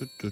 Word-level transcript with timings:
Tut, 0.00 0.22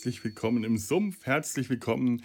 herzlich 0.00 0.24
willkommen 0.24 0.64
im 0.64 0.78
Sumpf, 0.78 1.26
herzlich 1.26 1.68
willkommen 1.68 2.22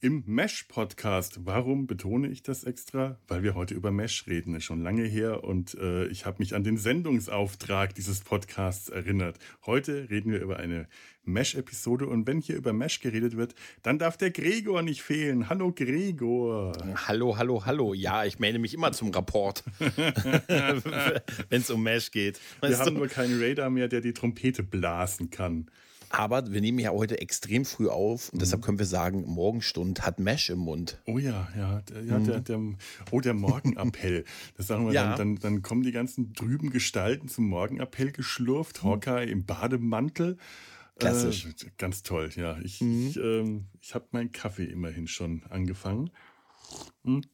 im 0.00 0.22
Mesh-Podcast. 0.26 1.40
Warum 1.44 1.88
betone 1.88 2.28
ich 2.28 2.44
das 2.44 2.62
extra? 2.62 3.18
Weil 3.26 3.42
wir 3.42 3.56
heute 3.56 3.74
über 3.74 3.90
Mesh 3.90 4.28
reden. 4.28 4.54
Ist 4.54 4.62
schon 4.62 4.80
lange 4.80 5.02
her 5.02 5.42
und 5.42 5.74
äh, 5.74 6.06
ich 6.06 6.24
habe 6.24 6.38
mich 6.38 6.54
an 6.54 6.62
den 6.62 6.76
Sendungsauftrag 6.76 7.96
dieses 7.96 8.20
Podcasts 8.20 8.90
erinnert. 8.90 9.40
Heute 9.66 10.08
reden 10.08 10.30
wir 10.30 10.40
über 10.40 10.58
eine 10.58 10.86
Mesh-Episode 11.24 12.06
und 12.06 12.28
wenn 12.28 12.40
hier 12.40 12.54
über 12.54 12.72
Mesh 12.72 13.00
geredet 13.00 13.36
wird, 13.36 13.56
dann 13.82 13.98
darf 13.98 14.16
der 14.16 14.30
Gregor 14.30 14.82
nicht 14.82 15.02
fehlen. 15.02 15.48
Hallo 15.48 15.72
Gregor. 15.72 16.74
Hallo, 17.08 17.36
hallo, 17.36 17.66
hallo. 17.66 17.92
Ja, 17.92 18.24
ich 18.24 18.38
melde 18.38 18.60
mich 18.60 18.72
immer 18.72 18.92
zum 18.92 19.10
Rapport, 19.10 19.64
wenn 19.80 21.60
es 21.60 21.70
um 21.70 21.82
Mesh 21.82 22.12
geht. 22.12 22.38
Wir 22.60 22.70
weißt 22.70 22.82
haben 22.82 22.94
du? 22.94 23.00
nur 23.00 23.08
keinen 23.08 23.42
Radar 23.42 23.68
mehr, 23.68 23.88
der 23.88 24.00
die 24.00 24.12
Trompete 24.12 24.62
blasen 24.62 25.30
kann. 25.30 25.68
Aber 26.16 26.50
wir 26.50 26.62
nehmen 26.62 26.78
ja 26.78 26.92
heute 26.92 27.20
extrem 27.20 27.66
früh 27.66 27.88
auf 27.88 28.30
und 28.30 28.36
mhm. 28.36 28.38
deshalb 28.38 28.62
können 28.62 28.78
wir 28.78 28.86
sagen, 28.86 29.24
Morgenstund 29.26 30.06
hat 30.06 30.18
Mesh 30.18 30.48
im 30.48 30.60
Mund. 30.60 30.98
Oh 31.04 31.18
ja, 31.18 31.46
ja, 31.54 31.82
der, 31.82 32.02
ja, 32.04 32.18
mhm. 32.18 32.24
der, 32.24 32.40
der, 32.40 32.60
oh, 33.10 33.20
der 33.20 33.34
Morgenappell. 33.34 34.24
Das 34.56 34.66
sagen 34.66 34.86
wir 34.86 34.94
ja. 34.94 35.14
dann, 35.14 35.36
dann, 35.36 35.36
dann 35.36 35.62
kommen 35.62 35.82
die 35.82 35.92
ganzen 35.92 36.32
drüben 36.32 36.70
Gestalten 36.70 37.28
zum 37.28 37.48
Morgenappell 37.48 38.12
geschlurft, 38.12 38.82
mhm. 38.82 38.88
Hawkeye 38.88 39.24
im 39.24 39.44
Bademantel. 39.44 40.38
Klassisch. 40.98 41.44
Äh, 41.44 41.70
ganz 41.76 42.02
toll, 42.02 42.30
ja. 42.34 42.58
Ich, 42.60 42.80
mhm. 42.80 43.08
ich, 43.08 43.16
ähm, 43.18 43.66
ich 43.82 43.94
habe 43.94 44.06
meinen 44.12 44.32
Kaffee 44.32 44.64
immerhin 44.64 45.08
schon 45.08 45.42
angefangen. 45.50 46.10
Mhm. 47.02 47.24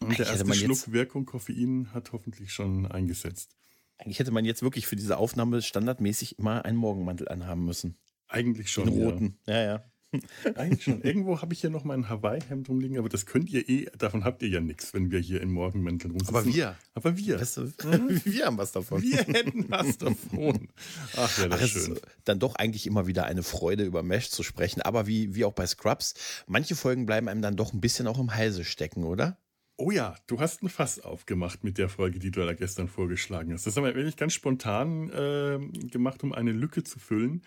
Und 0.00 0.18
der 0.18 0.26
erste 0.26 0.52
Schluck 0.52 0.92
Wirkung 0.92 1.26
Koffein 1.26 1.92
hat 1.94 2.10
hoffentlich 2.10 2.52
schon 2.52 2.86
eingesetzt. 2.86 3.56
Eigentlich 4.00 4.18
hätte 4.18 4.30
man 4.30 4.46
jetzt 4.46 4.62
wirklich 4.62 4.86
für 4.86 4.96
diese 4.96 5.18
Aufnahme 5.18 5.60
standardmäßig 5.60 6.38
immer 6.38 6.64
einen 6.64 6.78
Morgenmantel 6.78 7.28
anhaben 7.28 7.64
müssen. 7.66 7.98
Eigentlich 8.28 8.70
schon. 8.72 8.86
Den 8.86 9.02
roten. 9.02 9.38
Ja, 9.46 9.54
ja. 9.54 9.64
ja. 9.64 9.84
Eigentlich 10.56 10.82
schon. 10.82 11.02
Irgendwo 11.02 11.40
habe 11.40 11.52
ich 11.52 11.60
hier 11.60 11.70
noch 11.70 11.84
mein 11.84 12.08
Hawaii-Hemd 12.08 12.68
rumliegen, 12.68 12.98
aber 12.98 13.08
das 13.08 13.26
könnt 13.26 13.50
ihr 13.50 13.68
eh, 13.68 13.86
davon 13.96 14.24
habt 14.24 14.42
ihr 14.42 14.48
ja 14.48 14.60
nichts, 14.60 14.94
wenn 14.94 15.10
wir 15.10 15.20
hier 15.20 15.40
in 15.40 15.52
Morgenmänteln 15.52 16.12
rumsitzen. 16.12 16.34
Aber 16.34 16.46
wir. 16.46 16.76
Aber 16.94 17.16
wir. 17.16 17.40
Weißt 17.40 17.58
du, 17.58 17.62
wir 18.24 18.46
haben 18.46 18.58
was 18.58 18.72
davon. 18.72 19.02
Wir 19.02 19.18
hätten 19.18 19.66
was 19.68 19.98
davon. 19.98 20.68
Ach, 21.16 21.38
ja, 21.38 21.48
das 21.48 21.60
Ach, 21.62 21.68
schön. 21.68 22.00
Dann 22.24 22.38
doch 22.38 22.54
eigentlich 22.56 22.86
immer 22.86 23.06
wieder 23.06 23.26
eine 23.26 23.42
Freude, 23.42 23.84
über 23.84 24.02
Mesh 24.02 24.30
zu 24.30 24.42
sprechen. 24.42 24.80
Aber 24.80 25.06
wie, 25.06 25.34
wie 25.34 25.44
auch 25.44 25.52
bei 25.52 25.66
Scrubs, 25.66 26.14
manche 26.46 26.74
Folgen 26.74 27.04
bleiben 27.04 27.28
einem 27.28 27.42
dann 27.42 27.56
doch 27.56 27.74
ein 27.74 27.80
bisschen 27.80 28.06
auch 28.06 28.18
im 28.18 28.34
Halse 28.34 28.64
stecken, 28.64 29.04
oder? 29.04 29.36
Oh 29.82 29.90
ja, 29.90 30.14
du 30.26 30.38
hast 30.38 30.62
ein 30.62 30.68
Fass 30.68 31.00
aufgemacht 31.00 31.64
mit 31.64 31.78
der 31.78 31.88
Folge, 31.88 32.18
die 32.18 32.30
du 32.30 32.44
da 32.44 32.52
gestern 32.52 32.86
vorgeschlagen 32.86 33.54
hast. 33.54 33.66
Das 33.66 33.78
haben 33.78 33.84
wir 33.84 33.94
wirklich 33.94 34.18
ganz 34.18 34.34
spontan 34.34 35.08
äh, 35.08 35.58
gemacht, 35.88 36.22
um 36.22 36.34
eine 36.34 36.52
Lücke 36.52 36.84
zu 36.84 36.98
füllen, 36.98 37.40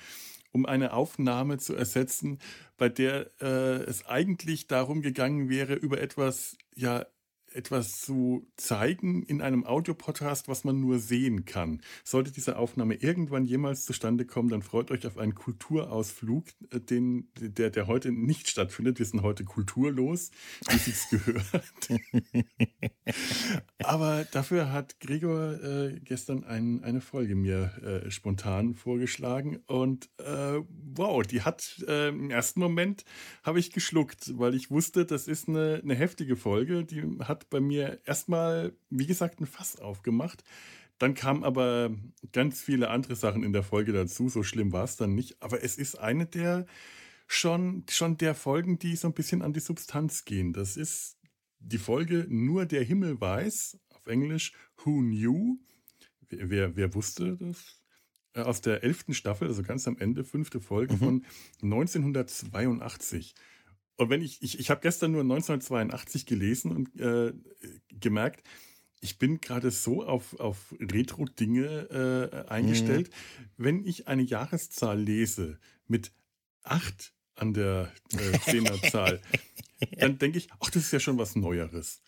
um 0.52 0.66
eine 0.66 0.94
Aufnahme 0.94 1.60
zu 1.60 1.76
ersetzen, 1.76 2.40
bei 2.76 2.90
der 2.90 3.30
äh, 3.40 3.84
es 3.84 4.08
eigentlich 4.08 4.66
darum 4.66 5.04
gegangen 5.04 5.48
wäre, 5.48 5.76
über 5.76 6.02
etwas 6.02 6.58
ja 6.74 7.06
etwas 7.56 8.02
zu 8.02 8.48
zeigen 8.58 9.24
in 9.24 9.42
einem 9.42 9.66
Audiopodcast, 9.66 10.48
was 10.48 10.64
man 10.64 10.80
nur 10.80 11.00
sehen 11.00 11.46
kann. 11.46 11.82
Sollte 12.04 12.32
diese 12.32 12.58
Aufnahme 12.58 12.96
irgendwann 12.96 13.46
jemals 13.46 13.86
zustande 13.86 14.26
kommen, 14.26 14.50
dann 14.50 14.62
freut 14.62 14.92
euch 14.92 15.06
auf 15.08 15.18
einen 15.18 15.36
Kulturausflug, 15.36 16.46
äh, 16.72 16.80
den, 16.80 17.30
der, 17.40 17.70
der 17.70 17.88
heute 17.88 18.12
nicht 18.12 18.50
stattfindet. 18.50 19.00
Wir 19.00 19.06
sind 19.06 19.22
heute 19.22 19.44
kulturlos, 19.44 20.32
wie 20.70 20.78
sich's 20.78 21.10
gehört. 21.10 21.54
Aber 23.80 24.26
dafür 24.32 24.72
hat 24.72 25.00
Gregor 25.00 25.64
äh, 25.64 26.00
gestern 26.00 26.44
ein, 26.44 26.84
eine 26.84 27.02
Folge 27.02 27.36
mir 27.36 27.72
äh, 27.84 28.12
spontan 28.12 28.74
vorgeschlagen 28.74 29.60
und 29.68 30.10
äh, 30.18 30.62
wow, 30.96 31.24
die 31.26 31.42
hat 31.42 31.84
äh, 31.88 32.10
im 32.10 32.30
ersten 32.30 32.60
Moment 32.60 33.04
habe 33.44 33.60
ich 33.60 33.72
geschluckt, 33.72 34.38
weil 34.38 34.56
ich 34.56 34.72
wusste, 34.72 35.06
das 35.06 35.28
ist 35.28 35.48
eine, 35.48 35.82
eine 35.84 35.96
heftige 35.96 36.36
Folge, 36.36 36.86
die 36.86 37.04
hat 37.20 37.43
bei 37.50 37.60
mir 37.60 38.00
erstmal, 38.06 38.74
wie 38.90 39.06
gesagt, 39.06 39.40
ein 39.40 39.46
Fass 39.46 39.80
aufgemacht. 39.80 40.44
Dann 41.00 41.16
kamen 41.16 41.44
aber 41.44 41.92
ganz 42.32 42.62
viele 42.62 42.90
andere 42.90 43.16
Sachen 43.16 43.44
in 43.44 43.54
der 43.54 43.64
Folge 43.64 43.94
dazu. 43.94 44.30
So 44.30 44.44
schlimm 44.44 44.72
war 44.72 44.84
es 44.84 44.96
dann 44.96 45.16
nicht. 45.16 45.42
Aber 45.42 45.64
es 45.64 45.78
ist 45.78 45.96
eine 45.96 46.26
der 46.26 46.66
schon, 47.28 47.84
schon 47.90 48.18
der 48.18 48.36
Folgen, 48.36 48.80
die 48.80 48.96
so 48.96 49.08
ein 49.08 49.14
bisschen 49.14 49.42
an 49.42 49.54
die 49.54 49.60
Substanz 49.60 50.26
gehen. 50.26 50.54
Das 50.54 50.78
ist 50.78 51.18
die 51.60 51.78
Folge 51.78 52.26
Nur 52.30 52.66
der 52.66 52.84
Himmel 52.84 53.20
weiß, 53.20 53.80
auf 53.90 54.06
Englisch 54.08 54.54
Who 54.84 55.00
Knew. 55.00 55.58
Wer, 56.30 56.50
wer, 56.50 56.76
wer 56.76 56.94
wusste 56.94 57.38
das? 57.38 57.80
Äh, 58.34 58.42
aus 58.42 58.62
der 58.62 58.84
elften 58.84 59.14
Staffel, 59.14 59.48
also 59.48 59.64
ganz 59.64 59.88
am 59.88 59.98
Ende, 59.98 60.24
fünfte 60.24 60.60
Folge 60.60 60.94
mhm. 60.96 61.00
von 61.00 61.26
1982. 61.62 63.36
Und 63.98 64.10
wenn 64.10 64.22
ich, 64.22 64.42
ich, 64.42 64.60
ich 64.60 64.70
habe 64.70 64.82
gestern 64.82 65.12
nur 65.12 65.22
1982 65.22 66.26
gelesen 66.26 66.72
und 66.72 67.00
äh, 67.00 67.34
gemerkt, 67.90 68.44
ich 69.04 69.20
bin 69.20 69.42
gerade 69.42 69.70
so 69.70 70.04
auf, 70.04 70.40
auf 70.40 70.74
Retro-Dinge 70.80 72.30
äh, 72.48 72.50
eingestellt. 72.50 73.10
Mhm. 73.10 73.44
Wenn 73.58 73.86
ich 73.86 74.08
eine 74.08 74.22
Jahreszahl 74.22 75.00
lese 75.00 75.60
mit 75.88 76.12
8 76.64 77.14
an 77.36 77.54
der 77.54 77.92
äh, 78.14 78.40
Zehnerzahl, 78.40 79.22
dann 79.98 80.18
denke 80.18 80.38
ich, 80.38 80.48
ach, 80.60 80.70
das 80.70 80.84
ist 80.84 80.94
ja 80.94 81.00
schon 81.00 81.18
was 81.18 81.36
Neueres. 81.36 82.02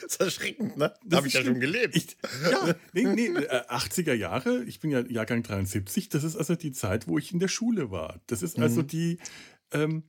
Das 0.00 0.12
ist 0.12 0.20
erschreckend, 0.20 0.76
ne? 0.76 0.94
Da 1.04 1.16
habe 1.16 1.26
ich 1.26 1.34
ja 1.34 1.42
schon 1.42 1.58
gelebt. 1.58 1.96
Ich, 1.96 2.16
ja, 2.48 2.74
nee, 2.92 3.04
nee, 3.04 3.30
80er 3.30 4.12
äh, 4.12 4.14
Jahre, 4.14 4.62
ich 4.64 4.78
bin 4.78 4.90
ja 4.92 5.00
Jahrgang 5.00 5.42
73, 5.42 6.08
das 6.10 6.22
ist 6.22 6.36
also 6.36 6.54
die 6.54 6.70
Zeit, 6.70 7.08
wo 7.08 7.18
ich 7.18 7.32
in 7.32 7.40
der 7.40 7.48
Schule 7.48 7.90
war. 7.90 8.20
Das 8.28 8.42
ist 8.42 8.58
also 8.60 8.82
mhm. 8.82 8.86
die, 8.86 9.18
ähm, 9.72 10.04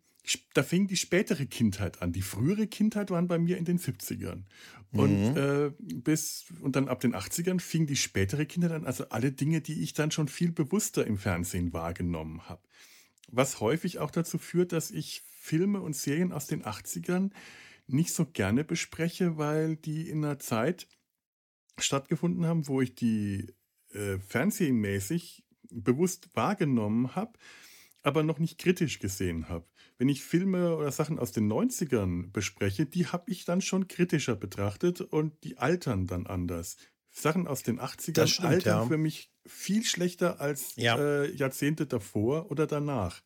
da 0.53 0.63
fing 0.63 0.87
die 0.87 0.97
spätere 0.97 1.45
Kindheit 1.45 2.01
an. 2.01 2.11
Die 2.13 2.21
frühere 2.21 2.67
Kindheit 2.67 3.09
waren 3.09 3.27
bei 3.27 3.39
mir 3.39 3.57
in 3.57 3.65
den 3.65 3.79
70ern. 3.79 4.43
Und 4.91 5.31
mhm. 5.31 5.37
äh, 5.37 5.71
bis 5.79 6.45
und 6.61 6.75
dann 6.75 6.89
ab 6.89 6.99
den 6.99 7.15
80ern 7.15 7.59
fing 7.59 7.87
die 7.87 7.95
spätere 7.95 8.45
Kindheit 8.45 8.71
an, 8.71 8.85
also 8.85 9.07
alle 9.09 9.31
Dinge, 9.31 9.61
die 9.61 9.81
ich 9.81 9.93
dann 9.93 10.11
schon 10.11 10.27
viel 10.27 10.51
bewusster 10.51 11.07
im 11.07 11.17
Fernsehen 11.17 11.71
wahrgenommen 11.71 12.49
habe. 12.49 12.61
Was 13.29 13.61
häufig 13.61 13.99
auch 13.99 14.11
dazu 14.11 14.37
führt, 14.37 14.73
dass 14.73 14.91
ich 14.91 15.23
Filme 15.39 15.81
und 15.81 15.95
Serien 15.95 16.33
aus 16.33 16.47
den 16.47 16.63
80ern 16.63 17.31
nicht 17.87 18.13
so 18.13 18.25
gerne 18.25 18.63
bespreche, 18.63 19.37
weil 19.37 19.77
die 19.77 20.09
in 20.09 20.23
einer 20.23 20.39
Zeit 20.39 20.87
stattgefunden 21.77 22.45
haben, 22.45 22.67
wo 22.67 22.81
ich 22.81 22.93
die 22.93 23.47
äh, 23.93 24.19
fernsehmäßig 24.19 25.45
bewusst 25.69 26.29
wahrgenommen 26.35 27.15
habe, 27.15 27.39
aber 28.03 28.23
noch 28.23 28.39
nicht 28.39 28.57
kritisch 28.57 28.99
gesehen 28.99 29.47
habe 29.47 29.65
wenn 30.01 30.09
ich 30.09 30.23
Filme 30.23 30.75
oder 30.75 30.91
Sachen 30.91 31.19
aus 31.19 31.31
den 31.31 31.47
90ern 31.47 32.31
bespreche, 32.31 32.87
die 32.87 33.05
habe 33.05 33.29
ich 33.29 33.45
dann 33.45 33.61
schon 33.61 33.87
kritischer 33.87 34.35
betrachtet 34.35 34.99
und 34.99 35.43
die 35.43 35.59
altern 35.59 36.07
dann 36.07 36.25
anders. 36.25 36.77
Sachen 37.11 37.45
aus 37.45 37.61
den 37.61 37.79
80ern 37.79 38.25
stimmt, 38.25 38.47
altern 38.47 38.81
ja. 38.81 38.87
für 38.87 38.97
mich 38.97 39.31
viel 39.45 39.83
schlechter 39.83 40.41
als 40.41 40.75
ja. 40.75 40.97
äh, 40.97 41.31
Jahrzehnte 41.35 41.85
davor 41.85 42.49
oder 42.49 42.65
danach. 42.65 43.21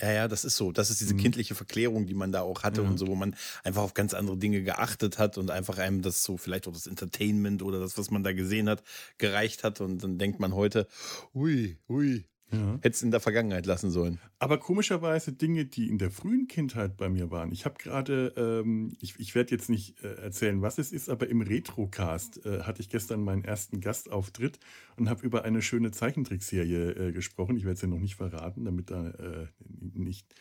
Ja, 0.00 0.10
ja, 0.10 0.26
das 0.26 0.46
ist 0.46 0.56
so. 0.56 0.72
Das 0.72 0.88
ist 0.88 1.02
diese 1.02 1.12
mhm. 1.12 1.18
kindliche 1.18 1.54
Verklärung, 1.54 2.06
die 2.06 2.14
man 2.14 2.32
da 2.32 2.40
auch 2.40 2.62
hatte 2.62 2.80
ja. 2.80 2.88
und 2.88 2.96
so, 2.96 3.06
wo 3.06 3.14
man 3.14 3.36
einfach 3.62 3.82
auf 3.82 3.92
ganz 3.92 4.14
andere 4.14 4.38
Dinge 4.38 4.62
geachtet 4.62 5.18
hat 5.18 5.36
und 5.36 5.50
einfach 5.50 5.76
einem 5.76 6.00
das 6.00 6.22
so, 6.22 6.38
vielleicht 6.38 6.66
auch 6.66 6.72
das 6.72 6.86
Entertainment 6.86 7.62
oder 7.62 7.78
das, 7.78 7.98
was 7.98 8.10
man 8.10 8.24
da 8.24 8.32
gesehen 8.32 8.70
hat, 8.70 8.82
gereicht 9.18 9.64
hat. 9.64 9.82
Und 9.82 10.02
dann 10.02 10.16
denkt 10.16 10.40
man 10.40 10.54
heute, 10.54 10.86
ui, 11.34 11.76
ui, 11.90 12.24
ja. 12.52 12.74
Hätte 12.82 12.90
es 12.90 13.02
in 13.02 13.10
der 13.10 13.20
Vergangenheit 13.20 13.66
lassen 13.66 13.90
sollen. 13.90 14.18
Aber 14.38 14.58
komischerweise 14.58 15.32
Dinge, 15.32 15.66
die 15.66 15.88
in 15.88 15.98
der 15.98 16.10
frühen 16.10 16.48
Kindheit 16.48 16.96
bei 16.96 17.08
mir 17.08 17.30
waren. 17.30 17.52
Ich 17.52 17.64
habe 17.64 17.76
gerade, 17.78 18.34
ähm, 18.36 18.96
ich, 19.00 19.14
ich 19.18 19.34
werde 19.34 19.52
jetzt 19.52 19.70
nicht 19.70 20.02
äh, 20.02 20.14
erzählen, 20.14 20.60
was 20.60 20.78
es 20.78 20.92
ist, 20.92 21.08
aber 21.08 21.28
im 21.28 21.42
Retrocast 21.42 22.44
äh, 22.44 22.62
hatte 22.62 22.80
ich 22.80 22.88
gestern 22.88 23.22
meinen 23.22 23.44
ersten 23.44 23.80
Gastauftritt 23.80 24.58
und 24.96 25.08
habe 25.08 25.24
über 25.24 25.44
eine 25.44 25.62
schöne 25.62 25.92
Zeichentrickserie 25.92 26.90
äh, 26.90 27.12
gesprochen. 27.12 27.56
Ich 27.56 27.64
werde 27.64 27.74
es 27.74 27.82
ja 27.82 27.88
noch 27.88 28.00
nicht 28.00 28.16
verraten, 28.16 28.64
damit 28.64 28.90
da 28.90 29.10
äh, 29.10 29.46
nicht 29.94 30.34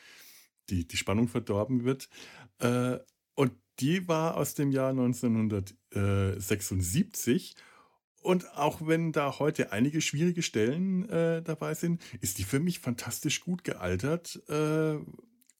die, 0.69 0.87
die 0.87 0.97
Spannung 0.97 1.27
verdorben 1.27 1.83
wird. 1.83 2.09
Äh, 2.59 2.97
und 3.35 3.51
die 3.79 4.07
war 4.07 4.37
aus 4.37 4.55
dem 4.55 4.71
Jahr 4.71 4.89
1976 4.89 7.55
Und 8.21 8.57
auch 8.57 8.85
wenn 8.85 9.11
da 9.11 9.39
heute 9.39 9.71
einige 9.71 10.01
schwierige 10.01 10.41
Stellen 10.41 11.07
äh, 11.09 11.41
dabei 11.41 11.73
sind, 11.73 12.01
ist 12.21 12.37
die 12.37 12.43
für 12.43 12.59
mich 12.59 12.79
fantastisch 12.79 13.41
gut 13.41 13.63
gealtert, 13.63 14.41
äh, 14.49 14.97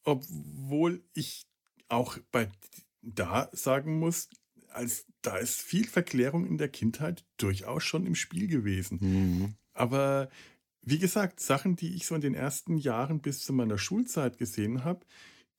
obwohl 0.04 1.02
ich 1.14 1.46
auch 1.88 2.18
bei 2.30 2.48
da 3.02 3.48
sagen 3.52 3.98
muss, 3.98 4.28
als 4.68 5.06
da 5.22 5.36
ist 5.36 5.60
viel 5.60 5.86
Verklärung 5.86 6.46
in 6.46 6.58
der 6.58 6.68
Kindheit 6.68 7.24
durchaus 7.36 7.82
schon 7.82 8.06
im 8.06 8.14
Spiel 8.14 8.46
gewesen. 8.46 8.98
Mhm. 9.00 9.54
Aber 9.72 10.28
wie 10.82 10.98
gesagt, 10.98 11.40
Sachen, 11.40 11.76
die 11.76 11.94
ich 11.94 12.06
so 12.06 12.14
in 12.14 12.20
den 12.20 12.34
ersten 12.34 12.76
Jahren 12.76 13.20
bis 13.20 13.42
zu 13.42 13.52
meiner 13.52 13.78
Schulzeit 13.78 14.38
gesehen 14.38 14.84
habe, 14.84 15.04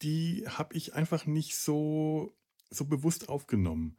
die 0.01 0.45
habe 0.48 0.75
ich 0.75 0.94
einfach 0.94 1.25
nicht 1.25 1.56
so, 1.56 2.33
so 2.69 2.86
bewusst 2.86 3.30
aufgenommen. 3.30 3.98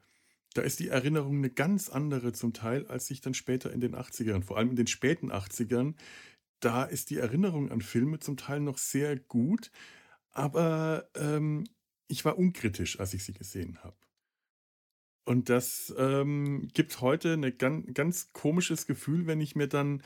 Da 0.54 0.62
ist 0.62 0.80
die 0.80 0.88
Erinnerung 0.88 1.38
eine 1.38 1.50
ganz 1.50 1.88
andere 1.88 2.32
zum 2.32 2.52
Teil, 2.52 2.86
als 2.86 3.10
ich 3.10 3.20
dann 3.20 3.34
später 3.34 3.72
in 3.72 3.80
den 3.80 3.94
80ern, 3.94 4.42
vor 4.42 4.58
allem 4.58 4.70
in 4.70 4.76
den 4.76 4.86
späten 4.86 5.32
80ern, 5.32 5.94
da 6.60 6.84
ist 6.84 7.10
die 7.10 7.18
Erinnerung 7.18 7.70
an 7.70 7.80
Filme 7.80 8.20
zum 8.20 8.36
Teil 8.36 8.60
noch 8.60 8.78
sehr 8.78 9.18
gut, 9.18 9.70
aber 10.30 11.08
ähm, 11.16 11.64
ich 12.06 12.24
war 12.24 12.38
unkritisch, 12.38 13.00
als 13.00 13.14
ich 13.14 13.24
sie 13.24 13.32
gesehen 13.32 13.78
habe. 13.82 13.96
Und 15.24 15.48
das 15.48 15.94
ähm, 15.98 16.68
gibt 16.74 17.00
heute 17.00 17.34
ein 17.34 17.56
ganz, 17.56 17.94
ganz 17.94 18.32
komisches 18.32 18.86
Gefühl, 18.86 19.26
wenn 19.26 19.40
ich 19.40 19.54
mir 19.54 19.68
dann 19.68 20.02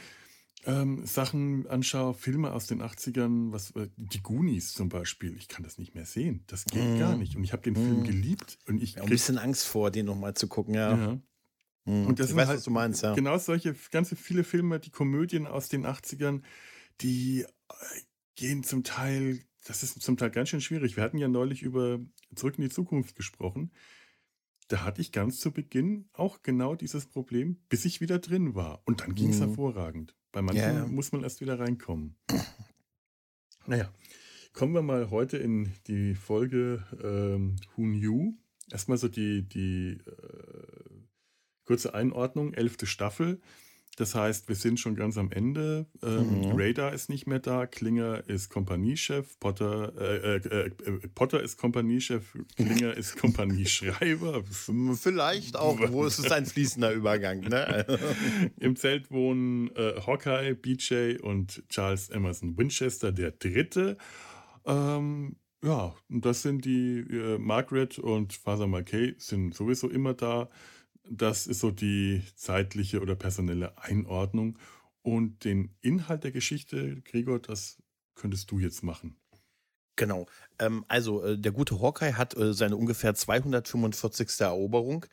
ähm, 0.64 1.06
Sachen 1.06 1.66
anschaue, 1.68 2.14
Filme 2.14 2.52
aus 2.52 2.66
den 2.66 2.82
80ern, 2.82 3.52
was, 3.52 3.70
äh, 3.72 3.88
die 3.96 4.22
Goonies 4.22 4.72
zum 4.72 4.88
Beispiel. 4.88 5.36
Ich 5.36 5.48
kann 5.48 5.62
das 5.62 5.78
nicht 5.78 5.94
mehr 5.94 6.06
sehen. 6.06 6.44
Das 6.46 6.64
geht 6.64 6.96
mm. 6.96 6.98
gar 6.98 7.16
nicht. 7.16 7.36
Und 7.36 7.44
ich 7.44 7.52
habe 7.52 7.62
den 7.62 7.74
mm. 7.74 7.76
Film 7.76 8.04
geliebt. 8.04 8.58
Und 8.66 8.82
ich 8.82 8.94
ja, 8.94 9.02
ein 9.02 9.08
bisschen 9.08 9.38
Angst 9.38 9.66
vor, 9.66 9.90
den 9.90 10.06
nochmal 10.06 10.34
zu 10.34 10.48
gucken, 10.48 10.74
ja. 10.74 10.96
ja. 10.96 11.20
Mm. 11.84 12.06
Und 12.06 12.18
das 12.18 12.26
ich 12.26 12.30
sind 12.30 12.36
weiß, 12.38 12.48
halt 12.48 12.58
was 12.58 12.64
du 12.64 12.70
meinst, 12.70 13.02
ja. 13.02 13.14
Genau 13.14 13.38
solche 13.38 13.76
ganze 13.90 14.16
viele 14.16 14.42
Filme, 14.42 14.80
die 14.80 14.90
Komödien 14.90 15.46
aus 15.46 15.68
den 15.68 15.86
80ern, 15.86 16.42
die 17.00 17.42
äh, 17.42 17.46
gehen 18.34 18.64
zum 18.64 18.82
Teil, 18.82 19.40
das 19.64 19.82
ist 19.82 20.02
zum 20.02 20.16
Teil 20.16 20.30
ganz 20.30 20.48
schön 20.48 20.60
schwierig. 20.60 20.96
Wir 20.96 21.04
hatten 21.04 21.18
ja 21.18 21.28
neulich 21.28 21.62
über 21.62 22.00
Zurück 22.34 22.58
in 22.58 22.64
die 22.64 22.70
Zukunft 22.70 23.14
gesprochen 23.14 23.70
da 24.68 24.84
hatte 24.84 25.00
ich 25.00 25.12
ganz 25.12 25.40
zu 25.40 25.52
Beginn 25.52 26.08
auch 26.12 26.42
genau 26.42 26.74
dieses 26.74 27.06
Problem, 27.06 27.56
bis 27.68 27.84
ich 27.84 28.00
wieder 28.00 28.18
drin 28.18 28.54
war. 28.54 28.82
Und 28.84 29.00
dann 29.00 29.14
ging 29.14 29.30
es 29.30 29.38
mhm. 29.38 29.46
hervorragend. 29.46 30.14
Bei 30.32 30.42
manchen 30.42 30.62
ja. 30.62 30.86
muss 30.86 31.12
man 31.12 31.22
erst 31.22 31.40
wieder 31.40 31.58
reinkommen. 31.58 32.16
Naja, 33.68 33.92
kommen 34.52 34.74
wir 34.74 34.82
mal 34.82 35.10
heute 35.10 35.38
in 35.38 35.72
die 35.88 36.14
Folge 36.14 36.84
ähm, 37.02 37.56
Who 37.74 37.82
Knew. 37.82 38.34
Erstmal 38.70 38.96
so 38.96 39.08
die, 39.08 39.42
die 39.42 39.98
äh, 40.06 40.86
kurze 41.64 41.94
Einordnung, 41.94 42.54
elfte 42.54 42.86
Staffel. 42.86 43.40
Das 43.96 44.14
heißt, 44.14 44.48
wir 44.48 44.54
sind 44.54 44.78
schon 44.78 44.94
ganz 44.94 45.16
am 45.16 45.32
Ende. 45.32 45.86
Ähm, 46.02 46.40
mhm. 46.40 46.52
Radar 46.54 46.92
ist 46.92 47.08
nicht 47.08 47.26
mehr 47.26 47.38
da, 47.38 47.66
Klinger 47.66 48.22
ist 48.28 48.50
Kompaniechef, 48.50 49.40
Potter, 49.40 49.92
äh, 49.98 50.36
äh, 50.36 50.66
äh, 50.66 50.70
Potter 51.14 51.42
ist 51.42 51.56
Kompaniechef, 51.56 52.36
Klinger 52.56 52.94
ist 52.94 53.16
Kompanieschreiber. 53.20 54.44
Vielleicht 54.94 55.56
auch, 55.56 55.78
wo 55.90 56.04
ist 56.04 56.18
es 56.18 56.30
ein 56.30 56.44
fließender 56.44 56.92
Übergang. 56.92 57.40
Ne? 57.40 57.86
Im 58.60 58.76
Zelt 58.76 59.10
wohnen 59.10 59.74
äh, 59.74 60.00
Hawkeye, 60.06 60.54
BJ 60.54 61.16
und 61.22 61.64
Charles 61.70 62.10
Emerson 62.10 62.58
Winchester, 62.58 63.12
der 63.12 63.30
Dritte. 63.30 63.96
Ähm, 64.66 65.36
ja, 65.64 65.94
das 66.10 66.42
sind 66.42 66.66
die, 66.66 66.98
äh, 66.98 67.38
Margaret 67.38 67.98
und 67.98 68.34
Father 68.34 68.66
McKay 68.66 69.14
sind 69.16 69.54
sowieso 69.54 69.88
immer 69.88 70.12
da. 70.12 70.50
Das 71.08 71.46
ist 71.46 71.60
so 71.60 71.70
die 71.70 72.22
zeitliche 72.34 73.00
oder 73.00 73.14
personelle 73.14 73.78
Einordnung. 73.78 74.58
Und 75.02 75.44
den 75.44 75.74
Inhalt 75.80 76.24
der 76.24 76.32
Geschichte, 76.32 77.00
Gregor, 77.02 77.38
das 77.38 77.80
könntest 78.14 78.50
du 78.50 78.58
jetzt 78.58 78.82
machen. 78.82 79.16
Genau. 79.96 80.26
Ähm, 80.58 80.84
also 80.88 81.24
äh, 81.24 81.38
der 81.38 81.52
gute 81.52 81.80
Hawkeye 81.80 82.14
hat 82.14 82.36
äh, 82.36 82.52
seine 82.52 82.76
ungefähr 82.76 83.14
245. 83.14 84.40
Eroberung 84.40 85.06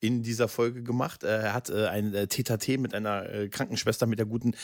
in 0.00 0.22
dieser 0.22 0.48
Folge 0.48 0.82
gemacht. 0.82 1.24
Äh, 1.24 1.42
er 1.42 1.54
hat 1.54 1.70
äh, 1.70 1.86
ein 1.86 2.14
äh, 2.14 2.28
TTT 2.28 2.78
mit 2.78 2.94
einer 2.94 3.28
äh, 3.28 3.48
Krankenschwester, 3.48 4.06
mit 4.06 4.18
der 4.18 4.26
guten 4.26 4.54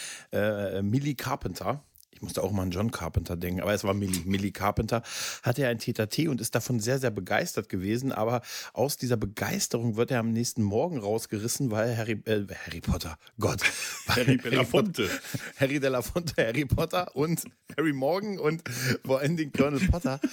Millie 0.83 1.15
Carpenter 1.15 1.85
musste 2.25 2.43
auch 2.43 2.53
mal 2.53 2.63
an 2.63 2.71
John 2.71 2.91
Carpenter 2.91 3.37
denken, 3.37 3.61
aber 3.61 3.75
es 3.75 3.85
war 3.85 3.95
Millie. 3.95 4.23
Millie 4.25 4.53
Carpenter 4.53 5.03
hatte 5.43 5.63
ja 5.63 5.69
ein 5.69 5.79
TTT 5.79 6.29
und 6.29 6.41
ist 6.41 6.55
davon 6.55 6.81
sehr, 6.81 6.99
sehr 6.99 7.11
begeistert 7.11 7.69
gewesen. 7.69 8.13
Aber 8.13 8.43
aus 8.73 8.97
dieser 8.97 9.17
Begeisterung 9.17 9.97
wird 9.97 10.11
er 10.11 10.21
am 10.21 10.33
nächsten 10.33 10.63
Morgen 10.63 10.99
rausgerissen, 10.99 11.71
weil 11.71 11.97
Harry, 11.97 12.21
äh, 12.25 12.47
Harry 12.67 12.81
Potter, 12.81 13.19
Gott. 13.39 13.61
Harry 14.09 14.37
Belafonte. 14.37 15.09
Harry 15.57 15.79
Belafonte, 15.79 16.35
Harry 16.39 16.65
Potter 16.65 17.15
und 17.15 17.45
Harry 17.77 17.93
Morgan 17.93 18.39
und 18.39 18.63
vor 19.05 19.21
allen 19.21 19.37
Dingen 19.37 19.53
Colonel 19.53 19.81
Potter. 19.89 20.21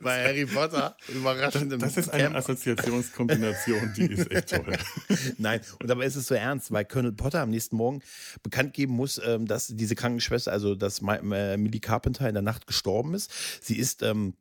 bei 0.00 0.24
Harry 0.24 0.46
Potter 0.46 0.96
überraschend 1.08 1.72
Das, 1.72 1.80
das 1.80 1.96
ist 1.96 2.08
eine 2.10 2.24
Camp. 2.24 2.36
Assoziationskombination, 2.36 3.92
die 3.96 4.06
ist 4.06 4.30
echt 4.30 4.50
toll. 4.50 4.76
Nein, 5.38 5.60
und 5.80 5.88
dabei 5.88 6.06
ist 6.06 6.16
es 6.16 6.26
so 6.26 6.34
ernst, 6.34 6.72
weil 6.72 6.84
Colonel 6.84 7.12
Potter 7.12 7.40
am 7.40 7.50
nächsten 7.50 7.76
Morgen 7.76 8.02
bekannt 8.42 8.74
geben 8.74 8.94
muss, 8.94 9.20
ähm, 9.24 9.46
dass 9.68 9.76
diese 9.76 9.94
Krankenschwester, 9.94 10.52
also 10.52 10.74
dass 10.74 11.00
äh, 11.02 11.56
Millie 11.56 11.80
Carpenter 11.80 12.28
in 12.28 12.34
der 12.34 12.42
Nacht 12.42 12.66
gestorben 12.66 13.14
ist. 13.14 13.30
Sie 13.60 13.76
ist 13.76 14.02
ähm, 14.02 14.34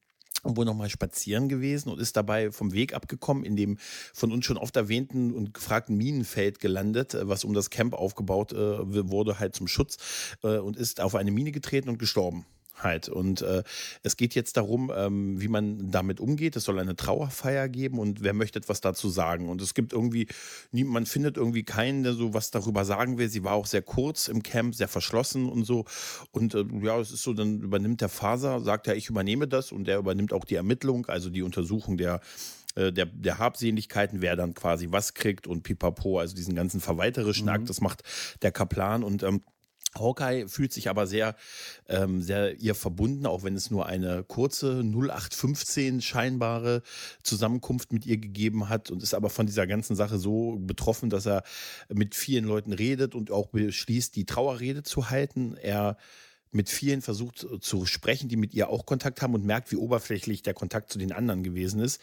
wohl 0.43 0.65
nochmal 0.65 0.89
spazieren 0.89 1.49
gewesen 1.49 1.89
und 1.89 1.99
ist 1.99 2.17
dabei 2.17 2.51
vom 2.51 2.73
Weg 2.73 2.93
abgekommen, 2.93 3.43
in 3.43 3.55
dem 3.55 3.77
von 4.13 4.31
uns 4.31 4.45
schon 4.45 4.57
oft 4.57 4.75
erwähnten 4.75 5.33
und 5.33 5.53
gefragten 5.53 5.95
Minenfeld 5.97 6.59
gelandet, 6.59 7.13
äh, 7.13 7.27
was 7.27 7.43
um 7.43 7.53
das 7.53 7.69
Camp 7.69 7.93
aufgebaut 7.93 8.53
äh, 8.53 9.09
wurde, 9.09 9.39
halt 9.39 9.55
zum 9.55 9.67
Schutz, 9.67 9.97
äh, 10.43 10.57
und 10.57 10.77
ist 10.77 11.01
auf 11.01 11.15
eine 11.15 11.31
Mine 11.31 11.51
getreten 11.51 11.89
und 11.89 11.99
gestorben. 11.99 12.45
Halt. 12.77 13.09
Und 13.09 13.41
äh, 13.41 13.63
es 14.01 14.17
geht 14.17 14.33
jetzt 14.33 14.57
darum, 14.57 14.91
ähm, 14.95 15.39
wie 15.39 15.47
man 15.47 15.91
damit 15.91 16.19
umgeht. 16.19 16.55
Es 16.55 16.63
soll 16.63 16.79
eine 16.79 16.95
Trauerfeier 16.95 17.69
geben 17.69 17.99
und 17.99 18.23
wer 18.23 18.33
möchte 18.33 18.59
etwas 18.59 18.81
dazu 18.81 19.09
sagen. 19.09 19.49
Und 19.49 19.61
es 19.61 19.73
gibt 19.73 19.93
irgendwie, 19.93 20.27
man 20.71 21.05
findet 21.05 21.37
irgendwie 21.37 21.63
keinen, 21.63 22.03
der 22.03 22.13
so 22.13 22.33
was 22.33 22.49
darüber 22.49 22.83
sagen 22.85 23.17
will. 23.17 23.29
Sie 23.29 23.43
war 23.43 23.53
auch 23.53 23.67
sehr 23.67 23.81
kurz 23.83 24.27
im 24.27 24.41
Camp, 24.41 24.73
sehr 24.73 24.87
verschlossen 24.87 25.47
und 25.47 25.65
so. 25.65 25.85
Und 26.31 26.55
äh, 26.55 26.65
ja, 26.81 26.99
es 26.99 27.11
ist 27.11 27.23
so, 27.23 27.33
dann 27.33 27.61
übernimmt 27.61 28.01
der 28.01 28.09
Faser, 28.09 28.61
sagt 28.61 28.87
ja, 28.87 28.93
ich 28.93 29.09
übernehme 29.09 29.47
das 29.47 29.71
und 29.71 29.85
der 29.85 29.99
übernimmt 29.99 30.33
auch 30.33 30.45
die 30.45 30.55
Ermittlung, 30.55 31.05
also 31.05 31.29
die 31.29 31.43
Untersuchung 31.43 31.97
der 31.97 32.19
äh, 32.75 32.93
der, 32.93 33.05
der 33.05 33.37
Habseligkeiten, 33.37 34.21
wer 34.21 34.35
dann 34.35 34.53
quasi 34.53 34.87
was 34.91 35.13
kriegt 35.13 35.45
und 35.45 35.63
pipapo, 35.63 36.19
also 36.19 36.35
diesen 36.35 36.55
ganzen 36.55 36.79
verwalterischen 36.79 37.47
mhm. 37.47 37.53
Akt, 37.53 37.69
das 37.69 37.81
macht 37.81 38.03
der 38.41 38.51
Kaplan 38.51 39.03
und 39.03 39.23
ähm, 39.23 39.41
Hawkeye 39.97 40.47
fühlt 40.47 40.71
sich 40.71 40.89
aber 40.89 41.07
sehr, 41.07 41.35
ähm, 41.89 42.21
sehr 42.21 42.59
ihr 42.59 42.75
verbunden, 42.75 43.25
auch 43.25 43.43
wenn 43.43 43.55
es 43.55 43.71
nur 43.71 43.85
eine 43.85 44.23
kurze 44.23 44.83
0815 44.83 46.01
scheinbare 46.01 46.81
Zusammenkunft 47.23 47.91
mit 47.91 48.05
ihr 48.05 48.17
gegeben 48.17 48.69
hat 48.69 48.89
und 48.89 49.03
ist 49.03 49.13
aber 49.13 49.29
von 49.29 49.45
dieser 49.45 49.67
ganzen 49.67 49.95
Sache 49.95 50.17
so 50.17 50.57
betroffen, 50.59 51.09
dass 51.09 51.25
er 51.25 51.43
mit 51.89 52.15
vielen 52.15 52.45
Leuten 52.45 52.73
redet 52.73 53.15
und 53.15 53.31
auch 53.31 53.47
beschließt, 53.47 54.15
die 54.15 54.25
Trauerrede 54.25 54.83
zu 54.83 55.09
halten. 55.09 55.55
Er 55.61 55.97
mit 56.51 56.69
vielen 56.69 57.01
versucht 57.01 57.47
zu 57.61 57.85
sprechen, 57.85 58.29
die 58.29 58.35
mit 58.35 58.53
ihr 58.53 58.69
auch 58.69 58.85
Kontakt 58.85 59.21
haben 59.21 59.33
und 59.33 59.45
merkt, 59.45 59.71
wie 59.71 59.77
oberflächlich 59.77 60.43
der 60.43 60.53
Kontakt 60.53 60.91
zu 60.91 60.99
den 60.99 61.11
anderen 61.11 61.43
gewesen 61.43 61.79
ist. 61.79 62.01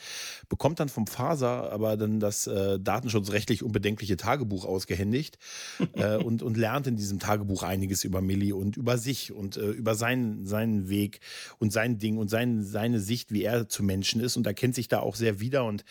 Bekommt 0.48 0.80
dann 0.80 0.88
vom 0.88 1.06
Faser 1.06 1.70
aber 1.72 1.96
dann 1.96 2.20
das 2.20 2.46
äh, 2.46 2.78
datenschutzrechtlich 2.80 3.62
unbedenkliche 3.62 4.16
Tagebuch 4.16 4.64
ausgehändigt 4.64 5.38
äh, 5.94 6.16
und, 6.16 6.42
und 6.42 6.56
lernt 6.56 6.86
in 6.86 6.96
diesem 6.96 7.18
Tagebuch 7.18 7.62
einiges 7.62 8.04
über 8.04 8.20
Millie 8.20 8.54
und 8.54 8.76
über 8.76 8.98
sich 8.98 9.32
und 9.32 9.56
äh, 9.56 9.70
über 9.70 9.94
seinen, 9.94 10.46
seinen 10.46 10.88
Weg 10.88 11.20
und 11.58 11.72
sein 11.72 11.98
Ding 11.98 12.16
und 12.16 12.28
sein, 12.28 12.64
seine 12.64 13.00
Sicht, 13.00 13.32
wie 13.32 13.42
er 13.42 13.68
zu 13.68 13.82
Menschen 13.82 14.20
ist 14.20 14.36
und 14.36 14.46
erkennt 14.46 14.74
sich 14.74 14.88
da 14.88 15.00
auch 15.00 15.14
sehr 15.14 15.40
wieder. 15.40 15.64
Und 15.64 15.84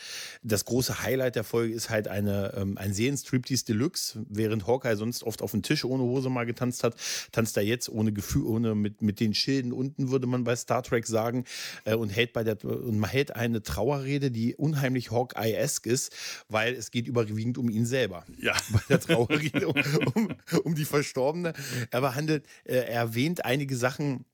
das 0.44 0.66
große 0.66 1.04
Highlight 1.04 1.36
der 1.36 1.44
Folge 1.44 1.74
ist 1.74 1.90
halt 1.90 2.08
eine, 2.08 2.54
ähm, 2.56 2.78
ein 2.78 2.94
Seelenstriptease 2.94 3.66
Deluxe, 3.66 4.26
während 4.30 4.68
Hawkeye 4.68 4.96
sonst 4.96 5.24
oft 5.24 5.42
auf 5.42 5.52
dem 5.52 5.62
Tisch 5.62 5.86
ohne 5.86 6.04
Hose 6.04 6.30
mal 6.30 6.46
getanzt 6.46 6.84
hat, 6.84 6.96
tanzt 7.32 7.58
er 7.58 7.64
jetzt 7.64 7.90
ohne 7.90 8.12
Gefühl 8.12 8.47
ohne 8.48 8.76
mit, 8.76 9.02
mit 9.02 9.20
den 9.20 9.34
Schilden 9.34 9.72
unten, 9.72 10.10
würde 10.10 10.28
man 10.28 10.44
bei 10.44 10.56
Star 10.56 10.84
Trek 10.84 11.06
sagen, 11.06 11.46
äh, 11.86 11.96
und 11.96 12.10
hält 12.10 12.34
bei 12.34 12.44
der 12.44 12.58
und 12.64 13.00
man 13.00 13.10
hält 13.10 13.36
eine 13.36 13.62
Trauerrede, 13.62 14.32
die 14.32 14.56
unheimlich 14.56 15.12
Hawkeye-esque 15.12 15.88
ist, 15.88 16.16
weil 16.50 16.74
es 16.74 16.92
geht 16.92 17.08
überwiegend 17.08 17.58
um 17.58 17.70
ihn 17.70 17.86
selber. 17.86 18.26
Ja. 18.40 18.54
Bei 18.72 18.82
der 18.90 19.00
Trauerrede 19.00 19.68
um, 19.68 19.76
um, 20.14 20.30
um 20.64 20.76
die 20.76 20.86
Verstorbene. 20.86 21.54
Er 21.92 22.02
behandelt, 22.02 22.46
äh, 22.66 22.76
er 22.76 22.88
erwähnt 22.88 23.46
einige 23.46 23.76
Sachen, 23.76 24.26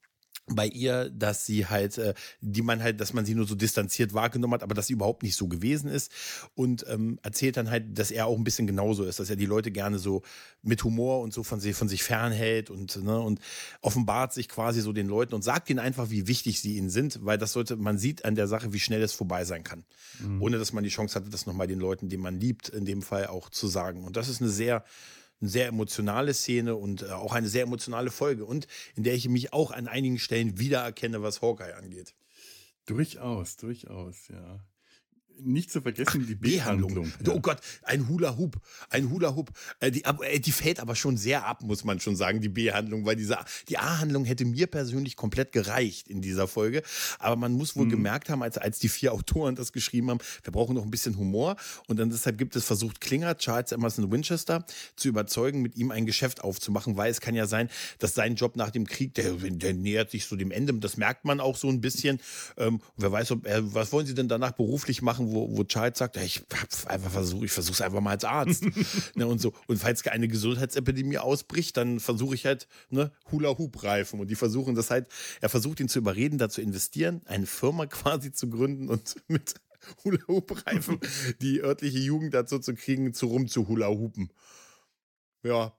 bei 0.48 0.68
ihr, 0.68 1.10
dass 1.10 1.46
sie 1.46 1.68
halt, 1.68 1.98
äh, 1.98 2.14
die 2.42 2.62
man 2.62 2.84
halt, 2.84 3.00
dass 3.00 3.14
man 3.14 3.26
sie 3.26 3.34
nur 3.34 3.48
so 3.48 3.56
distanziert 3.56 4.14
wahrgenommen 4.14 4.54
hat, 4.54 4.64
aber 4.64 4.76
dass 4.76 4.88
sie 4.88 4.94
überhaupt 4.94 5.24
nicht 5.24 5.36
so 5.36 5.48
gewesen 5.48 5.90
ist. 5.90 6.12
Und 6.54 6.86
ähm, 6.90 7.18
erzählt 7.24 7.56
dann 7.56 7.70
halt, 7.70 7.98
dass 7.98 8.12
er 8.12 8.28
auch 8.28 8.38
ein 8.38 8.44
bisschen 8.44 8.68
genauso 8.68 9.06
ist, 9.06 9.20
dass 9.20 9.30
er 9.30 9.38
die 9.38 9.46
Leute 9.46 9.72
gerne 9.72 10.00
so 10.00 10.22
mit 10.62 10.84
Humor 10.84 11.22
und 11.22 11.34
so 11.34 11.44
von, 11.44 11.62
sie, 11.62 11.74
von 11.74 11.88
sich 11.88 12.04
fernhält 12.04 12.70
und, 12.70 13.02
ne, 13.04 13.20
und 13.20 13.40
offenbart 13.82 14.34
sich 14.34 14.50
quasi 14.50 14.82
so 14.82 14.92
den 14.92 15.08
Leuten 15.08 15.34
und 15.34 15.44
sagt 15.44 15.70
ihnen 15.70 15.80
einfach, 15.80 16.10
wie 16.10 16.28
wichtig 16.28 16.60
sie 16.60 16.78
ihnen 16.78 16.90
sind, 16.90 17.20
weil 17.24 17.38
das 17.38 17.54
sollte, 17.54 17.78
man 17.78 17.98
sieht 17.98 18.26
an 18.26 18.36
der 18.36 18.48
Sache, 18.48 18.74
wie 18.74 18.80
schnell 18.80 19.02
es 19.02 19.14
vorbei 19.14 19.46
sein 19.46 19.64
kann. 19.64 19.86
Mhm. 20.20 20.42
Ohne 20.42 20.58
dass 20.58 20.74
man 20.74 20.84
die 20.84 20.90
Chance 20.90 21.16
hatte, 21.16 21.30
das 21.30 21.46
nochmal 21.46 21.68
den 21.68 21.80
Leuten, 21.80 22.10
die 22.10 22.18
man 22.18 22.38
liebt, 22.38 22.68
in 22.68 22.84
dem 22.84 23.02
Fall 23.02 23.28
auch 23.28 23.50
zu 23.50 23.68
sagen. 23.68 24.04
Und 24.04 24.18
das 24.18 24.28
ist 24.28 24.42
eine 24.42 24.50
sehr, 24.50 24.84
sehr 25.48 25.68
emotionale 25.68 26.34
Szene 26.34 26.76
und 26.76 27.04
äh, 27.04 27.12
auch 27.12 27.34
eine 27.34 27.48
sehr 27.48 27.64
emotionale 27.64 28.12
Folge 28.12 28.46
und 28.46 28.68
in 28.96 29.04
der 29.04 29.16
ich 29.16 29.28
mich 29.30 29.54
auch 29.54 29.72
an 29.72 29.88
einigen 29.88 30.20
Stellen 30.20 30.60
wiedererkenne, 30.60 31.22
was 31.22 31.42
Hawkeye 31.42 31.74
angeht. 31.76 32.14
Durchaus, 32.86 33.56
durchaus, 33.58 34.28
ja 34.28 34.60
nicht 35.40 35.72
zu 35.72 35.82
vergessen, 35.82 36.26
die 36.28 36.36
B-Handlung. 36.36 37.12
Ja. 37.26 37.34
Oh 37.34 37.40
Gott, 37.40 37.60
ein 37.84 38.08
Hula 38.08 38.38
Hoop, 38.38 38.58
ein 38.90 39.10
Hula 39.10 39.36
Hoop. 39.36 39.52
Äh, 39.80 39.92
die, 39.92 40.04
äh, 40.04 40.40
die 40.40 40.52
fällt 40.52 40.80
aber 40.80 40.96
schon 40.96 41.18
sehr 41.18 41.46
ab, 41.46 41.64
muss 41.64 41.84
man 41.84 42.00
schon 42.00 42.16
sagen, 42.16 42.42
die 42.42 42.50
B-Handlung, 42.50 43.06
weil 43.06 43.16
diese, 43.16 43.38
die 43.70 43.78
A-Handlung 43.78 44.26
hätte 44.26 44.46
mir 44.46 44.68
persönlich 44.68 45.16
komplett 45.16 45.52
gereicht 45.52 46.08
in 46.08 46.22
dieser 46.22 46.48
Folge. 46.48 46.84
Aber 47.20 47.36
man 47.36 47.54
muss 47.54 47.76
wohl 47.76 47.86
mhm. 47.86 47.92
gemerkt 47.92 48.30
haben, 48.30 48.44
als, 48.44 48.58
als 48.58 48.80
die 48.80 48.90
vier 48.90 49.14
Autoren 49.14 49.56
das 49.56 49.72
geschrieben 49.72 50.10
haben, 50.10 50.20
wir 50.44 50.52
brauchen 50.52 50.76
noch 50.76 50.84
ein 50.84 50.92
bisschen 50.92 51.18
Humor. 51.18 51.56
Und 51.88 52.00
dann 52.00 52.10
deshalb 52.10 52.38
gibt 52.38 52.56
es 52.56 52.66
versucht, 52.66 53.02
Klinger, 53.02 53.38
Charles 53.38 53.72
Emerson 53.72 54.12
Winchester, 54.12 54.66
zu 54.96 55.08
überzeugen, 55.08 55.62
mit 55.62 55.76
ihm 55.76 55.92
ein 55.92 56.06
Geschäft 56.06 56.44
aufzumachen, 56.44 56.98
weil 56.98 57.12
es 57.12 57.22
kann 57.22 57.36
ja 57.36 57.48
sein, 57.48 57.70
dass 58.00 58.14
sein 58.14 58.36
Job 58.36 58.56
nach 58.56 58.72
dem 58.72 58.88
Krieg, 58.88 59.14
der, 59.16 59.34
der 59.34 59.74
nähert 59.74 60.12
sich 60.12 60.26
so 60.26 60.36
dem 60.36 60.52
Ende. 60.52 60.74
Das 60.76 60.98
merkt 60.98 61.26
man 61.26 61.40
auch 61.40 61.58
so 61.58 61.70
ein 61.70 61.82
bisschen. 61.82 62.20
Ähm, 62.58 62.82
wer 62.98 63.12
weiß, 63.12 63.32
ob, 63.32 63.46
äh, 63.46 63.62
was 63.74 63.92
wollen 63.92 64.06
Sie 64.06 64.14
denn 64.14 64.28
danach 64.28 64.52
beruflich 64.52 65.02
machen? 65.02 65.23
Sachen, 65.24 65.34
wo, 65.34 65.58
wo 65.58 65.64
Charles 65.64 65.98
sagt, 65.98 66.18
ich 66.18 66.42
habe 66.52 66.92
einfach 66.92 67.12
versucht, 67.12 67.46
ich 67.46 67.52
versuche 67.52 67.74
es 67.74 67.82
einfach 67.82 68.02
mal 68.02 68.12
als 68.12 68.26
Arzt. 68.26 68.66
ne, 69.16 69.28
und 69.28 69.40
so. 69.40 69.54
Und 69.68 69.78
falls 69.78 70.06
eine 70.08 70.28
Gesundheitsepidemie 70.28 71.18
ausbricht, 71.18 71.78
dann 71.78 72.00
versuche 72.00 72.36
ich 72.36 72.46
halt 72.46 72.68
ne, 72.90 73.12
Hula-Hoop-Reifen. 73.32 74.20
Und 74.20 74.30
die 74.30 74.36
versuchen 74.36 74.76
das 74.76 74.90
halt, 74.90 75.08
er 75.42 75.50
versucht 75.50 75.80
ihn 75.80 75.90
zu 75.90 76.00
überreden, 76.00 76.38
da 76.38 76.50
zu 76.50 76.62
investieren, 76.62 77.22
eine 77.26 77.46
Firma 77.46 77.86
quasi 77.88 78.32
zu 78.32 78.50
gründen 78.50 78.90
und 78.90 79.16
mit 79.28 79.56
Hula-Hoop-Reifen 80.04 81.00
die 81.42 81.62
örtliche 81.62 82.00
Jugend 82.00 82.34
dazu 82.34 82.60
zu 82.60 82.74
kriegen, 82.74 83.14
zu 83.14 83.28
rum 83.28 83.48
zu 83.48 83.68
Hula-Hoopen. 83.68 84.32
Ja. 85.44 85.74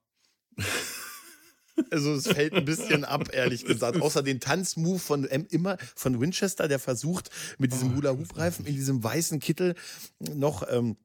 Also 1.90 2.14
es 2.14 2.28
fällt 2.28 2.54
ein 2.54 2.64
bisschen 2.64 3.04
ab, 3.04 3.30
ehrlich 3.32 3.64
gesagt. 3.64 4.00
Außer 4.00 4.22
den 4.22 4.40
Tanzmove 4.40 5.00
von 5.00 5.24
M 5.24 5.46
immer 5.50 5.76
von 5.94 6.20
Winchester, 6.20 6.68
der 6.68 6.78
versucht 6.78 7.30
mit 7.58 7.72
diesem 7.72 7.92
oh, 7.92 7.96
Hula-Hoop-Reifen 7.96 8.66
in 8.66 8.74
diesem 8.74 9.02
weißen 9.02 9.40
Kittel 9.40 9.74
noch 10.20 10.64
ähm, 10.70 10.96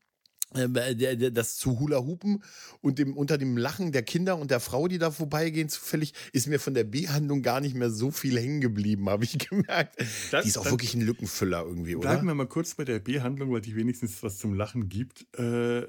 äh, 0.56 1.32
das 1.32 1.58
zu 1.58 1.80
Hula 1.80 2.00
Hoopen 2.00 2.44
und 2.82 2.98
dem, 2.98 3.16
unter 3.16 3.38
dem 3.38 3.56
Lachen 3.58 3.92
der 3.92 4.02
Kinder 4.02 4.38
und 4.38 4.50
der 4.50 4.60
Frau, 4.60 4.88
die 4.88 4.98
da 4.98 5.12
vorbeigehen, 5.12 5.70
zufällig, 5.70 6.14
ist 6.34 6.48
mir 6.48 6.60
von 6.60 6.74
der 6.74 6.86
B-Handlung 6.86 7.44
gar 7.44 7.62
nicht 7.62 7.76
mehr 7.76 7.92
so 7.92 8.10
viel 8.10 8.40
hängen 8.40 8.60
geblieben, 8.60 9.10
habe 9.10 9.26
ich 9.26 9.38
gemerkt. 9.50 10.00
Das, 10.32 10.44
die 10.44 10.50
ist 10.50 10.58
auch 10.58 10.66
wirklich 10.66 10.96
ein 10.96 11.02
Lückenfüller 11.02 11.64
irgendwie, 11.66 11.96
oder? 11.96 12.10
Bleiben 12.10 12.28
wir 12.28 12.34
mal 12.34 12.48
kurz 12.48 12.74
bei 12.76 12.86
der 12.86 13.00
B-Handlung, 13.00 13.52
weil 13.52 13.62
die 13.62 13.76
wenigstens 13.76 14.24
was 14.24 14.38
zum 14.38 14.56
Lachen 14.56 14.90
gibt. 14.90 15.28
Äh, 15.38 15.84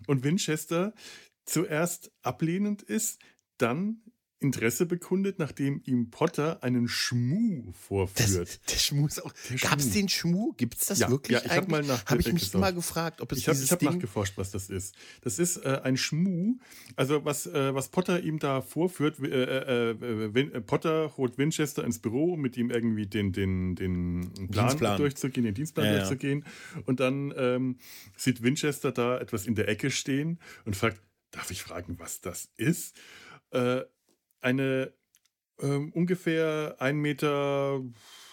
und 0.07 0.25
Winchester 0.25 0.93
zuerst 1.45 2.11
ablehnend 2.21 2.81
ist, 2.81 3.21
dann 3.57 4.01
Interesse 4.45 4.85
bekundet, 4.85 5.39
nachdem 5.39 5.81
ihm 5.85 6.09
Potter 6.09 6.63
einen 6.63 6.87
Schmu 6.87 7.71
vorführt. 7.73 8.47
Das, 8.47 8.61
der 8.61 8.77
Schmu 8.77 9.07
ist 9.07 9.23
auch. 9.23 9.33
Gab 9.61 9.79
es 9.79 9.91
den 9.91 10.07
Schmu? 10.07 10.53
Gibt 10.53 10.77
es 10.77 10.87
das 10.87 10.99
ja, 10.99 11.09
wirklich? 11.09 11.37
Ja, 11.37 11.45
ich 11.45 11.51
habe 11.51 11.69
mal 11.69 11.83
nach. 11.83 12.05
Habe 12.05 12.21
ich 12.21 12.31
mich 12.31 12.53
immer 12.53 12.71
gefragt, 12.71 13.21
ob 13.21 13.31
es 13.31 13.39
Ich 13.39 13.47
habe 13.47 13.57
hab 13.57 13.81
nachgeforscht, 13.81 14.37
was 14.37 14.51
das 14.51 14.69
ist. 14.69 14.95
Das 15.21 15.39
ist 15.39 15.57
äh, 15.57 15.81
ein 15.83 15.97
Schmu. 15.97 16.57
Also 16.95 17.25
was, 17.25 17.47
äh, 17.47 17.73
was 17.73 17.89
Potter 17.89 18.21
ihm 18.21 18.39
da 18.39 18.61
vorführt. 18.61 19.19
Äh, 19.19 19.25
äh, 19.25 19.91
äh, 19.91 20.39
äh 20.39 20.61
Potter 20.61 21.17
holt 21.17 21.37
Winchester 21.37 21.83
ins 21.83 21.99
Büro, 21.99 22.33
um 22.33 22.41
mit 22.41 22.57
ihm 22.57 22.69
irgendwie 22.69 23.07
den, 23.07 23.31
den, 23.31 23.75
den 23.75 24.31
Plan 24.51 24.67
Dienstplan. 24.67 24.97
durchzugehen, 24.97 25.45
den 25.45 25.53
Dienstplan 25.53 25.85
ja, 25.85 25.97
durchzugehen. 25.97 26.45
Und 26.85 26.99
dann 26.99 27.33
ähm, 27.37 27.77
sieht 28.15 28.43
Winchester 28.43 28.91
da 28.91 29.19
etwas 29.19 29.45
in 29.45 29.55
der 29.55 29.67
Ecke 29.67 29.91
stehen 29.91 30.39
und 30.65 30.75
fragt, 30.75 30.99
darf 31.31 31.51
ich 31.51 31.63
fragen, 31.63 31.99
was 31.99 32.21
das 32.21 32.49
ist? 32.57 32.95
Eine 34.45 34.93
ähm, 35.59 35.91
ungefähr 35.93 36.75
1 36.77 37.01
Meter, 37.01 37.81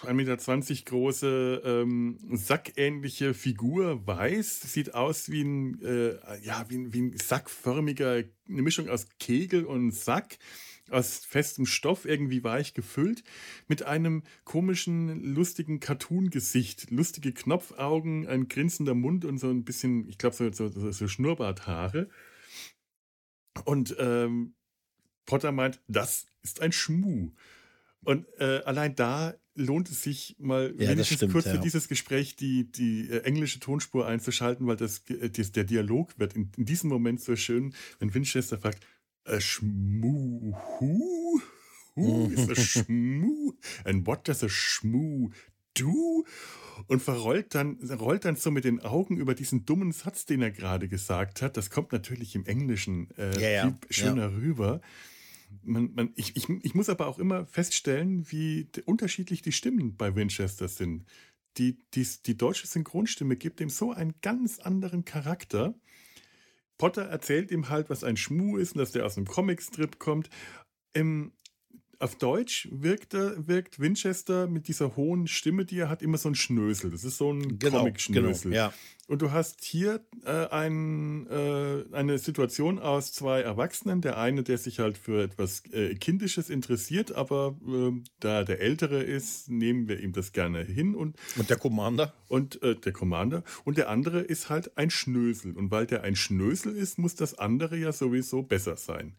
1,20 0.02 0.12
Meter 0.12 0.36
große 0.84 1.62
ähm, 1.64 2.18
sackähnliche 2.32 3.32
Figur, 3.32 4.06
weiß, 4.06 4.60
sieht 4.60 4.92
aus 4.92 5.30
wie 5.30 5.40
ein, 5.40 5.80
äh, 5.80 6.18
ja, 6.42 6.66
wie 6.68 6.92
wie 6.92 7.00
ein 7.00 7.16
sackförmiger, 7.16 8.24
eine 8.46 8.62
Mischung 8.62 8.90
aus 8.90 9.06
Kegel 9.20 9.64
und 9.64 9.92
Sack 9.92 10.36
aus 10.90 11.24
festem 11.24 11.64
Stoff, 11.64 12.04
irgendwie 12.04 12.44
weich 12.44 12.74
gefüllt, 12.74 13.24
mit 13.66 13.82
einem 13.82 14.22
komischen, 14.44 15.34
lustigen 15.34 15.80
Cartoon-Gesicht, 15.80 16.90
lustige 16.90 17.32
Knopfaugen, 17.32 18.26
ein 18.26 18.48
grinsender 18.48 18.94
Mund 18.94 19.24
und 19.24 19.38
so 19.38 19.48
ein 19.48 19.64
bisschen, 19.64 20.06
ich 20.10 20.18
glaube, 20.18 20.36
so, 20.36 20.50
so, 20.50 20.92
so 20.92 21.08
Schnurrbarthaare. 21.08 22.10
Und 23.64 23.96
ähm, 23.98 24.54
Potter 25.26 25.52
meint, 25.52 25.80
das 25.88 26.26
ist 26.42 26.60
ein 26.60 26.72
Schmu. 26.72 27.30
Und 28.04 28.26
äh, 28.38 28.62
allein 28.64 28.94
da 28.96 29.34
lohnt 29.54 29.90
es 29.90 30.02
sich 30.02 30.36
mal 30.38 30.74
ja, 30.78 30.90
wenigstens 30.90 31.18
stimmt, 31.18 31.32
kurz 31.32 31.44
ja. 31.44 31.52
für 31.52 31.58
dieses 31.58 31.88
Gespräch 31.88 32.36
die, 32.36 32.70
die 32.70 33.10
äh, 33.10 33.22
englische 33.22 33.60
Tonspur 33.60 34.06
einzuschalten, 34.06 34.66
weil 34.66 34.76
das, 34.76 35.02
äh, 35.08 35.30
das 35.30 35.52
der 35.52 35.64
Dialog 35.64 36.18
wird 36.18 36.34
in, 36.34 36.50
in, 36.56 36.64
diesem 36.64 36.88
Moment 36.88 37.20
so 37.20 37.36
schön, 37.36 37.74
wenn 37.98 38.12
Winchester 38.12 38.58
fragt, 38.58 38.84
äh, 39.24 39.40
Schmu, 39.40 40.56
hu, 40.80 41.40
hu, 41.94 42.30
ist 42.30 42.50
a 42.50 42.54
Schmu, 42.54 43.52
and 43.84 44.06
what 44.06 44.26
does 44.26 44.42
a 44.42 44.48
Schmu 44.48 45.30
do? 45.74 46.24
und 46.86 47.02
verrollt 47.02 47.54
dann, 47.54 47.78
rollt 47.98 48.24
dann 48.24 48.36
so 48.36 48.50
mit 48.50 48.64
den 48.64 48.80
Augen 48.80 49.16
über 49.16 49.34
diesen 49.34 49.64
dummen 49.64 49.92
Satz, 49.92 50.26
den 50.26 50.42
er 50.42 50.50
gerade 50.50 50.88
gesagt 50.88 51.42
hat. 51.42 51.56
Das 51.56 51.70
kommt 51.70 51.92
natürlich 51.92 52.34
im 52.34 52.44
Englischen 52.46 53.08
äh, 53.16 53.40
ja, 53.40 53.48
ja. 53.48 53.62
viel 53.62 53.78
schöner 53.90 54.30
ja. 54.30 54.36
Man, 55.62 55.92
man, 55.94 56.12
ich, 56.16 56.36
ich, 56.36 56.48
ich 56.48 56.74
muss 56.74 56.88
aber 56.88 57.06
auch 57.06 57.18
immer 57.18 57.46
feststellen, 57.46 58.30
wie 58.30 58.68
unterschiedlich 58.86 59.42
die 59.42 59.52
Stimmen 59.52 59.96
bei 59.96 60.14
Winchester 60.14 60.68
sind. 60.68 61.04
Die, 61.58 61.78
die, 61.94 62.06
die 62.26 62.36
deutsche 62.36 62.66
Synchronstimme 62.66 63.36
gibt 63.36 63.60
ihm 63.60 63.68
so 63.68 63.92
einen 63.92 64.14
ganz 64.22 64.58
anderen 64.58 65.04
Charakter. 65.04 65.74
Potter 66.78 67.02
erzählt 67.02 67.50
ihm 67.50 67.68
halt, 67.68 67.90
was 67.90 68.04
ein 68.04 68.16
Schmu 68.16 68.56
ist 68.56 68.72
und 68.72 68.78
dass 68.78 68.92
der 68.92 69.04
aus 69.04 69.16
einem 69.16 69.26
Comicstrip 69.26 69.98
kommt. 69.98 70.30
Im, 70.94 71.32
auf 72.02 72.16
Deutsch 72.16 72.68
wirkt, 72.72 73.14
wirkt 73.14 73.78
Winchester 73.78 74.48
mit 74.48 74.66
dieser 74.66 74.96
hohen 74.96 75.28
Stimme, 75.28 75.64
die 75.64 75.78
er 75.78 75.88
hat, 75.88 76.02
immer 76.02 76.18
so 76.18 76.28
ein 76.28 76.34
Schnösel. 76.34 76.90
Das 76.90 77.04
ist 77.04 77.16
so 77.16 77.32
ein 77.32 77.58
genau, 77.58 77.78
Comic-Schnösel. 77.78 78.50
Genau, 78.50 78.62
ja. 78.64 78.74
Und 79.06 79.22
du 79.22 79.30
hast 79.30 79.62
hier 79.62 80.04
äh, 80.24 80.46
ein, 80.48 81.26
äh, 81.28 81.84
eine 81.92 82.18
Situation 82.18 82.78
aus 82.78 83.12
zwei 83.12 83.40
Erwachsenen. 83.40 84.00
Der 84.00 84.18
eine, 84.18 84.42
der 84.42 84.58
sich 84.58 84.80
halt 84.80 84.98
für 84.98 85.22
etwas 85.22 85.64
äh, 85.72 85.94
Kindisches 85.94 86.50
interessiert, 86.50 87.12
aber 87.12 87.56
ähm, 87.66 88.04
da 88.20 88.42
der 88.42 88.60
Ältere 88.60 89.02
ist, 89.02 89.48
nehmen 89.48 89.86
wir 89.86 90.00
ihm 90.00 90.12
das 90.12 90.32
gerne 90.32 90.64
hin. 90.64 90.94
Und, 90.94 91.16
und 91.36 91.50
der 91.50 91.56
Commander? 91.56 92.14
Und 92.28 92.62
äh, 92.62 92.74
der 92.74 92.92
Commander. 92.92 93.44
Und 93.64 93.78
der 93.78 93.88
andere 93.88 94.20
ist 94.20 94.48
halt 94.48 94.76
ein 94.76 94.90
Schnösel. 94.90 95.56
Und 95.56 95.70
weil 95.70 95.86
der 95.86 96.02
ein 96.02 96.16
Schnösel 96.16 96.74
ist, 96.74 96.98
muss 96.98 97.14
das 97.14 97.38
andere 97.38 97.76
ja 97.76 97.92
sowieso 97.92 98.42
besser 98.42 98.76
sein. 98.76 99.14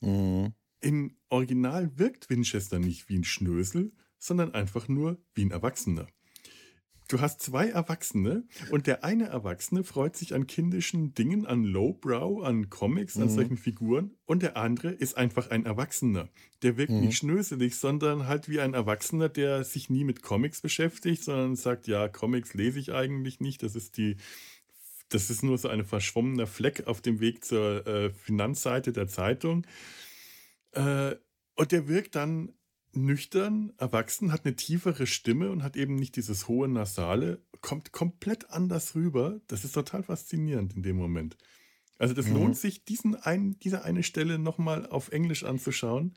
Mhm. 0.00 0.52
Im 0.82 1.16
Original 1.28 1.96
wirkt 1.96 2.28
Winchester 2.28 2.78
nicht 2.78 3.08
wie 3.08 3.16
ein 3.18 3.24
Schnösel, 3.24 3.92
sondern 4.18 4.52
einfach 4.52 4.88
nur 4.88 5.18
wie 5.34 5.44
ein 5.44 5.50
Erwachsener. 5.50 6.08
Du 7.08 7.20
hast 7.20 7.42
zwei 7.42 7.68
Erwachsene 7.68 8.44
und 8.70 8.86
der 8.86 9.04
eine 9.04 9.26
Erwachsene 9.26 9.84
freut 9.84 10.16
sich 10.16 10.34
an 10.34 10.46
kindischen 10.46 11.14
Dingen, 11.14 11.46
an 11.46 11.62
Lowbrow, 11.62 12.42
an 12.42 12.70
Comics, 12.70 13.16
an 13.16 13.24
mhm. 13.24 13.28
solchen 13.28 13.56
Figuren 13.58 14.12
und 14.24 14.42
der 14.42 14.56
andere 14.56 14.92
ist 14.92 15.16
einfach 15.16 15.50
ein 15.50 15.66
Erwachsener. 15.66 16.30
Der 16.62 16.78
wirkt 16.78 16.92
mhm. 16.92 17.00
nicht 17.00 17.18
schnöselig, 17.18 17.76
sondern 17.76 18.26
halt 18.26 18.48
wie 18.48 18.60
ein 18.60 18.72
Erwachsener, 18.72 19.28
der 19.28 19.62
sich 19.62 19.90
nie 19.90 20.04
mit 20.04 20.22
Comics 20.22 20.62
beschäftigt, 20.62 21.22
sondern 21.22 21.54
sagt, 21.54 21.86
ja, 21.86 22.08
Comics 22.08 22.54
lese 22.54 22.78
ich 22.78 22.92
eigentlich 22.92 23.40
nicht, 23.40 23.62
das 23.62 23.76
ist 23.76 23.98
die 23.98 24.16
das 25.10 25.28
ist 25.28 25.42
nur 25.42 25.58
so 25.58 25.68
ein 25.68 25.84
verschwommener 25.84 26.46
Fleck 26.46 26.86
auf 26.86 27.02
dem 27.02 27.20
Weg 27.20 27.44
zur 27.44 27.86
äh, 27.86 28.10
Finanzseite 28.10 28.92
der 28.92 29.08
Zeitung. 29.08 29.66
Äh, 30.72 31.16
und 31.54 31.72
der 31.72 31.88
wirkt 31.88 32.14
dann 32.14 32.52
nüchtern, 32.94 33.72
erwachsen, 33.78 34.32
hat 34.32 34.44
eine 34.44 34.56
tiefere 34.56 35.06
Stimme 35.06 35.50
und 35.50 35.62
hat 35.62 35.76
eben 35.76 35.94
nicht 35.94 36.16
dieses 36.16 36.48
hohe 36.48 36.68
Nasale, 36.68 37.42
kommt 37.60 37.92
komplett 37.92 38.50
anders 38.50 38.94
rüber. 38.94 39.40
Das 39.46 39.64
ist 39.64 39.72
total 39.72 40.02
faszinierend 40.02 40.74
in 40.76 40.82
dem 40.82 40.96
Moment. 40.96 41.36
Also 41.98 42.14
das 42.14 42.26
mhm. 42.26 42.34
lohnt 42.34 42.56
sich, 42.56 42.84
diesen 42.84 43.14
ein, 43.14 43.58
diese 43.60 43.84
eine 43.84 44.02
Stelle 44.02 44.38
nochmal 44.38 44.86
auf 44.86 45.10
Englisch 45.10 45.44
anzuschauen. 45.44 46.14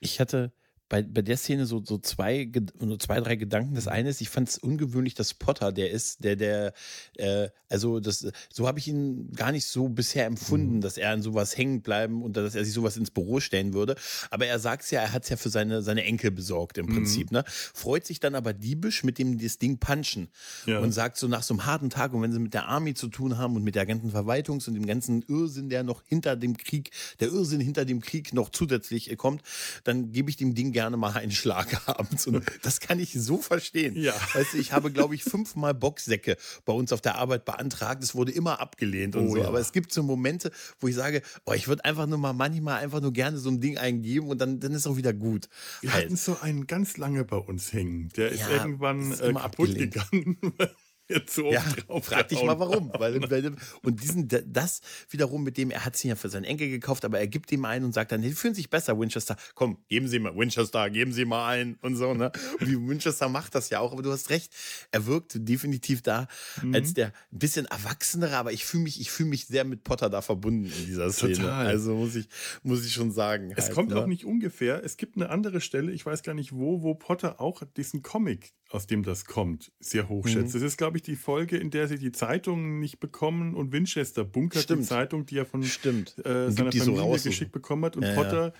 Ich 0.00 0.20
hatte, 0.20 0.52
bei, 0.88 1.02
bei 1.02 1.22
der 1.22 1.36
Szene 1.36 1.66
so, 1.66 1.82
so 1.84 1.98
zwei, 1.98 2.50
so 2.78 2.96
zwei, 2.96 3.20
drei 3.20 3.36
Gedanken. 3.36 3.74
Das 3.74 3.88
eine 3.88 4.08
ist, 4.08 4.20
ich 4.20 4.28
fand 4.28 4.48
es 4.48 4.58
ungewöhnlich, 4.58 5.14
dass 5.14 5.34
Potter, 5.34 5.72
der 5.72 5.90
ist, 5.90 6.22
der, 6.22 6.36
der, 6.36 6.72
äh, 7.14 7.48
also 7.68 7.98
das, 7.98 8.26
so 8.52 8.68
habe 8.68 8.78
ich 8.78 8.86
ihn 8.86 9.32
gar 9.32 9.50
nicht 9.50 9.66
so 9.66 9.88
bisher 9.88 10.26
empfunden, 10.26 10.76
mhm. 10.76 10.80
dass 10.80 10.96
er 10.96 11.10
an 11.10 11.22
sowas 11.22 11.56
hängen 11.56 11.82
bleiben 11.82 12.22
und 12.22 12.36
dass 12.36 12.54
er 12.54 12.64
sich 12.64 12.72
sowas 12.72 12.96
ins 12.96 13.10
Büro 13.10 13.40
stellen 13.40 13.74
würde. 13.74 13.96
Aber 14.30 14.46
er 14.46 14.60
sagt 14.60 14.84
es 14.84 14.90
ja, 14.92 15.00
er 15.00 15.12
hat 15.12 15.24
es 15.24 15.28
ja 15.28 15.36
für 15.36 15.48
seine, 15.48 15.82
seine 15.82 16.04
Enkel 16.04 16.30
besorgt 16.30 16.78
im 16.78 16.86
mhm. 16.86 16.94
Prinzip, 16.94 17.32
ne? 17.32 17.44
Freut 17.46 18.06
sich 18.06 18.20
dann 18.20 18.36
aber 18.36 18.52
diebisch 18.52 19.02
mit 19.02 19.18
dem 19.18 19.38
das 19.38 19.58
Ding 19.58 19.78
punchen 19.78 20.28
ja. 20.66 20.78
und 20.78 20.92
sagt 20.92 21.16
so 21.16 21.26
nach 21.26 21.42
so 21.42 21.54
einem 21.54 21.66
harten 21.66 21.90
Tag 21.90 22.14
und 22.14 22.22
wenn 22.22 22.32
sie 22.32 22.38
mit 22.38 22.54
der 22.54 22.68
Army 22.68 22.94
zu 22.94 23.08
tun 23.08 23.38
haben 23.38 23.56
und 23.56 23.64
mit 23.64 23.74
der 23.74 23.86
ganzen 23.86 24.12
Verwaltungs- 24.12 24.68
und 24.68 24.74
dem 24.74 24.86
ganzen 24.86 25.22
Irrsinn, 25.22 25.68
der 25.68 25.82
noch 25.82 26.04
hinter 26.06 26.36
dem 26.36 26.56
Krieg, 26.56 26.90
der 27.18 27.28
Irrsinn 27.28 27.60
hinter 27.60 27.84
dem 27.84 28.00
Krieg 28.00 28.32
noch 28.32 28.50
zusätzlich 28.50 29.16
kommt, 29.16 29.42
dann 29.82 30.12
gebe 30.12 30.30
ich 30.30 30.36
dem 30.36 30.54
Ding 30.54 30.72
gerne 30.76 30.98
mal 30.98 31.14
einen 31.14 31.32
Schlag 31.32 31.80
abends. 31.88 32.26
Und 32.26 32.44
das 32.60 32.80
kann 32.80 33.00
ich 33.00 33.14
so 33.14 33.38
verstehen. 33.38 33.96
Ja. 33.96 34.12
Weißt 34.34 34.52
du, 34.52 34.58
ich 34.58 34.72
habe, 34.72 34.92
glaube 34.92 35.14
ich, 35.14 35.24
fünfmal 35.24 35.72
Boxsäcke 35.72 36.36
bei 36.66 36.72
uns 36.74 36.92
auf 36.92 37.00
der 37.00 37.14
Arbeit 37.14 37.46
beantragt. 37.46 38.04
Es 38.04 38.14
wurde 38.14 38.30
immer 38.30 38.60
abgelehnt 38.60 39.16
und 39.16 39.28
oh, 39.28 39.30
so. 39.30 39.36
Ja. 39.38 39.48
Aber 39.48 39.58
es 39.58 39.72
gibt 39.72 39.90
so 39.90 40.02
Momente, 40.02 40.50
wo 40.78 40.88
ich 40.88 40.94
sage, 40.94 41.22
oh, 41.46 41.54
ich 41.54 41.66
würde 41.66 41.82
einfach 41.86 42.06
nur 42.06 42.18
mal 42.18 42.34
manchmal 42.34 42.82
einfach 42.82 43.00
nur 43.00 43.14
gerne 43.14 43.38
so 43.38 43.48
ein 43.48 43.58
Ding 43.58 43.78
eingeben 43.78 44.28
und 44.28 44.38
dann, 44.38 44.60
dann 44.60 44.72
ist 44.72 44.86
auch 44.86 44.98
wieder 44.98 45.14
gut. 45.14 45.48
Wir 45.80 45.94
halt. 45.94 46.04
hatten 46.04 46.16
so 46.16 46.36
einen 46.42 46.66
ganz 46.66 46.98
lange 46.98 47.24
bei 47.24 47.38
uns 47.38 47.72
hängen. 47.72 48.10
Der 48.10 48.30
ist 48.32 48.40
ja, 48.40 48.50
irgendwann 48.50 49.12
ist 49.12 49.20
äh, 49.22 49.32
kaputt 49.32 49.70
abgelehnt. 49.70 49.94
gegangen. 49.94 50.36
jetzt 51.08 51.34
so 51.34 51.50
ja, 51.50 51.62
drauf. 51.86 52.06
Frag 52.06 52.28
dich 52.28 52.42
mal 52.42 52.58
warum. 52.58 52.90
Weil, 52.98 53.20
weil, 53.30 53.56
und 53.82 54.02
diesen, 54.02 54.28
das 54.28 54.80
wiederum 55.10 55.42
mit 55.44 55.56
dem, 55.56 55.70
er 55.70 55.84
hat 55.84 55.96
sie 55.96 56.08
ja 56.08 56.16
für 56.16 56.28
seinen 56.28 56.44
Enkel 56.44 56.68
gekauft, 56.68 57.04
aber 57.04 57.18
er 57.18 57.26
gibt 57.26 57.52
ihm 57.52 57.64
einen 57.64 57.84
und 57.84 57.92
sagt 57.92 58.12
dann, 58.12 58.22
die 58.22 58.32
fühlen 58.32 58.54
sich 58.54 58.70
besser, 58.70 58.98
Winchester. 58.98 59.36
Komm, 59.54 59.78
geben 59.88 60.08
Sie 60.08 60.18
mal, 60.18 60.36
Winchester, 60.36 60.90
geben 60.90 61.12
Sie 61.12 61.24
mal 61.24 61.48
einen 61.48 61.74
und 61.82 61.96
so, 61.96 62.14
ne? 62.14 62.32
Und 62.60 62.68
wie 62.68 62.88
Winchester 62.88 63.28
macht 63.28 63.54
das 63.54 63.70
ja 63.70 63.80
auch, 63.80 63.92
aber 63.92 64.02
du 64.02 64.10
hast 64.10 64.30
recht, 64.30 64.52
er 64.90 65.06
wirkt 65.06 65.32
definitiv 65.36 66.02
da 66.02 66.28
mhm. 66.62 66.74
als 66.74 66.94
der 66.94 67.06
ein 67.06 67.38
bisschen 67.38 67.66
erwachsenere, 67.66 68.36
aber 68.36 68.52
ich 68.52 68.64
fühle 68.64 68.84
mich, 68.84 69.00
ich 69.00 69.10
fühle 69.10 69.28
mich 69.28 69.46
sehr 69.46 69.64
mit 69.64 69.84
Potter 69.84 70.10
da 70.10 70.22
verbunden 70.22 70.66
in 70.66 70.86
dieser 70.86 71.10
Szene. 71.12 71.34
Total. 71.34 71.66
Also 71.66 71.94
muss 71.94 72.14
ich, 72.16 72.28
muss 72.62 72.84
ich 72.84 72.92
schon 72.92 73.12
sagen. 73.12 73.52
Es 73.56 73.66
halt, 73.66 73.74
kommt 73.74 73.90
ne? 73.90 74.00
auch 74.00 74.06
nicht 74.06 74.24
ungefähr. 74.24 74.82
Es 74.84 74.96
gibt 74.96 75.16
eine 75.16 75.30
andere 75.30 75.60
Stelle, 75.60 75.92
ich 75.92 76.04
weiß 76.04 76.22
gar 76.22 76.34
nicht 76.34 76.52
wo, 76.52 76.82
wo 76.82 76.94
Potter 76.94 77.40
auch 77.40 77.62
diesen 77.76 78.02
Comic 78.02 78.52
aus 78.76 78.86
dem 78.86 79.02
das 79.02 79.24
kommt, 79.24 79.72
sehr 79.80 80.08
hochschätzt. 80.08 80.54
Mhm. 80.54 80.60
Das 80.60 80.62
ist, 80.62 80.76
glaube 80.76 80.98
ich, 80.98 81.02
die 81.02 81.16
Folge, 81.16 81.56
in 81.56 81.70
der 81.70 81.88
sie 81.88 81.98
die 81.98 82.12
Zeitungen 82.12 82.78
nicht 82.78 83.00
bekommen 83.00 83.54
und 83.54 83.72
Winchester 83.72 84.22
bunkert 84.22 84.64
Stimmt. 84.64 84.82
die 84.82 84.86
Zeitung, 84.86 85.26
die 85.26 85.38
er 85.38 85.46
von 85.46 85.62
Stimmt. 85.62 86.18
Äh, 86.18 86.50
seiner 86.50 86.70
Familie 86.70 87.18
so 87.18 87.28
geschickt 87.28 87.52
bekommen 87.52 87.84
hat. 87.86 87.96
Und 87.96 88.02
ja, 88.04 88.14
Potter 88.14 88.46
ja. 88.48 88.52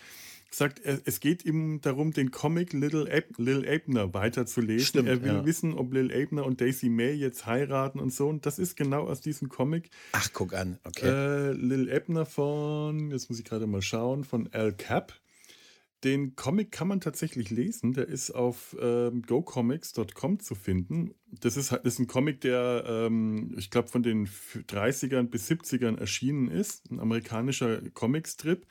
sagt, 0.51 0.81
es 0.81 1.21
geht 1.21 1.45
ihm 1.45 1.83
darum, 1.83 2.13
den 2.13 2.31
Comic 2.31 2.73
Little 2.73 3.13
Ab 3.13 3.25
Lil 3.37 3.69
Abner 3.69 4.15
weiterzulesen. 4.15 4.87
Stimmt, 4.87 5.09
er 5.09 5.23
will 5.23 5.35
ja. 5.35 5.45
wissen, 5.45 5.75
ob 5.75 5.93
Lil 5.93 6.11
Abner 6.13 6.47
und 6.47 6.61
Daisy 6.63 6.89
May 6.89 7.13
jetzt 7.13 7.45
heiraten 7.45 8.01
und 8.01 8.13
so. 8.13 8.29
Und 8.29 8.47
das 8.47 8.59
ist 8.59 8.75
genau 8.77 9.07
aus 9.07 9.21
diesem 9.21 9.51
Comic. 9.51 9.91
Ach, 10.13 10.31
guck 10.33 10.55
an, 10.55 10.79
okay. 10.85 11.09
Äh, 11.09 11.53
Lil 11.53 11.95
Abner 11.95 12.25
von, 12.25 13.11
jetzt 13.11 13.29
muss 13.29 13.39
ich 13.39 13.45
gerade 13.45 13.67
mal 13.67 13.83
schauen, 13.83 14.25
von 14.25 14.49
Al 14.53 14.73
Cap. 14.73 15.13
Den 16.05 16.37
Comic 16.37 16.73
kann 16.73 16.89
man 16.89 17.01
tatsächlich 17.01 17.51
lesen. 17.51 17.93
Der 17.93 18.07
ist 18.07 18.31
auf 18.31 18.77
ähm, 18.81 19.23
gocomics.com 19.23 20.41
zu 20.41 20.55
finden. 20.55 21.15
Das 21.27 21.57
ist, 21.57 21.73
das 21.73 21.81
ist 21.85 21.99
ein 21.99 22.07
Comic, 22.07 22.43
der, 22.43 22.85
ähm, 22.87 23.55
ich 23.57 23.71
glaube, 23.71 23.89
von 23.89 24.03
den 24.03 24.27
30ern 24.27 25.25
bis 25.25 25.51
70ern 25.51 25.99
erschienen 25.99 26.49
ist. 26.49 26.91
Ein 26.91 27.01
amerikanischer 27.01 27.81
Comicstrip. 27.91 28.67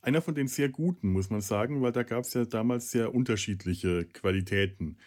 Einer 0.00 0.20
von 0.20 0.34
den 0.34 0.48
sehr 0.48 0.68
guten, 0.68 1.12
muss 1.12 1.30
man 1.30 1.40
sagen, 1.40 1.80
weil 1.80 1.92
da 1.92 2.02
gab 2.02 2.24
es 2.24 2.34
ja 2.34 2.44
damals 2.44 2.90
sehr 2.90 3.14
unterschiedliche 3.14 4.04
Qualitäten. 4.06 4.98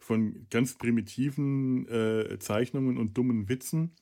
Von 0.00 0.46
ganz 0.48 0.78
primitiven 0.78 1.88
äh, 1.88 2.38
Zeichnungen 2.38 2.96
und 2.96 3.18
dummen 3.18 3.48
Witzen 3.48 3.96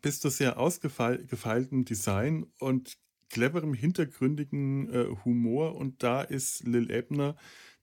bis 0.00 0.20
zu 0.20 0.30
sehr 0.30 0.58
ausgefeiltem 0.58 1.84
Design 1.84 2.46
und 2.58 2.98
cleverem, 3.30 3.74
hintergründigen 3.74 4.92
äh, 4.92 5.06
Humor 5.24 5.76
und 5.76 6.02
da 6.02 6.22
ist 6.22 6.66
Lil 6.66 6.90
Ebner 6.90 7.36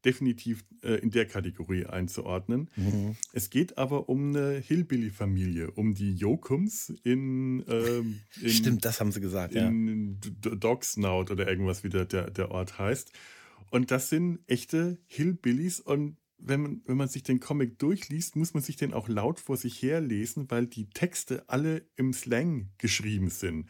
definitiv 0.06 0.64
äh, 0.84 0.94
in 0.96 1.10
der 1.10 1.26
Kategorie 1.26 1.86
einzuordnen. 1.86 2.70
Mhm. 2.76 3.16
Es 3.34 3.50
geht 3.50 3.78
aber 3.78 4.08
um 4.08 4.30
eine 4.30 4.60
Hillbilly-Familie, 4.60 5.72
um 5.72 5.96
die 5.96 6.14
Jokums 6.14 6.94
in, 7.04 7.66
ähm, 7.68 8.22
in 8.40 8.50
Stimmt, 8.50 8.86
das 8.86 9.00
haben 9.00 9.12
sie 9.12 9.20
gesagt, 9.20 9.56
in 9.56 10.20
ja. 10.24 10.56
Dogsnout 10.56 11.32
oder 11.32 11.48
irgendwas, 11.48 11.84
wie 11.84 11.90
der, 11.90 12.06
der, 12.06 12.30
der 12.30 12.52
Ort 12.52 12.78
heißt. 12.78 13.12
Und 13.72 13.90
das 13.92 14.10
sind 14.10 14.40
echte 14.48 15.00
Hillbillies 15.08 15.80
und 15.80 16.18
wenn 16.38 16.62
man, 16.62 16.82
wenn 16.86 16.98
man 16.98 17.08
sich 17.08 17.24
den 17.24 17.40
Comic 17.40 17.80
durchliest, 17.80 18.36
muss 18.36 18.54
man 18.54 18.62
sich 18.62 18.76
den 18.76 18.94
auch 18.94 19.08
laut 19.08 19.40
vor 19.40 19.58
sich 19.58 19.82
her 19.82 20.02
lesen, 20.02 20.52
weil 20.52 20.68
die 20.68 20.90
Texte 20.90 21.44
alle 21.48 21.88
im 21.96 22.14
Slang 22.14 22.70
geschrieben 22.78 23.30
sind. 23.30 23.68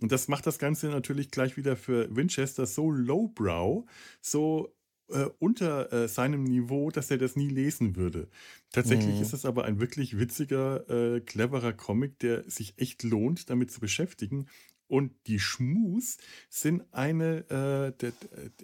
Und 0.00 0.12
das 0.12 0.28
macht 0.28 0.46
das 0.46 0.58
Ganze 0.58 0.88
natürlich 0.88 1.30
gleich 1.30 1.56
wieder 1.56 1.76
für 1.76 2.14
Winchester 2.14 2.66
so 2.66 2.90
lowbrow, 2.90 3.84
so 4.20 4.74
äh, 5.08 5.26
unter 5.38 5.92
äh, 5.92 6.08
seinem 6.08 6.44
Niveau, 6.44 6.90
dass 6.90 7.10
er 7.10 7.18
das 7.18 7.36
nie 7.36 7.48
lesen 7.48 7.96
würde. 7.96 8.28
Tatsächlich 8.72 9.16
mhm. 9.16 9.22
ist 9.22 9.32
es 9.32 9.44
aber 9.44 9.64
ein 9.64 9.80
wirklich 9.80 10.18
witziger, 10.18 10.88
äh, 10.88 11.20
cleverer 11.20 11.72
Comic, 11.72 12.18
der 12.20 12.48
sich 12.48 12.74
echt 12.78 13.02
lohnt, 13.02 13.50
damit 13.50 13.70
zu 13.70 13.80
beschäftigen. 13.80 14.46
Und 14.86 15.12
die 15.26 15.38
Schmus 15.38 16.16
sind 16.48 16.82
eine, 16.92 17.48
äh, 17.50 17.92
der, 17.98 18.12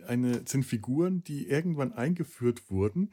eine 0.09 0.42
sind 0.46 0.64
Figuren, 0.64 1.22
die 1.22 1.49
irgendwann 1.49 1.92
eingeführt 1.92 2.70
wurden 2.70 3.11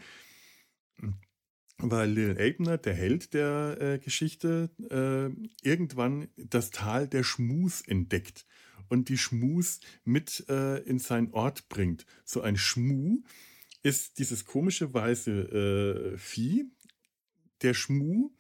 weil 1.78 2.10
Lil 2.10 2.38
Abner, 2.40 2.78
der 2.78 2.94
Held 2.94 3.34
der 3.34 3.78
äh, 3.80 4.00
Geschichte, 4.00 4.70
äh, 4.90 5.68
irgendwann 5.68 6.28
das 6.38 6.72
Tal 6.72 7.08
der 7.08 7.24
Schmus 7.24 7.82
entdeckt 7.82 8.46
und 8.90 9.10
die 9.10 9.18
Schmus 9.18 9.80
mit 10.04 10.46
äh, 10.50 10.78
in 10.84 11.00
seinen 11.00 11.32
Ort 11.32 11.68
bringt. 11.70 12.06
So 12.26 12.42
ein 12.42 12.58
Schmu 12.58 13.24
ist 13.82 14.20
dieses 14.20 14.46
komische 14.46 14.94
weiße 14.94 16.14
äh, 16.14 16.18
Vieh. 16.18 16.72
Der 17.62 17.74
Schmu 17.74 18.32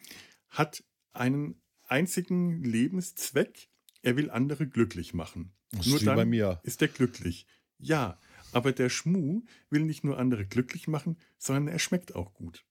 hat 0.49 0.83
einen 1.11 1.61
einzigen 1.87 2.63
Lebenszweck. 2.63 3.69
Er 4.01 4.15
will 4.15 4.29
andere 4.29 4.67
glücklich 4.67 5.13
machen. 5.13 5.53
Das 5.71 5.87
nur 5.87 5.99
dann 5.99 6.15
bei 6.15 6.25
mir. 6.25 6.59
ist 6.63 6.81
er 6.81 6.87
glücklich. 6.87 7.47
Ja, 7.79 8.19
aber 8.51 8.71
der 8.71 8.89
Schmu 8.89 9.43
will 9.69 9.83
nicht 9.83 10.03
nur 10.03 10.19
andere 10.19 10.45
glücklich 10.45 10.87
machen, 10.87 11.17
sondern 11.37 11.67
er 11.67 11.79
schmeckt 11.79 12.15
auch 12.15 12.33
gut. 12.33 12.63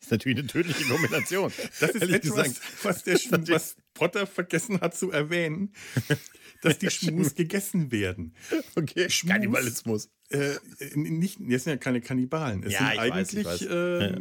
Ist 0.00 0.10
natürlich 0.10 0.38
eine 0.38 0.46
tödliche 0.46 0.84
Kombination. 0.84 1.52
Das 1.80 1.90
ist 1.90 2.02
etwas, 2.02 2.22
gesagt. 2.22 2.60
was, 2.82 3.02
der 3.02 3.48
was 3.48 3.76
Potter 3.94 4.26
vergessen 4.26 4.80
hat 4.80 4.96
zu 4.96 5.10
erwähnen, 5.10 5.72
dass 6.62 6.78
die 6.78 6.90
Schmus 6.90 7.34
gegessen 7.34 7.90
werden. 7.90 8.34
Okay, 8.76 9.10
Schmus, 9.10 9.32
Kannibalismus. 9.32 10.10
Äh, 10.30 10.56
nicht, 10.94 11.38
das 11.40 11.64
sind 11.64 11.72
ja 11.72 11.76
keine 11.76 12.00
Kannibalen. 12.00 12.62
Es 12.62 12.72
ja, 12.74 12.90
sind 12.90 12.98
eigentlich 12.98 13.44
weiß. 13.44 13.62
Äh, 13.62 14.20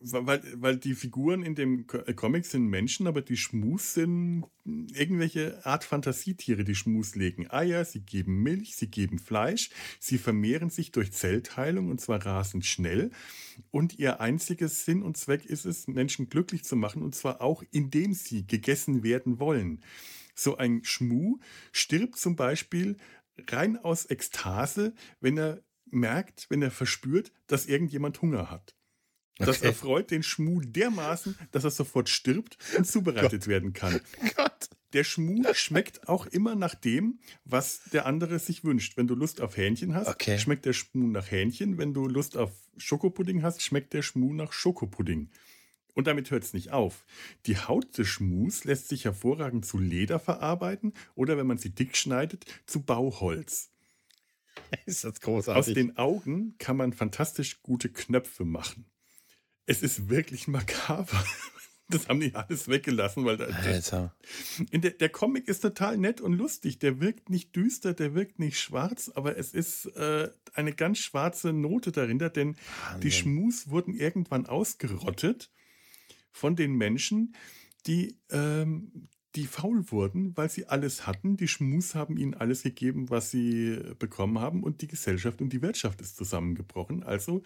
weil, 0.00 0.42
weil 0.54 0.76
die 0.78 0.94
Figuren 0.94 1.42
in 1.42 1.54
dem 1.54 1.86
äh, 2.06 2.14
Comic 2.14 2.46
sind 2.46 2.66
Menschen, 2.66 3.06
aber 3.06 3.20
die 3.20 3.36
Schmus 3.36 3.94
sind 3.94 4.44
irgendwelche 4.64 5.64
Art 5.66 5.84
Fantasietiere, 5.84 6.64
die 6.64 6.74
Schmus 6.74 7.14
legen 7.16 7.50
Eier, 7.50 7.84
sie 7.84 8.00
geben 8.00 8.42
Milch, 8.42 8.76
sie 8.76 8.88
geben 8.88 9.18
Fleisch, 9.18 9.70
sie 9.98 10.16
vermehren 10.16 10.70
sich 10.70 10.90
durch 10.92 11.12
Zellteilung 11.12 11.90
und 11.90 12.00
zwar 12.00 12.24
rasend 12.24 12.64
schnell. 12.64 13.10
Und 13.70 13.98
ihr 13.98 14.20
einziges 14.20 14.86
Sinn 14.86 15.02
und 15.02 15.18
Zweck 15.18 15.44
ist 15.44 15.66
es, 15.66 15.86
Menschen 15.86 16.30
glücklich 16.30 16.64
zu 16.64 16.76
machen 16.76 17.02
und 17.02 17.14
zwar 17.14 17.42
auch, 17.42 17.62
indem 17.70 18.14
sie 18.14 18.46
gegessen 18.46 19.02
werden 19.02 19.38
wollen. 19.38 19.82
So 20.34 20.56
ein 20.56 20.82
Schmu 20.82 21.38
stirbt 21.72 22.16
zum 22.16 22.36
Beispiel 22.36 22.96
rein 23.48 23.76
aus 23.76 24.06
Ekstase, 24.06 24.94
wenn 25.20 25.36
er 25.36 25.62
merkt, 25.90 26.46
wenn 26.48 26.62
er 26.62 26.70
verspürt, 26.70 27.32
dass 27.46 27.66
irgendjemand 27.66 28.22
Hunger 28.22 28.50
hat. 28.50 28.74
Das 29.46 29.58
okay. 29.58 29.68
erfreut 29.68 30.10
den 30.10 30.22
Schmu 30.22 30.60
dermaßen, 30.60 31.36
dass 31.52 31.64
er 31.64 31.70
sofort 31.70 32.08
stirbt 32.08 32.58
und 32.76 32.86
zubereitet 32.86 33.42
Gott. 33.42 33.48
werden 33.48 33.72
kann. 33.72 34.00
Gott. 34.36 34.68
Der 34.92 35.04
Schmu 35.04 35.42
schmeckt 35.54 36.08
auch 36.08 36.26
immer 36.26 36.56
nach 36.56 36.74
dem, 36.74 37.20
was 37.44 37.82
der 37.92 38.06
andere 38.06 38.38
sich 38.38 38.64
wünscht. 38.64 38.96
Wenn 38.96 39.06
du 39.06 39.14
Lust 39.14 39.40
auf 39.40 39.56
Hähnchen 39.56 39.94
hast, 39.94 40.08
okay. 40.08 40.38
schmeckt 40.38 40.66
der 40.66 40.72
Schmu 40.72 41.06
nach 41.06 41.30
Hähnchen. 41.30 41.78
Wenn 41.78 41.94
du 41.94 42.06
Lust 42.06 42.36
auf 42.36 42.50
Schokopudding 42.76 43.42
hast, 43.42 43.62
schmeckt 43.62 43.92
der 43.92 44.02
Schmu 44.02 44.32
nach 44.34 44.52
Schokopudding. 44.52 45.30
Und 45.94 46.06
damit 46.06 46.30
hört 46.30 46.44
es 46.44 46.54
nicht 46.54 46.72
auf. 46.72 47.04
Die 47.46 47.56
Haut 47.56 47.98
des 47.98 48.08
Schmus 48.08 48.64
lässt 48.64 48.88
sich 48.88 49.04
hervorragend 49.04 49.64
zu 49.64 49.78
Leder 49.78 50.18
verarbeiten 50.18 50.92
oder, 51.14 51.36
wenn 51.36 51.46
man 51.46 51.58
sie 51.58 51.70
dick 51.70 51.96
schneidet, 51.96 52.44
zu 52.66 52.82
Bauholz. 52.82 53.70
ist 54.86 55.04
das 55.04 55.20
großartig. 55.20 55.58
Aus 55.58 55.74
den 55.74 55.96
Augen 55.96 56.54
kann 56.58 56.76
man 56.76 56.92
fantastisch 56.92 57.62
gute 57.62 57.90
Knöpfe 57.90 58.44
machen. 58.44 58.86
Es 59.70 59.82
ist 59.82 60.08
wirklich 60.08 60.48
makaber. 60.48 61.24
Das 61.92 62.06
haben 62.08 62.20
die 62.20 62.32
alles 62.36 62.68
weggelassen, 62.68 63.24
weil 63.24 63.36
da, 63.36 63.46
Alter. 63.46 64.14
der, 64.70 64.92
der 64.92 65.08
Comic 65.08 65.48
ist 65.48 65.58
total 65.58 65.98
nett 65.98 66.20
und 66.20 66.34
lustig. 66.34 66.78
Der 66.78 67.00
wirkt 67.00 67.30
nicht 67.30 67.56
düster, 67.56 67.94
der 67.94 68.14
wirkt 68.14 68.38
nicht 68.38 68.60
schwarz, 68.60 69.10
aber 69.12 69.36
es 69.36 69.52
ist 69.52 69.86
äh, 69.96 70.30
eine 70.54 70.72
ganz 70.72 70.98
schwarze 70.98 71.52
Note 71.52 71.90
dahinter, 71.90 72.30
denn 72.30 72.54
Wahnsinn. 72.54 73.00
die 73.00 73.10
Schmus 73.10 73.70
wurden 73.70 73.92
irgendwann 73.92 74.46
ausgerottet 74.46 75.50
von 76.30 76.54
den 76.54 76.76
Menschen, 76.76 77.34
die, 77.88 78.20
ähm, 78.30 79.08
die 79.36 79.46
faul 79.46 79.90
wurden, 79.90 80.36
weil 80.36 80.50
sie 80.50 80.66
alles 80.66 81.06
hatten. 81.06 81.36
Die 81.36 81.48
Schmus 81.48 81.94
haben 81.94 82.16
ihnen 82.16 82.34
alles 82.34 82.62
gegeben, 82.62 83.10
was 83.10 83.30
sie 83.30 83.78
bekommen 83.98 84.40
haben 84.40 84.62
und 84.62 84.82
die 84.82 84.88
Gesellschaft 84.88 85.40
und 85.40 85.52
die 85.52 85.62
Wirtschaft 85.62 86.00
ist 86.00 86.16
zusammengebrochen. 86.16 87.02
Also 87.02 87.42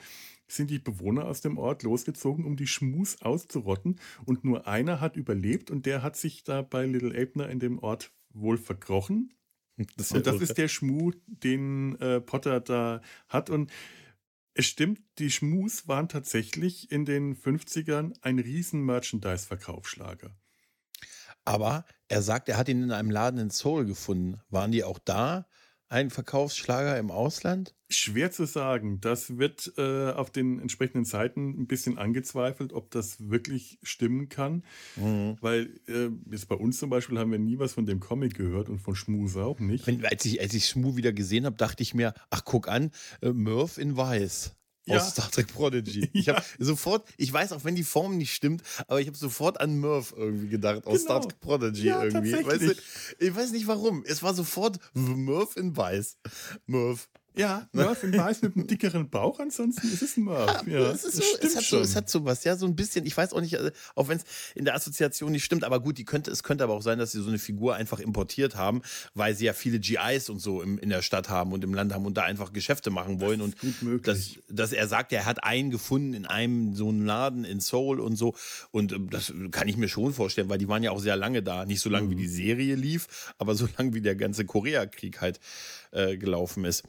sind 0.47 0.71
die 0.71 0.79
Bewohner 0.79 1.27
aus 1.27 1.41
dem 1.41 1.59
Ort 1.59 1.83
losgezogen, 1.83 2.45
um 2.45 2.57
die 2.57 2.67
Schmus 2.67 3.21
auszurotten 3.23 4.01
und 4.25 4.45
nur 4.45 4.67
einer 4.67 5.01
hat 5.01 5.17
überlebt 5.17 5.71
und 5.71 5.87
der 5.87 6.03
hat 6.03 6.17
sich 6.17 6.45
da 6.45 6.63
bei 6.63 6.87
Little 6.87 7.21
Abner 7.21 7.49
in 7.49 7.61
dem 7.61 7.79
Ort 7.79 8.13
wohl 8.33 8.57
verkrochen. 8.57 9.33
Das 9.97 10.13
Und 10.13 10.27
das 10.27 10.41
ist 10.41 10.57
der 10.57 10.69
Schmu, 10.69 11.13
den 11.27 11.97
äh, 12.01 12.21
Potter 12.21 12.61
da 12.61 13.01
hat. 13.29 13.51
Und 13.51 13.73
es 14.55 14.67
stimmt, 14.67 15.01
die 15.19 15.31
Schmus 15.31 15.89
waren 15.89 16.09
tatsächlich 16.09 16.93
in 16.93 17.05
den 17.05 17.37
50ern 17.37 18.15
ein 18.23 18.39
riesen 18.39 18.85
Merchandise-Verkaufsschlager. 18.85 20.31
Aber 21.45 21.85
er 22.09 22.23
sagt, 22.23 22.49
er 22.49 22.57
hat 22.57 22.69
ihn 22.69 22.83
in 22.83 22.93
einem 22.93 23.11
Laden 23.11 23.39
in 23.39 23.51
Seoul 23.51 23.85
gefunden. 23.85 24.41
Waren 24.51 24.73
die 24.73 24.85
auch 24.85 24.99
da 24.99 25.47
ein 25.89 26.11
Verkaufsschlager 26.11 26.99
im 26.99 27.11
Ausland? 27.11 27.75
Schwer 27.89 28.33
zu 28.33 28.47
sagen. 28.47 29.01
Das 29.01 29.39
wird 29.39 29.73
äh, 29.77 30.11
auf 30.11 30.31
den 30.31 30.59
entsprechenden 30.59 31.05
Seiten 31.05 31.51
ein 31.51 31.67
bisschen 31.67 31.99
angezweifelt, 31.99 32.73
ob 32.73 32.91
das 32.91 33.29
wirklich 33.29 33.79
stimmen 33.83 34.29
kann. 34.29 34.65
Mhm. 34.97 35.37
Weil 35.41 35.81
äh, 35.87 36.09
jetzt 36.31 36.49
bei 36.49 36.57
uns 36.57 36.79
zum 36.79 36.91
Beispiel 36.91 37.19
haben 37.19 37.31
wir 37.31 37.39
nie 37.39 37.59
was 37.59 37.75
von 37.75 37.87
dem 37.87 38.01
Comic 38.01 38.35
gehört 38.35 38.69
und 38.69 38.81
von 38.81 38.97
Schmus 38.97 39.37
auch 39.37 39.61
nicht. 39.61 39.87
Wenn, 39.87 40.05
als 40.05 40.25
ich, 40.25 40.41
als 40.41 40.55
ich 40.55 40.67
Schmu 40.67 40.97
wieder 40.97 41.13
gesehen 41.13 41.47
habe, 41.47 41.57
dachte 41.57 41.83
ich 41.83 41.95
mir, 41.95 42.15
ach 42.31 42.45
guck 42.45 42.69
an, 42.69 42.91
äh, 43.21 43.33
Murph 43.33 43.79
in 43.79 43.97
Weiß. 43.97 44.57
Ja. 44.87 44.99
Aus 44.99 45.11
Star 45.13 45.31
Trek 45.31 45.47
Prodigy. 45.49 46.11
Ich 46.13 46.27
Ja. 46.27 46.37
habe 46.37 46.45
sofort, 46.59 47.09
ich 47.17 47.33
weiß 47.33 47.53
auch, 47.53 47.65
wenn 47.65 47.75
die 47.75 47.85
Form 47.85 48.19
nicht 48.19 48.35
stimmt, 48.35 48.63
aber 48.87 49.01
ich 49.01 49.07
habe 49.07 49.17
sofort 49.17 49.61
an 49.61 49.79
Murph 49.81 50.13
irgendwie 50.17 50.49
gedacht, 50.49 50.87
aus 50.87 51.03
Star 51.03 51.21
Genau. 51.21 51.29
Trek 51.31 51.41
Prodigy 51.41 51.87
Ja, 51.87 52.05
irgendwie. 52.05 52.33
Weißt 52.35 52.61
du, 52.63 52.75
ich 53.19 53.35
weiß 53.35 53.53
nicht 53.53 53.67
warum. 53.67 54.05
Es 54.07 54.23
war 54.23 54.35
sofort 54.35 54.79
Murph 54.93 55.57
in 55.57 55.77
Weiß. 55.77 56.19
Murph. 56.67 57.09
Ja, 57.37 57.69
Murph 57.73 58.05
in 58.05 58.17
Weiß 58.17 58.43
mit 58.43 58.55
einem 58.57 58.67
dickeren 58.69 59.11
Bauch, 59.11 59.41
ansonsten 59.41 59.89
ist 59.89 60.03
es 60.03 60.17
ein 60.17 60.23
Murph. 60.25 60.67
Ja, 60.69 60.91
es, 60.93 61.05
ist 61.05 61.05
das 61.05 61.13
so, 61.17 61.21
es, 61.23 61.29
stimmt 61.31 61.43
hat 61.57 61.63
so, 61.65 61.69
schon. 61.77 61.83
es 61.83 61.97
hat 61.97 62.09
so 62.11 62.25
was, 62.25 62.45
ja, 62.45 62.57
so 62.57 62.65
ein 62.67 62.77
bisschen. 62.77 63.05
Ich 63.07 63.17
weiß 63.17 63.33
auch 63.33 63.41
nicht, 63.41 63.55
äh, 63.55 63.73
auch 63.97 64.07
wenn 64.07 64.19
es 64.19 64.25
in 64.55 64.65
der 64.65 64.75
Assoziation 64.77 65.33
nicht 65.33 65.45
stimmt, 65.45 65.65
aber 65.65 65.81
gut, 65.81 65.99
die 65.99 66.05
könnte, 66.05 66.31
es 66.31 66.45
könnte 66.45 66.63
aber 66.63 66.75
auch 66.75 66.83
sein, 66.83 66.99
dass 67.01 67.11
sie 67.11 67.21
so 67.21 67.29
eine 67.29 67.39
Figur 67.39 67.75
einfach 67.75 67.99
importiert 67.99 68.55
haben, 68.55 68.83
weil 69.15 69.35
sie 69.35 69.47
ja 69.47 69.53
viele 69.53 69.81
GIs 69.81 70.29
und 70.31 70.39
so 70.39 70.63
im, 70.63 70.79
in 70.79 70.91
der 70.91 71.03
Stadt 71.03 71.29
haben 71.29 71.53
und 71.53 71.65
im 71.65 71.75
Land 71.75 71.93
haben 71.93 72.07
und 72.07 72.17
da 72.17 72.23
einfach 72.23 72.53
Geschäfte 72.53 72.91
machen 72.91 73.21
wollen. 73.21 73.41
Und 73.41 73.59
gut 73.59 73.83
möglich. 73.83 74.03
dass, 74.47 74.57
dass 74.57 74.73
er 74.73 74.87
sagt, 74.87 75.13
er 75.13 75.27
hat 75.27 75.43
einen 75.43 75.71
gefunden 75.71 76.15
in 76.15 76.27
einem 76.27 76.75
so 76.77 76.89
einen 76.89 77.05
Laden 77.05 77.45
in 77.45 77.59
Seoul 77.59 77.99
und 77.99 78.15
so. 78.17 78.35
Und 78.71 78.93
ähm, 78.93 79.11
das 79.11 79.33
kann 79.51 79.67
ich 79.67 79.77
mir 79.77 79.89
schon 79.89 80.13
vorstellen, 80.15 80.49
weil 80.49 80.59
die 80.59 80.69
waren 80.69 80.85
ja 80.85 80.93
auch 80.93 81.01
sehr 81.01 81.17
lange 81.17 81.43
da. 81.43 81.65
Nicht 81.65 81.81
so 81.81 81.91
lange, 81.91 82.07
Mhm. 82.07 82.11
wie 82.13 82.17
die 82.17 82.29
Serie 82.29 82.77
lief, 82.77 83.33
aber 83.39 83.55
so 83.57 83.67
lange, 83.77 83.93
wie 83.95 84.01
der 84.03 84.15
ganze 84.15 84.45
Koreakrieg 84.45 85.21
halt 85.21 85.41
äh, 85.91 86.17
gelaufen 86.17 86.65
ist. 86.65 86.85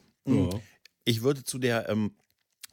Ich 1.04 1.22
würde 1.22 1.44
zu 1.44 1.58
der, 1.58 1.88
ähm, 1.88 2.16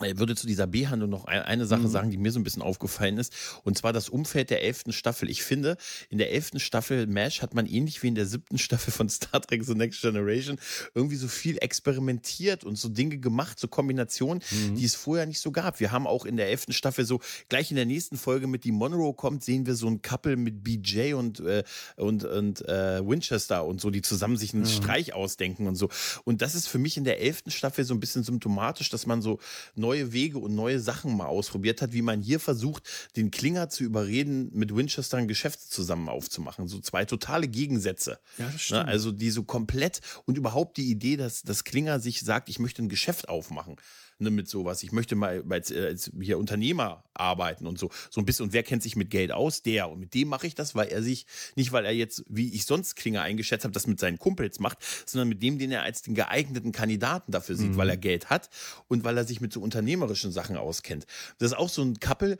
ich 0.01 0.17
würde 0.17 0.35
zu 0.35 0.47
dieser 0.47 0.67
B-Handlung 0.67 1.09
noch 1.09 1.25
ein- 1.25 1.43
eine 1.43 1.65
Sache 1.65 1.83
Mhm. 1.83 1.87
sagen, 1.89 2.11
die 2.11 2.17
mir 2.17 2.31
so 2.31 2.39
ein 2.39 2.43
bisschen 2.43 2.61
aufgefallen 2.63 3.17
ist. 3.17 3.31
Und 3.63 3.77
zwar 3.77 3.93
das 3.93 4.09
Umfeld 4.09 4.49
der 4.49 4.63
elften 4.63 4.91
Staffel. 4.91 5.29
Ich 5.29 5.43
finde, 5.43 5.77
in 6.09 6.17
der 6.17 6.31
elften 6.31 6.59
Staffel 6.59 7.05
MASH 7.07 7.41
hat 7.41 7.53
man 7.53 7.65
ähnlich 7.67 8.01
wie 8.03 8.07
in 8.07 8.15
der 8.15 8.25
siebten 8.25 8.57
Staffel 8.57 8.91
von 8.91 9.07
Star 9.07 9.39
Trek 9.41 9.63
The 9.63 9.75
Next 9.75 10.01
Generation 10.01 10.59
irgendwie 10.95 11.15
so 11.15 11.27
viel 11.27 11.57
experimentiert 11.61 12.63
und 12.63 12.75
so 12.77 12.89
Dinge 12.89 13.17
gemacht, 13.19 13.59
so 13.59 13.67
Kombinationen, 13.67 14.43
Mhm. 14.51 14.75
die 14.75 14.85
es 14.85 14.95
vorher 14.95 15.25
nicht 15.25 15.39
so 15.39 15.51
gab. 15.51 15.79
Wir 15.79 15.91
haben 15.91 16.07
auch 16.07 16.25
in 16.25 16.37
der 16.37 16.49
elften 16.49 16.73
Staffel 16.73 17.05
so, 17.05 17.19
gleich 17.49 17.69
in 17.71 17.75
der 17.75 17.85
nächsten 17.85 18.17
Folge 18.17 18.47
mit 18.47 18.63
die 18.63 18.71
Monroe 18.71 19.13
kommt, 19.13 19.43
sehen 19.43 19.65
wir 19.65 19.75
so 19.75 19.87
ein 19.87 20.01
Couple 20.01 20.35
mit 20.35 20.63
BJ 20.63 21.13
und, 21.13 21.39
äh, 21.39 21.63
und, 21.97 22.23
und 22.25 22.67
äh, 22.67 23.07
Winchester 23.07 23.63
und 23.65 23.79
so, 23.79 23.89
die 23.91 24.01
zusammen 24.01 24.37
sich 24.37 24.53
einen 24.53 24.65
Streich 24.65 25.13
ausdenken 25.13 25.67
und 25.67 25.75
so. 25.75 25.89
Und 26.23 26.41
das 26.41 26.55
ist 26.55 26.67
für 26.67 26.79
mich 26.79 26.97
in 26.97 27.03
der 27.03 27.21
elften 27.21 27.51
Staffel 27.51 27.85
so 27.85 27.93
ein 27.93 27.99
bisschen 27.99 28.23
symptomatisch, 28.23 28.89
dass 28.89 29.05
man 29.05 29.21
so 29.21 29.39
neue 29.83 30.13
Wege 30.13 30.37
und 30.39 30.55
neue 30.55 30.79
Sachen 30.79 31.15
mal 31.17 31.27
ausprobiert 31.27 31.81
hat, 31.81 31.93
wie 31.93 32.01
man 32.01 32.21
hier 32.21 32.39
versucht, 32.39 32.83
den 33.15 33.29
Klinger 33.31 33.69
zu 33.69 33.83
überreden, 33.83 34.49
mit 34.53 34.75
Winchester 34.75 35.17
ein 35.17 35.27
Geschäft 35.27 35.59
zusammen 35.71 36.09
aufzumachen. 36.09 36.67
So 36.67 36.79
zwei 36.79 37.05
totale 37.05 37.47
Gegensätze. 37.47 38.17
Ja, 38.37 38.45
das 38.45 38.53
Ne, 38.53 38.59
stimmt. 38.59 38.87
also 38.87 39.11
die 39.11 39.29
so 39.29 39.43
komplett 39.43 39.99
und 40.25 40.37
überhaupt 40.37 40.77
die 40.77 40.89
Idee, 40.89 41.17
dass 41.17 41.43
das 41.43 41.63
Klinger 41.63 41.99
sich 41.99 42.21
sagt, 42.21 42.49
ich 42.49 42.59
möchte 42.59 42.81
ein 42.81 42.89
Geschäft 42.89 43.29
aufmachen. 43.29 43.75
Ne, 44.23 44.31
mit 44.31 44.47
sowas. 44.47 44.81
Ich 44.83 44.91
möchte 44.91 45.15
mal 45.15 45.43
als, 45.49 45.69
äh, 45.69 45.85
als 45.87 46.11
hier 46.19 46.37
Unternehmer 46.37 47.03
arbeiten 47.13 47.67
und 47.67 47.77
so. 47.77 47.91
So 48.09 48.21
ein 48.21 48.25
bisschen. 48.25 48.45
Und 48.45 48.53
wer 48.53 48.63
kennt 48.63 48.81
sich 48.81 48.95
mit 48.95 49.09
Geld 49.09 49.31
aus? 49.31 49.61
Der. 49.61 49.89
Und 49.89 49.99
mit 49.99 50.13
dem 50.13 50.29
mache 50.29 50.47
ich 50.47 50.55
das, 50.55 50.75
weil 50.75 50.87
er 50.87 51.03
sich, 51.03 51.25
nicht 51.55 51.71
weil 51.73 51.85
er 51.85 51.91
jetzt, 51.91 52.23
wie 52.29 52.53
ich 52.53 52.65
sonst 52.65 52.95
Klinger 52.95 53.21
eingeschätzt 53.21 53.65
habe, 53.65 53.73
das 53.73 53.85
mit 53.85 53.99
seinen 53.99 54.17
Kumpels 54.17 54.59
macht, 54.59 54.77
sondern 55.05 55.27
mit 55.27 55.43
dem, 55.43 55.59
den 55.59 55.71
er 55.71 55.83
als 55.83 56.01
den 56.01 56.15
geeigneten 56.15 56.71
Kandidaten 56.71 57.31
dafür 57.31 57.55
sieht, 57.55 57.75
weil 57.75 57.89
er 57.89 57.97
Geld 57.97 58.29
hat 58.29 58.49
und 58.87 59.03
weil 59.03 59.17
er 59.17 59.25
sich 59.25 59.41
mit 59.41 59.51
so 59.51 59.59
unternehmerischen 59.59 60.31
Sachen 60.31 60.55
auskennt. 60.55 61.05
Das 61.37 61.51
ist 61.51 61.57
auch 61.57 61.69
so 61.69 61.83
ein 61.83 61.99
Couple, 61.99 62.37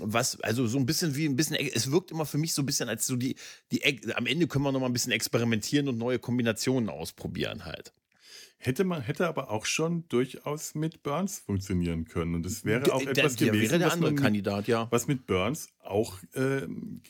was, 0.00 0.40
also 0.40 0.66
so 0.66 0.78
ein 0.78 0.86
bisschen 0.86 1.16
wie 1.16 1.26
ein 1.26 1.36
bisschen, 1.36 1.56
es 1.56 1.90
wirkt 1.90 2.10
immer 2.10 2.26
für 2.26 2.38
mich 2.38 2.52
so 2.52 2.62
ein 2.62 2.66
bisschen 2.66 2.88
als 2.88 3.06
so 3.06 3.16
die, 3.16 3.36
die, 3.72 3.82
am 4.14 4.26
Ende 4.26 4.46
können 4.46 4.64
wir 4.64 4.72
noch 4.72 4.80
mal 4.80 4.86
ein 4.86 4.92
bisschen 4.92 5.12
experimentieren 5.12 5.88
und 5.88 5.96
neue 5.96 6.18
Kombinationen 6.18 6.90
ausprobieren 6.90 7.64
halt. 7.64 7.92
Hätte 8.64 8.84
man, 8.84 9.02
hätte 9.02 9.28
aber 9.28 9.50
auch 9.50 9.66
schon 9.66 10.08
durchaus 10.08 10.74
mit 10.74 11.02
Burns 11.02 11.38
funktionieren 11.38 12.06
können. 12.06 12.34
Und 12.34 12.46
es 12.46 12.64
wäre 12.64 12.94
auch 12.94 13.02
Der- 13.02 13.10
etwas 13.10 13.36
der 13.36 13.48
gewesen, 13.48 13.62
wäre 13.72 13.78
der 13.78 13.86
was, 13.88 13.92
andere 13.94 14.10
man 14.10 14.14
mit, 14.14 14.22
Kandidat, 14.22 14.68
ja. 14.68 14.88
was 14.90 15.06
mit 15.06 15.26
Burns 15.26 15.68
auch 15.80 16.18
ähm, 16.34 17.02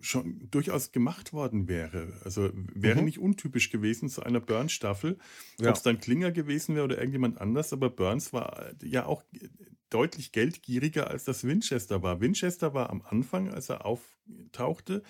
schon 0.00 0.48
durchaus 0.50 0.92
gemacht 0.92 1.32
worden 1.32 1.66
wäre. 1.68 2.12
Also 2.24 2.50
wäre 2.54 3.00
Mhm. 3.00 3.04
nicht 3.06 3.18
untypisch 3.18 3.70
gewesen 3.70 4.08
zu 4.08 4.22
einer 4.22 4.38
Burns-Staffel. 4.40 5.18
Ja. 5.60 5.70
Ob 5.70 5.76
es 5.76 5.82
dann 5.82 5.98
Klinger 6.00 6.30
gewesen 6.30 6.74
wäre 6.76 6.84
oder 6.84 6.96
irgendjemand 6.98 7.40
anders, 7.40 7.72
aber 7.72 7.90
Burns 7.90 8.32
war 8.32 8.70
ja 8.82 9.04
auch 9.06 9.24
deutlich 9.90 10.30
geldgieriger, 10.30 11.08
als 11.10 11.24
das 11.24 11.42
Winchester 11.44 12.02
war. 12.04 12.20
Winchester 12.20 12.72
war 12.72 12.88
am 12.90 13.02
Anfang, 13.02 13.50
als 13.50 13.68
er 13.68 13.84
auftauchte, 13.84 15.02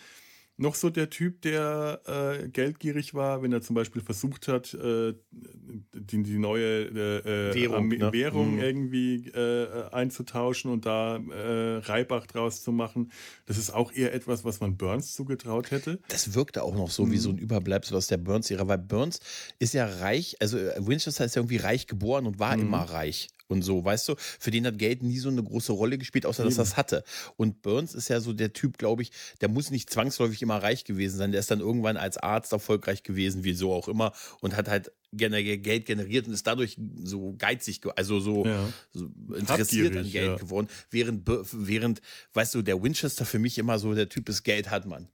noch 0.61 0.75
so 0.75 0.91
der 0.91 1.09
Typ, 1.09 1.41
der 1.43 2.01
äh, 2.45 2.49
geldgierig 2.49 3.15
war, 3.15 3.43
wenn 3.43 3.51
er 3.53 3.63
zum 3.63 3.75
Beispiel 3.75 4.03
versucht 4.03 4.47
hat, 4.47 4.75
äh, 4.75 5.15
die, 5.33 6.23
die 6.23 6.39
neue 6.39 6.85
äh, 6.87 7.55
Währung, 7.55 7.77
Armee- 7.77 7.97
ne? 7.99 8.13
Währung 8.13 8.53
Mhm. 8.57 8.59
irgendwie 8.61 9.29
äh, 9.29 9.89
einzutauschen 9.91 10.71
und 10.71 10.85
da 10.85 11.17
äh, 11.17 11.77
Reibach 11.79 12.27
draus 12.27 12.63
zu 12.63 12.73
machen. 12.73 13.11
Das 13.47 13.57
ist 13.57 13.71
auch 13.71 13.93
eher 13.93 14.13
etwas, 14.13 14.45
was 14.45 14.61
man 14.61 14.77
Burns 14.77 15.15
zugetraut 15.15 15.71
hätte. 15.71 15.99
Das 16.09 16.35
wirkte 16.35 16.63
auch 16.63 16.75
noch 16.75 16.91
so 16.91 17.11
wie 17.11 17.17
so 17.19 17.31
ein 17.31 17.39
Überbleibsel 17.39 17.97
aus 17.97 18.07
der 18.09 18.19
Burns-Ära, 18.19 18.69
weil 18.69 18.79
Burns 18.79 19.21
ist 19.59 19.73
ja 19.75 19.87
reich, 19.87 20.37
also 20.41 20.59
äh, 20.59 20.75
Winchester 20.87 21.25
ist 21.25 21.37
ja 21.37 21.41
irgendwie 21.41 21.57
reich 21.57 21.87
geboren 21.87 22.27
und 22.27 22.39
war 22.39 22.55
immer 22.59 22.83
reich. 22.83 23.29
Und 23.51 23.63
so, 23.63 23.85
weißt 23.85 24.09
du, 24.09 24.15
für 24.17 24.51
den 24.51 24.65
hat 24.65 24.79
Geld 24.79 25.03
nie 25.03 25.19
so 25.19 25.29
eine 25.29 25.43
große 25.43 25.73
Rolle 25.73 25.99
gespielt, 25.99 26.25
außer 26.25 26.45
dass 26.45 26.57
er 26.59 26.63
es 26.63 26.77
hatte. 26.77 27.05
Und 27.37 27.63
Burns 27.63 27.95
ist 27.95 28.09
ja 28.09 28.21
so 28.21 28.33
der 28.33 28.53
Typ, 28.53 28.79
glaube 28.79 29.03
ich, 29.03 29.11
der 29.41 29.49
muss 29.49 29.71
nicht 29.71 29.91
zwangsläufig 29.91 30.41
immer 30.41 30.63
reich 30.63 30.85
gewesen 30.85 31.19
sein. 31.19 31.33
Der 31.33 31.41
ist 31.41 31.51
dann 31.51 31.61
irgendwann 31.61 31.97
als 31.97 32.17
Arzt 32.17 32.53
erfolgreich 32.53 33.03
gewesen, 33.03 33.45
wieso 33.45 33.73
auch 33.75 33.89
immer, 33.89 34.13
und 34.41 34.57
hat 34.57 34.69
halt 34.69 34.93
Geld 35.13 35.87
generiert 35.87 36.29
und 36.29 36.33
ist 36.35 36.47
dadurch 36.47 36.77
so 37.03 37.35
geizig, 37.37 37.81
ge- 37.81 37.91
also 37.97 38.21
so, 38.21 38.47
Ja. 38.47 38.69
so 38.93 39.11
interessiert 39.35 39.97
an 39.97 40.09
Geld 40.09 40.27
ja. 40.31 40.37
geworden. 40.37 40.69
Während, 40.91 41.29
während, 41.53 42.01
weißt 42.35 42.55
du, 42.55 42.63
der 42.63 42.81
Winchester 42.81 43.25
für 43.25 43.41
mich 43.41 43.59
immer 43.59 43.81
so 43.81 43.93
der 43.95 44.09
Typ 44.09 44.29
ist, 44.29 44.45
Geld 44.45 44.71
hat 44.71 44.87
man. 44.87 45.09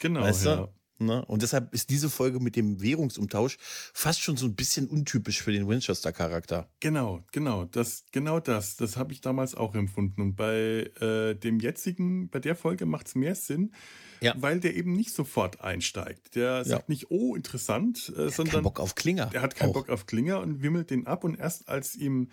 Genau, 0.00 0.22
Weißt 0.22 0.46
ja. 0.46 0.68
Ne? 0.98 1.24
Und 1.24 1.42
deshalb 1.42 1.72
ist 1.74 1.90
diese 1.90 2.08
Folge 2.10 2.38
mit 2.38 2.54
dem 2.54 2.80
Währungsumtausch 2.80 3.56
fast 3.92 4.20
schon 4.20 4.36
so 4.36 4.46
ein 4.46 4.54
bisschen 4.54 4.86
untypisch 4.88 5.42
für 5.42 5.50
den 5.52 5.66
Winchester-Charakter. 5.66 6.68
Genau, 6.80 7.24
genau, 7.32 7.64
das, 7.64 8.04
genau 8.12 8.38
das, 8.40 8.76
das 8.76 8.96
habe 8.96 9.12
ich 9.12 9.20
damals 9.20 9.54
auch 9.54 9.74
empfunden. 9.74 10.20
Und 10.22 10.36
bei 10.36 10.90
äh, 11.00 11.34
dem 11.34 11.58
jetzigen, 11.60 12.28
bei 12.28 12.38
der 12.38 12.54
Folge 12.54 12.86
macht 12.86 13.08
es 13.08 13.14
mehr 13.16 13.34
Sinn, 13.34 13.72
Ja. 14.20 14.34
weil 14.36 14.60
der 14.60 14.76
eben 14.76 14.92
nicht 14.92 15.12
sofort 15.12 15.60
einsteigt. 15.60 16.36
Der 16.36 16.64
sagt 16.64 16.88
nicht, 16.88 17.10
oh, 17.10 17.34
interessant, 17.34 18.12
äh, 18.16 18.28
sondern 18.30 18.62
Bock 18.62 18.78
auf 18.78 18.94
Klinger. 18.94 19.30
er 19.32 19.42
hat 19.42 19.56
keinen 19.56 19.70
auch. 19.70 19.74
Bock 19.74 19.88
auf 19.90 20.06
Klinger 20.06 20.40
und 20.40 20.62
wimmelt 20.62 20.90
den 20.90 21.06
ab. 21.08 21.24
Und 21.24 21.36
erst 21.38 21.68
als 21.68 21.96
ihm 21.96 22.28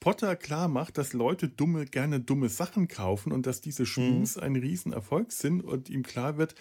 Potter 0.00 0.34
klar 0.36 0.68
macht, 0.68 0.96
dass 0.98 1.12
Leute 1.12 1.48
dumme, 1.48 1.84
gerne 1.84 2.20
dumme 2.20 2.48
Sachen 2.48 2.88
kaufen 2.88 3.32
und 3.32 3.46
dass 3.46 3.60
diese 3.60 3.84
Schmus 3.86 4.36
Mhm. 4.36 4.42
ein 4.42 4.56
Riesenerfolg 4.56 5.30
sind 5.32 5.60
und 5.62 5.88
ihm 5.88 6.02
klar 6.04 6.36
wird, 6.38 6.54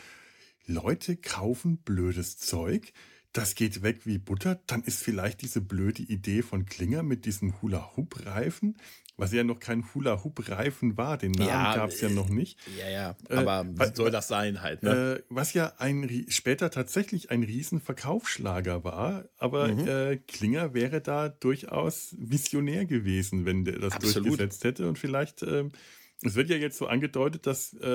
Leute 0.67 1.15
kaufen 1.15 1.77
blödes 1.77 2.37
Zeug, 2.37 2.93
das 3.33 3.55
geht 3.55 3.81
weg 3.83 4.05
wie 4.05 4.17
Butter. 4.17 4.59
Dann 4.67 4.83
ist 4.83 5.01
vielleicht 5.03 5.41
diese 5.41 5.61
blöde 5.61 6.01
Idee 6.03 6.41
von 6.41 6.65
Klinger 6.65 7.03
mit 7.03 7.25
diesem 7.25 7.61
Hula-Hoop-Reifen, 7.61 8.77
was 9.15 9.31
ja 9.31 9.43
noch 9.43 9.59
kein 9.59 9.85
Hula-Hoop-Reifen 9.93 10.97
war, 10.97 11.17
den 11.17 11.31
Namen 11.31 11.49
Ja, 11.49 11.75
gab 11.75 11.89
es 11.91 12.01
ja 12.01 12.09
äh, 12.09 12.13
noch 12.13 12.29
nicht. 12.29 12.59
Ja, 12.77 12.89
ja. 12.89 13.15
Äh, 13.29 13.35
Aber 13.35 13.65
wa- 13.77 13.89
wie 13.89 13.95
soll 13.95 14.11
das 14.11 14.27
sein 14.27 14.61
halt, 14.61 14.83
ne? 14.83 15.17
Äh, 15.19 15.23
was 15.29 15.53
ja 15.53 15.73
ein, 15.77 16.25
später 16.29 16.69
tatsächlich 16.69 17.31
ein 17.31 17.43
Riesenverkaufsschlager 17.43 18.83
war, 18.83 19.25
aber 19.37 19.69
Mhm. 19.69 19.87
äh, 19.87 20.17
Klinger 20.17 20.73
wäre 20.73 21.01
da 21.01 21.29
durchaus 21.29 22.15
visionär 22.19 22.85
gewesen, 22.85 23.45
wenn 23.45 23.63
der 23.65 23.79
das 23.79 23.93
Absolut. 23.93 24.27
durchgesetzt 24.27 24.63
hätte. 24.63 24.87
Und 24.87 24.97
vielleicht, 24.99 25.43
ähm, 25.43 25.71
es 26.23 26.35
wird 26.35 26.49
ja 26.49 26.57
jetzt 26.57 26.77
so 26.77 26.87
angedeutet, 26.87 27.45
dass 27.45 27.75
äh, 27.81 27.87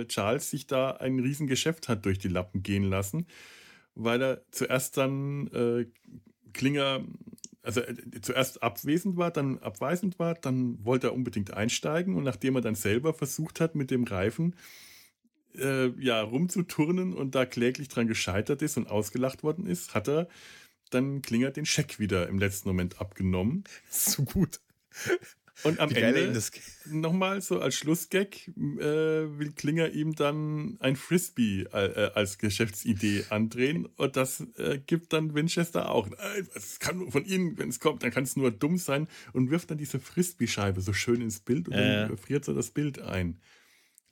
äh, 0.00 0.06
Charles 0.06 0.50
sich 0.50 0.66
da 0.66 0.92
ein 0.92 1.18
Riesengeschäft 1.18 1.88
hat 1.88 2.04
durch 2.04 2.18
die 2.18 2.28
Lappen 2.28 2.62
gehen 2.62 2.84
lassen, 2.84 3.26
weil 3.94 4.22
er 4.22 4.42
zuerst 4.50 4.96
dann 4.96 5.48
äh, 5.48 5.86
Klinger, 6.52 7.04
also 7.62 7.80
äh, 7.80 8.20
zuerst 8.20 8.62
abwesend 8.62 9.16
war, 9.16 9.30
dann 9.30 9.58
abweisend 9.60 10.18
war, 10.18 10.34
dann 10.34 10.84
wollte 10.84 11.08
er 11.08 11.14
unbedingt 11.14 11.54
einsteigen 11.54 12.14
und 12.14 12.24
nachdem 12.24 12.56
er 12.56 12.62
dann 12.62 12.74
selber 12.74 13.14
versucht 13.14 13.60
hat 13.60 13.74
mit 13.74 13.90
dem 13.90 14.04
Reifen, 14.04 14.54
äh, 15.56 15.88
ja, 16.00 16.20
rumzuturnen 16.20 17.14
und 17.14 17.34
da 17.34 17.46
kläglich 17.46 17.88
dran 17.88 18.08
gescheitert 18.08 18.60
ist 18.60 18.76
und 18.76 18.88
ausgelacht 18.88 19.42
worden 19.42 19.66
ist, 19.66 19.94
hat 19.94 20.08
er 20.08 20.28
dann 20.90 21.22
Klinger 21.22 21.50
den 21.50 21.66
Scheck 21.66 21.98
wieder 21.98 22.28
im 22.28 22.38
letzten 22.38 22.68
Moment 22.68 23.00
abgenommen. 23.00 23.64
So 23.90 24.24
gut. 24.24 24.60
Und 25.62 25.78
am 25.78 25.90
Ende 25.90 26.40
nochmal 26.86 27.40
so 27.40 27.60
als 27.60 27.76
Schlussgag 27.76 28.48
äh, 28.48 28.52
will 29.38 29.52
Klinger 29.52 29.90
ihm 29.90 30.14
dann 30.14 30.76
ein 30.80 30.96
Frisbee 30.96 31.66
äh, 31.72 31.86
äh, 31.86 32.10
als 32.14 32.38
Geschäftsidee 32.38 33.24
andrehen 33.30 33.86
und 33.96 34.16
das 34.16 34.40
äh, 34.56 34.78
gibt 34.84 35.12
dann 35.12 35.34
Winchester 35.34 35.90
auch. 35.90 36.08
Nein, 36.08 36.48
es 36.54 36.80
kann 36.80 36.98
nur 36.98 37.12
von 37.12 37.24
Ihnen, 37.24 37.56
wenn 37.56 37.68
es 37.68 37.80
kommt, 37.80 38.02
dann 38.02 38.10
kann 38.10 38.24
es 38.24 38.36
nur 38.36 38.50
dumm 38.50 38.78
sein 38.78 39.08
und 39.32 39.50
wirft 39.50 39.70
dann 39.70 39.78
diese 39.78 40.00
Frisbee-Scheibe 40.00 40.80
so 40.80 40.92
schön 40.92 41.20
ins 41.20 41.40
Bild 41.40 41.68
und 41.68 41.76
dann 41.76 42.16
friert 42.18 42.44
so 42.44 42.52
das 42.52 42.70
Bild 42.70 43.00
ein. 43.00 43.38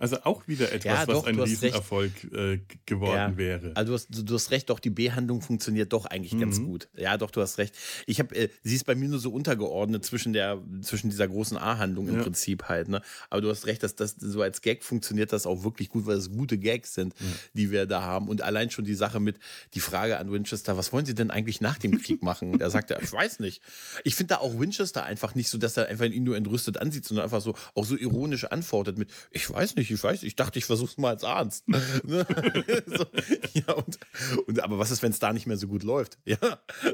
Also 0.02 0.16
auch 0.24 0.48
wieder 0.48 0.72
etwas, 0.72 0.84
Ja, 0.84 1.06
was 1.06 1.14
doch, 1.16 1.26
ein 1.26 1.36
hast 1.38 1.48
recht. 1.48 1.62
Riesenerfolg 1.62 2.10
äh, 2.32 2.58
geworden 2.86 3.32
Ja. 3.32 3.36
wäre. 3.36 3.70
Also 3.76 3.92
du 3.92 3.94
hast, 3.94 4.08
du, 4.10 4.22
du 4.22 4.34
hast 4.34 4.50
recht, 4.50 4.68
doch 4.68 4.80
die 4.80 4.90
Behandlung 4.90 5.40
funktioniert 5.42 5.92
doch 5.92 6.06
eigentlich 6.06 6.36
ganz 6.40 6.58
Mhm. 6.58 6.64
gut. 6.66 6.88
Ja, 6.96 7.16
doch, 7.16 7.30
du 7.30 7.40
hast 7.40 7.58
recht. 7.58 7.74
Ich 8.06 8.18
habe, 8.18 8.34
äh, 8.34 8.48
sie 8.64 8.74
ist 8.74 8.84
bei 8.84 8.96
mir 8.96 9.08
nur 9.08 9.20
so 9.20 9.30
untergeordnet 9.32 10.04
zwischen 10.04 10.32
der, 10.32 10.60
zwischen 10.80 11.08
dieser 11.08 11.28
großen 11.28 11.56
A-Handlung 11.56 12.08
im 12.08 12.16
Ja. 12.16 12.22
Prinzip 12.22 12.64
halt. 12.64 12.88
Ne? 12.88 13.00
Aber 13.30 13.40
du 13.42 13.48
hast 13.48 13.66
recht, 13.66 13.82
dass 13.84 13.94
das 13.94 14.16
so 14.18 14.42
als 14.42 14.60
Gag 14.60 14.82
funktioniert 14.82 15.32
das 15.32 15.46
auch 15.46 15.62
wirklich 15.62 15.88
gut, 15.88 16.04
weil 16.06 16.16
es 16.16 16.30
gute 16.30 16.58
Gags 16.58 16.94
sind, 16.94 17.14
die 17.54 17.70
wir 17.70 17.86
da 17.86 18.02
haben. 18.02 18.28
Und 18.28 18.42
allein 18.42 18.70
schon 18.70 18.84
die 18.84 18.94
Sache 18.94 19.20
mit 19.20 19.36
die 19.74 19.80
Frage 19.80 20.18
an 20.18 20.32
Winchester, 20.32 20.76
was 20.76 20.92
wollen 20.92 21.06
Sie 21.06 21.14
denn 21.14 21.30
eigentlich 21.30 21.60
nach 21.60 21.78
dem 21.78 22.02
Krieg 22.02 22.22
machen? 22.24 22.58
Da 22.58 22.70
sagt 22.70 22.90
er, 22.90 23.00
ich 23.00 23.12
weiß 23.12 23.38
nicht. 23.38 23.62
Ich 24.02 24.16
finde 24.16 24.34
da 24.34 24.40
auch 24.40 24.58
Winchester 24.58 25.04
einfach 25.04 25.36
nicht 25.36 25.48
so, 25.48 25.58
dass 25.58 25.76
er 25.76 25.86
einfach 25.86 26.06
ihn 26.06 26.24
nur 26.24 26.36
entrüstet 26.36 26.78
ansieht, 26.78 27.04
sondern 27.04 27.22
einfach 27.24 27.40
so 27.40 27.54
auch 27.74 27.84
so 27.84 27.96
ironisch 27.96 28.44
antwortet 28.46 28.98
mit, 28.98 29.08
ich 29.30 29.48
weiß 29.48 29.76
nicht, 29.76 29.91
ich 29.94 30.02
weiß, 30.02 30.22
ich 30.22 30.36
dachte, 30.36 30.58
ich 30.58 30.64
versuch's 30.64 30.98
mal 30.98 31.10
als 31.10 31.24
Arzt. 31.24 31.64
Ne? 32.04 32.26
so, 32.86 33.06
ja, 33.52 33.72
und, 33.74 33.98
und 34.46 34.60
aber 34.60 34.78
was 34.78 34.90
ist, 34.90 35.02
wenn 35.02 35.12
es 35.12 35.18
da 35.18 35.32
nicht 35.32 35.46
mehr 35.46 35.56
so 35.56 35.68
gut 35.68 35.82
läuft? 35.82 36.18
Ja, 36.24 36.36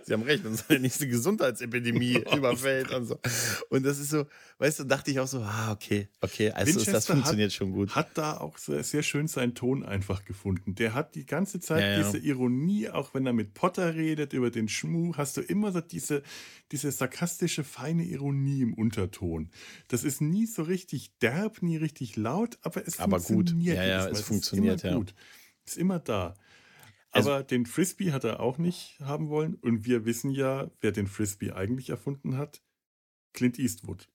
Sie 0.05 0.13
haben 0.13 0.23
recht, 0.23 0.45
wenn 0.45 0.53
es 0.53 0.69
eine 0.69 0.81
nächste 0.81 1.09
Gesundheitsepidemie 1.09 2.25
überfällt 2.37 2.93
und 2.93 3.07
so. 3.07 3.19
Und 3.71 3.85
das 3.85 3.99
ist 3.99 4.11
so, 4.11 4.27
weißt 4.59 4.81
du, 4.81 4.85
dachte 4.85 5.11
ich 5.11 5.21
auch 5.21 5.27
so, 5.27 5.41
ah, 5.41 5.73
okay, 5.73 6.09
okay, 6.21 6.51
also 6.51 6.71
ist, 6.71 6.81
das 6.81 6.87
Winchester 6.87 7.13
funktioniert 7.15 7.53
schon 7.53 7.73
gut. 7.73 7.95
Hat 7.95 8.09
da 8.15 8.39
auch 8.39 8.59
sehr, 8.59 8.83
sehr 8.83 9.03
schön 9.03 9.29
seinen 9.29 9.55
Ton 9.55 9.85
einfach 9.85 10.25
gefunden. 10.25 10.75
Der 10.75 10.95
hat 10.95 11.15
die 11.15 11.27
ganze 11.27 11.61
Zeit 11.61 11.83
Ja, 11.83 11.91
ja. 11.91 12.03
diese 12.03 12.19
Ironie, 12.19 12.89
auch 12.91 13.15
wenn 13.15 13.27
er 13.27 13.33
mit 13.33 13.55
Potter 13.55 13.95
redet 13.95 14.33
über 14.33 14.51
den 14.51 14.69
Schmuh, 14.69 15.15
hast 15.17 15.37
du 15.37 15.41
immer 15.41 15.73
so 15.73 15.81
diese, 15.81 16.23
diese 16.73 16.91
sarkastische, 16.91 17.65
feine 17.65 18.05
Ironie 18.05 18.63
im 18.63 18.75
Unterton. 18.75 19.51
Das 19.89 20.05
ist 20.05 20.21
nie 20.21 20.47
so 20.47 20.63
richtig 20.63 21.17
derb, 21.19 21.63
nie 21.63 21.77
richtig 21.77 22.17
laut, 22.17 22.59
aber 22.63 22.87
es 22.95 23.01
Aber 23.01 23.19
gut. 23.19 23.27
funktioniert. 23.27 23.77
Ja, 23.77 23.85
ja, 23.85 23.89
jedes 24.01 24.05
Mal. 24.05 24.13
es 24.13 24.21
funktioniert, 24.23 24.83
ja. 24.83 24.95
gut. 24.95 25.15
Ist 25.67 25.77
immer 25.77 25.99
da. 25.99 26.35
Also- 27.11 27.31
Aber 27.33 27.43
den 27.43 27.67
Frisbee 27.67 28.13
hat 28.13 28.25
er 28.25 28.41
auch 28.41 28.59
nicht 28.59 28.99
haben 29.01 29.29
wollen. 29.29 29.55
Und 29.55 29.85
wir 29.87 30.05
wissen 30.05 30.31
ja, 30.31 30.71
wer 30.81 30.93
den 30.93 31.07
Frisbee 31.07 31.53
eigentlich 31.53 31.91
erfunden 31.91 32.37
hat. 32.37 32.63
Clint 33.33 33.59
Eastwood. 33.59 34.09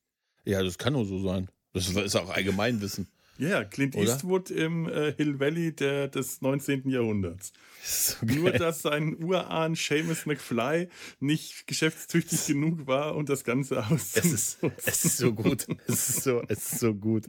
Ja, 0.46 0.62
das 0.62 0.78
kann 0.78 0.94
nur 0.94 1.06
so 1.06 1.20
sein. 1.22 1.50
Das 1.74 1.88
ist 1.90 2.16
auch 2.16 2.30
Allgemeinwissen. 2.30 3.08
Ja, 3.38 3.50
ja, 3.50 3.63
Clint 3.63 3.96
Oder? 3.96 4.06
Eastwood 4.06 4.52
im 4.52 4.88
äh, 4.88 5.13
Hill 5.13 5.39
Valley 5.39 5.76
der, 5.76 6.08
des 6.08 6.41
19. 6.41 6.88
Jahrhunderts. 6.89 7.52
So 7.84 8.26
Nur, 8.26 8.52
dass 8.52 8.82
sein 8.82 9.22
Urahn 9.22 9.76
Seamus 9.76 10.26
McFly 10.26 10.88
nicht 11.19 11.67
geschäftstüchtig 11.67 12.46
genug 12.48 12.88
war, 12.88 13.15
um 13.15 13.26
das 13.26 13.43
Ganze 13.43 13.84
Es 13.91 14.15
ist, 14.17 14.60
es 14.86 15.06
ist 15.06 15.17
so 15.17 15.34
gut. 15.34 15.65
Es 15.88 16.10
ist 16.10 16.24
so, 16.24 16.41
es 16.48 16.72
ist 16.72 16.80
so 16.80 16.93
gut. 16.93 17.26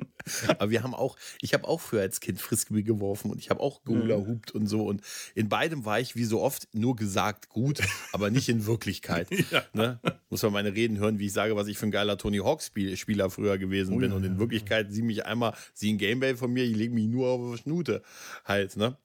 Aber 0.47 0.71
wir 0.71 0.83
haben 0.83 0.95
auch, 0.95 1.17
ich 1.41 1.55
habe 1.55 1.67
auch 1.67 1.81
früher 1.81 2.03
als 2.03 2.21
Kind 2.21 2.41
Frisbee 2.41 2.83
geworfen 2.83 3.31
und 3.31 3.39
ich 3.39 3.51
habe 3.51 3.61
auch 3.61 3.83
gehula 3.85 4.17
hupt 4.17 4.53
und 4.53 4.67
so. 4.67 4.85
Und 4.87 5.03
in 5.35 5.49
beidem 5.49 5.85
war 5.85 5.99
ich, 5.99 6.15
wie 6.15 6.25
so 6.25 6.41
oft, 6.41 6.69
nur 6.73 6.95
gesagt 6.95 7.49
gut, 7.49 7.81
aber 8.13 8.31
nicht 8.31 8.49
in 8.49 8.67
Wirklichkeit. 8.67 9.29
Ja. 9.51 9.63
Ne? 9.73 10.01
Muss 10.31 10.43
man 10.43 10.53
meine 10.53 10.75
Reden 10.75 10.99
hören, 10.99 11.19
wie 11.19 11.27
ich 11.27 11.33
sage, 11.33 11.55
was 11.55 11.69
ich 11.69 11.77
für 11.79 11.87
ein 11.87 11.91
geiler 11.91 12.17
Tony 12.17 12.39
Hawk-Spieler 12.39 13.31
früher 13.31 13.59
gewesen 13.59 13.95
Oh 13.95 13.99
bin. 13.99 14.11
ja, 14.11 14.17
und 14.17 14.25
in 14.25 14.33
ja, 14.33 14.39
Wirklichkeit, 14.39 14.91
sie 14.91 15.03
mich 15.03 15.27
einmal, 15.27 15.55
sie 15.75 15.94
ein 15.95 15.99
Gamebell 15.99 16.37
von 16.37 16.53
mir, 16.53 16.65
ich 16.65 16.77
lege 16.77 16.93
mich 16.95 17.07
nur 17.07 17.29
auf 17.29 17.57
die 17.57 17.63
Schnute. 17.63 18.03
Halt, 18.45 18.77
ne? 18.77 18.97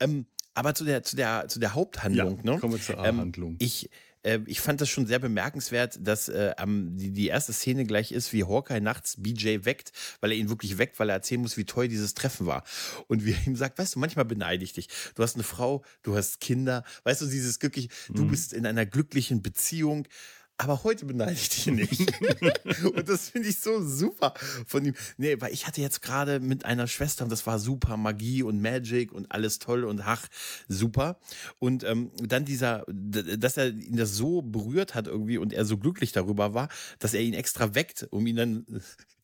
Ähm, 0.00 0.26
aber 0.54 0.74
zu 0.74 0.84
der, 0.84 1.02
zu 1.02 1.16
der, 1.16 1.48
zu 1.48 1.58
der 1.58 1.74
Haupthandlung, 1.74 2.38
Ja, 2.44 2.52
ne? 2.52 2.58
kommen 2.60 2.74
wir 2.74 2.80
zur 2.80 2.98
Ähm, 3.04 3.18
A-Handlung. 3.18 3.56
ich, 3.58 3.90
äh, 4.22 4.38
ich 4.46 4.60
fand 4.60 4.80
das 4.80 4.88
schon 4.88 5.06
sehr 5.06 5.18
bemerkenswert, 5.18 5.98
dass 6.00 6.28
äh, 6.28 6.52
am- 6.56 6.96
die, 6.96 7.10
die 7.10 7.26
erste 7.26 7.52
Szene 7.52 7.84
gleich 7.84 8.12
ist, 8.12 8.32
wie 8.32 8.44
Hawkeye 8.44 8.80
nachts 8.80 9.16
BJ 9.20 9.64
weckt, 9.64 9.90
weil 10.20 10.30
er 10.30 10.36
ihn 10.38 10.48
wirklich 10.48 10.78
weckt, 10.78 10.98
weil 11.00 11.08
er 11.10 11.16
erzählen 11.16 11.40
muss, 11.40 11.56
wie 11.56 11.64
toll 11.64 11.88
dieses 11.88 12.14
Treffen 12.14 12.46
war. 12.46 12.62
Und 13.08 13.24
wie 13.26 13.32
er 13.32 13.46
ihm 13.48 13.56
sagt, 13.56 13.78
weißt 13.78 13.96
du, 13.96 13.98
manchmal 13.98 14.24
beneide 14.26 14.62
ich 14.62 14.72
dich. 14.74 14.88
Du 15.16 15.22
hast 15.24 15.34
eine 15.34 15.42
Frau, 15.44 15.82
du 16.04 16.16
hast 16.16 16.40
Kinder, 16.40 16.84
weißt 17.02 17.22
du, 17.22 17.26
dieses 17.26 17.58
glücklich, 17.58 17.88
Mhm. 18.08 18.14
du 18.14 18.26
bist 18.28 18.52
in 18.52 18.64
einer 18.64 18.86
glücklichen 18.86 19.42
Beziehung. 19.42 20.06
Aber 20.56 20.84
heute 20.84 21.04
beneide 21.04 21.32
ich 21.32 21.48
dich 21.48 21.66
nicht. 21.66 22.00
und 22.84 23.08
das 23.08 23.30
finde 23.30 23.48
ich 23.48 23.58
so 23.58 23.82
super 23.82 24.34
von 24.66 24.84
ihm. 24.84 24.94
Nee, 25.16 25.40
weil 25.40 25.52
ich 25.52 25.66
hatte 25.66 25.80
jetzt 25.80 26.00
gerade 26.00 26.38
mit 26.38 26.64
einer 26.64 26.86
Schwester 26.86 27.24
und 27.24 27.30
das 27.30 27.44
war 27.46 27.58
super 27.58 27.96
Magie 27.96 28.42
und 28.44 28.62
Magic 28.62 29.12
und 29.12 29.32
alles 29.32 29.58
toll 29.58 29.84
und 29.84 30.00
ach, 30.00 30.28
super. 30.68 31.18
Und 31.58 31.82
ähm, 31.82 32.12
dann 32.22 32.44
dieser, 32.44 32.84
dass 32.88 33.56
er 33.56 33.68
ihn 33.68 33.96
das 33.96 34.14
so 34.14 34.42
berührt 34.42 34.94
hat 34.94 35.08
irgendwie 35.08 35.38
und 35.38 35.52
er 35.52 35.64
so 35.64 35.76
glücklich 35.76 36.12
darüber 36.12 36.54
war, 36.54 36.68
dass 37.00 37.14
er 37.14 37.20
ihn 37.20 37.34
extra 37.34 37.74
weckt, 37.74 38.06
um 38.10 38.26
ihn 38.26 38.36
dann 38.36 38.66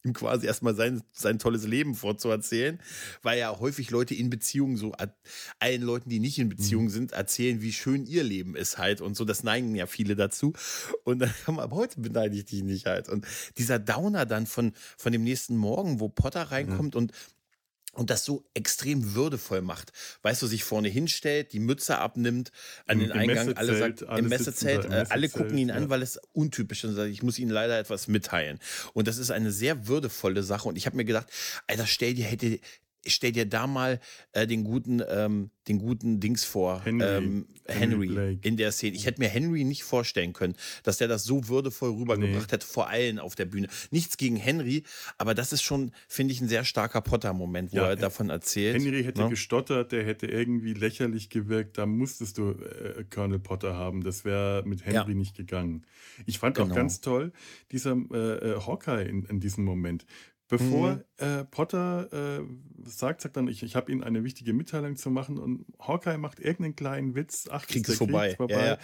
ihm 0.05 0.13
quasi 0.13 0.47
erstmal 0.47 0.75
sein, 0.75 1.03
sein 1.13 1.39
tolles 1.39 1.67
Leben 1.67 1.95
vorzuerzählen, 1.95 2.81
weil 3.23 3.39
ja 3.39 3.59
häufig 3.59 3.91
Leute 3.91 4.15
in 4.15 4.31
Beziehungen 4.31 4.77
so 4.77 4.95
allen 5.59 5.83
Leuten, 5.83 6.09
die 6.09 6.21
nicht 6.21 6.39
in 6.39 6.49
Beziehung 6.49 6.89
sind, 6.89 7.13
erzählen, 7.13 7.61
wie 7.61 7.73
schön 7.73 8.07
ihr 8.07 8.23
Leben 8.23 8.57
ist 8.57 8.79
halt 8.79 9.01
und 9.01 9.17
so. 9.17 9.25
Das 9.25 9.43
neigen 9.43 9.75
ja 9.75 9.87
viele 9.87 10.17
dazu. 10.17 10.53
Und 11.05 11.21
dann 11.21 11.31
man, 11.47 11.59
aber 11.65 11.77
heute 11.77 12.01
beneide 12.01 12.37
ich 12.37 12.47
dich 12.47 12.63
nicht 12.63 12.87
halt. 12.87 13.09
Und 13.09 13.27
dieser 13.59 13.79
Downer 13.79 14.27
dann 14.27 14.47
von, 14.47 14.73
von 14.97 15.13
dem 15.13 15.25
nächsten 15.25 15.57
Morgen, 15.57 16.01
wo 16.01 16.09
Potter 16.09 16.43
reinkommt 16.43 16.97
und 16.97 17.13
und 17.92 18.11
das 18.11 18.24
so 18.24 18.44
extrem 18.55 19.14
würdevoll 19.14 19.62
macht. 19.62 19.92
Weißt 20.22 20.40
du, 20.42 20.46
sich 20.46 20.64
vorne 20.64 20.88
hinstellt, 20.88 21.53
die 21.53 21.59
Mütze 21.59 21.98
abnimmt, 21.98 22.53
an 22.87 23.00
Im- 23.00 23.09
den 23.09 23.11
im 23.11 23.18
Eingang, 23.18 23.57
alle 23.57 23.79
sagt, 23.79 24.03
im 24.03 24.29
Messezelt, 24.29 24.85
da 24.85 24.87
im 25.00 25.07
äh, 25.07 25.07
alle 25.09 25.29
gucken 25.29 25.59
ihn 25.59 25.70
an, 25.70 25.85
ja. 25.85 25.90
weil 25.90 26.03
es 26.03 26.20
untypisch 26.33 26.85
ist 26.85 26.90
und 26.90 26.96
sagt, 26.96 27.11
ich 27.11 27.22
muss 27.22 27.38
Ihnen 27.38 27.50
leider 27.50 27.79
etwas 27.79 28.09
mitteilen. 28.09 28.59
Und 28.92 29.09
das 29.09 29.18
ist 29.18 29.31
eine 29.31 29.50
sehr 29.50 29.87
würdevolle 29.88 30.42
Sache. 30.42 30.68
Und 30.68 30.76
ich 30.76 30.87
habe 30.87 30.96
mir 30.96 31.05
gedacht, 31.05 31.26
Alter, 31.66 31.87
stell 31.87 32.14
dir, 32.14 32.24
hätte, 32.24 32.61
stell 33.07 33.33
dir 33.33 33.47
da 33.47 33.67
mal 33.67 34.01
äh, 34.33 34.47
den 34.47 34.65
guten, 34.65 35.03
ähm, 35.09 35.51
den 35.69 35.79
guten 35.79 36.21
Dings 36.21 36.45
vor, 36.45 36.85
Henry. 36.85 37.05
ähm, 37.07 37.47
Henry 37.67 38.09
Henry, 38.09 38.39
in 38.43 38.57
der 38.57 38.73
Szene. 38.73 38.97
Ich 38.97 39.07
hätte 39.07 39.21
mir 39.21 39.29
Henry 39.29 39.63
nicht 39.63 39.85
vorstellen 39.85 40.33
können, 40.33 40.57
dass 40.83 40.99
der 40.99 41.07
das 41.07 41.23
so 41.25 41.47
würdevoll 41.49 41.91
rübergebracht 41.91 42.51
hätte, 42.51 42.67
vor 42.67 42.89
allen 42.89 43.19
auf 43.21 43.37
der 43.37 43.45
Bühne. 43.45 43.69
Nichts 43.93 44.17
gegen 44.17 44.35
Henry, 44.37 44.83
aber 45.19 45.35
das 45.35 45.53
ist 45.53 45.63
schon, 45.63 45.93
finde 46.09 46.33
ich, 46.33 46.41
ein 46.41 46.49
sehr 46.49 46.65
starker 46.65 47.01
Potter-Moment, 47.01 47.73
wo 47.73 47.77
Ja, 47.77 47.91
er 47.91 47.97
davon 47.97 48.29
erzählt. 48.31 48.83
Henry 48.83 49.05
hätte 49.05 49.23
ne? 49.23 49.29
gestottert, 49.31 49.93
der 49.93 50.05
hätte 50.05 50.27
irgendwie 50.27 50.75
lächerlich 50.75 51.31
gewirkt. 51.31 51.79
Da 51.79 51.87
musstest 51.87 52.39
du 52.39 52.51
äh, 52.51 53.05
Colonel 53.09 53.39
Potter 53.39 53.75
haben. 53.75 54.03
Das 54.03 54.25
wäre 54.25 54.63
mit 54.67 54.85
Henry 54.85 55.13
Ja. 55.13 55.15
nicht 55.17 55.37
gegangen. 55.37 55.87
Ich 56.27 56.39
fand 56.41 56.59
auch 56.59 56.65
Genau. 56.65 56.75
ganz 56.75 57.01
toll, 57.01 57.33
dieser 57.71 57.93
äh, 58.13 58.17
äh, 58.17 58.61
Hawkeye 58.67 59.05
in, 59.09 59.25
in 59.27 59.39
diesem 59.41 59.65
Moment. 59.65 60.07
Bevor 60.51 60.97
Mhm. 60.97 61.05
äh, 61.19 61.45
Potter 61.45 62.41
äh, 62.41 62.45
sagt, 62.85 63.21
sagt 63.21 63.37
dann, 63.37 63.47
ich, 63.47 63.63
ich 63.63 63.77
habe 63.77 63.93
Ihnen 63.93 64.03
eine 64.03 64.25
wichtige 64.25 64.53
Mitteilung 64.53 64.97
zu 64.97 65.09
machen 65.11 65.39
und 65.39 65.65
Hawkeye 65.79 66.19
macht 66.19 66.41
irgendeinen 66.41 66.75
kleinen 66.75 67.15
Witz. 67.15 67.49
Ach, 67.51 67.67
Krieg 67.67 67.89
ist 67.89 67.99
vorbei. 67.99 68.35
Krieg 68.35 68.51
Ja, 68.51 68.67
ja. 68.67 68.79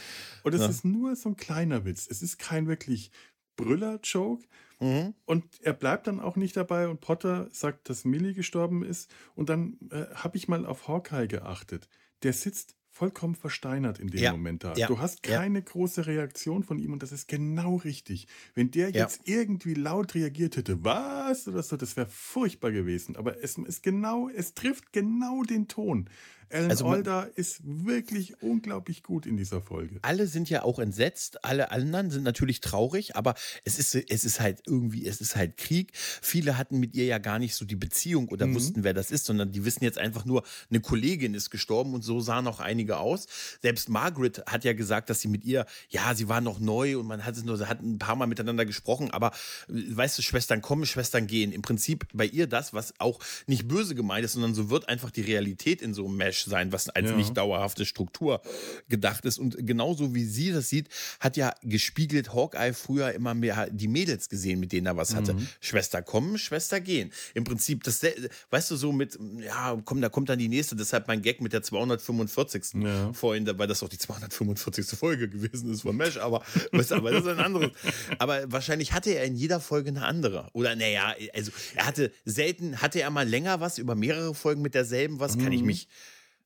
Und 0.44 0.54
es 0.54 0.60
Ja. 0.60 0.68
ist 0.68 0.84
nur 0.84 1.16
so 1.16 1.30
ein 1.30 1.36
kleiner 1.36 1.84
Witz. 1.84 2.06
Es 2.08 2.22
ist 2.22 2.38
kein 2.38 2.68
wirklich 2.68 3.10
Brüller-Joke. 3.56 4.44
Mhm. 4.78 5.14
Und 5.24 5.44
er 5.62 5.72
bleibt 5.72 6.06
dann 6.06 6.20
auch 6.20 6.36
nicht 6.36 6.56
dabei 6.56 6.88
und 6.88 7.00
Potter 7.00 7.48
sagt, 7.50 7.88
dass 7.88 8.04
Millie 8.04 8.34
gestorben 8.34 8.84
ist. 8.84 9.10
Und 9.34 9.48
dann 9.48 9.78
äh, 9.90 10.04
habe 10.14 10.36
ich 10.36 10.46
mal 10.48 10.66
auf 10.66 10.86
Hawkeye 10.86 11.26
geachtet. 11.26 11.88
Der 12.22 12.32
sitzt 12.32 12.76
vollkommen 12.96 13.34
versteinert 13.34 13.98
in 13.98 14.08
dem 14.08 14.20
Ja, 14.22 14.32
Moment 14.32 14.64
da. 14.64 14.74
ja, 14.74 14.86
Du 14.86 14.98
hast 14.98 15.26
ja. 15.26 15.36
keine 15.38 15.60
große 15.62 16.06
Reaktion 16.06 16.62
von 16.62 16.78
ihm 16.78 16.92
und 16.94 17.02
das 17.02 17.12
ist 17.12 17.28
genau 17.28 17.76
richtig. 17.76 18.26
Wenn 18.54 18.70
der 18.70 18.88
Ja. 18.90 19.02
jetzt 19.04 19.20
irgendwie 19.24 19.74
laut 19.74 20.14
reagiert 20.14 20.56
hätte, 20.56 20.82
was 20.82 21.46
oder 21.46 21.62
so, 21.62 21.76
das 21.76 21.96
wäre 21.96 22.08
furchtbar 22.08 22.72
gewesen. 22.72 23.14
Aber 23.16 23.42
es 23.44 23.58
ist 23.58 23.82
genau, 23.82 24.30
es 24.34 24.54
trifft 24.54 24.92
genau 24.94 25.42
den 25.42 25.68
Ton. 25.68 26.08
Alan 26.50 26.70
Also 26.70 26.86
Alda 26.86 27.22
ist 27.34 27.60
wirklich 27.64 28.40
unglaublich 28.42 29.02
gut 29.02 29.26
in 29.26 29.36
dieser 29.36 29.60
Folge. 29.60 29.98
alle 30.02 30.26
sind 30.26 30.48
ja 30.48 30.62
auch 30.62 30.78
entsetzt, 30.78 31.44
alle 31.44 31.70
anderen 31.70 32.10
sind 32.10 32.22
natürlich 32.22 32.60
traurig, 32.60 33.16
aber 33.16 33.34
es 33.64 33.78
ist, 33.78 33.94
es 33.94 34.24
ist 34.24 34.40
halt 34.40 34.62
irgendwie, 34.66 35.06
es 35.06 35.20
ist 35.20 35.36
halt 35.36 35.56
Krieg. 35.56 35.92
Viele 35.94 36.56
hatten 36.58 36.78
mit 36.78 36.94
ihr 36.94 37.04
ja 37.06 37.18
gar 37.18 37.38
nicht 37.38 37.54
so 37.54 37.64
die 37.64 37.76
Beziehung 37.76 38.28
oder 38.28 38.46
Mhm. 38.46 38.54
wussten, 38.54 38.84
wer 38.84 38.94
das 38.94 39.10
ist, 39.10 39.26
sondern 39.26 39.50
die 39.52 39.64
wissen 39.64 39.82
jetzt 39.84 39.98
einfach 39.98 40.24
nur, 40.24 40.44
eine 40.70 40.80
Kollegin 40.80 41.34
ist 41.34 41.50
gestorben 41.50 41.94
und 41.94 42.02
so 42.02 42.20
sahen 42.20 42.46
auch 42.46 42.60
einige 42.60 42.98
aus. 42.98 43.26
Selbst 43.62 43.88
Margaret 43.88 44.42
hat 44.46 44.64
ja 44.64 44.72
gesagt, 44.72 45.10
dass 45.10 45.20
sie 45.20 45.28
mit 45.28 45.44
ihr, 45.44 45.66
ja, 45.88 46.14
sie 46.14 46.28
war 46.28 46.40
noch 46.40 46.60
neu 46.60 46.98
und 46.98 47.06
man 47.06 47.24
hat 47.24 47.36
es 47.36 47.44
nur, 47.44 47.56
sie 47.56 47.66
hatten 47.68 47.94
ein 47.94 47.98
paar 47.98 48.16
Mal 48.16 48.26
miteinander 48.26 48.64
gesprochen, 48.64 49.10
aber 49.10 49.32
äh, 49.68 49.96
weißt 49.96 50.18
du, 50.18 50.22
Schwestern 50.22 50.62
kommen, 50.62 50.86
Schwestern 50.86 51.26
gehen. 51.26 51.50
Im 51.52 51.62
Prinzip 51.62 52.06
bei 52.12 52.26
ihr 52.26 52.46
das, 52.46 52.72
was 52.72 52.94
auch 53.00 53.18
nicht 53.46 53.66
böse 53.68 53.94
gemeint 53.94 54.24
ist, 54.24 54.34
sondern 54.34 54.54
so 54.54 54.70
wird 54.70 54.88
einfach 54.88 55.10
die 55.10 55.22
Realität 55.22 55.82
in 55.82 55.92
so 55.94 56.06
einem 56.06 56.16
Mesh 56.16 56.35
sein, 56.44 56.72
was 56.72 56.88
als 56.88 57.10
Ja. 57.10 57.16
nicht 57.16 57.36
dauerhafte 57.36 57.84
Struktur 57.86 58.40
gedacht 58.88 59.24
ist. 59.24 59.38
Und 59.38 59.56
genauso 59.66 60.14
wie 60.14 60.24
sie 60.24 60.52
das 60.52 60.68
sieht, 60.68 60.88
hat 61.20 61.36
ja 61.36 61.54
gespiegelt 61.62 62.32
Hawkeye 62.34 62.72
früher 62.72 63.12
immer 63.12 63.34
mehr 63.34 63.68
die 63.70 63.88
Mädels 63.88 64.28
gesehen, 64.28 64.60
mit 64.60 64.72
denen 64.72 64.86
er 64.86 64.96
was 64.96 65.14
hatte. 65.14 65.36
Schwester 65.60 66.02
kommen, 66.02 66.38
Schwester 66.38 66.80
gehen. 66.80 67.12
Im 67.34 67.44
Prinzip, 67.44 67.82
das, 67.84 68.02
weißt 68.50 68.70
du, 68.70 68.76
so 68.76 68.92
mit, 68.92 69.18
ja, 69.40 69.80
komm, 69.84 70.00
da 70.00 70.08
kommt 70.08 70.28
dann 70.28 70.38
die 70.38 70.48
nächste, 70.48 70.76
deshalb 70.76 71.08
mein 71.08 71.22
Gag 71.22 71.40
mit 71.40 71.52
der 71.52 71.62
245. 71.62 72.82
Ja. 72.82 73.12
vorhin, 73.12 73.46
weil 73.58 73.66
das 73.66 73.82
auch 73.82 73.88
die 73.88 73.98
245. 73.98 74.86
Folge 74.98 75.28
gewesen 75.28 75.70
ist 75.72 75.82
von 75.82 75.96
Mesh, 75.96 76.16
aber, 76.18 76.42
weißt 76.72 76.92
aber 76.92 77.10
das 77.10 77.22
ist 77.24 77.28
ein 77.30 77.38
anderes. 77.40 77.70
Aber 78.18 78.50
wahrscheinlich 78.50 78.92
hatte 78.92 79.10
er 79.10 79.24
in 79.24 79.36
jeder 79.36 79.60
Folge 79.60 79.90
eine 79.90 80.04
andere. 80.04 80.48
Oder 80.52 80.74
naja, 80.76 81.14
also 81.34 81.50
er 81.74 81.86
hatte 81.86 82.12
selten, 82.24 82.80
hatte 82.82 83.00
er 83.00 83.10
mal 83.10 83.28
länger 83.28 83.60
was 83.60 83.78
über 83.78 83.94
mehrere 83.94 84.34
Folgen 84.34 84.62
mit 84.62 84.74
derselben 84.74 85.20
was, 85.20 85.38
kann 85.38 85.52
ich 85.52 85.62
mich 85.62 85.88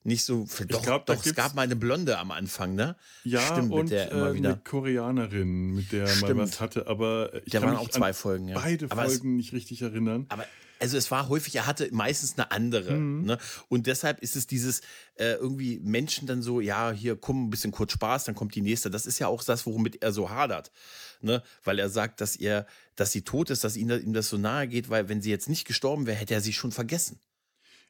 nicht 0.02 0.24
so. 0.24 0.46
Doch, 0.68 0.82
glaub, 0.82 1.06
doch, 1.06 1.24
es 1.24 1.34
gab 1.34 1.54
mal 1.54 1.62
eine 1.62 1.76
Blonde 1.76 2.18
am 2.18 2.30
Anfang, 2.30 2.74
ne? 2.74 2.96
Ja, 3.24 3.40
Stimmt, 3.40 3.72
und 3.72 3.82
mit 3.84 3.90
der 3.92 4.12
äh, 4.12 4.36
eine 4.36 4.56
Koreanerin, 4.64 5.74
mit 5.74 5.92
der 5.92 6.04
er 6.04 6.08
mal 6.08 6.14
Stimmt. 6.16 6.40
was 6.40 6.60
hatte, 6.60 6.86
aber 6.86 7.34
ich 7.44 7.52
Da 7.52 7.60
kann 7.60 7.68
waren 7.68 7.78
mich 7.78 7.88
auch 7.88 7.90
zwei 7.90 8.08
an 8.08 8.14
Folgen, 8.14 8.48
ja. 8.48 8.58
beide 8.58 8.86
Aber 8.90 9.04
es- 9.04 9.14
Folgen 9.14 9.36
nicht 9.36 9.52
richtig 9.52 9.82
erinnern. 9.82 10.26
Aber 10.28 10.44
also 10.82 10.96
es 10.96 11.10
war 11.10 11.28
häufig, 11.28 11.54
er 11.56 11.66
hatte 11.66 11.90
meistens 11.92 12.38
eine 12.38 12.50
andere. 12.52 12.92
Mhm. 12.94 13.26
Ne? 13.26 13.38
Und 13.68 13.86
deshalb 13.86 14.20
ist 14.22 14.34
es 14.34 14.46
dieses 14.46 14.80
äh, 15.16 15.32
irgendwie 15.34 15.78
Menschen 15.80 16.26
dann 16.26 16.40
so, 16.40 16.58
ja, 16.62 16.90
hier 16.90 17.16
komm, 17.16 17.46
ein 17.46 17.50
bisschen 17.50 17.70
kurz 17.70 17.92
Spaß, 17.92 18.24
dann 18.24 18.34
kommt 18.34 18.54
die 18.54 18.62
nächste. 18.62 18.90
Das 18.90 19.04
ist 19.04 19.18
ja 19.18 19.26
auch 19.26 19.44
das, 19.44 19.66
womit 19.66 20.02
er 20.02 20.10
so 20.12 20.30
hadert. 20.30 20.72
Ne? 21.20 21.42
Weil 21.64 21.78
er 21.78 21.90
sagt, 21.90 22.22
dass 22.22 22.34
er, 22.34 22.64
dass 22.96 23.12
sie 23.12 23.20
tot 23.20 23.50
ist, 23.50 23.62
dass 23.62 23.76
ihm, 23.76 23.90
ihm 23.90 24.14
das 24.14 24.30
so 24.30 24.38
nahe 24.38 24.66
geht, 24.68 24.88
weil 24.88 25.10
wenn 25.10 25.20
sie 25.20 25.28
jetzt 25.28 25.50
nicht 25.50 25.66
gestorben 25.66 26.06
wäre, 26.06 26.16
hätte 26.16 26.32
er 26.32 26.40
sie 26.40 26.54
schon 26.54 26.72
vergessen. 26.72 27.20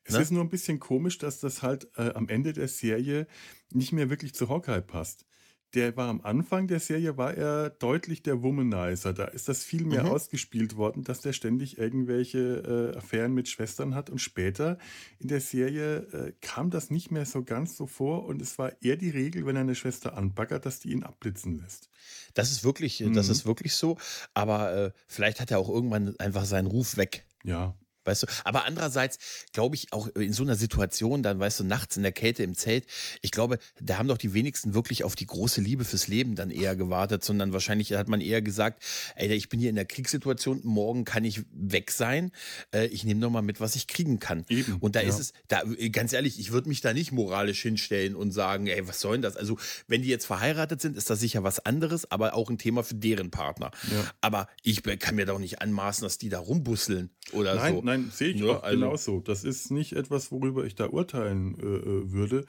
Es 0.04 0.14
Ne? 0.14 0.22
ist 0.22 0.30
nur 0.30 0.42
ein 0.42 0.50
bisschen 0.50 0.80
komisch, 0.80 1.18
dass 1.18 1.40
das 1.40 1.62
halt 1.62 1.88
äh, 1.96 2.12
am 2.14 2.28
Ende 2.28 2.52
der 2.52 2.68
Serie 2.68 3.26
nicht 3.70 3.92
mehr 3.92 4.10
wirklich 4.10 4.34
zu 4.34 4.48
Hawkeye 4.48 4.80
passt. 4.82 5.26
Der 5.74 5.96
war 5.96 6.08
am 6.08 6.20
Anfang 6.22 6.66
der 6.66 6.80
Serie, 6.80 7.16
war 7.16 7.32
er 7.34 7.70
deutlich 7.70 8.24
der 8.24 8.42
Womanizer. 8.42 9.12
Da 9.12 9.26
ist 9.26 9.48
das 9.48 9.62
viel 9.62 9.84
mehr 9.84 10.02
Mhm. 10.02 10.08
ausgespielt 10.10 10.76
worden, 10.76 11.04
dass 11.04 11.20
der 11.20 11.32
ständig 11.32 11.78
irgendwelche 11.78 12.90
äh, 12.92 12.96
Affären 12.98 13.34
mit 13.34 13.48
Schwestern 13.48 13.94
hat. 13.94 14.10
Und 14.10 14.18
später 14.18 14.78
in 15.20 15.28
der 15.28 15.40
Serie 15.40 15.98
äh, 16.12 16.32
kam 16.40 16.70
das 16.70 16.90
nicht 16.90 17.12
mehr 17.12 17.24
so 17.24 17.44
ganz 17.44 17.76
so 17.76 17.86
vor. 17.86 18.24
Und 18.24 18.42
es 18.42 18.58
war 18.58 18.72
eher 18.82 18.96
die 18.96 19.10
Regel, 19.10 19.46
wenn 19.46 19.54
er 19.54 19.62
eine 19.62 19.76
Schwester 19.76 20.16
anbaggert, 20.16 20.66
dass 20.66 20.80
die 20.80 20.90
ihn 20.90 21.04
abblitzen 21.04 21.58
lässt. 21.60 21.88
Das 22.34 22.50
ist 22.50 22.64
wirklich, 22.64 22.98
das 23.14 23.26
Mhm. 23.26 23.32
ist 23.32 23.46
wirklich 23.46 23.74
so. 23.74 23.96
Aber 24.34 24.74
äh, 24.74 24.90
vielleicht 25.06 25.38
hat 25.40 25.52
er 25.52 25.60
auch 25.60 25.68
irgendwann 25.68 26.16
einfach 26.18 26.46
seinen 26.46 26.66
Ruf 26.66 26.96
weg. 26.96 27.26
Ja. 27.44 27.76
Weißt 28.04 28.22
du, 28.22 28.26
aber 28.44 28.64
andererseits 28.64 29.18
glaube 29.52 29.76
ich 29.76 29.92
auch 29.92 30.08
in 30.08 30.32
so 30.32 30.42
einer 30.42 30.56
Situation, 30.56 31.22
dann 31.22 31.38
weißt 31.38 31.60
du, 31.60 31.64
nachts 31.64 31.96
in 31.96 32.02
der 32.02 32.12
Kälte 32.12 32.42
im 32.42 32.54
Zelt, 32.54 32.86
ich 33.22 33.30
glaube, 33.30 33.58
da 33.80 33.98
haben 33.98 34.08
doch 34.08 34.18
die 34.18 34.34
wenigsten 34.34 34.74
wirklich 34.74 35.04
auf 35.04 35.16
die 35.16 35.26
große 35.26 35.60
Liebe 35.60 35.84
fürs 35.84 36.08
Leben 36.08 36.34
dann 36.34 36.50
eher 36.50 36.76
gewartet, 36.76 37.24
sondern 37.24 37.52
wahrscheinlich 37.52 37.92
hat 37.92 38.08
man 38.08 38.20
eher 38.20 38.42
gesagt, 38.42 38.82
ey, 39.16 39.32
ich 39.32 39.48
bin 39.48 39.60
hier 39.60 39.70
in 39.70 39.76
der 39.76 39.84
Kriegssituation, 39.84 40.60
morgen 40.64 41.04
kann 41.04 41.24
ich 41.24 41.42
weg 41.52 41.90
sein, 41.90 42.32
äh, 42.74 42.86
ich 42.86 43.04
nehme 43.04 43.20
noch 43.20 43.30
mal 43.30 43.42
mit, 43.42 43.60
was 43.60 43.76
ich 43.76 43.86
kriegen 43.86 44.18
kann. 44.18 44.44
Eben, 44.48 44.76
Und 44.80 44.96
da 44.96 45.02
ja. 45.02 45.08
ist 45.08 45.18
es, 45.18 45.32
da 45.48 45.62
ganz 45.92 46.12
ehrlich, 46.12 46.38
ich 46.38 46.52
würde 46.52 46.68
mich 46.68 46.80
da 46.80 46.92
nicht 46.92 47.12
moralisch 47.12 47.62
hinstellen 47.62 48.14
und 48.14 48.32
sagen, 48.32 48.66
ey, 48.66 48.86
was 48.86 49.00
soll 49.00 49.12
denn 49.12 49.22
das? 49.22 49.36
Also, 49.36 49.58
wenn 49.86 50.02
die 50.02 50.08
jetzt 50.08 50.26
verheiratet 50.26 50.80
sind, 50.80 50.96
ist 50.96 51.10
das 51.10 51.20
sicher 51.20 51.42
was 51.42 51.64
anderes, 51.64 52.10
aber 52.10 52.34
auch 52.34 52.50
ein 52.50 52.58
Thema 52.58 52.82
für 52.82 52.94
deren 52.94 53.30
Partner. 53.30 53.70
Ja. 53.90 54.10
Aber 54.20 54.48
ich 54.62 54.82
kann 54.82 55.14
mir 55.14 55.26
doch 55.26 55.38
nicht 55.38 55.60
anmaßen, 55.60 56.02
dass 56.02 56.18
die 56.18 56.28
da 56.28 56.38
rumbusseln 56.38 57.10
oder 57.32 57.54
Nein, 57.54 57.74
so. 57.74 57.82
nein, 57.82 57.89
sehe 58.10 58.28
ich 58.30 58.40
Ja, 58.40 58.56
auch 58.56 58.62
also- 58.62 58.78
genauso. 58.78 59.20
Das 59.20 59.44
ist 59.44 59.70
nicht 59.70 59.92
etwas, 59.92 60.30
worüber 60.32 60.64
ich 60.64 60.74
da 60.74 60.86
urteilen 60.88 61.54
äh, 61.58 61.64
äh, 61.64 62.12
würde. 62.12 62.46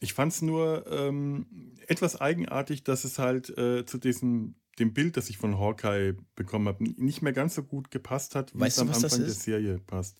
Ich 0.00 0.14
fand 0.14 0.32
es 0.32 0.42
nur 0.42 0.84
ähm, 0.90 1.46
etwas 1.86 2.20
eigenartig, 2.20 2.84
dass 2.84 3.04
es 3.04 3.18
halt 3.18 3.56
äh, 3.56 3.84
zu 3.86 3.98
diesem 3.98 4.54
dem 4.78 4.92
Bild, 4.92 5.16
das 5.16 5.30
ich 5.30 5.38
von 5.38 5.58
Hawkeye 5.58 6.16
bekommen 6.34 6.66
habe, 6.66 6.82
nicht 6.82 7.22
mehr 7.22 7.32
ganz 7.32 7.54
so 7.54 7.62
gut 7.62 7.92
gepasst 7.92 8.34
hat, 8.34 8.52
wie 8.54 8.60
Weißt 8.60 8.78
es 8.78 8.82
am 8.82 8.88
Anfang 8.90 9.20
der? 9.20 9.30
Serie 9.30 9.78
passt. 9.78 10.18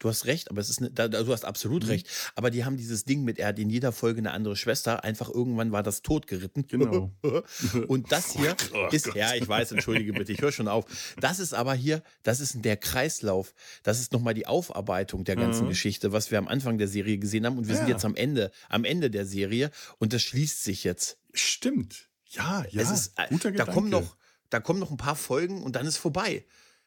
Du 0.00 0.08
hast 0.08 0.26
recht, 0.26 0.50
aber 0.50 0.60
es 0.60 0.70
ist 0.70 0.80
ne, 0.80 0.90
da, 0.90 1.08
du 1.08 1.32
hast 1.32 1.44
absolut 1.44 1.82
Mhm. 1.84 1.88
recht. 1.90 2.08
Aber 2.36 2.50
die 2.50 2.64
haben 2.64 2.76
dieses 2.76 3.04
Ding 3.04 3.24
mit, 3.24 3.38
er 3.38 3.48
hat 3.48 3.58
in 3.58 3.68
jeder 3.68 3.90
Folge 3.92 4.18
eine 4.18 4.30
andere 4.32 4.54
Schwester. 4.56 5.02
Einfach 5.02 5.28
irgendwann 5.28 5.72
war 5.72 5.82
das 5.82 6.02
totgeritten. 6.02 6.66
Genau. 6.68 7.10
Und 7.88 8.12
das 8.12 8.32
hier 8.32 8.54
Oh 8.74 8.88
ist, 8.92 9.06
Gott. 9.06 9.16
ja, 9.16 9.34
ich 9.34 9.48
weiß, 9.48 9.72
entschuldige 9.72 10.12
bitte, 10.12 10.32
ich 10.32 10.40
höre 10.40 10.52
schon 10.52 10.68
auf. 10.68 10.84
Das 11.20 11.40
ist 11.40 11.52
aber 11.52 11.74
hier, 11.74 12.02
das 12.22 12.40
ist 12.40 12.64
der 12.64 12.76
Kreislauf. 12.76 13.54
Das 13.82 13.98
ist 14.00 14.12
nochmal 14.12 14.34
die 14.34 14.46
Aufarbeitung 14.46 15.24
der 15.24 15.36
ganzen 15.36 15.64
Mhm. 15.64 15.70
Geschichte, 15.70 16.12
was 16.12 16.30
wir 16.30 16.38
am 16.38 16.46
Anfang 16.48 16.78
der 16.78 16.88
Serie 16.88 17.18
gesehen 17.18 17.44
haben. 17.44 17.58
Und 17.58 17.66
wir 17.68 17.74
sind 17.74 17.88
Ja. 17.88 17.94
jetzt 17.94 18.04
am 18.04 18.14
Ende, 18.14 18.50
am 18.68 18.84
Ende 18.84 19.10
der 19.10 19.26
Serie. 19.26 19.70
Und 19.98 20.12
das 20.12 20.22
schließt 20.22 20.62
sich 20.62 20.84
jetzt. 20.84 21.18
Stimmt. 21.34 22.08
Ja, 22.30 22.64
ja. 22.70 22.82
es 22.82 22.90
ist, 22.90 23.12
äh, 23.18 23.26
guter 23.30 23.50
da 23.52 23.64
kommen 23.64 23.86
Gedanke. 23.90 24.06
noch, 24.06 24.16
da 24.50 24.60
kommen 24.60 24.78
noch 24.78 24.90
ein 24.90 24.96
paar 24.96 25.16
Folgen 25.16 25.62
und 25.62 25.74
dann 25.76 25.86
ist 25.86 25.96
vorbei. 25.96 26.44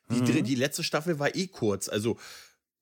Die, 0.09 0.15
Mhm. 0.21 0.43
die 0.43 0.55
letzte 0.55 0.83
Staffel 0.83 1.19
war 1.19 1.35
eh 1.35 1.47
kurz. 1.47 1.87
Also, 1.89 2.17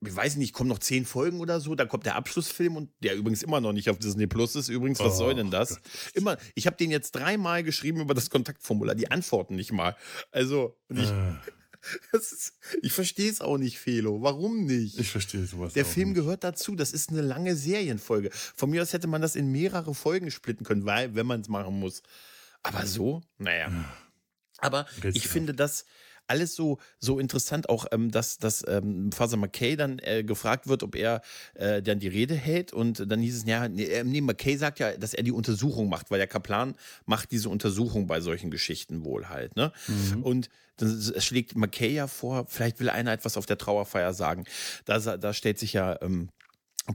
ich 0.02 0.16
weiß 0.16 0.38
nicht, 0.38 0.54
kommen 0.54 0.70
noch 0.70 0.80
zehn 0.80 1.06
Folgen 1.06 1.42
oder 1.42 1.60
so. 1.60 1.76
Dann 1.76 1.90
kommt 1.90 2.06
der 2.06 2.16
Abschlussfilm 2.16 2.78
und 2.78 2.90
der 3.04 3.16
übrigens 3.16 3.44
immer 3.44 3.60
noch 3.60 3.74
nicht 3.74 3.90
auf 3.90 4.00
Disney 4.00 4.28
Plus 4.28 4.56
ist. 4.56 4.70
Übrigens, 4.70 5.00
was 5.00 5.16
Oh 5.16 5.18
soll 5.18 5.36
denn 5.36 5.52
das? 5.52 5.70
Gott. 5.76 5.82
Immer, 6.14 6.38
ich 6.56 6.68
habe 6.68 6.78
den 6.78 6.90
jetzt 6.90 7.12
dreimal 7.12 7.64
geschrieben 7.64 8.00
über 8.00 8.14
das 8.14 8.30
Kontaktformular. 8.30 8.96
Die 8.96 9.12
antworten 9.12 9.56
nicht 9.56 9.74
mal. 9.74 9.98
Also, 10.32 10.78
ich, 10.88 11.10
ist, 12.14 12.54
ich 12.82 12.94
verstehe 12.94 13.30
es 13.30 13.42
auch 13.42 13.58
nicht, 13.58 13.78
Felo. 13.78 14.22
Warum 14.22 14.66
nicht? 14.66 14.98
ich 15.00 15.10
verstehe 15.10 15.46
sowas. 15.46 15.74
Der 15.74 15.86
Film 15.86 16.10
nicht. 16.10 16.16
gehört 16.20 16.46
dazu. 16.46 16.76
Das 16.76 16.92
ist 16.92 17.10
eine 17.10 17.22
lange 17.22 17.56
Serienfolge. 17.58 18.30
Von 18.32 18.70
mir 18.70 18.82
aus 18.82 18.94
hätte 18.94 19.08
man 19.08 19.22
das 19.22 19.36
in 19.36 19.52
mehrere 19.52 19.94
Folgen 19.94 20.32
splitten 20.32 20.66
können, 20.66 20.86
weil, 20.86 21.14
wenn 21.16 21.26
man 21.26 21.42
es 21.42 21.50
machen 21.50 21.78
muss. 21.78 22.04
Aber 22.64 22.86
so, 22.86 23.22
naja. 23.38 23.70
Aber 24.60 24.86
ich 24.98 25.04
Rätselhaft. 25.04 25.28
finde 25.30 25.54
das 25.54 25.86
alles 26.30 26.56
so, 26.56 26.78
so 27.00 27.20
interessant, 27.20 27.70
auch 27.70 27.86
ähm, 27.92 28.12
dass, 28.12 28.38
dass 28.38 28.66
ähm, 28.68 29.12
Father 29.12 29.38
McKay 29.38 29.76
dann 29.76 30.00
äh, 30.00 30.24
gefragt 30.24 30.68
wird, 30.68 30.84
ob 30.84 30.96
er 30.96 31.22
äh, 31.56 31.82
dann 31.82 32.00
die 32.00 32.08
Rede 32.08 32.36
hält. 32.36 32.74
Und 32.74 33.12
dann 33.12 33.20
hieß 33.20 33.38
es, 33.38 33.46
ja, 33.46 33.68
nee, 33.68 33.86
äh, 33.86 34.04
nee, 34.04 34.22
McKay 34.22 34.58
sagt 34.58 34.80
ja, 34.80 34.96
dass 34.98 35.14
er 35.14 35.24
die 35.24 35.32
Untersuchung 35.32 35.90
macht, 35.90 36.12
weil 36.12 36.20
der 36.20 36.28
Kaplan 36.28 36.76
macht 37.06 37.32
diese 37.32 37.50
Untersuchung 37.50 38.08
bei 38.08 38.22
solchen 38.22 38.52
Geschichten 38.52 39.04
wohl 39.04 39.30
halt. 39.30 39.56
Ne? 39.56 39.72
Mhm. 39.88 40.24
Und 40.24 40.50
dann 40.78 41.14
schlägt 41.18 41.58
McKay 41.58 41.94
ja 41.94 42.08
vor, 42.08 42.46
vielleicht 42.48 42.80
will 42.80 42.90
einer 42.90 43.12
etwas 43.12 43.38
auf 43.38 43.46
der 43.46 43.58
Trauerfeier 43.58 44.14
sagen. 44.14 44.46
Da, 44.86 45.00
da 45.18 45.34
stellt 45.34 45.60
sich 45.60 45.74
ja 45.74 46.02
ähm, 46.02 46.30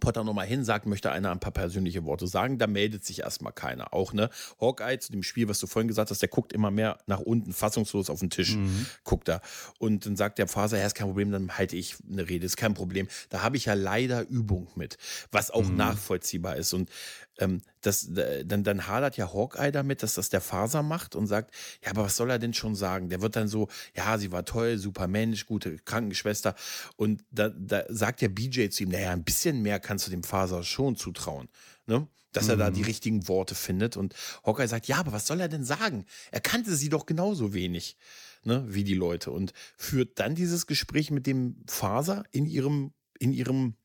Potter 0.01 0.25
nochmal 0.25 0.47
hin, 0.47 0.65
sagt, 0.65 0.87
möchte 0.87 1.11
einer 1.13 1.31
ein 1.31 1.41
paar 1.41 1.53
persönliche 1.53 2.05
Worte 2.05 2.27
sagen, 2.27 2.59
da 2.59 2.67
meldet 2.67 3.05
sich 3.05 3.21
erstmal 3.21 3.53
keiner. 3.53 3.93
Auch, 3.95 4.13
ne? 4.13 4.31
Hawkeye 4.61 4.99
zu 4.99 5.13
dem 5.13 5.23
Spiel, 5.23 5.49
was 5.49 5.59
du 5.59 5.67
vorhin 5.67 5.89
gesagt 5.89 6.11
hast, 6.11 6.21
der 6.23 6.29
guckt 6.29 6.53
immer 6.53 6.71
mehr 6.71 6.99
nach 7.07 7.21
unten, 7.21 7.53
fassungslos 7.53 8.11
auf 8.11 8.21
den 8.21 8.31
Tisch, 8.31 8.57
Mhm. 8.57 8.87
guckt 9.05 9.29
er. 9.29 9.41
Und 9.79 10.07
dann 10.07 10.17
sagt 10.17 10.39
der 10.39 10.49
Faser, 10.49 10.79
ja, 10.79 10.87
ist 10.87 10.95
kein 10.95 11.07
Problem, 11.09 11.31
dann 11.31 11.57
halte 11.59 11.77
ich 11.77 11.97
eine 12.11 12.29
Rede, 12.29 12.47
ist 12.47 12.57
kein 12.57 12.75
Problem. 12.75 13.09
Da 13.29 13.43
habe 13.43 13.57
ich 13.57 13.67
ja 13.67 13.75
leider 13.75 14.27
Übung 14.29 14.69
mit, 14.75 14.99
was 15.31 15.51
auch 15.51 15.69
Mhm. 15.69 15.77
nachvollziehbar 15.77 16.57
ist. 16.57 16.73
Und 16.73 16.89
ähm, 17.39 17.63
das, 17.81 18.09
dann, 18.11 18.65
dann 18.65 18.87
hadert 18.87 19.17
ja 19.17 19.33
Hawkeye 19.33 19.73
damit, 19.73 20.03
dass 20.03 20.15
das 20.15 20.29
der 20.29 20.41
Faser 20.41 20.83
macht 20.83 21.17
und 21.17 21.27
sagt, 21.27 21.55
ja, 21.83 21.91
aber 21.91 22.05
was 22.05 22.17
soll 22.17 22.31
er 22.31 22.39
denn 22.39 22.55
schon 22.55 22.75
sagen? 22.75 23.09
Der 23.09 23.23
wird 23.23 23.37
dann 23.37 23.49
so, 23.49 23.69
ja, 23.97 24.19
sie 24.19 24.33
war 24.33 24.45
toll, 24.45 24.79
super 24.79 25.09
Mensch, 25.09 25.47
gute 25.47 25.79
Krankenschwester. 25.79 26.55
Und 26.97 27.25
da, 27.31 27.49
da 27.49 27.85
sagt 27.89 28.21
der 28.21 28.29
BJ 28.29 28.69
zu 28.69 28.85
ihm, 28.85 28.91
naja, 28.91 29.11
ein 29.11 29.25
bisschen 29.25 29.63
mehr 29.63 29.81
kannst 29.81 30.07
du 30.07 30.11
dem 30.11 30.23
Faser 30.23 30.63
schon 30.63 30.97
zutrauen. 30.97 31.49
Ne? 31.87 32.07
Dass 32.33 32.49
er 32.49 32.57
da 32.57 32.71
die 32.71 32.83
richtigen 32.83 33.29
Worte 33.29 33.55
findet. 33.55 33.97
Und 33.97 34.15
Hawkeye 34.45 34.67
sagt, 34.67 34.89
ja, 34.89 34.97
aber 34.97 35.13
was 35.13 35.27
soll 35.27 35.41
er 35.41 35.49
denn 35.49 35.65
sagen? 35.65 36.05
Er 36.33 36.41
kannte 36.41 36.75
sie 36.75 36.89
doch 36.89 37.07
genauso 37.07 37.55
wenig, 37.55 37.97
ne, 38.43 38.65
wie 38.67 38.83
die 38.83 38.95
Leute. 38.95 39.31
Und 39.31 39.53
führt 39.77 40.19
dann 40.19 40.35
dieses 40.35 40.67
Gespräch 40.67 41.13
mit 41.13 41.29
dem 41.29 41.63
Faser 41.69 42.25
in 42.33 42.47
ihrem, 42.47 42.93
in 43.21 43.33
ihrem 43.33 43.77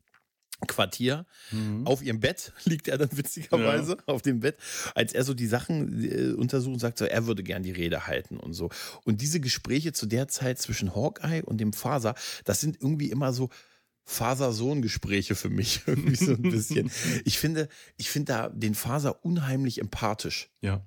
Quartier. 0.68 1.26
Mhm. 1.51 1.88
Auf 1.88 2.01
ihrem 2.01 2.20
Bett 2.20 2.53
liegt 2.66 2.88
er 2.88 2.97
dann 2.97 3.10
witzigerweise 3.12 3.93
ja. 3.93 4.03
auf 4.05 4.22
dem 4.22 4.41
Bett, 4.41 4.57
als 4.95 5.14
er 5.14 5.24
so 5.24 5.34
die 5.34 5.47
Sachen 5.47 6.03
äh, 6.03 6.34
untersucht 6.34 6.74
und 6.74 6.80
sagt, 6.80 6.97
so, 6.97 7.05
er 7.05 7.26
würde 7.28 7.43
gern 7.43 7.64
die 7.64 7.72
Rede 7.72 8.07
halten 8.07 8.38
und 8.38 8.53
so. 8.53 8.70
Und 9.03 9.22
diese 9.22 9.39
Gespräche 9.39 9.93
zu 9.93 10.05
der 10.05 10.28
Zeit 10.28 10.60
zwischen 10.60 10.95
Hawkeye 10.95 11.41
und 11.43 11.60
dem 11.60 11.74
Faser, 11.74 12.16
das 12.45 12.62
sind 12.62 12.78
irgendwie 12.82 13.12
immer 13.12 13.34
so 13.34 13.49
Faser-Sohn-Gespräche 14.05 15.36
für 15.36 15.49
mich. 15.49 15.82
irgendwie 15.88 16.16
so 16.16 16.34
ein 16.34 16.41
bisschen. 16.41 16.91
ich 17.26 17.38
finde, 17.38 17.70
ich 17.97 18.10
finde 18.10 18.34
da 18.34 18.49
den 18.49 18.76
Faser 18.76 19.24
unheimlich 19.24 19.80
empathisch. 19.80 20.49
Ja 20.62 20.86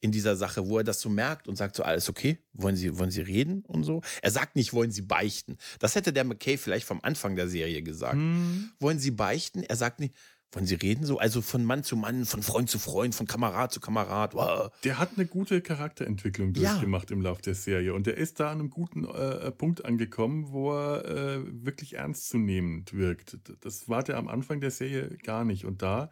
in 0.00 0.12
dieser 0.12 0.36
Sache, 0.36 0.68
wo 0.68 0.78
er 0.78 0.84
das 0.84 1.00
so 1.00 1.08
merkt 1.08 1.48
und 1.48 1.56
sagt 1.56 1.76
so, 1.76 1.82
alles 1.82 2.08
okay, 2.08 2.38
wollen 2.52 2.76
Sie, 2.76 2.98
wollen 2.98 3.10
Sie 3.10 3.20
reden 3.20 3.64
und 3.66 3.84
so. 3.84 4.02
Er 4.22 4.30
sagt 4.30 4.56
nicht, 4.56 4.72
wollen 4.72 4.90
Sie 4.90 5.02
beichten. 5.02 5.56
Das 5.80 5.94
hätte 5.94 6.12
der 6.12 6.24
McKay 6.24 6.56
vielleicht 6.56 6.86
vom 6.86 7.00
Anfang 7.02 7.36
der 7.36 7.48
Serie 7.48 7.82
gesagt. 7.82 8.14
Hm. 8.14 8.70
Wollen 8.78 8.98
Sie 8.98 9.10
beichten? 9.10 9.62
Er 9.62 9.76
sagt 9.76 10.00
nicht, 10.00 10.14
wollen 10.52 10.66
Sie 10.66 10.76
reden 10.76 11.04
so? 11.04 11.18
Also 11.18 11.42
von 11.42 11.64
Mann 11.64 11.82
zu 11.82 11.94
Mann, 11.96 12.24
von 12.24 12.42
Freund 12.42 12.70
zu 12.70 12.78
Freund, 12.78 13.14
von 13.14 13.26
Kamerad 13.26 13.70
zu 13.70 13.80
Kamerad. 13.80 14.34
Wow. 14.34 14.70
Der 14.82 14.98
hat 14.98 15.10
eine 15.16 15.26
gute 15.26 15.60
Charakterentwicklung 15.60 16.54
durchgemacht 16.54 17.10
ja. 17.10 17.16
im 17.16 17.22
Laufe 17.22 17.42
der 17.42 17.54
Serie 17.54 17.92
und 17.92 18.06
er 18.06 18.16
ist 18.16 18.40
da 18.40 18.50
an 18.50 18.60
einem 18.60 18.70
guten 18.70 19.04
äh, 19.04 19.50
Punkt 19.50 19.84
angekommen, 19.84 20.50
wo 20.50 20.72
er 20.72 21.04
äh, 21.04 21.64
wirklich 21.64 21.94
ernstzunehmend 21.96 22.94
wirkt. 22.94 23.36
Das 23.60 23.88
war 23.88 24.02
der 24.02 24.16
am 24.16 24.28
Anfang 24.28 24.60
der 24.60 24.70
Serie 24.70 25.18
gar 25.22 25.44
nicht 25.44 25.66
und 25.66 25.82
da 25.82 26.08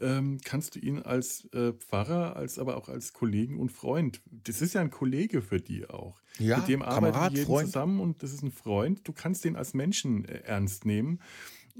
ähm, 0.00 0.38
kannst 0.44 0.74
du 0.74 0.78
ihn 0.78 0.98
als 0.98 1.46
äh, 1.52 1.72
Pfarrer, 1.72 2.36
als 2.36 2.58
aber 2.58 2.76
auch 2.76 2.88
als 2.88 3.12
Kollegen 3.12 3.58
und 3.58 3.70
Freund, 3.70 4.20
das 4.30 4.62
ist 4.62 4.74
ja 4.74 4.80
ein 4.80 4.90
Kollege 4.90 5.42
für 5.42 5.60
die 5.60 5.88
auch. 5.88 6.20
Ja, 6.38 6.58
Mit 6.58 6.68
dem 6.68 6.82
arbeiten 6.82 7.34
die 7.34 7.40
jeden 7.40 7.56
zusammen 7.66 8.00
und 8.00 8.22
das 8.22 8.32
ist 8.32 8.42
ein 8.42 8.52
Freund. 8.52 9.06
Du 9.06 9.12
kannst 9.12 9.44
den 9.44 9.56
als 9.56 9.74
Menschen 9.74 10.24
äh, 10.24 10.42
ernst 10.44 10.86
nehmen 10.86 11.20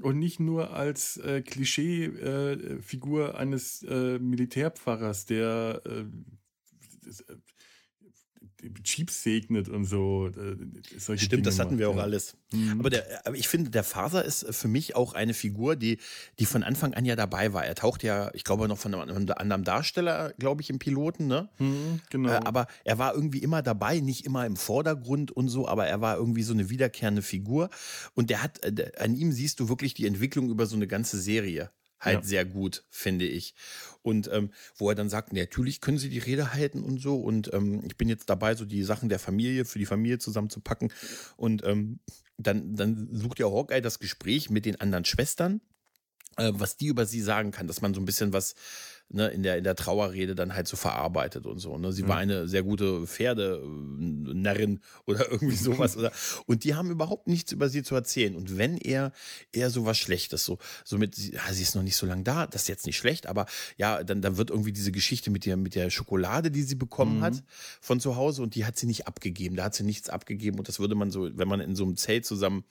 und 0.01 0.19
nicht 0.19 0.39
nur 0.39 0.71
als 0.71 1.17
äh, 1.17 1.41
Klischee-Figur 1.41 3.33
äh, 3.33 3.37
eines 3.37 3.83
äh, 3.83 4.19
Militärpfarrers, 4.19 5.25
der 5.25 5.81
äh, 5.85 6.05
Jeeps 8.83 9.23
segnet 9.23 9.69
und 9.69 9.85
so. 9.85 10.27
Äh, 10.27 10.57
Stimmt, 10.99 11.31
Dinge 11.31 11.41
das 11.43 11.59
hatten 11.59 11.77
wir 11.77 11.89
auch 11.89 11.95
ja. 11.95 12.03
alles. 12.03 12.35
Mhm. 12.53 12.79
Aber, 12.79 12.89
der, 12.89 13.25
aber 13.25 13.35
ich 13.35 13.47
finde, 13.47 13.69
der 13.69 13.83
Faser 13.83 14.23
ist 14.23 14.45
für 14.53 14.67
mich 14.67 14.95
auch 14.95 15.13
eine 15.13 15.33
Figur, 15.33 15.75
die, 15.75 15.97
die 16.39 16.45
von 16.45 16.63
Anfang 16.63 16.93
an 16.93 17.05
ja 17.05 17.15
dabei 17.15 17.53
war. 17.53 17.65
Er 17.65 17.75
taucht 17.75 18.03
ja, 18.03 18.31
ich 18.33 18.43
glaube, 18.43 18.67
noch 18.67 18.77
von 18.77 18.93
einem 18.93 19.31
anderen 19.35 19.63
Darsteller, 19.63 20.33
glaube 20.37 20.61
ich, 20.61 20.69
im 20.69 20.79
Piloten, 20.79 21.27
ne? 21.27 21.49
Mhm, 21.59 22.01
genau. 22.09 22.29
Äh, 22.29 22.39
aber 22.43 22.67
er 22.83 22.97
war 22.97 23.13
irgendwie 23.13 23.39
immer 23.39 23.61
dabei, 23.61 23.99
nicht 23.99 24.25
immer 24.25 24.45
im 24.45 24.55
Vordergrund 24.55 25.31
und 25.31 25.49
so, 25.49 25.67
aber 25.67 25.87
er 25.87 26.01
war 26.01 26.17
irgendwie 26.17 26.43
so 26.43 26.53
eine 26.53 26.69
wiederkehrende 26.69 27.21
Figur. 27.21 27.69
Und 28.13 28.29
der 28.29 28.43
hat, 28.43 28.63
äh, 28.63 28.91
an 28.97 29.15
ihm 29.15 29.31
siehst 29.31 29.59
du 29.59 29.69
wirklich 29.69 29.93
die 29.93 30.05
Entwicklung 30.05 30.49
über 30.49 30.65
so 30.65 30.75
eine 30.75 30.87
ganze 30.87 31.19
Serie 31.19 31.71
halt 32.01 32.17
ja. 32.17 32.23
sehr 32.23 32.45
gut, 32.45 32.83
finde 32.89 33.25
ich. 33.25 33.53
Und 34.01 34.29
ähm, 34.33 34.51
wo 34.75 34.89
er 34.89 34.95
dann 34.95 35.09
sagt, 35.09 35.31
natürlich 35.31 35.79
können 35.79 35.99
sie 35.99 36.09
die 36.09 36.19
Rede 36.19 36.53
halten 36.53 36.83
und 36.83 36.99
so. 36.99 37.15
Und 37.21 37.53
ähm, 37.53 37.83
ich 37.85 37.95
bin 37.95 38.09
jetzt 38.09 38.29
dabei, 38.29 38.55
so 38.55 38.65
die 38.65 38.83
Sachen 38.83 39.07
der 39.07 39.19
Familie 39.19 39.63
für 39.63 39.79
die 39.79 39.85
Familie 39.85 40.17
zusammenzupacken. 40.17 40.91
Und 41.37 41.63
ähm, 41.63 41.99
dann, 42.37 42.75
dann 42.75 43.07
sucht 43.11 43.39
ja 43.39 43.45
Hawkeye 43.45 43.81
das 43.81 43.99
Gespräch 43.99 44.49
mit 44.49 44.65
den 44.65 44.81
anderen 44.81 45.05
Schwestern, 45.05 45.61
äh, 46.37 46.51
was 46.53 46.75
die 46.75 46.87
über 46.87 47.05
sie 47.05 47.21
sagen 47.21 47.51
kann, 47.51 47.67
dass 47.67 47.81
man 47.81 47.93
so 47.93 48.01
ein 48.01 48.05
bisschen 48.05 48.33
was 48.33 48.55
ne, 49.13 49.27
in, 49.29 49.43
der, 49.43 49.57
in 49.57 49.63
der 49.63 49.75
Trauerrede 49.75 50.35
dann 50.35 50.53
halt 50.53 50.67
so 50.67 50.77
verarbeitet 50.77 51.45
und 51.45 51.59
so. 51.59 51.77
Ne? 51.77 51.91
Sie 51.91 52.03
mhm. 52.03 52.07
war 52.07 52.17
eine 52.17 52.47
sehr 52.47 52.63
gute 52.63 53.05
Pferdenarrin 53.05 54.79
oder 55.05 55.31
irgendwie 55.31 55.55
sowas. 55.55 55.97
oder, 55.97 56.11
und 56.45 56.63
die 56.63 56.75
haben 56.75 56.91
überhaupt 56.91 57.27
nichts 57.27 57.51
über 57.51 57.69
sie 57.69 57.83
zu 57.83 57.95
erzählen. 57.95 58.35
Und 58.35 58.57
wenn 58.57 58.77
er 58.77 59.11
eher 59.51 59.69
so 59.69 59.85
was 59.85 59.97
Schlechtes, 59.97 60.45
so, 60.45 60.57
so 60.83 60.97
mit, 60.97 61.17
ja, 61.17 61.41
sie 61.51 61.63
ist 61.63 61.75
noch 61.75 61.83
nicht 61.83 61.95
so 61.95 62.05
lange 62.05 62.23
da, 62.23 62.47
das 62.47 62.63
ist 62.63 62.67
jetzt 62.67 62.85
nicht 62.85 62.97
schlecht, 62.97 63.27
aber 63.27 63.45
ja, 63.77 64.03
dann, 64.03 64.21
dann 64.21 64.37
wird 64.37 64.49
irgendwie 64.49 64.73
diese 64.73 64.91
Geschichte 64.91 65.31
mit 65.31 65.45
der, 65.45 65.57
mit 65.57 65.75
der 65.75 65.89
Schokolade, 65.89 66.51
die 66.51 66.63
sie 66.63 66.75
bekommen 66.75 67.19
mhm. 67.19 67.23
hat 67.23 67.43
von 67.79 67.99
zu 67.99 68.15
Hause 68.15 68.41
und 68.41 68.55
die 68.55 68.65
hat 68.65 68.77
sie 68.77 68.87
nicht 68.87 69.07
abgegeben. 69.07 69.55
Da 69.55 69.65
hat 69.65 69.75
sie 69.75 69.83
nichts 69.83 70.09
abgegeben 70.09 70.57
und 70.57 70.67
das 70.67 70.79
würde 70.79 70.95
man 70.95 71.11
so, 71.11 71.29
wenn 71.37 71.47
man 71.47 71.59
in 71.59 71.75
so 71.75 71.83
einem 71.83 71.97
Zelt 71.97 72.25
zusammen 72.25 72.63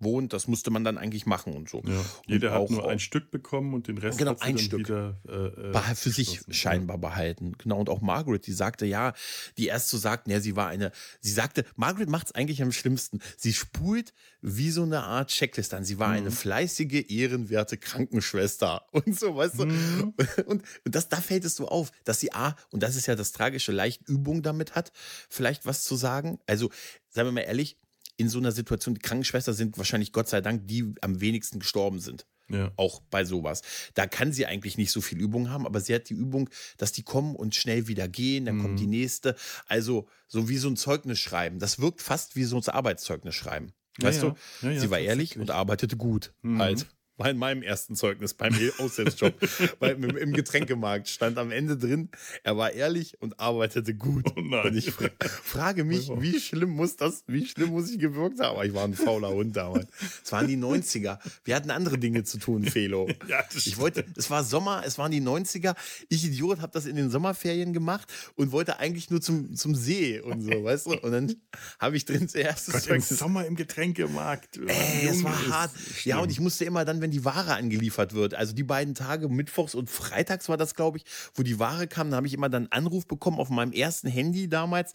wohnt. 0.00 0.32
Das 0.32 0.48
musste 0.48 0.70
man 0.70 0.84
dann 0.84 0.98
eigentlich 0.98 1.26
machen 1.26 1.54
und 1.54 1.68
so. 1.68 1.82
Ja, 1.86 2.04
jeder 2.26 2.52
hat 2.52 2.70
nur 2.70 2.88
ein 2.88 2.98
Stück 2.98 3.30
bekommen 3.30 3.74
und 3.74 3.88
den 3.88 3.98
Rest 3.98 4.18
genau, 4.18 4.32
hat 4.32 4.42
ein 4.42 4.56
dann 4.56 4.64
Stück 4.64 4.80
wieder 4.80 5.20
äh, 5.26 5.94
für 5.94 6.10
sich 6.10 6.40
scheinbar 6.50 6.96
ja. 6.96 7.00
behalten. 7.00 7.52
Genau, 7.58 7.78
und 7.78 7.88
auch 7.88 8.00
Margaret, 8.00 8.46
die 8.46 8.52
sagte, 8.52 8.86
ja, 8.86 9.14
die 9.56 9.66
erst 9.66 9.88
so 9.88 9.98
sagten, 9.98 10.30
ja, 10.30 10.40
sie 10.40 10.56
war 10.56 10.68
eine, 10.68 10.92
sie 11.20 11.32
sagte, 11.32 11.64
Margaret 11.76 12.08
macht 12.08 12.28
es 12.28 12.34
eigentlich 12.34 12.62
am 12.62 12.72
schlimmsten. 12.72 13.20
Sie 13.36 13.52
spult 13.52 14.12
wie 14.40 14.70
so 14.70 14.82
eine 14.82 15.02
Art 15.02 15.30
Checkliste 15.30 15.76
an. 15.76 15.84
Sie 15.84 15.98
war 15.98 16.08
mhm. 16.08 16.16
eine 16.16 16.30
fleißige, 16.30 17.10
ehrenwerte 17.10 17.76
Krankenschwester 17.76 18.86
und 18.92 19.18
so, 19.18 19.36
weißt 19.36 19.58
du. 19.58 19.66
Mhm. 19.66 20.14
Und, 20.46 20.62
und 20.84 20.94
das, 20.94 21.08
da 21.08 21.16
fällt 21.16 21.44
es 21.44 21.56
so 21.56 21.68
auf, 21.68 21.90
dass 22.04 22.20
sie 22.20 22.32
A, 22.32 22.56
und 22.70 22.82
das 22.82 22.96
ist 22.96 23.06
ja 23.06 23.16
das 23.16 23.32
Tragische, 23.32 23.72
leicht 23.72 24.08
Übung 24.08 24.42
damit 24.42 24.74
hat, 24.74 24.92
vielleicht 25.28 25.66
was 25.66 25.84
zu 25.84 25.96
sagen. 25.96 26.38
Also, 26.46 26.70
seien 27.08 27.26
wir 27.26 27.32
mal 27.32 27.40
ehrlich, 27.40 27.78
in 28.18 28.28
so 28.28 28.38
einer 28.38 28.52
Situation, 28.52 28.94
die 28.94 29.00
Krankenschwester 29.00 29.54
sind 29.54 29.78
wahrscheinlich 29.78 30.12
Gott 30.12 30.28
sei 30.28 30.40
Dank 30.40 30.66
die 30.66 30.92
am 31.00 31.20
wenigsten 31.20 31.60
gestorben 31.60 32.00
sind. 32.00 32.26
Ja. 32.50 32.72
Auch 32.76 33.00
bei 33.10 33.24
sowas. 33.24 33.62
Da 33.94 34.06
kann 34.06 34.32
sie 34.32 34.46
eigentlich 34.46 34.76
nicht 34.76 34.90
so 34.90 35.00
viel 35.00 35.20
Übung 35.20 35.50
haben, 35.50 35.66
aber 35.66 35.80
sie 35.80 35.94
hat 35.94 36.08
die 36.08 36.14
Übung, 36.14 36.50
dass 36.78 36.92
die 36.92 37.02
kommen 37.02 37.36
und 37.36 37.54
schnell 37.54 37.88
wieder 37.88 38.08
gehen, 38.08 38.46
dann 38.46 38.56
mhm. 38.56 38.62
kommt 38.62 38.80
die 38.80 38.86
nächste. 38.86 39.36
Also 39.66 40.08
so 40.26 40.48
wie 40.48 40.56
so 40.56 40.68
ein 40.68 40.76
Zeugnis 40.76 41.18
schreiben. 41.18 41.58
Das 41.58 41.78
wirkt 41.78 42.02
fast 42.02 42.36
wie 42.36 42.44
so 42.44 42.56
ein 42.56 42.66
Arbeitszeugnis 42.66 43.34
schreiben. 43.34 43.72
Weißt 43.98 44.22
ja, 44.22 44.36
du? 44.62 44.66
Ja. 44.66 44.80
sie 44.80 44.90
war 44.90 44.98
ehrlich 44.98 45.38
und 45.38 45.50
arbeitete 45.50 45.96
gut. 45.96 46.32
Mhm. 46.42 46.58
Halt 46.60 46.86
war 47.18 47.28
in 47.28 47.36
meinem 47.36 47.62
ersten 47.62 47.94
Zeugnis 47.96 48.34
beim 48.34 48.54
Aushilfsjob 48.78 49.34
im 49.80 50.32
Getränkemarkt 50.32 51.08
stand 51.08 51.36
am 51.38 51.50
Ende 51.50 51.76
drin, 51.76 52.08
er 52.44 52.56
war 52.56 52.72
ehrlich 52.72 53.20
und 53.20 53.38
arbeitete 53.38 53.94
gut. 53.94 54.24
Oh 54.36 54.40
und 54.40 54.76
ich 54.76 54.90
frage 54.90 55.84
mich, 55.84 56.08
wie 56.08 56.38
schlimm 56.40 56.70
muss 56.70 56.96
das, 56.96 57.24
wie 57.26 57.44
schlimm 57.46 57.70
muss 57.70 57.90
ich 57.90 57.98
gewirkt 57.98 58.40
haben? 58.40 58.54
Aber 58.54 58.64
ich 58.64 58.72
war 58.72 58.84
ein 58.84 58.94
fauler 58.94 59.30
Hund 59.30 59.56
damals. 59.56 59.88
Es 60.24 60.32
waren 60.32 60.46
die 60.46 60.56
90er. 60.56 61.18
Wir 61.44 61.56
hatten 61.56 61.70
andere 61.70 61.98
Dinge 61.98 62.24
zu 62.24 62.38
tun, 62.38 62.64
Felo. 62.64 63.08
Ja, 63.28 63.44
ich 63.54 63.76
wollte, 63.76 64.06
es 64.16 64.30
war 64.30 64.42
Sommer, 64.42 64.82
es 64.86 64.96
waren 64.96 65.10
die 65.10 65.20
90er. 65.20 65.74
Ich 66.08 66.24
Idiot 66.24 66.60
habe 66.60 66.72
das 66.72 66.86
in 66.86 66.96
den 66.96 67.10
Sommerferien 67.10 67.74
gemacht 67.74 68.10
und 68.36 68.52
wollte 68.52 68.78
eigentlich 68.78 69.10
nur 69.10 69.20
zum, 69.20 69.54
zum 69.54 69.74
See 69.74 70.20
und 70.20 70.40
so, 70.40 70.64
weißt 70.64 70.86
du? 70.86 70.92
Und 70.92 71.12
dann 71.12 71.36
habe 71.78 71.96
ich 71.96 72.04
drin 72.06 72.28
zuerst 72.28 72.72
Gott, 72.72 72.82
Zeugnis. 72.82 73.10
Im 73.10 73.16
Sommer 73.18 73.44
im 73.44 73.56
Getränkemarkt. 73.56 74.56
Ey, 74.66 75.08
es 75.08 75.22
war 75.24 75.48
hart. 75.48 75.72
Ja, 76.04 76.20
und 76.20 76.30
ich 76.30 76.40
musste 76.40 76.64
immer 76.64 76.84
dann, 76.84 77.00
wenn 77.00 77.07
wenn 77.08 77.12
die 77.12 77.24
Ware 77.24 77.54
angeliefert 77.54 78.12
wird. 78.12 78.34
Also 78.34 78.54
die 78.54 78.62
beiden 78.62 78.94
Tage, 78.94 79.28
Mittwochs 79.28 79.74
und 79.74 79.88
Freitags 79.88 80.48
war 80.50 80.58
das, 80.58 80.74
glaube 80.74 80.98
ich, 80.98 81.04
wo 81.34 81.42
die 81.42 81.58
Ware 81.58 81.86
kam. 81.86 82.10
Da 82.10 82.18
habe 82.18 82.26
ich 82.26 82.34
immer 82.34 82.50
dann 82.50 82.68
einen 82.70 82.86
Anruf 82.86 83.06
bekommen 83.06 83.38
auf 83.38 83.48
meinem 83.48 83.72
ersten 83.72 84.08
Handy 84.08 84.48
damals. 84.48 84.92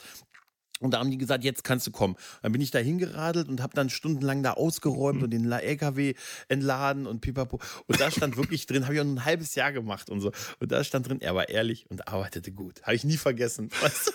Und 0.83 0.91
da 0.91 0.99
haben 0.99 1.11
die 1.11 1.17
gesagt, 1.17 1.43
jetzt 1.43 1.63
kannst 1.63 1.87
du 1.87 1.91
kommen. 1.91 2.15
Dann 2.41 2.51
bin 2.51 2.61
ich 2.61 2.71
da 2.71 2.79
hingeradelt 2.79 3.47
und 3.47 3.61
habe 3.61 3.73
dann 3.73 3.89
stundenlang 3.89 4.43
da 4.43 4.53
ausgeräumt 4.53 5.19
mhm. 5.19 5.23
und 5.23 5.29
den 5.31 5.51
LKW 5.51 6.13
entladen 6.49 7.07
und 7.07 7.21
pipapo. 7.21 7.59
Und 7.87 7.99
da 8.01 8.11
stand 8.11 8.35
wirklich 8.35 8.65
drin, 8.65 8.83
habe 8.83 8.95
ich 8.95 8.99
auch 8.99 9.05
ein 9.05 9.23
halbes 9.23 9.55
Jahr 9.55 9.71
gemacht 9.71 10.09
und 10.09 10.19
so. 10.19 10.31
Und 10.59 10.71
da 10.71 10.83
stand 10.83 11.07
drin, 11.07 11.21
er 11.21 11.35
war 11.35 11.47
ehrlich 11.47 11.85
und 11.89 12.07
arbeitete 12.07 12.51
gut. 12.51 12.81
Habe 12.83 12.95
ich 12.95 13.05
nie 13.05 13.17
vergessen. 13.17 13.69
Weißt 13.81 14.07
du? 14.07 14.11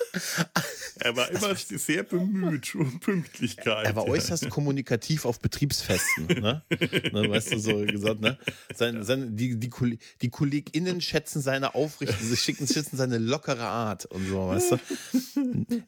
Er 1.00 1.16
war 1.16 1.30
immer 1.30 1.54
sehr 1.54 2.02
bemüht 2.02 2.74
um 2.74 3.00
Pünktlichkeit. 3.00 3.86
Er 3.86 3.96
war 3.96 4.06
äußerst 4.06 4.50
kommunikativ 4.50 5.24
auf 5.24 5.40
Betriebsfesten. 5.40 6.26
Ne? 6.26 6.62
ne, 6.70 7.30
weißt 7.30 7.52
du, 7.52 7.58
so 7.58 7.78
gesagt, 7.86 8.20
ne? 8.20 8.36
Sein, 8.74 9.04
sein, 9.04 9.36
die, 9.36 9.56
die, 9.58 9.70
die 10.22 10.28
KollegInnen 10.28 11.00
schätzen 11.00 11.40
seine 11.40 11.74
Aufrichtung, 11.74 12.26
sie 12.26 12.36
schicken, 12.36 12.66
schätzen 12.66 12.96
seine 12.96 13.18
lockere 13.18 13.66
Art 13.66 14.06
und 14.06 14.26
so, 14.26 14.48
weißt 14.48 14.72
du? 14.72 14.78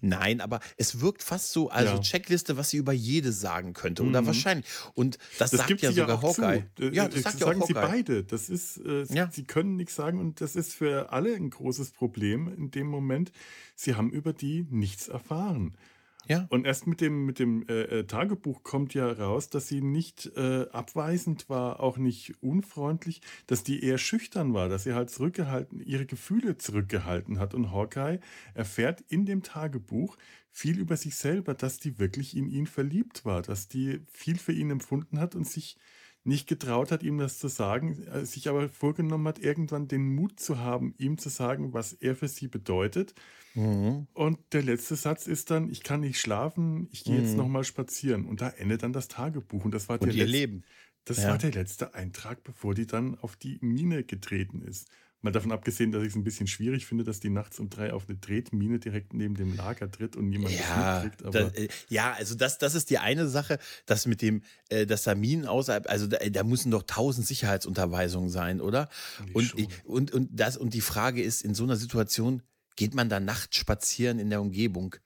Nein, 0.01 0.41
aber 0.41 0.61
es 0.77 1.01
wirkt 1.01 1.23
fast 1.23 1.53
so, 1.53 1.71
also 1.71 1.95
ja. 1.95 2.01
Checkliste, 2.01 2.57
was 2.57 2.71
sie 2.71 2.77
über 2.77 2.93
jede 2.93 3.33
sagen 3.33 3.73
könnte. 3.73 4.03
Oder 4.03 4.23
mhm. 4.23 4.27
wahrscheinlich. 4.27 4.67
Und 4.95 5.19
das, 5.39 5.51
das 5.51 5.61
sagt 5.61 5.83
ja 5.83 5.93
sogar 5.93 6.17
ja 6.17 6.23
Hawkeye. 6.23 6.65
Zu. 6.77 6.85
Ja, 6.91 7.07
das, 7.07 7.15
das 7.15 7.23
sagt 7.25 7.39
sagen 7.39 7.61
ja 7.61 7.67
sie 7.67 7.75
beide. 7.75 8.25
Das 8.25 8.49
ist, 8.49 8.79
äh, 8.79 9.05
ja. 9.13 9.31
sie 9.31 9.45
können 9.45 9.77
nichts 9.77 9.95
sagen 9.95 10.19
und 10.19 10.41
das 10.41 10.57
ist 10.57 10.75
für 10.75 11.13
alle 11.13 11.35
ein 11.35 11.51
großes 11.51 11.91
Problem 11.91 12.53
in 12.57 12.71
dem 12.71 12.87
Moment. 12.87 13.33
Sie 13.75 13.95
haben 13.95 14.11
über 14.11 14.33
die 14.33 14.67
nichts 14.71 15.09
erfahren. 15.09 15.77
Ja. 16.31 16.47
Und 16.49 16.67
erst 16.67 16.87
mit 16.87 17.01
dem, 17.01 17.27
mit 17.27 17.39
dem 17.39 17.67
äh, 17.69 17.83
äh, 17.83 18.05
Tagebuch 18.05 18.63
kommt 18.63 18.95
ja 18.95 19.11
raus, 19.11 19.51
dass 19.51 19.69
sie 19.69 19.81
nicht 19.81 20.31
äh, 20.37 20.67
abweisend 20.71 21.49
war, 21.49 21.81
auch 21.81 21.97
nicht 21.99 22.41
unfreundlich, 22.41 23.21
dass 23.47 23.65
die 23.65 23.83
eher 23.83 23.99
schüchtern 23.99 24.55
war, 24.55 24.69
dass 24.69 24.85
sie 24.85 24.95
halt 24.95 25.11
zurückgehalten, 25.11 25.81
ihre 25.81 26.07
Gefühle 26.07 26.57
zurückgehalten 26.57 27.39
hat. 27.41 27.55
Und 27.55 27.73
Hawkeye 27.73 28.21
erfährt 28.55 29.03
in 29.09 29.27
dem 29.27 29.43
Tagebuch 29.43 30.17
viel 30.51 30.79
über 30.79 30.97
sich 30.97 31.17
selber, 31.17 31.55
dass 31.55 31.79
die 31.79 31.99
wirklich 31.99 32.37
in 32.37 32.49
ihn 32.49 32.67
verliebt 32.67 33.25
war, 33.25 33.43
dass 33.43 33.69
die 33.69 34.01
viel 34.11 34.39
für 34.39 34.53
ihn 34.53 34.71
empfunden 34.71 35.19
hat 35.19 35.35
und 35.35 35.47
sich 35.47 35.77
nicht 36.23 36.47
getraut 36.47 36.93
hat, 36.93 37.03
ihm 37.03 37.19
das 37.19 37.39
zu 37.39 37.49
sagen, 37.49 38.03
äh, 38.05 38.27
sich 38.27 38.49
aber 38.49 38.69
vorgenommen 38.69 39.27
hat, 39.27 39.39
irgendwann 39.39 39.89
den 39.89 40.15
Mut 40.15 40.39
zu 40.39 40.59
haben, 40.59 40.95
ihm 40.99 41.17
zu 41.17 41.31
sagen, 41.31 41.73
was 41.73 41.95
er 41.95 42.15
für 42.15 42.29
sie 42.29 42.49
bedeutet. 42.49 43.15
Mhm. 43.55 44.07
Und 44.13 44.39
der 44.53 44.63
letzte 44.63 44.97
Satz 44.97 45.27
ist 45.27 45.51
dann, 45.51 45.71
ich 45.71 45.83
kann 45.83 46.01
nicht 46.01 46.21
schlafen, 46.21 46.89
ich 46.93 47.05
gehe 47.05 47.19
mhm. 47.19 47.25
jetzt 47.25 47.37
nochmal 47.37 47.65
spazieren. 47.65 48.27
Und 48.27 48.43
da 48.43 48.51
endet 48.51 48.83
dann 48.83 48.93
das 48.93 49.09
Tagebuch. 49.09 49.65
Und 49.65 49.73
das 49.73 49.89
war 49.89 50.01
und 50.01 50.09
ihr 50.09 50.13
Letz 50.13 50.31
Leben. 50.31 50.65
Das 51.05 51.23
ja. 51.23 51.31
war 51.31 51.39
der 51.39 51.53
letzte 51.53 51.95
Eintrag, 51.95 52.45
bevor 52.45 52.75
die 52.75 52.87
dann 52.87 53.19
auf 53.19 53.37
die 53.37 53.59
Mine 53.63 54.05
getreten 54.05 54.61
ist. 54.61 54.91
Mal 55.23 55.33
davon 55.33 55.53
abgesehen, 55.53 55.93
dass 55.93 56.03
ich 56.03 56.09
es 56.09 56.17
ein 56.17 56.25
bisschen 56.25 56.47
schwierig 56.47 56.87
finde, 56.87 57.05
dass 57.05 57.21
die 57.21 57.29
nachts 57.29 57.59
um 57.59 57.69
drei 57.69 57.93
auf 57.93 58.09
eine 58.09 58.19
Tretmine 58.19 58.79
direkt 58.79 59.13
neben 59.13 59.35
dem 59.35 59.55
Lager 59.55 59.91
tritt 59.91 60.17
und 60.17 60.31
niemand 60.31 60.55
ja, 60.59 61.03
mitkriegt. 61.03 61.25
Aber 61.27 61.51
das, 61.51 61.55
äh, 61.55 61.69
ja, 61.89 62.13
also 62.13 62.35
das, 62.35 62.57
das 62.57 62.75
ist 62.75 62.89
die 62.89 62.99
eine 62.99 63.29
Sache, 63.29 63.59
dass 63.85 64.07
mit 64.07 64.23
dem, 64.23 64.43
äh, 64.71 64.87
dass 64.87 65.03
da 65.03 65.15
Minen 65.15 65.45
außerhalb, 65.45 65.91
also 65.91 66.07
da, 66.07 66.17
da 66.19 66.43
müssen 66.43 66.71
doch 66.71 66.85
tausend 66.85 67.27
Sicherheitsunterweisungen 67.27 68.31
sein, 68.31 68.63
oder? 68.63 68.89
Und, 69.35 69.55
und, 69.85 70.11
und, 70.11 70.29
das, 70.33 70.57
und 70.57 70.73
die 70.73 70.81
Frage 70.81 71.23
ist, 71.23 71.43
in 71.43 71.55
so 71.55 71.65
einer 71.65 71.77
Situation, 71.77 72.43
geht 72.77 72.95
man 72.95 73.11
da 73.11 73.21
nachts 73.21 73.57
spazieren 73.57 74.19
in 74.19 74.31
der 74.31 74.41
Umgebung? 74.41 74.97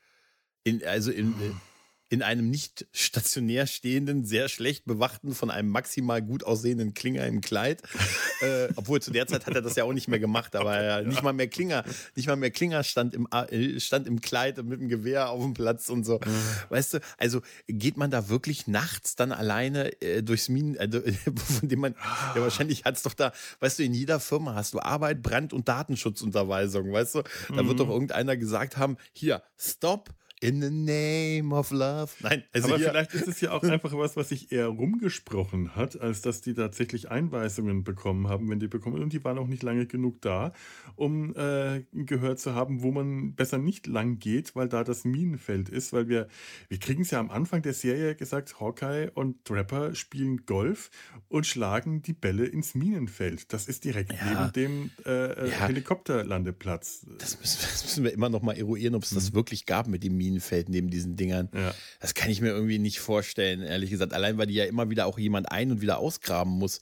In, 0.62 0.84
also 0.84 1.10
in, 1.10 1.34
oh 1.34 1.54
in 2.14 2.22
einem 2.22 2.48
nicht 2.48 2.86
stationär 2.92 3.66
stehenden, 3.66 4.24
sehr 4.24 4.48
schlecht 4.48 4.84
bewachten, 4.84 5.34
von 5.34 5.50
einem 5.50 5.68
maximal 5.68 6.22
gut 6.22 6.44
aussehenden 6.44 6.94
Klinger 6.94 7.26
im 7.26 7.40
Kleid. 7.40 7.82
äh, 8.40 8.68
obwohl 8.76 9.02
zu 9.02 9.10
der 9.10 9.26
Zeit 9.26 9.46
hat 9.46 9.54
er 9.56 9.62
das 9.62 9.74
ja 9.74 9.82
auch 9.82 9.92
nicht 9.92 10.06
mehr 10.06 10.20
gemacht, 10.20 10.54
aber 10.54 10.80
ja, 10.80 11.02
nicht 11.02 11.24
mal 11.24 11.32
mehr 11.32 11.48
Klinger, 11.48 11.82
nicht 12.14 12.28
mal 12.28 12.36
mehr 12.36 12.52
Klinger 12.52 12.84
stand 12.84 13.14
im, 13.14 13.26
äh, 13.32 13.80
stand 13.80 14.06
im 14.06 14.20
Kleid 14.20 14.60
und 14.60 14.68
mit 14.68 14.80
dem 14.80 14.88
Gewehr 14.88 15.30
auf 15.30 15.42
dem 15.42 15.54
Platz 15.54 15.88
und 15.88 16.04
so. 16.04 16.20
Weißt 16.68 16.94
du, 16.94 17.00
also 17.18 17.40
geht 17.66 17.96
man 17.96 18.12
da 18.12 18.28
wirklich 18.28 18.68
nachts 18.68 19.16
dann 19.16 19.32
alleine 19.32 20.00
äh, 20.00 20.22
durchs 20.22 20.48
Minen, 20.48 20.76
äh, 20.76 20.88
von 21.60 21.68
dem 21.68 21.80
man, 21.80 21.96
ja 22.36 22.40
wahrscheinlich 22.40 22.84
hat 22.84 22.94
es 22.94 23.02
doch 23.02 23.14
da, 23.14 23.32
weißt 23.58 23.80
du, 23.80 23.82
in 23.82 23.92
jeder 23.92 24.20
Firma 24.20 24.54
hast 24.54 24.72
du 24.74 24.78
Arbeit, 24.78 25.20
Brand- 25.20 25.52
und 25.52 25.66
Datenschutzunterweisung, 25.66 26.92
weißt 26.92 27.16
du? 27.16 27.22
Da 27.48 27.62
mhm. 27.64 27.68
wird 27.68 27.80
doch 27.80 27.88
irgendeiner 27.88 28.36
gesagt 28.36 28.76
haben, 28.76 28.98
hier, 29.12 29.42
stopp, 29.58 30.14
In 30.44 30.60
the 30.60 30.70
name 30.70 31.54
of 31.54 31.70
love. 31.70 32.12
Nein, 32.20 32.44
also 32.52 32.68
aber 32.68 32.78
vielleicht 32.78 33.14
ist 33.14 33.28
es 33.28 33.40
ja 33.40 33.52
auch 33.52 33.62
einfach 33.62 33.92
was, 33.96 34.14
was 34.14 34.28
sich 34.28 34.52
eher 34.52 34.66
rumgesprochen 34.66 35.74
hat, 35.74 35.98
als 35.98 36.20
dass 36.20 36.42
die 36.42 36.52
tatsächlich 36.52 37.10
Einweisungen 37.10 37.82
bekommen 37.82 38.28
haben, 38.28 38.50
wenn 38.50 38.60
die 38.60 38.68
bekommen. 38.68 39.02
Und 39.02 39.12
die 39.14 39.24
waren 39.24 39.38
auch 39.38 39.46
nicht 39.46 39.62
lange 39.62 39.86
genug 39.86 40.20
da, 40.20 40.52
um 40.96 41.34
äh, 41.34 41.84
gehört 41.92 42.40
zu 42.40 42.54
haben, 42.54 42.82
wo 42.82 42.92
man 42.92 43.34
besser 43.34 43.56
nicht 43.56 43.86
lang 43.86 44.18
geht, 44.18 44.54
weil 44.54 44.68
da 44.68 44.84
das 44.84 45.04
Minenfeld 45.04 45.70
ist. 45.70 45.94
Weil 45.94 46.08
wir, 46.08 46.28
wir 46.68 46.78
kriegen 46.78 47.02
es 47.02 47.10
ja 47.10 47.20
am 47.20 47.30
Anfang 47.30 47.62
der 47.62 47.72
Serie 47.72 48.14
gesagt, 48.14 48.60
Hawkeye 48.60 49.10
und 49.14 49.44
Trapper 49.46 49.94
spielen 49.94 50.44
Golf 50.44 50.90
und 51.28 51.46
schlagen 51.46 52.02
die 52.02 52.12
Bälle 52.12 52.44
ins 52.44 52.74
Minenfeld. 52.74 53.52
Das 53.52 53.66
ist 53.66 53.84
direkt 53.84 54.12
ja. 54.12 54.50
neben 54.52 54.52
dem 54.52 54.90
äh, 55.06 55.48
ja. 55.48 55.66
Helikopterlandeplatz. 55.66 57.06
Das 57.18 57.40
müssen, 57.40 57.58
das 57.62 57.82
müssen, 57.82 58.04
wir 58.04 58.12
immer 58.12 58.28
noch 58.28 58.42
mal 58.42 58.56
eruieren, 58.56 58.94
ob 58.94 59.04
es 59.04 59.12
mhm. 59.12 59.16
das 59.16 59.32
wirklich 59.32 59.64
gab 59.64 59.88
mit 59.88 60.04
dem 60.04 60.16
Minenfeld. 60.16 60.33
Minenfeld 60.34 60.68
neben 60.68 60.90
diesen 60.90 61.16
Dingern. 61.16 61.48
Ja. 61.54 61.74
Das 62.00 62.14
kann 62.14 62.30
ich 62.30 62.40
mir 62.40 62.48
irgendwie 62.48 62.78
nicht 62.78 63.00
vorstellen, 63.00 63.62
ehrlich 63.62 63.90
gesagt. 63.90 64.12
Allein, 64.12 64.38
weil 64.38 64.46
die 64.46 64.54
ja 64.54 64.64
immer 64.64 64.90
wieder 64.90 65.06
auch 65.06 65.18
jemand 65.18 65.50
ein- 65.50 65.70
und 65.70 65.80
wieder 65.80 65.98
ausgraben 65.98 66.52
muss 66.52 66.80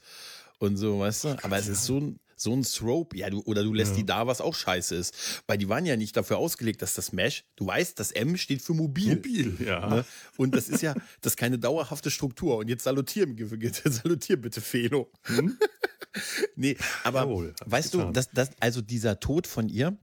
und 0.59 0.77
so, 0.77 1.01
weißt 1.01 1.25
du? 1.25 1.37
Aber 1.43 1.59
es 1.59 1.69
ist 1.69 1.85
so 1.85 1.99
ein, 1.99 2.19
so 2.37 2.53
ein 2.53 2.63
Thrope, 2.63 3.17
ja, 3.17 3.31
du, 3.31 3.41
oder 3.43 3.63
du 3.63 3.73
lässt 3.73 3.93
ja. 3.93 3.97
die 3.99 4.07
da, 4.07 4.27
was 4.27 4.41
auch 4.41 4.55
scheiße 4.55 4.95
ist. 4.95 5.43
Weil 5.47 5.59
die 5.59 5.69
waren 5.69 5.87
ja 5.87 5.97
nicht 5.97 6.17
dafür 6.17 6.39
ausgelegt, 6.39 6.83
dass 6.83 6.95
das 6.95 7.13
Mesh, 7.13 7.45
du 7.57 7.67
weißt, 7.67 7.99
das 7.99 8.11
M 8.11 8.37
steht 8.37 8.63
für 8.63 8.75
mobil. 8.75 9.17
Mobil, 9.17 9.57
ja. 9.65 9.89
Ne? 9.89 10.05
Und 10.37 10.55
das 10.55 10.69
ist 10.69 10.83
ja, 10.83 10.95
das 11.21 11.35
ist 11.35 11.37
keine 11.37 11.59
dauerhafte 11.59 12.11
Struktur. 12.11 12.57
Und 12.57 12.69
jetzt 12.69 12.85
salutier, 12.85 13.27
salutier 13.85 14.41
bitte, 14.41 14.61
Felo. 14.61 15.11
Hm? 15.25 15.57
nee, 16.57 16.77
aber 17.05 17.21
Jawohl, 17.21 17.55
weißt 17.65 17.95
du, 17.95 18.11
dass, 18.11 18.31
dass, 18.31 18.51
also 18.61 18.81
dieser 18.81 19.21
Tod 19.21 19.47
von 19.47 19.69
ihr, 19.69 19.97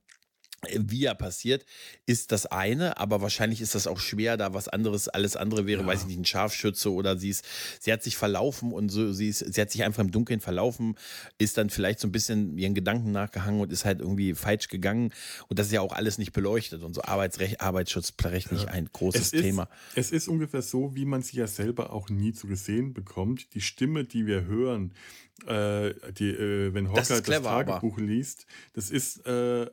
wie 0.74 1.06
er 1.06 1.16
passiert, 1.16 1.66
ist 2.06 2.32
das 2.32 2.46
eine, 2.46 2.98
aber 2.98 3.22
wahrscheinlich 3.22 3.62
ist 3.62 3.76
das 3.76 3.88
auch 3.88 4.00
schwer, 4.00 4.38
da 4.38 4.54
was 4.54 4.68
anderes, 4.68 5.08
alles 5.08 5.36
andere 5.36 5.66
wäre, 5.66 5.82
ja. 5.82 5.88
weiß 5.88 6.02
ich 6.02 6.08
nicht, 6.08 6.20
ein 6.20 6.26
Scharfschütze 6.26 6.92
oder 6.92 7.18
sie 7.18 7.30
ist, 7.30 7.46
sie 7.80 7.92
hat 7.92 8.04
sich 8.04 8.18
verlaufen 8.18 8.74
und 8.74 8.90
so, 8.90 9.14
sie 9.14 9.30
ist, 9.30 9.40
sie 9.54 9.62
hat 9.62 9.72
sich 9.72 9.84
einfach 9.84 10.04
im 10.04 10.12
Dunkeln 10.12 10.40
verlaufen, 10.40 10.96
ist 11.38 11.58
dann 11.58 11.70
vielleicht 11.70 12.00
so 12.00 12.08
ein 12.08 12.12
bisschen 12.12 12.58
ihren 12.58 12.74
Gedanken 12.74 13.12
nachgehangen 13.12 13.62
und 13.62 13.72
ist 13.72 13.86
halt 13.86 14.00
irgendwie 14.00 14.34
falsch 14.34 14.68
gegangen 14.68 15.14
und 15.48 15.60
das 15.60 15.68
ist 15.68 15.74
ja 15.74 15.82
auch 15.82 15.94
alles 15.94 16.18
nicht 16.18 16.34
beleuchtet 16.34 16.84
und 16.84 16.94
so 16.94 17.02
Arbeitsrecht, 17.02 17.62
Arbeitsschutzrecht 17.62 18.52
ja. 18.52 18.66
ein 18.66 18.90
großes 18.92 19.22
es 19.22 19.34
ist, 19.34 19.42
Thema. 19.42 19.70
Es 19.96 20.12
ist 20.12 20.28
ungefähr 20.28 20.62
so, 20.62 20.96
wie 20.96 21.06
man 21.06 21.22
sie 21.22 21.38
ja 21.38 21.48
selber 21.48 21.94
auch 21.94 22.10
nie 22.10 22.34
zu 22.34 22.48
gesehen 22.48 22.94
bekommt. 22.94 23.54
Die 23.54 23.62
Stimme, 23.62 24.04
die 24.04 24.26
wir 24.26 24.46
hören, 24.46 24.94
äh, 25.46 25.94
die, 26.12 26.30
äh, 26.30 26.74
wenn 26.74 26.90
Hocker 26.90 27.02
das, 27.02 27.22
das, 27.24 27.42
Tagebuch 27.42 27.98
liest, 27.98 28.46
das 28.74 28.90
ist 28.90 29.26
äh, 29.26 29.68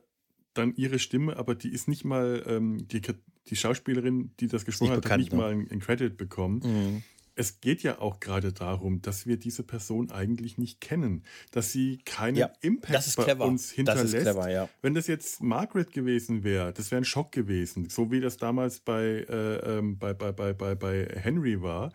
dann 0.57 0.73
ihre 0.75 0.99
Stimme, 0.99 1.37
aber 1.37 1.55
die 1.55 1.69
ist 1.69 1.87
nicht 1.87 2.05
mal, 2.05 2.43
ähm, 2.47 2.87
die, 2.87 3.01
die 3.47 3.55
Schauspielerin, 3.55 4.31
die 4.39 4.47
das 4.47 4.65
gesprochen 4.65 4.93
hat, 4.93 5.09
hat 5.09 5.19
nicht 5.19 5.31
ne? 5.31 5.37
mal 5.37 5.51
einen, 5.51 5.79
Credit 5.79 6.17
bekommen. 6.17 6.61
Mhm. 6.63 7.03
Es 7.35 7.61
geht 7.61 7.83
ja 7.83 7.99
auch 7.99 8.19
gerade 8.19 8.51
darum, 8.51 9.03
dass 9.03 9.27
wir 9.27 9.37
diese 9.37 9.61
Person 9.61 10.09
eigentlich 10.09 10.57
nicht 10.57 10.81
kennen, 10.81 11.23
dass 11.51 11.71
sie 11.71 11.99
keinen 12.03 12.35
ja, 12.35 12.51
Impact 12.61 13.15
bei 13.15 13.33
uns 13.45 13.69
hinterlässt. 13.69 14.15
Das 14.15 14.23
clever, 14.23 14.49
ja. 14.49 14.67
Wenn 14.81 14.95
das 14.95 15.05
jetzt 15.05 15.43
Margaret 15.43 15.91
gewesen 15.91 16.43
wäre, 16.43 16.73
das 16.73 16.89
wäre 16.89 17.01
ein 17.01 17.05
Schock 17.05 17.31
gewesen, 17.31 17.89
so 17.89 18.11
wie 18.11 18.21
das 18.21 18.37
damals 18.37 18.79
bei, 18.79 19.25
äh, 19.29 19.77
ähm, 19.77 19.99
bei, 19.99 20.15
bei, 20.15 20.31
bei, 20.31 20.53
bei, 20.53 20.73
bei 20.73 21.05
Henry 21.13 21.61
war 21.61 21.91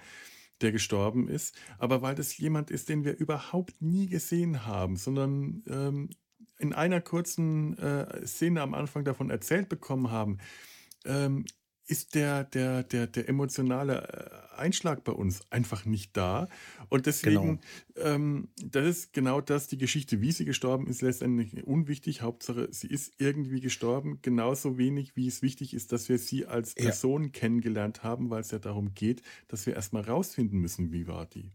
der 0.62 0.72
gestorben 0.72 1.28
ist, 1.28 1.56
aber 1.78 2.02
weil 2.02 2.14
das 2.14 2.36
jemand 2.38 2.70
ist, 2.70 2.88
den 2.88 3.04
wir 3.04 3.16
überhaupt 3.16 3.82
nie 3.82 4.06
gesehen 4.06 4.64
haben, 4.64 4.96
sondern 4.96 5.64
ähm, 5.68 6.10
in 6.62 6.72
einer 6.72 7.00
kurzen 7.00 7.76
äh, 7.78 8.24
Szene 8.24 8.62
am 8.62 8.72
Anfang 8.72 9.04
davon 9.04 9.30
erzählt 9.30 9.68
bekommen 9.68 10.10
haben, 10.10 10.38
ähm, 11.04 11.44
ist 11.88 12.14
der, 12.14 12.44
der, 12.44 12.84
der, 12.84 13.08
der 13.08 13.28
emotionale 13.28 14.48
äh, 14.54 14.56
Einschlag 14.56 15.02
bei 15.02 15.10
uns 15.10 15.40
einfach 15.50 15.84
nicht 15.84 16.16
da. 16.16 16.48
Und 16.88 17.06
deswegen, 17.06 17.60
genau. 17.94 18.08
ähm, 18.08 18.48
das 18.64 18.86
ist 18.86 19.12
genau 19.12 19.40
das, 19.40 19.66
die 19.66 19.78
Geschichte, 19.78 20.20
wie 20.20 20.30
sie 20.30 20.44
gestorben 20.44 20.86
ist, 20.86 21.02
letztendlich 21.02 21.66
unwichtig. 21.66 22.22
Hauptsache, 22.22 22.68
sie 22.70 22.86
ist 22.86 23.12
irgendwie 23.18 23.60
gestorben, 23.60 24.20
genauso 24.22 24.78
wenig, 24.78 25.16
wie 25.16 25.26
es 25.26 25.42
wichtig 25.42 25.74
ist, 25.74 25.90
dass 25.90 26.08
wir 26.08 26.18
sie 26.18 26.46
als 26.46 26.74
Person 26.74 27.24
ja. 27.24 27.30
kennengelernt 27.30 28.04
haben, 28.04 28.30
weil 28.30 28.42
es 28.42 28.52
ja 28.52 28.60
darum 28.60 28.94
geht, 28.94 29.22
dass 29.48 29.66
wir 29.66 29.74
erstmal 29.74 30.04
rausfinden 30.04 30.60
müssen, 30.60 30.92
wie 30.92 31.08
war 31.08 31.26
die. 31.26 31.50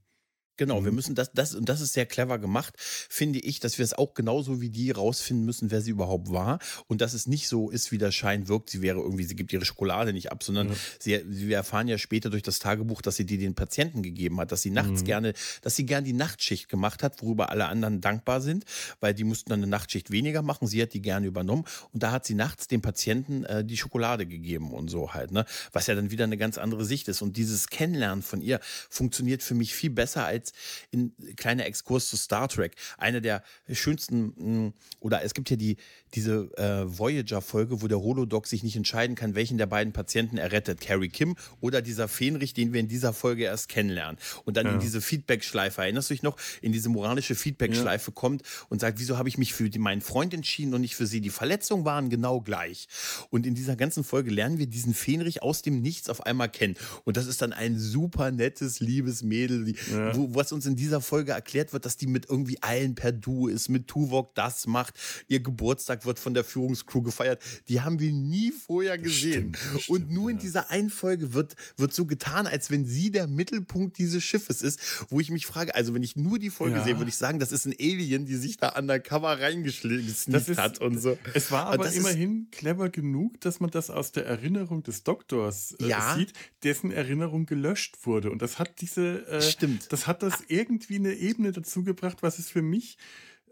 Genau, 0.57 0.83
wir 0.83 0.91
mhm. 0.91 0.95
müssen 0.95 1.15
das, 1.15 1.31
das, 1.33 1.55
und 1.55 1.69
das 1.69 1.81
ist 1.81 1.93
sehr 1.93 2.05
clever 2.05 2.39
gemacht, 2.39 2.73
finde 2.77 3.39
ich, 3.39 3.59
dass 3.59 3.77
wir 3.77 3.85
es 3.85 3.93
auch 3.93 4.13
genauso 4.15 4.59
wie 4.59 4.69
die 4.69 4.91
rausfinden 4.91 5.45
müssen, 5.45 5.71
wer 5.71 5.81
sie 5.81 5.91
überhaupt 5.91 6.31
war. 6.31 6.59
Und 6.87 7.01
dass 7.01 7.13
es 7.13 7.27
nicht 7.27 7.47
so 7.47 7.69
ist, 7.69 7.91
wie 7.91 7.97
der 7.97 8.11
Schein 8.11 8.47
wirkt, 8.47 8.71
sie 8.71 8.81
wäre 8.81 8.99
irgendwie, 8.99 9.23
sie 9.23 9.35
gibt 9.35 9.53
ihre 9.53 9.65
Schokolade 9.65 10.13
nicht 10.13 10.31
ab, 10.31 10.43
sondern 10.43 10.69
ja. 10.69 10.75
sie, 10.99 11.21
wir 11.25 11.55
erfahren 11.55 11.87
ja 11.87 11.97
später 11.97 12.29
durch 12.29 12.43
das 12.43 12.59
Tagebuch, 12.59 13.01
dass 13.01 13.15
sie 13.15 13.25
die 13.25 13.37
den 13.37 13.55
Patienten 13.55 14.01
gegeben 14.01 14.39
hat, 14.39 14.51
dass 14.51 14.61
sie 14.63 14.71
nachts 14.71 15.01
mhm. 15.01 15.05
gerne, 15.05 15.33
dass 15.61 15.75
sie 15.75 15.85
gern 15.85 16.03
die 16.03 16.13
Nachtschicht 16.13 16.69
gemacht 16.69 17.03
hat, 17.03 17.21
worüber 17.21 17.49
alle 17.51 17.67
anderen 17.67 18.01
dankbar 18.01 18.41
sind, 18.41 18.65
weil 18.99 19.13
die 19.13 19.23
mussten 19.23 19.49
dann 19.49 19.59
eine 19.59 19.67
Nachtschicht 19.67 20.11
weniger 20.11 20.41
machen. 20.41 20.67
Sie 20.67 20.81
hat 20.81 20.93
die 20.93 21.01
gerne 21.01 21.27
übernommen 21.27 21.65
und 21.93 22.01
da 22.01 22.11
hat 22.11 22.25
sie 22.25 22.33
nachts 22.33 22.67
den 22.67 22.81
Patienten 22.81 23.43
äh, 23.45 23.63
die 23.63 23.77
Schokolade 23.77 24.25
gegeben 24.25 24.71
und 24.73 24.89
so 24.89 25.13
halt, 25.13 25.31
ne? 25.31 25.45
Was 25.71 25.87
ja 25.87 25.95
dann 25.95 26.11
wieder 26.11 26.23
eine 26.23 26.37
ganz 26.37 26.57
andere 26.57 26.83
Sicht 26.83 27.07
ist. 27.07 27.21
Und 27.21 27.37
dieses 27.37 27.67
Kennenlernen 27.67 28.23
von 28.23 28.41
ihr 28.41 28.59
funktioniert 28.89 29.43
für 29.43 29.53
mich 29.53 29.75
viel 29.75 29.91
besser 29.91 30.25
als 30.25 30.46
jetzt 30.47 30.55
in 30.91 31.13
kleiner 31.35 31.65
Exkurs 31.65 32.09
zu 32.09 32.17
Star 32.17 32.47
Trek. 32.47 32.75
Eine 32.97 33.21
der 33.21 33.43
schönsten, 33.71 34.33
hm, 34.37 34.73
oder 34.99 35.23
es 35.23 35.33
gibt 35.33 35.49
ja 35.49 35.55
die, 35.55 35.77
diese 36.13 36.49
äh, 36.57 36.85
Voyager-Folge, 36.85 37.81
wo 37.81 37.87
der 37.87 37.99
Holodoc 37.99 38.47
sich 38.47 38.63
nicht 38.63 38.75
entscheiden 38.75 39.15
kann, 39.15 39.35
welchen 39.35 39.57
der 39.57 39.65
beiden 39.65 39.93
Patienten 39.93 40.37
er 40.37 40.51
rettet. 40.51 40.81
Carrie 40.81 41.09
Kim 41.09 41.35
oder 41.59 41.81
dieser 41.81 42.07
Fenrich, 42.07 42.53
den 42.53 42.73
wir 42.73 42.79
in 42.79 42.87
dieser 42.87 43.13
Folge 43.13 43.43
erst 43.43 43.69
kennenlernen. 43.69 44.17
Und 44.45 44.57
dann 44.57 44.65
ja. 44.65 44.73
in 44.73 44.79
diese 44.79 45.01
Feedback-Schleife, 45.01 45.81
erinnerst 45.81 46.09
du 46.09 46.13
dich 46.13 46.23
noch, 46.23 46.37
in 46.61 46.71
diese 46.71 46.89
moralische 46.89 47.35
Feedback-Schleife 47.35 48.11
ja. 48.11 48.15
kommt 48.15 48.43
und 48.69 48.79
sagt, 48.79 48.99
wieso 48.99 49.17
habe 49.17 49.29
ich 49.29 49.37
mich 49.37 49.53
für 49.53 49.69
meinen 49.79 50.01
Freund 50.01 50.33
entschieden 50.33 50.73
und 50.73 50.81
nicht 50.81 50.95
für 50.95 51.05
sie? 51.05 51.21
Die 51.21 51.29
Verletzungen 51.29 51.85
waren 51.85 52.09
genau 52.09 52.41
gleich. 52.41 52.87
Und 53.29 53.45
in 53.45 53.55
dieser 53.55 53.75
ganzen 53.75 54.03
Folge 54.03 54.31
lernen 54.31 54.57
wir 54.57 54.67
diesen 54.67 54.93
Fenrich 54.93 55.43
aus 55.43 55.61
dem 55.61 55.81
Nichts 55.81 56.09
auf 56.09 56.25
einmal 56.25 56.49
kennen. 56.49 56.75
Und 57.03 57.17
das 57.17 57.27
ist 57.27 57.41
dann 57.41 57.53
ein 57.53 57.77
super 57.77 58.31
nettes, 58.31 58.79
liebes 58.79 59.23
Mädel, 59.23 59.73
ja. 59.91 60.15
wo, 60.15 60.33
was 60.33 60.51
uns 60.51 60.65
in 60.65 60.75
dieser 60.75 61.01
Folge 61.01 61.33
erklärt 61.33 61.73
wird, 61.73 61.85
dass 61.85 61.97
die 61.97 62.07
mit 62.07 62.29
irgendwie 62.29 62.61
allen 62.61 62.95
per 62.95 63.11
Du 63.11 63.47
ist, 63.47 63.69
mit 63.69 63.87
Tuvok 63.87 64.33
das 64.35 64.67
macht, 64.67 64.93
ihr 65.27 65.41
Geburtstag 65.41 65.96
wird 66.05 66.19
von 66.19 66.33
der 66.33 66.43
Führungscrew 66.43 67.01
gefeiert. 67.01 67.41
Die 67.67 67.81
haben 67.81 67.99
wir 67.99 68.11
nie 68.11 68.51
vorher 68.51 68.97
gesehen. 68.97 69.53
Stimmt, 69.55 69.57
stimmt, 69.57 69.89
und 69.89 70.11
nur 70.11 70.29
in 70.29 70.37
dieser 70.37 70.69
einen 70.69 70.89
Folge 70.89 71.33
wird, 71.33 71.55
wird 71.77 71.93
so 71.93 72.05
getan, 72.05 72.47
als 72.47 72.71
wenn 72.71 72.85
sie 72.85 73.11
der 73.11 73.27
Mittelpunkt 73.27 73.97
dieses 73.97 74.23
Schiffes 74.23 74.61
ist, 74.61 74.79
wo 75.09 75.19
ich 75.19 75.29
mich 75.31 75.45
frage, 75.45 75.75
also 75.75 75.93
wenn 75.93 76.03
ich 76.03 76.15
nur 76.15 76.39
die 76.39 76.49
Folge 76.49 76.77
ja. 76.77 76.83
sehe, 76.83 76.97
würde 76.97 77.09
ich 77.09 77.17
sagen, 77.17 77.39
das 77.39 77.51
ist 77.51 77.65
ein 77.65 77.75
Alien, 77.79 78.25
die 78.25 78.35
sich 78.35 78.57
da 78.57 78.69
undercover 78.77 79.39
reingeschlichen 79.39 80.33
hat 80.57 80.79
und 80.79 80.99
so. 80.99 81.17
Es 81.33 81.51
war 81.51 81.67
aber 81.67 81.91
immerhin 81.91 82.47
clever 82.51 82.89
genug, 82.89 83.39
dass 83.41 83.59
man 83.59 83.69
das 83.69 83.89
aus 83.89 84.11
der 84.11 84.25
Erinnerung 84.25 84.83
des 84.83 85.03
Doktors 85.03 85.73
äh, 85.79 85.87
ja. 85.87 86.15
sieht, 86.15 86.33
dessen 86.63 86.91
Erinnerung 86.91 87.45
gelöscht 87.45 88.05
wurde. 88.05 88.31
Und 88.31 88.41
das 88.41 88.59
hat 88.59 88.81
diese, 88.81 89.27
äh, 89.27 89.41
Stimmt. 89.41 89.91
das 89.91 90.07
hat 90.07 90.23
das 90.23 90.43
irgendwie 90.47 90.95
eine 90.95 91.13
Ebene 91.13 91.51
dazu 91.51 91.83
gebracht, 91.83 92.17
was 92.21 92.39
es 92.39 92.49
für 92.49 92.61
mich 92.61 92.97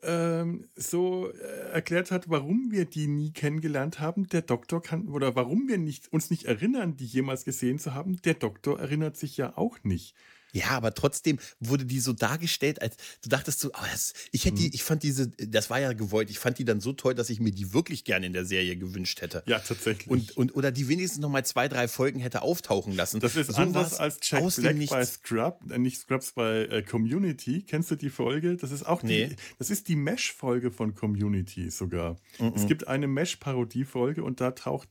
ähm, 0.06 0.68
so 0.76 1.32
äh, 1.32 1.72
erklärt 1.72 2.12
hat, 2.12 2.30
warum 2.30 2.72
wir 2.72 2.86
die 2.86 3.08
nie 3.08 3.32
kennengelernt 3.32 4.00
haben. 4.00 4.28
Der 4.30 4.42
Doktor 4.42 4.82
kann, 4.82 5.08
oder 5.08 5.36
warum 5.36 5.68
wir 5.68 5.78
nicht, 5.78 6.12
uns 6.14 6.30
nicht 6.30 6.46
erinnern, 6.46 6.96
die 6.96 7.06
jemals 7.06 7.46
gesehen 7.46 7.80
zu 7.80 7.94
haben. 7.94 8.22
Der 8.24 8.36
Doktor 8.36 8.80
erinnert 8.80 9.18
sich 9.18 9.38
ja 9.38 9.58
auch 9.58 9.84
nicht. 9.84 10.16
Ja, 10.56 10.70
aber 10.70 10.94
trotzdem 10.94 11.38
wurde 11.60 11.84
die 11.86 12.00
so 12.00 12.14
dargestellt, 12.14 12.82
als 12.82 12.96
du 13.22 13.28
dachtest 13.30 13.60
so, 13.60 13.70
oh, 13.70 13.86
das, 13.92 14.14
ich 14.32 14.46
hätte 14.46 14.56
die, 14.56 14.74
ich 14.74 14.84
fand 14.84 15.04
diese, 15.04 15.28
das 15.28 15.70
war 15.70 15.80
ja 15.82 15.92
gewollt, 15.92 16.30
ich 16.30 16.40
fand 16.40 16.58
die 16.58 16.64
dann 16.66 16.80
so 16.80 16.94
toll, 16.94 17.14
dass 17.14 17.30
ich 17.30 17.42
mir 17.42 17.52
die 17.52 17.74
wirklich 17.74 18.06
gerne 18.06 18.26
in 18.26 18.32
der 18.34 18.46
Serie 18.46 18.78
gewünscht 18.78 19.22
hätte. 19.22 19.44
Ja, 19.48 19.60
tatsächlich. 19.60 20.10
Und, 20.10 20.38
und 20.38 20.56
oder 20.56 20.72
die 20.72 20.88
wenigstens 20.88 21.20
noch 21.22 21.30
mal 21.30 21.46
zwei, 21.46 21.68
drei 21.68 21.90
Folgen 21.90 22.22
hätte 22.22 22.42
auftauchen 22.42 22.96
lassen. 22.96 23.20
Das 23.20 23.36
ist 23.36 23.52
So 23.52 23.62
anders 23.62 24.00
als 24.00 24.20
Jack 24.22 24.56
Black 24.56 24.90
bei 24.90 25.06
Scrub, 25.06 25.60
äh, 25.70 25.78
nicht 25.78 26.00
Scrubs 26.00 26.32
bei 26.32 26.66
äh, 26.68 26.82
Community. 26.84 27.64
Kennst 27.68 27.92
du 27.92 27.96
die 27.96 28.10
Folge? 28.10 28.56
Das 28.56 28.72
ist 28.72 28.84
auch 28.86 29.02
die, 29.02 29.08
Nee. 29.28 29.36
das 29.60 29.70
ist 29.70 29.90
die 29.90 29.98
Mesh-Folge 29.98 30.72
von 30.72 30.96
Community 30.96 31.70
sogar. 31.70 32.18
Es 32.56 32.66
gibt 32.66 32.88
eine 32.88 33.08
Mesh-Parodie-Folge 33.08 34.24
und 34.24 34.40
da 34.40 34.52
taucht 34.52 34.88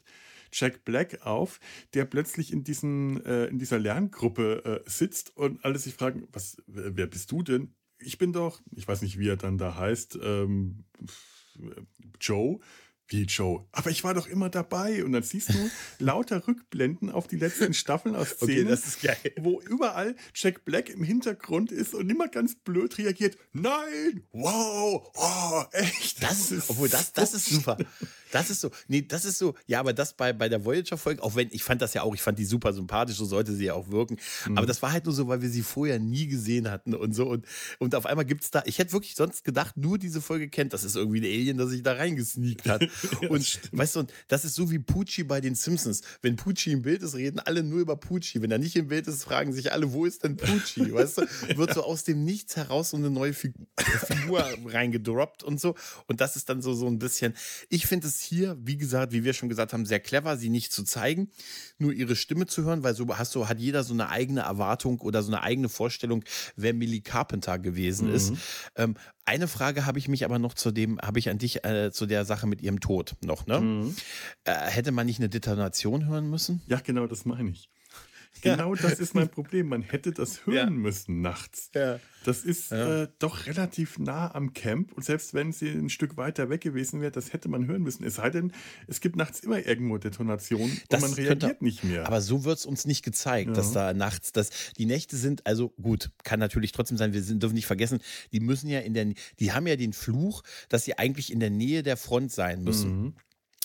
Jack 0.55 0.84
Black 0.84 1.26
auf, 1.26 1.61
der 1.94 2.05
plötzlich 2.05 2.52
in, 2.52 2.64
diesen, 2.64 3.24
äh, 3.24 3.46
in 3.46 3.59
dieser 3.59 3.78
Lerngruppe 3.78 4.82
äh, 4.86 4.90
sitzt 4.90 5.36
und 5.36 5.64
alle 5.64 5.78
sich 5.78 5.94
fragen, 5.94 6.28
was, 6.32 6.57
wer 6.66 7.07
bist 7.07 7.30
du 7.32 7.42
denn? 7.42 7.74
Ich 7.98 8.18
bin 8.18 8.32
doch, 8.32 8.61
ich 8.74 8.86
weiß 8.86 9.02
nicht, 9.02 9.18
wie 9.18 9.28
er 9.28 9.36
dann 9.36 9.59
da 9.59 9.76
heißt, 9.76 10.18
ähm, 10.22 10.84
Joe. 12.20 12.61
Wie 13.07 13.24
Joe? 13.24 13.66
Aber 13.72 13.90
ich 13.90 14.02
war 14.02 14.14
doch 14.14 14.26
immer 14.26 14.48
dabei. 14.48 15.05
Und 15.05 15.12
dann 15.12 15.22
siehst 15.22 15.50
du 15.50 15.70
lauter 15.98 16.46
Rückblenden 16.48 17.11
auf 17.11 17.26
die 17.26 17.36
letzten 17.36 17.74
Staffeln 17.74 18.16
aus 18.16 18.30
Szenen, 18.30 18.72
Okay, 18.72 19.32
das 19.34 19.44
wo 19.44 19.61
überall 19.61 20.16
Jack 20.34 20.64
Black 20.64 20.88
im 20.88 21.05
Hintergrund 21.05 21.70
ist 21.70 21.94
und 21.94 22.09
immer 22.09 22.28
ganz 22.28 22.55
blöd 22.55 22.96
reagiert. 22.96 23.36
Nein! 23.52 24.24
Wow! 24.32 25.12
Oh, 25.14 25.64
echt? 25.72 26.22
Das 26.22 26.50
ist, 26.50 26.70
obwohl 26.70 26.88
das, 26.88 27.12
das 27.12 27.34
ist 27.34 27.46
super. 27.46 27.76
Das 28.35 28.51
ist 28.51 28.62
so, 28.62 28.72
nee, 28.89 29.01
das 29.03 29.24
ist 29.24 29.39
so, 29.39 29.55
ja, 29.68 29.78
aber 29.78 29.93
das 29.93 30.14
bei, 30.14 30.32
bei 30.32 30.49
der 30.49 30.64
Voyager-Folge, 30.64 31.22
auch 31.22 31.37
wenn, 31.37 31.51
ich 31.53 31.62
fand 31.62 31.80
das 31.80 31.95
ja 31.95 32.03
auch, 32.03 32.16
ich 32.16 32.20
fand 32.20 32.37
die 32.37 32.45
super 32.45 32.72
sympathisch, 32.72 33.14
so 33.16 33.24
sollte 33.24 33.55
sie 33.55 33.66
ja 33.66 33.74
auch 33.74 33.93
wirken. 33.93 34.16
Aber 34.57 34.66
das 34.66 34.82
war 34.82 34.91
halt 34.91 35.05
nur 35.05 35.14
so, 35.14 35.28
weil 35.28 35.41
wir 35.41 35.49
sie 35.49 35.62
vorher 35.62 36.01
nie 36.01 36.26
gesehen 36.26 36.68
hatten 36.68 36.95
und 36.95 37.14
so. 37.14 37.28
Und, 37.28 37.47
und 37.78 37.95
auf 37.95 38.07
einmal 38.07 38.24
gibt's 38.24 38.51
da, 38.51 38.64
ich 38.66 38.80
hätte 38.80 38.93
wirklich 38.93 39.14
sonst 39.14 39.45
gedacht, 39.45 39.76
nur 39.76 39.99
diese 39.99 40.20
Folge 40.20 40.49
kennt, 40.49 40.72
das 40.72 40.82
ist 40.82 40.97
irgendwie 40.97 41.20
ein 41.20 41.24
Alien, 41.26 41.59
das 41.59 41.70
sich 41.70 41.85
da 41.85 41.93
reingesneakt 41.93 42.68
hat. 42.68 42.82
und 43.28 43.61
weißt 43.70 43.95
du, 43.95 44.01
und 44.01 44.12
das 44.26 44.45
ist 44.45 44.57
so 44.57 44.68
wie 44.68 44.80
Pucci 44.80 45.22
bei 45.22 45.41
den 45.41 45.55
Simpsons. 45.55 46.01
Wenn 46.20 46.35
Pucci 46.35 46.72
im 46.72 46.82
Bild 46.82 47.05
ist, 47.05 47.14
reden 47.14 47.39
alle 47.39 47.62
nur 47.62 47.78
über 47.78 47.95
Pucci. 47.95 48.43
Wenn 48.43 48.51
er 48.51 48.59
nicht 48.59 48.74
im 48.74 48.89
Bild 48.89 49.07
ist, 49.07 49.22
fragen 49.22 49.53
sich 49.53 49.70
alle, 49.70 49.93
wo 49.93 50.07
ist 50.07 50.24
denn 50.24 50.37
Pucci? 50.37 50.93
Weißt 50.93 51.18
du, 51.18 51.57
wird 51.57 51.72
so 51.72 51.85
aus 51.85 52.03
dem 52.03 52.24
Nichts 52.24 52.57
heraus 52.57 52.91
so 52.91 52.97
eine 52.97 53.11
neue 53.11 53.32
Figur, 53.32 53.64
Figur 54.09 54.45
reingedroppt 54.66 55.45
und 55.45 55.61
so. 55.61 55.76
Und 56.09 56.20
das 56.20 56.35
ist 56.35 56.49
dann 56.49 56.62
so, 56.62 56.74
so 56.74 56.89
ein 56.89 56.99
bisschen, 56.99 57.35
ich 57.68 57.87
finde 57.87 58.09
es 58.09 58.23
hier, 58.24 58.56
wie 58.60 58.76
gesagt, 58.76 59.12
wie 59.12 59.24
wir 59.24 59.32
schon 59.32 59.48
gesagt 59.48 59.72
haben, 59.72 59.86
sehr 59.86 60.00
clever, 60.00 60.36
sie 60.36 60.48
nicht 60.48 60.72
zu 60.72 60.82
zeigen, 60.82 61.30
nur 61.78 61.92
ihre 61.92 62.16
Stimme 62.16 62.46
zu 62.46 62.64
hören, 62.64 62.82
weil 62.82 62.94
so 62.94 63.06
hast 63.16 63.34
du, 63.34 63.48
hat 63.48 63.60
jeder 63.60 63.84
so 63.84 63.94
eine 63.94 64.08
eigene 64.08 64.40
Erwartung 64.40 65.00
oder 65.00 65.22
so 65.22 65.30
eine 65.32 65.42
eigene 65.42 65.68
Vorstellung, 65.68 66.24
wer 66.56 66.74
Millie 66.74 67.02
Carpenter 67.02 67.58
gewesen 67.58 68.12
ist. 68.12 68.32
Ähm, 68.76 68.96
eine 69.24 69.48
Frage 69.48 69.86
habe 69.86 69.98
ich 69.98 70.08
mich 70.08 70.24
aber 70.24 70.38
noch 70.38 70.54
zu 70.54 70.70
dem, 70.70 70.98
habe 71.00 71.18
ich 71.18 71.30
an 71.30 71.38
dich, 71.38 71.64
äh, 71.64 71.92
zu 71.92 72.06
der 72.06 72.24
Sache 72.24 72.46
mit 72.46 72.60
ihrem 72.60 72.80
Tod 72.80 73.14
noch, 73.22 73.46
ne? 73.46 73.92
Äh, 74.44 74.52
hätte 74.52 74.92
man 74.92 75.06
nicht 75.06 75.20
eine 75.20 75.28
Detonation 75.28 76.06
hören 76.06 76.28
müssen? 76.28 76.62
Ja, 76.66 76.80
genau, 76.80 77.06
das 77.06 77.24
meine 77.24 77.50
ich. 77.50 77.70
Genau 78.43 78.74
das 78.74 78.99
ist 79.01 79.14
mein 79.14 79.28
Problem. 79.28 79.68
Man 79.68 79.82
hätte 79.82 80.12
das 80.12 80.45
hören 80.47 80.55
Ja. 80.57 80.70
müssen 80.70 81.20
nachts. 81.22 81.70
Ja. 81.74 81.99
Das 82.24 82.45
ist 82.45 82.70
Ja. 82.70 83.03
äh, 83.03 83.09
doch 83.18 83.47
relativ 83.47 83.99
nah 83.99 84.35
am 84.35 84.53
Camp. 84.55 84.93
Und 84.93 85.05
selbst 85.05 85.35
wenn 85.35 85.53
sie 85.53 85.68
ein 85.68 85.89
Stück 85.91 86.16
weiter 86.16 86.49
weg 86.51 86.61
gewesen 86.62 87.01
wäre, 87.01 87.12
das 87.12 87.32
hätte 87.32 87.49
man 87.49 87.66
hören 87.66 87.82
müssen. 87.82 88.03
Es 88.05 88.14
sei 88.16 88.30
denn, 88.30 88.53
es 88.87 89.01
gibt 89.01 89.16
nachts 89.16 89.41
immer 89.41 89.64
irgendwo 89.64 89.99
Detonationen 89.99 90.70
und 90.91 91.01
man 91.01 91.12
reagiert 91.12 91.41
könnte- 91.41 91.64
nicht 91.64 91.85
mehr. 91.85 92.07
Aber 92.07 92.20
so 92.20 92.45
wird 92.45 92.59
es 92.59 92.66
uns 92.66 92.87
nicht 92.87 93.05
gezeigt, 93.05 93.57
dass 93.57 93.72
da 93.72 93.93
nachts, 93.95 94.32
dass 94.32 94.51
die 94.78 94.87
Nächte 94.87 95.16
sind, 95.16 95.47
also 95.47 95.70
gut, 95.80 96.11
kann 96.24 96.41
natürlich 96.41 96.72
trotzdem 96.72 96.97
sein, 96.97 97.12
wir 97.12 97.22
sind, 97.22 97.43
dürfen 97.43 97.55
nicht 97.55 97.66
vergessen, 97.66 98.01
die 98.32 98.41
müssen 98.41 98.68
ja 98.68 98.80
in 98.80 98.95
der, 98.95 99.07
die 99.39 99.53
haben 99.53 99.66
ja 99.66 99.76
den 99.76 99.93
Fluch, 99.93 100.43
dass 100.68 100.85
sie 100.85 100.99
eigentlich 100.99 101.32
in 101.32 101.41
der 101.41 101.51
Nähe 101.51 101.82
der 101.82 101.97
Front 101.97 102.32
sein 102.32 102.62
müssen. 102.64 103.01
Mhm. 103.03 103.14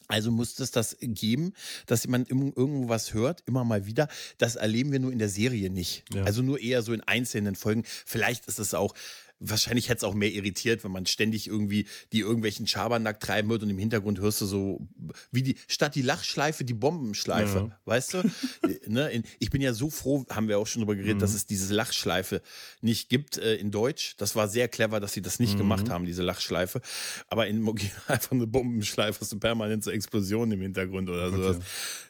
Also 0.10 0.32
muss 0.32 0.60
es 0.60 0.72
das 0.72 0.98
geben, 1.00 1.54
dass 1.86 2.08
man 2.08 2.26
irgendwo 2.26 2.90
was 2.90 3.14
hört, 3.14 3.44
immer 3.46 3.64
mal 3.64 3.86
wieder. 3.86 4.08
Das 4.40 4.56
erleben 4.56 4.92
wir 4.92 5.00
nur 5.00 5.12
in 5.12 5.20
der 5.20 5.30
Serie 5.30 5.70
nicht. 5.70 6.04
Ja. 6.12 6.24
Also 6.24 6.42
nur 6.42 6.60
eher 6.60 6.82
so 6.82 6.94
in 6.94 7.02
einzelnen 7.02 7.56
Folgen. 7.56 7.84
Vielleicht 7.86 8.48
ist 8.48 8.58
es 8.58 8.74
auch, 8.74 8.96
wahrscheinlich 9.40 9.90
hätte 9.90 9.98
es 10.00 10.04
auch 10.04 10.14
mehr 10.14 10.32
irritiert, 10.32 10.84
wenn 10.84 10.92
man 10.92 11.06
ständig 11.06 11.48
irgendwie 11.48 11.86
die 12.14 12.20
irgendwelchen 12.20 12.68
Schabernack 12.68 13.20
treiben 13.20 13.50
wird 13.50 13.64
und 13.64 13.70
im 13.70 13.78
Hintergrund 13.78 14.20
hörst 14.20 14.42
du 14.42 14.46
so, 14.46 14.88
wie 15.32 15.44
die, 15.44 15.56
statt 15.68 15.96
die 15.96 16.02
Lachschleife, 16.02 16.64
die 16.66 16.74
Bombenschleife. 16.74 17.70
Ja. 17.70 17.80
Weißt 17.86 18.14
du? 18.16 18.24
ne? 18.88 19.24
ich 19.40 19.50
bin 19.50 19.62
ja 19.62 19.74
so 19.74 19.90
froh, 19.90 20.26
haben 20.30 20.48
wir 20.48 20.60
auch 20.60 20.68
schon 20.68 20.82
drüber 20.82 20.96
geredet, 20.96 21.16
Mhm. 21.18 21.20
dass 21.20 21.34
es 21.34 21.46
diese 21.46 21.74
Lachschleife 21.74 22.42
nicht 22.82 23.10
gibt 23.10 23.38
äh, 23.38 23.56
in 23.56 23.72
Deutsch. 23.72 24.16
Das 24.18 24.36
war 24.36 24.48
sehr 24.48 24.68
clever, 24.68 25.00
dass 25.00 25.14
sie 25.14 25.22
das 25.22 25.40
nicht 25.40 25.54
Mhm. 25.56 25.60
gemacht 25.60 25.90
haben, 25.90 26.06
diese 26.06 26.22
Lachschleife. 26.24 26.82
Aber 27.28 27.48
in 27.48 27.62
Mogi 27.62 27.90
einfach 28.08 28.32
eine 28.32 28.48
Bombenschleife, 28.48 29.22
hast 29.22 29.32
du 29.32 29.40
permanent 29.40 29.84
so 29.84 29.92
Explosionen 29.92 30.54
im 30.54 30.62
Hintergrund 30.62 31.10
oder 31.10 31.32
sowas. 31.32 31.60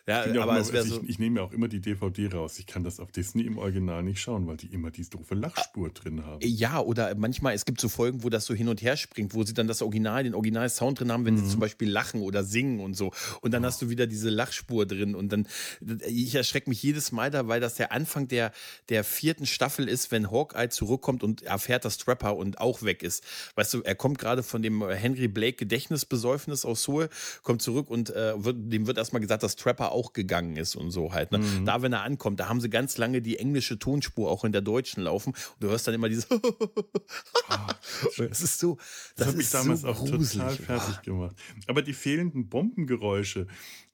Ja, 0.07 0.25
Ich 0.25 0.39
aber 0.41 0.59
es 0.59 0.71
also 0.71 0.95
so. 0.95 1.01
ich, 1.03 1.09
ich 1.09 1.19
nehme 1.19 1.39
ja 1.39 1.45
auch 1.45 1.51
immer 1.51 1.67
die 1.67 1.79
DVD 1.81 2.27
raus. 2.33 2.57
Ich 2.57 2.65
kann 2.65 2.83
das 2.83 2.99
auf 2.99 3.11
Disney 3.11 3.43
im 3.43 3.57
Original 3.59 4.01
nicht 4.03 4.19
schauen, 4.19 4.47
weil 4.47 4.57
die 4.57 4.67
immer 4.67 4.89
die 4.89 5.07
doofe 5.07 5.35
Lachspur 5.35 5.91
drin 5.91 6.25
haben. 6.25 6.39
Ja, 6.43 6.79
oder 6.79 7.13
manchmal, 7.19 7.53
es 7.53 7.65
gibt 7.65 7.79
so 7.79 7.89
Folgen, 7.89 8.23
wo 8.23 8.29
das 8.29 8.45
so 8.45 8.53
hin 8.53 8.67
und 8.69 8.81
her 8.81 8.97
springt, 8.97 9.33
wo 9.33 9.43
sie 9.43 9.53
dann 9.53 9.67
das 9.67 9.81
Original, 9.81 10.23
den 10.23 10.33
Original-Sound 10.35 10.99
drin 10.99 11.11
haben, 11.11 11.25
wenn 11.25 11.35
Mhm. 11.35 11.45
sie 11.45 11.51
zum 11.51 11.59
Beispiel 11.59 11.89
lachen 11.89 12.21
oder 12.21 12.43
singen 12.43 12.79
und 12.79 12.95
so. 12.95 13.11
Und 13.41 13.51
dann 13.53 13.65
hast 13.65 13.81
du 13.81 13.89
wieder 13.89 14.07
diese 14.07 14.29
Lachspur 14.29 14.85
drin. 14.85 15.15
Und 15.15 15.31
dann, 15.31 15.47
ich 16.07 16.33
erschrecke 16.35 16.69
mich 16.69 16.81
jedes 16.81 17.11
Mal 17.11 17.29
da, 17.31 17.47
weil 17.47 17.59
das 17.59 17.75
der 17.75 17.91
Anfang 17.91 18.27
der, 18.27 18.51
der 18.89 19.03
vierten 19.03 19.45
Staffel 19.45 19.87
ist, 19.87 20.11
wenn 20.11 20.31
Hawkeye 20.31 20.69
zurückkommt 20.69 21.23
und 21.23 21.41
erfährt, 21.43 21.85
dass 21.85 21.97
Trapper 21.97 22.35
und 22.35 22.59
auch 22.59 22.81
weg 22.83 23.03
ist. 23.03 23.23
Weißt 23.55 23.73
du, 23.73 23.81
er 23.81 23.95
kommt 23.95 24.17
gerade 24.19 24.41
von 24.43 24.61
dem 24.61 24.87
Henry 24.89 25.27
Blake 25.27 25.57
Gedächtnisbesäufnis 25.57 26.65
aus 26.65 26.83
Seoul, 26.83 27.09
kommt 27.43 27.61
zurück 27.61 27.89
und 27.89 28.09
äh, 28.15 28.43
wird, 28.43 28.55
dem 28.71 28.87
wird 28.87 28.97
erstmal 28.97 29.21
gesagt, 29.21 29.43
dass 29.43 29.55
Trapper 29.55 29.91
auch 29.91 30.13
gegangen 30.13 30.55
ist 30.57 30.75
und 30.75 30.91
so 30.91 31.13
halt. 31.13 31.31
Ne? 31.31 31.39
Mhm. 31.39 31.65
Da, 31.65 31.81
wenn 31.81 31.93
er 31.93 32.03
ankommt, 32.03 32.39
da 32.39 32.47
haben 32.49 32.61
sie 32.61 32.69
ganz 32.69 32.97
lange 32.97 33.21
die 33.21 33.37
englische 33.39 33.77
Tonspur 33.79 34.29
auch 34.29 34.43
in 34.45 34.51
der 34.51 34.61
deutschen 34.61 35.03
laufen. 35.03 35.29
Und 35.33 35.37
du 35.63 35.67
hörst 35.69 35.87
dann 35.87 35.93
immer 35.95 36.09
dieses. 36.09 36.27
das 38.17 38.41
ist 38.41 38.59
so. 38.59 38.75
Das, 38.75 39.13
Das, 39.15 39.27
hat 39.29 39.35
mich 39.37 39.49
damals 39.49 39.81
so 39.81 39.87
auch 39.89 39.99
gruselig. 39.99 40.31
total 40.33 40.55
fertig 40.57 41.01
gemacht. 41.03 41.35
Aber 41.67 41.81
die 41.81 41.93
fehlenden 41.93 42.47
Bombengeräusche, 42.49 43.47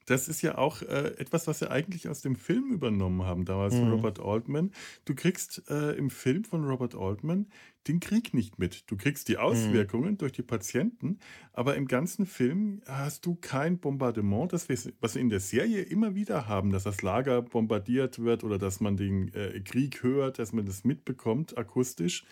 das 0.06 0.28
ist 0.28 0.42
ja 0.42 0.56
auch 0.56 0.82
äh, 0.82 1.14
etwas, 1.18 1.48
was 1.48 1.60
wir 1.60 1.70
eigentlich 1.72 2.08
aus 2.08 2.20
dem 2.20 2.36
Film 2.36 2.70
übernommen 2.70 3.22
haben, 3.24 3.44
damals 3.44 3.74
von 3.74 3.86
Mhm. 3.86 3.92
Robert 3.94 4.20
Altman. 4.20 4.70
Du 5.04 5.14
kriegst 5.16 5.64
äh, 5.68 5.92
im 5.96 6.10
Film 6.10 6.44
von 6.44 6.64
Robert 6.64 6.94
Altman 6.94 7.46
den 7.88 7.98
Krieg 8.00 8.32
nicht 8.34 8.58
mit. 8.58 8.88
Du 8.90 8.96
kriegst 8.96 9.26
Mhm. 9.28 9.32
die 9.32 9.38
Auswirkungen 9.38 10.16
durch 10.18 10.32
die 10.32 10.42
Patienten, 10.42 11.18
aber 11.52 11.74
im 11.74 11.88
ganzen 11.88 12.24
Film 12.26 12.82
hast 12.86 13.26
du 13.26 13.34
kein 13.36 13.78
Bombardement, 13.78 14.52
das 14.52 14.68
wir, 14.68 14.76
was 15.00 15.14
wir 15.16 15.22
in 15.22 15.28
der 15.30 15.40
Serie 15.40 15.82
immer 15.82 16.14
wieder 16.14 16.46
haben, 16.46 16.70
dass 16.70 16.84
das 16.84 17.02
Lager 17.02 17.42
bombardiert 17.42 18.20
wird 18.20 18.44
oder 18.44 18.58
dass 18.58 18.78
man 18.80 18.96
den 18.96 19.32
äh, 19.34 19.60
Krieg 19.60 20.02
hört, 20.04 20.38
dass 20.38 20.52
man 20.52 20.66
das 20.66 20.84
mitbekommt, 20.84 21.58
akustisch 21.58 22.24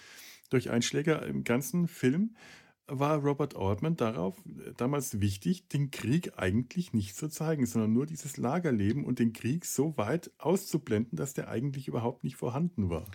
durch 0.55 0.71
Einschläge 0.71 1.15
im 1.29 1.43
ganzen 1.43 1.89
Film 1.89 2.37
war 2.87 3.19
Robert 3.19 3.57
Altman 3.57 3.97
darauf 3.97 4.39
äh, 4.47 4.73
damals 4.77 5.21
wichtig, 5.21 5.69
den 5.69 5.91
Krieg 5.91 6.39
eigentlich 6.39 6.93
nicht 6.93 7.17
zu 7.17 7.29
zeigen, 7.29 7.67
sondern 7.67 7.93
nur 7.93 8.07
dieses 8.07 8.37
Lagerleben 8.37 9.05
und 9.05 9.19
den 9.19 9.33
Krieg 9.33 9.65
so 9.65 9.97
weit 9.97 10.31
auszublenden, 10.39 11.17
dass 11.17 11.35
der 11.35 11.49
eigentlich 11.49 11.89
überhaupt 11.89 12.23
nicht 12.23 12.37
vorhanden 12.37 12.89
war. 12.89 13.07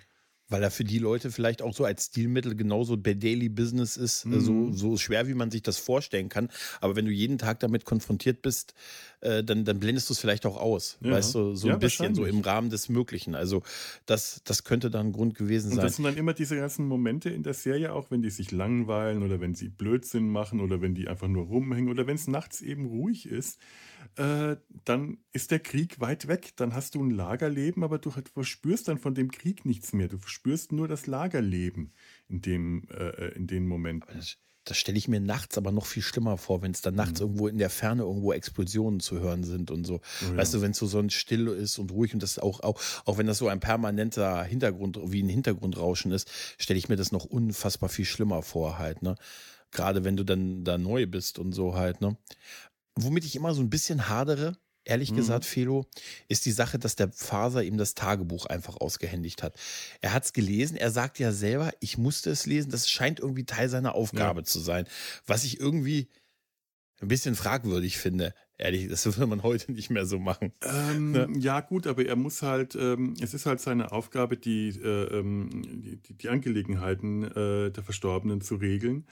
Weil 0.50 0.64
er 0.64 0.72
für 0.72 0.84
die 0.84 0.98
Leute 1.00 1.32
vielleicht 1.32 1.62
auch 1.62 1.74
so 1.76 1.86
als 1.86 2.08
Stilmittel 2.08 2.56
genauso 2.56 2.98
bei 2.98 3.14
Daily 3.14 3.50
Business 3.50 3.98
ist, 3.98 4.26
Mhm. 4.26 4.40
so, 4.40 4.72
so 4.72 4.98
schwer, 4.98 5.28
wie 5.28 5.36
man 5.36 5.52
sich 5.52 5.62
das 5.62 5.78
vorstellen 5.78 6.28
kann. 6.30 6.50
Aber 6.82 6.96
wenn 6.96 7.06
du 7.06 7.12
jeden 7.12 7.38
Tag 7.38 7.60
damit 7.60 7.86
konfrontiert 7.86 8.42
bist, 8.42 8.74
äh, 9.22 9.44
dann, 9.44 9.64
dann 9.66 9.80
blendest 9.80 10.10
du 10.10 10.14
es 10.14 10.20
vielleicht 10.20 10.46
auch 10.46 10.58
aus. 10.58 10.98
Ja. 11.02 11.12
Weißt 11.12 11.36
du, 11.36 11.56
so 11.56 11.68
Ja, 11.68 11.74
ein 11.76 11.80
bisschen, 11.80 12.16
so 12.16 12.26
im 12.26 12.42
Rahmen 12.42 12.70
des 12.70 12.90
Möglichen. 12.90 13.36
Also 13.36 13.62
das, 14.06 14.42
das 14.44 14.64
könnte 14.64 14.90
dann 14.90 15.08
ein 15.08 15.12
Grund 15.14 15.36
gewesen 15.36 15.70
Und 15.72 15.78
sein. 15.78 15.86
das 15.86 15.96
sind 15.98 16.06
dann 16.06 16.18
immer 16.18 16.34
diese 16.34 16.56
ganzen 16.56 16.88
Momente 16.88 17.30
in 17.30 17.44
der 17.44 17.54
Serie, 17.54 17.94
auch 17.94 18.10
wenn 18.12 18.22
die 18.22 18.30
sich 18.32 18.52
langweilen 18.52 19.22
oder 19.24 19.40
wenn 19.40 19.54
sie 19.54 19.70
Blödsinn 19.70 20.30
machen 20.30 20.62
oder 20.62 20.82
wenn 20.82 20.96
die 20.96 21.08
einfach 21.08 21.28
nur 21.28 21.46
rumhängen 21.46 21.90
oder 21.90 22.08
wenn 22.08 22.16
es 22.16 22.28
nachts 22.28 22.62
eben 22.62 22.88
ruhig 22.88 23.28
ist, 23.28 23.60
äh, 24.20 24.58
dann 24.84 25.20
ist 25.32 25.52
der 25.52 25.60
Krieg 25.60 26.02
weit 26.02 26.28
weg. 26.28 26.52
Dann 26.58 26.74
hast 26.74 26.96
du 26.96 27.04
ein 27.04 27.10
Lagerleben, 27.10 27.84
aber 27.84 28.00
du 28.00 28.12
verspürst 28.12 28.90
dann 28.90 28.98
von 28.98 29.16
dem 29.16 29.32
Krieg 29.32 29.66
nichts 29.66 29.94
mehr. 29.94 30.10
Du 30.10 30.18
verspürst 30.18 30.74
nur 30.74 30.90
das 30.90 31.08
Lagerleben 31.08 31.94
in, 32.28 32.42
dem, 32.42 32.88
äh, 32.90 33.30
in 33.30 33.48
den 33.48 33.66
Momenten. 33.66 34.14
Das, 34.14 34.38
das 34.66 34.78
stelle 34.78 34.98
ich 34.98 35.08
mir 35.08 35.22
nachts 35.22 35.58
aber 35.58 35.72
noch 35.72 35.86
viel 35.86 36.04
schlimmer 36.04 36.38
vor, 36.38 36.62
wenn 36.62 36.72
es 36.72 36.82
dann 36.82 36.96
nachts 36.96 37.22
irgendwo 37.22 37.48
in 37.48 37.58
der 37.58 37.70
Ferne 37.70 38.04
irgendwo 38.04 38.34
Explosionen 38.34 39.00
zu 39.00 39.22
hören 39.22 39.46
sind 39.46 39.72
und 39.72 39.86
so. 39.86 39.94
Mhm. 39.94 40.00
Oh 40.02 40.32
ja. 40.32 40.38
Weißt 40.38 40.54
du, 40.54 40.62
wenn 40.62 40.72
es 40.72 40.78
so, 40.78 40.86
so 40.86 41.00
ein 41.00 41.10
still 41.10 41.48
ist 41.48 41.80
und 41.80 41.92
ruhig 41.92 42.14
und 42.14 42.22
das 42.22 42.40
auch, 42.40 42.60
auch, 42.60 42.82
auch 43.06 43.18
wenn 43.18 43.26
das 43.26 43.38
so 43.38 43.48
ein 43.48 43.62
permanenter 43.62 44.44
Hintergrund, 44.44 45.00
wie 45.06 45.24
ein 45.24 45.30
Hintergrundrauschen 45.30 46.12
ist, 46.12 46.30
stelle 46.58 46.78
ich 46.78 46.90
mir 46.90 46.98
das 46.98 47.14
noch 47.14 47.24
unfassbar 47.24 47.88
viel 47.88 48.06
schlimmer 48.06 48.42
vor 48.42 48.78
halt, 48.78 49.02
ne? 49.02 49.16
Gerade 49.72 50.04
wenn 50.04 50.18
du 50.18 50.24
dann 50.24 50.64
da 50.64 50.80
neu 50.80 51.06
bist 51.06 51.38
und 51.38 51.54
so 51.54 51.76
halt, 51.76 52.02
ne? 52.02 52.18
Womit 53.04 53.26
ich 53.26 53.36
immer 53.36 53.54
so 53.54 53.62
ein 53.62 53.70
bisschen 53.70 54.10
hadere, 54.10 54.58
ehrlich 54.86 55.12
mhm. 55.12 55.18
gesagt, 55.18 55.46
Felo, 55.46 55.86
ist 56.28 56.46
die 56.46 56.52
Sache, 56.52 56.80
dass 56.80 56.96
der 56.96 57.12
Faser 57.12 57.64
ihm 57.64 57.78
das 57.78 57.94
Tagebuch 57.94 58.46
einfach 58.46 58.78
ausgehändigt 58.78 59.44
hat. 59.44 59.56
Er 60.02 60.14
hat 60.14 60.26
es 60.26 60.34
gelesen, 60.34 60.78
er 60.78 60.92
sagt 60.92 61.20
ja 61.20 61.32
selber, 61.32 61.72
ich 61.80 61.98
musste 61.98 62.30
es 62.32 62.46
lesen, 62.46 62.72
das 62.72 62.90
scheint 62.90 63.20
irgendwie 63.20 63.46
Teil 63.46 63.70
seiner 63.70 63.96
Aufgabe 63.96 64.42
ja. 64.42 64.46
zu 64.46 64.60
sein. 64.60 64.86
Was 65.26 65.44
ich 65.44 65.60
irgendwie 65.60 66.10
ein 67.02 67.08
bisschen 67.08 67.36
fragwürdig 67.36 67.98
finde. 67.98 68.34
Ehrlich, 68.58 68.90
das 68.90 69.06
würde 69.06 69.26
man 69.28 69.44
heute 69.44 69.72
nicht 69.72 69.90
mehr 69.90 70.06
so 70.06 70.20
machen. 70.20 70.52
Ähm, 70.62 71.12
ne? 71.12 71.30
Ja, 71.38 71.62
gut, 71.62 71.88
aber 71.88 72.06
er 72.06 72.18
muss 72.18 72.42
halt, 72.42 72.76
ähm, 72.76 73.14
es 73.22 73.34
ist 73.34 73.46
halt 73.46 73.62
seine 73.62 73.92
Aufgabe, 73.92 74.36
die, 74.36 74.70
äh, 74.70 75.20
ähm, 75.20 75.50
die, 75.82 76.14
die, 76.14 76.30
Angelegenheiten 76.30 77.24
äh, 77.24 77.72
der 77.72 77.84
Verstorbenen 77.84 78.42
zu 78.42 78.56
regeln. 78.56 79.06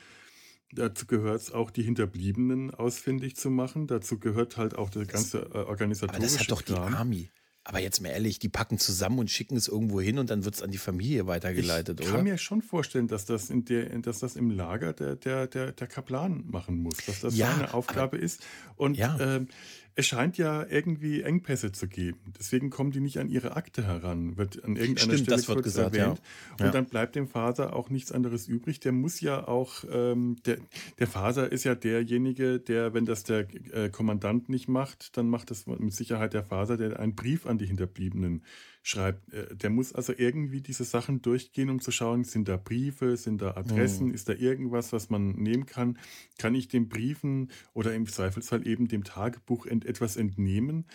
Dazu 0.74 1.05
gehört 1.05 1.41
es 1.41 1.51
auch, 1.51 1.72
die 1.72 1.84
Hinterbliebenen 1.84 2.74
ausfindig 2.74 3.36
zu 3.36 3.49
machen. 3.49 3.88
Dazu 3.88 4.20
gehört 4.20 4.57
halt 4.57 4.76
auch 4.76 4.89
der 4.89 5.05
ganze 5.05 5.39
äh, 5.39 5.57
organisatorische 5.59 6.18
Aber 6.18 6.24
das 6.24 6.39
hat 6.39 6.51
doch 6.51 6.63
Kram. 6.65 6.91
die 6.91 6.97
Army. 6.97 7.32
Aber 7.63 7.80
jetzt 7.80 8.01
mal 8.01 8.09
ehrlich, 8.09 8.39
die 8.39 8.47
packen 8.47 8.78
zusammen 8.78 9.20
und 9.20 9.30
schicken 9.30 9.57
es 9.57 9.68
irgendwo 9.68 9.99
hin 9.99 10.20
und 10.20 10.30
dann 10.30 10.45
wird 10.45 10.55
es 10.55 10.61
an 10.61 10.72
die 10.72 10.78
Familie 10.78 11.28
weitergeleitet, 11.28 11.99
ich 11.99 12.05
oder? 12.05 12.09
Ich 12.09 12.15
kann 12.15 12.24
mir 12.24 12.38
schon 12.38 12.61
vorstellen, 12.61 13.07
dass 13.07 13.26
das, 13.26 13.49
in 13.49 13.65
der, 13.65 13.89
dass 13.99 14.20
das 14.20 14.38
im 14.38 14.51
Lager 14.51 14.93
der, 14.93 15.18
der, 15.18 15.47
der, 15.47 15.74
der 15.74 15.88
Kaplan 15.88 16.45
machen 16.47 16.78
muss, 16.78 16.95
dass 17.05 17.20
das 17.20 17.36
ja, 17.36 17.51
seine 17.51 17.74
Aufgabe 17.74 18.18
ist. 18.18 18.41
Und 18.78 18.95
ja. 18.95 19.18
ähm, 19.20 19.49
es 19.97 20.05
scheint 20.05 20.37
ja 20.37 20.63
irgendwie 20.69 21.23
Engpässe 21.23 21.71
zu 21.71 21.87
geben. 21.87 22.19
Deswegen 22.37 22.69
kommen 22.69 22.91
die 22.91 22.99
nicht 22.99 23.17
an 23.17 23.29
ihre 23.29 23.55
Akte 23.55 23.83
heran, 23.83 24.37
wird 24.37 24.63
an 24.63 24.75
irgendeiner 24.75 25.17
Stimmt, 25.17 25.41
Stelle 25.41 25.47
wird 25.47 25.63
gesagt, 25.63 25.95
erwähnt. 25.95 26.21
Ja. 26.59 26.67
Und 26.67 26.75
dann 26.75 26.85
bleibt 26.85 27.15
dem 27.15 27.27
Vater 27.27 27.75
auch 27.75 27.89
nichts 27.89 28.11
anderes 28.11 28.47
übrig. 28.47 28.79
Der 28.79 28.91
muss 28.91 29.19
ja 29.21 29.47
auch, 29.47 29.83
ähm, 29.91 30.37
der, 30.45 30.59
der 30.99 31.07
Vater 31.07 31.51
ist 31.51 31.63
ja 31.63 31.73
derjenige, 31.73 32.59
der, 32.59 32.93
wenn 32.93 33.05
das 33.05 33.23
der 33.23 33.47
äh, 33.73 33.89
Kommandant 33.89 34.49
nicht 34.49 34.67
macht, 34.67 35.17
dann 35.17 35.29
macht 35.29 35.49
das 35.49 35.65
mit 35.65 35.91
Sicherheit 35.91 36.35
der 36.35 36.43
Vater, 36.43 36.77
der 36.77 36.99
einen 36.99 37.15
Brief 37.15 37.47
an 37.47 37.57
die 37.57 37.65
Hinterbliebenen 37.65 38.43
schreibt. 38.88 39.33
Äh, 39.33 39.55
der 39.55 39.69
muss 39.69 39.93
also 39.93 40.13
irgendwie 40.15 40.61
diese 40.61 40.83
Sachen 40.83 41.21
durchgehen, 41.21 41.69
um 41.69 41.81
zu 41.81 41.91
schauen, 41.91 42.23
sind 42.23 42.47
da 42.47 42.57
Briefe, 42.57 43.17
sind 43.17 43.41
da 43.41 43.55
Adressen, 43.55 44.07
mhm. 44.07 44.13
ist 44.13 44.29
da 44.29 44.33
irgendwas, 44.33 44.93
was 44.93 45.09
man 45.09 45.31
nehmen 45.31 45.65
kann? 45.65 45.97
Kann 46.38 46.55
ich 46.55 46.67
den 46.67 46.88
Briefen 46.88 47.51
oder 47.73 47.93
im 47.93 48.07
Zweifelsfall 48.07 48.65
eben 48.65 48.88
dem 48.88 49.03
Tagebuch 49.03 49.65
ent 49.65 49.85
etwas 49.85 50.15
entnehmen? 50.15 50.85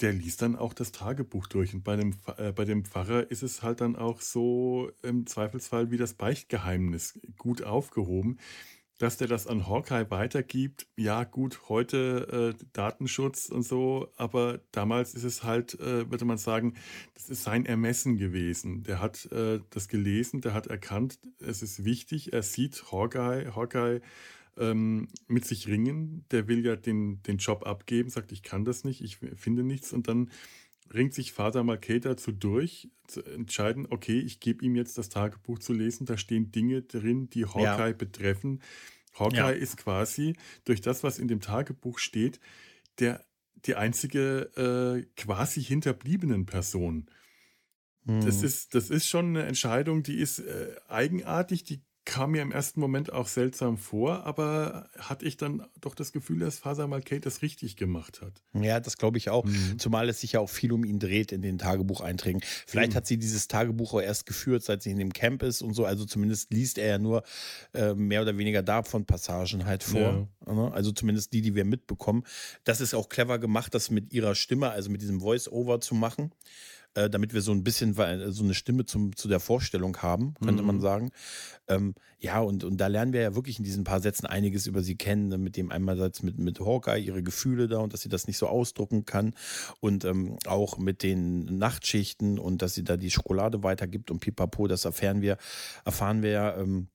Der 0.00 0.12
liest 0.12 0.42
dann 0.42 0.56
auch 0.56 0.74
das 0.74 0.92
Tagebuch 0.92 1.46
durch. 1.46 1.72
Und 1.74 1.84
bei 1.84 1.96
dem, 1.96 2.14
äh, 2.36 2.52
bei 2.52 2.64
dem 2.64 2.84
Pfarrer 2.84 3.30
ist 3.30 3.42
es 3.42 3.62
halt 3.62 3.80
dann 3.80 3.96
auch 3.96 4.20
so 4.20 4.90
im 5.02 5.26
Zweifelsfall 5.26 5.90
wie 5.90 5.96
das 5.96 6.14
Beichtgeheimnis 6.14 7.18
gut 7.38 7.62
aufgehoben 7.62 8.38
dass 8.98 9.18
der 9.18 9.28
das 9.28 9.46
an 9.46 9.66
Hawkeye 9.66 10.10
weitergibt, 10.10 10.86
ja 10.96 11.24
gut, 11.24 11.68
heute 11.68 12.54
äh, 12.58 12.64
Datenschutz 12.72 13.48
und 13.48 13.62
so, 13.62 14.08
aber 14.16 14.60
damals 14.72 15.14
ist 15.14 15.24
es 15.24 15.44
halt, 15.44 15.78
äh, 15.80 16.10
würde 16.10 16.24
man 16.24 16.38
sagen, 16.38 16.74
das 17.14 17.28
ist 17.28 17.42
sein 17.42 17.66
Ermessen 17.66 18.16
gewesen. 18.16 18.82
Der 18.84 19.00
hat 19.00 19.30
äh, 19.32 19.60
das 19.70 19.88
gelesen, 19.88 20.40
der 20.40 20.54
hat 20.54 20.66
erkannt, 20.66 21.18
es 21.40 21.62
ist 21.62 21.84
wichtig, 21.84 22.32
er 22.32 22.42
sieht 22.42 22.90
Hawkeye, 22.90 23.54
Hawkeye 23.54 24.00
ähm, 24.58 25.08
mit 25.28 25.44
sich 25.44 25.68
ringen, 25.68 26.24
der 26.30 26.48
will 26.48 26.64
ja 26.64 26.76
den, 26.76 27.22
den 27.22 27.36
Job 27.38 27.66
abgeben, 27.66 28.08
sagt, 28.08 28.32
ich 28.32 28.42
kann 28.42 28.64
das 28.64 28.84
nicht, 28.84 29.02
ich 29.02 29.18
finde 29.18 29.62
nichts. 29.62 29.92
Und 29.92 30.08
dann 30.08 30.30
ringt 30.92 31.14
sich 31.14 31.32
Vater 31.32 31.64
Marquet 31.64 32.00
dazu 32.00 32.32
durch, 32.32 32.88
zu 33.06 33.22
entscheiden, 33.24 33.86
okay, 33.90 34.18
ich 34.18 34.40
gebe 34.40 34.64
ihm 34.64 34.76
jetzt 34.76 34.98
das 34.98 35.08
Tagebuch 35.08 35.58
zu 35.58 35.72
lesen, 35.72 36.06
da 36.06 36.16
stehen 36.16 36.52
Dinge 36.52 36.82
drin, 36.82 37.30
die 37.30 37.46
Hawkeye 37.46 37.90
ja. 37.90 37.92
betreffen. 37.92 38.62
Hawkeye 39.18 39.36
ja. 39.36 39.50
ist 39.50 39.76
quasi 39.76 40.36
durch 40.64 40.80
das, 40.80 41.02
was 41.02 41.18
in 41.18 41.28
dem 41.28 41.40
Tagebuch 41.40 41.98
steht, 41.98 42.40
der, 42.98 43.24
die 43.64 43.74
einzige 43.74 44.50
äh, 44.56 45.06
quasi 45.16 45.62
hinterbliebenen 45.62 46.46
Person. 46.46 47.08
Das, 48.04 48.38
hm. 48.38 48.44
ist, 48.44 48.74
das 48.76 48.88
ist 48.88 49.08
schon 49.08 49.30
eine 49.30 49.46
Entscheidung, 49.46 50.04
die 50.04 50.18
ist 50.18 50.38
äh, 50.38 50.76
eigenartig, 50.86 51.64
die 51.64 51.82
kam 52.06 52.30
mir 52.30 52.40
im 52.40 52.52
ersten 52.52 52.80
Moment 52.80 53.12
auch 53.12 53.26
seltsam 53.26 53.76
vor, 53.76 54.24
aber 54.24 54.88
hatte 54.96 55.26
ich 55.26 55.36
dann 55.36 55.66
doch 55.80 55.94
das 55.94 56.12
Gefühl, 56.12 56.38
dass 56.38 56.58
Faser 56.58 56.86
Malkate 56.86 57.20
das 57.20 57.42
richtig 57.42 57.76
gemacht 57.76 58.22
hat. 58.22 58.42
Ja, 58.54 58.80
das 58.80 58.96
glaube 58.96 59.18
ich 59.18 59.28
auch. 59.28 59.44
Mhm. 59.44 59.78
Zumal 59.78 60.08
es 60.08 60.20
sich 60.20 60.32
ja 60.32 60.40
auch 60.40 60.48
viel 60.48 60.72
um 60.72 60.84
ihn 60.84 61.00
dreht 61.00 61.32
in 61.32 61.42
den 61.42 61.58
Tagebucheinträgen. 61.58 62.40
Vielleicht 62.66 62.92
mhm. 62.92 62.96
hat 62.96 63.06
sie 63.06 63.18
dieses 63.18 63.48
Tagebuch 63.48 63.92
auch 63.92 64.00
erst 64.00 64.24
geführt, 64.24 64.62
seit 64.62 64.82
sie 64.82 64.92
in 64.92 64.98
dem 64.98 65.12
Camp 65.12 65.42
ist 65.42 65.62
und 65.62 65.74
so. 65.74 65.84
Also 65.84 66.04
zumindest 66.04 66.52
liest 66.52 66.78
er 66.78 66.86
ja 66.86 66.98
nur 66.98 67.24
äh, 67.74 67.92
mehr 67.94 68.22
oder 68.22 68.38
weniger 68.38 68.62
davon 68.62 69.04
Passagen 69.04 69.66
halt 69.66 69.82
vor. 69.82 70.28
Ja. 70.46 70.54
Ne? 70.54 70.72
Also 70.72 70.92
zumindest 70.92 71.32
die, 71.32 71.42
die 71.42 71.56
wir 71.56 71.64
mitbekommen. 71.64 72.22
Das 72.62 72.80
ist 72.80 72.94
auch 72.94 73.08
clever 73.08 73.40
gemacht, 73.40 73.74
das 73.74 73.90
mit 73.90 74.12
ihrer 74.12 74.36
Stimme, 74.36 74.70
also 74.70 74.90
mit 74.90 75.02
diesem 75.02 75.20
Voice-Over 75.20 75.80
zu 75.80 75.96
machen 75.96 76.30
äh, 76.96 77.10
damit 77.10 77.34
wir 77.34 77.42
so 77.42 77.52
ein 77.52 77.62
bisschen 77.62 77.94
so 77.94 78.02
eine 78.02 78.54
Stimme 78.54 78.86
zum, 78.86 79.14
zu 79.14 79.28
der 79.28 79.38
Vorstellung 79.38 79.98
haben, 79.98 80.34
könnte 80.42 80.62
mhm. 80.62 80.66
man 80.66 80.80
sagen. 80.80 81.10
Ähm, 81.68 81.94
ja, 82.18 82.40
und, 82.40 82.64
und 82.64 82.78
da 82.78 82.86
lernen 82.86 83.12
wir 83.12 83.20
ja 83.20 83.34
wirklich 83.34 83.58
in 83.58 83.64
diesen 83.64 83.84
paar 83.84 84.00
Sätzen 84.00 84.24
einiges 84.24 84.66
über 84.66 84.82
sie 84.82 84.96
kennen, 84.96 85.28
ne, 85.28 85.36
mit 85.36 85.56
dem 85.56 85.70
einmalseits 85.70 86.22
mit, 86.22 86.38
mit 86.38 86.58
Hawkeye, 86.58 86.98
ihre 86.98 87.22
Gefühle 87.22 87.68
da 87.68 87.78
und 87.78 87.92
dass 87.92 88.00
sie 88.00 88.08
das 88.08 88.26
nicht 88.26 88.38
so 88.38 88.48
ausdrucken 88.48 89.04
kann 89.04 89.34
und 89.80 90.06
ähm, 90.06 90.38
auch 90.46 90.78
mit 90.78 91.02
den 91.02 91.58
Nachtschichten 91.58 92.38
und 92.38 92.62
dass 92.62 92.74
sie 92.74 92.84
da 92.84 92.96
die 92.96 93.10
Schokolade 93.10 93.62
weitergibt 93.62 94.10
und 94.10 94.20
pipapo, 94.20 94.66
das 94.66 94.86
erfahren 94.86 95.20
wir, 95.20 95.36
erfahren 95.84 96.22
wir 96.22 96.30
ja. 96.30 96.56
Ähm, 96.56 96.88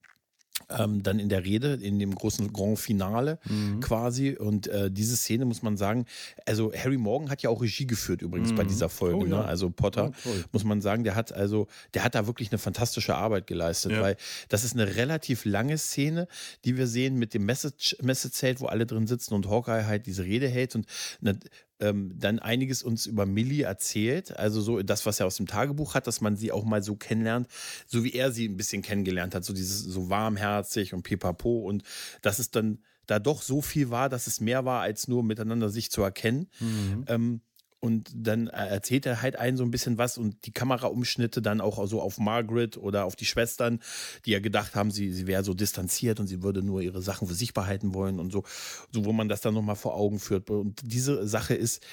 ähm, 0.78 1.04
dann 1.04 1.20
in 1.20 1.30
der 1.30 1.46
Rede, 1.46 1.74
in 1.74 2.00
dem 2.00 2.14
großen 2.14 2.52
Grand 2.52 2.80
Finale 2.80 3.40
mhm. 3.50 3.80
quasi. 3.80 4.36
Und 4.38 4.68
äh, 4.68 4.92
diese 4.92 5.16
Szene 5.16 5.46
muss 5.46 5.62
man 5.62 5.78
sagen, 5.78 6.06
also 6.46 6.72
Harry 6.74 6.98
Morgan 6.98 7.30
hat 7.30 7.42
ja 7.42 7.50
auch 7.50 7.62
Regie 7.62 7.88
geführt 7.88 8.22
übrigens 8.22 8.52
mhm. 8.52 8.56
bei 8.56 8.64
dieser 8.64 8.90
Folge. 8.90 9.18
Oh, 9.18 9.24
ne? 9.24 9.30
ja. 9.30 9.38
ne? 9.42 9.46
Also 9.46 9.70
Potter, 9.70 10.12
oh, 10.26 10.30
muss 10.52 10.64
man 10.64 10.82
sagen, 10.82 11.04
der 11.04 11.16
hat 11.16 11.34
also, 11.34 11.68
der 11.94 12.04
hat 12.04 12.16
da 12.16 12.28
wirklich 12.28 12.52
eine 12.52 12.60
fantastische 12.60 13.16
Arbeit 13.16 13.48
geleistet, 13.48 13.94
ja. 13.94 14.02
weil 14.02 14.18
das 14.50 14.64
ist 14.64 14.74
eine 14.74 14.96
relativ 14.96 15.46
lange 15.46 15.78
Szene, 15.78 16.28
die 16.66 16.78
wir 16.78 16.88
sehen 16.88 17.16
mit 17.18 17.34
dem 17.34 17.46
Message, 17.46 17.96
Message-Zelt, 18.02 18.62
wo 18.62 18.68
alle 18.68 18.86
drin 18.86 19.08
sitzen 19.08 19.34
und 19.34 19.50
Hawkeye 19.50 19.86
halt 19.86 20.06
diese 20.06 20.24
Rede 20.24 20.48
hält 20.48 20.76
und 20.76 20.86
eine, 21.22 21.40
ähm, 21.82 22.14
dann 22.18 22.40
einiges 22.40 22.84
uns 22.84 23.06
über 23.06 23.26
Millie 23.26 23.64
erzählt. 23.64 24.38
Also 24.38 24.62
so 24.62 24.82
das, 24.82 25.06
was 25.06 25.20
er 25.20 25.26
aus 25.26 25.36
dem 25.36 25.48
Tagebuch 25.48 25.96
hat, 25.96 26.08
dass 26.08 26.22
man 26.22 26.36
sie 26.36 26.52
auch 26.52 26.64
mal 26.64 26.84
so 26.84 26.96
kennenlernt, 26.96 27.48
so 27.88 28.04
wie 28.04 28.14
er 28.14 28.32
sie 28.32 28.48
ein 28.48 28.58
bisschen 28.58 28.82
kennengelernt 28.82 29.36
hat, 29.36 29.44
so 29.44 29.54
dieses 29.54 29.82
so 29.82 30.10
warmherzig 30.10 30.94
und 30.94 31.04
pipapo 31.04 31.60
und 31.60 31.84
dass 32.22 32.40
es 32.40 32.52
dann 32.52 32.80
da 33.08 33.20
doch 33.20 33.42
so 33.42 33.62
viel 33.62 33.90
war, 33.90 34.08
dass 34.10 34.28
es 34.28 34.40
mehr 34.40 34.64
war, 34.64 34.82
als 34.82 35.08
nur 35.08 35.24
miteinander 35.24 35.70
sich 35.70 35.92
zu 35.92 36.02
erkennen. 36.02 36.48
Mhm. 36.60 37.06
Ähm, 37.08 37.42
und 37.82 38.12
dann 38.16 38.48
erzählt 38.48 39.08
er 39.08 39.24
halt 39.24 39.36
einen 39.36 39.58
so 39.58 39.64
ein 39.64 39.72
bisschen 39.72 39.98
was 39.98 40.20
und 40.20 40.46
die 40.46 40.52
Kameraumschnitte 40.52 41.42
dann 41.42 41.62
auch 41.62 41.86
so 41.88 42.00
auf 42.00 42.20
Margaret 42.20 42.78
oder 42.78 43.06
auf 43.06 43.16
die 43.16 43.26
Schwestern, 43.26 43.80
die 44.26 44.32
ja 44.32 44.40
gedacht 44.40 44.76
haben, 44.76 44.92
sie, 44.92 45.12
sie 45.12 45.26
wäre 45.26 45.44
so 45.44 45.56
distanziert 45.56 46.20
und 46.20 46.28
sie 46.28 46.44
würde 46.44 46.62
nur 46.62 46.82
ihre 46.82 47.02
Sachen 47.02 47.28
für 47.28 47.34
sich 47.34 47.56
behalten 47.56 47.96
wollen 47.96 48.20
und 48.20 48.32
so, 48.32 48.44
so 48.92 49.04
wo 49.04 49.14
man 49.14 49.30
das 49.30 49.42
dann 49.42 49.56
nochmal 49.56 49.76
vor 49.76 49.96
Augen 49.96 50.20
führt. 50.20 50.52
Und 50.52 50.80
diese 50.84 51.28
Sache 51.28 51.56
ist 51.56 51.84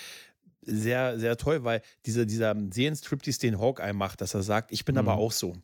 sehr, 0.60 1.18
sehr 1.18 1.38
toll, 1.38 1.64
weil 1.64 1.80
dieser, 2.04 2.26
dieser 2.26 2.54
Seelenstriptease, 2.70 3.40
den 3.40 3.58
Hawkeye 3.58 3.94
macht, 3.94 4.20
dass 4.20 4.34
er 4.34 4.42
sagt, 4.42 4.72
ich 4.72 4.84
bin 4.84 4.96
mhm. 4.96 5.00
aber 5.00 5.14
auch 5.14 5.32
so. 5.32 5.56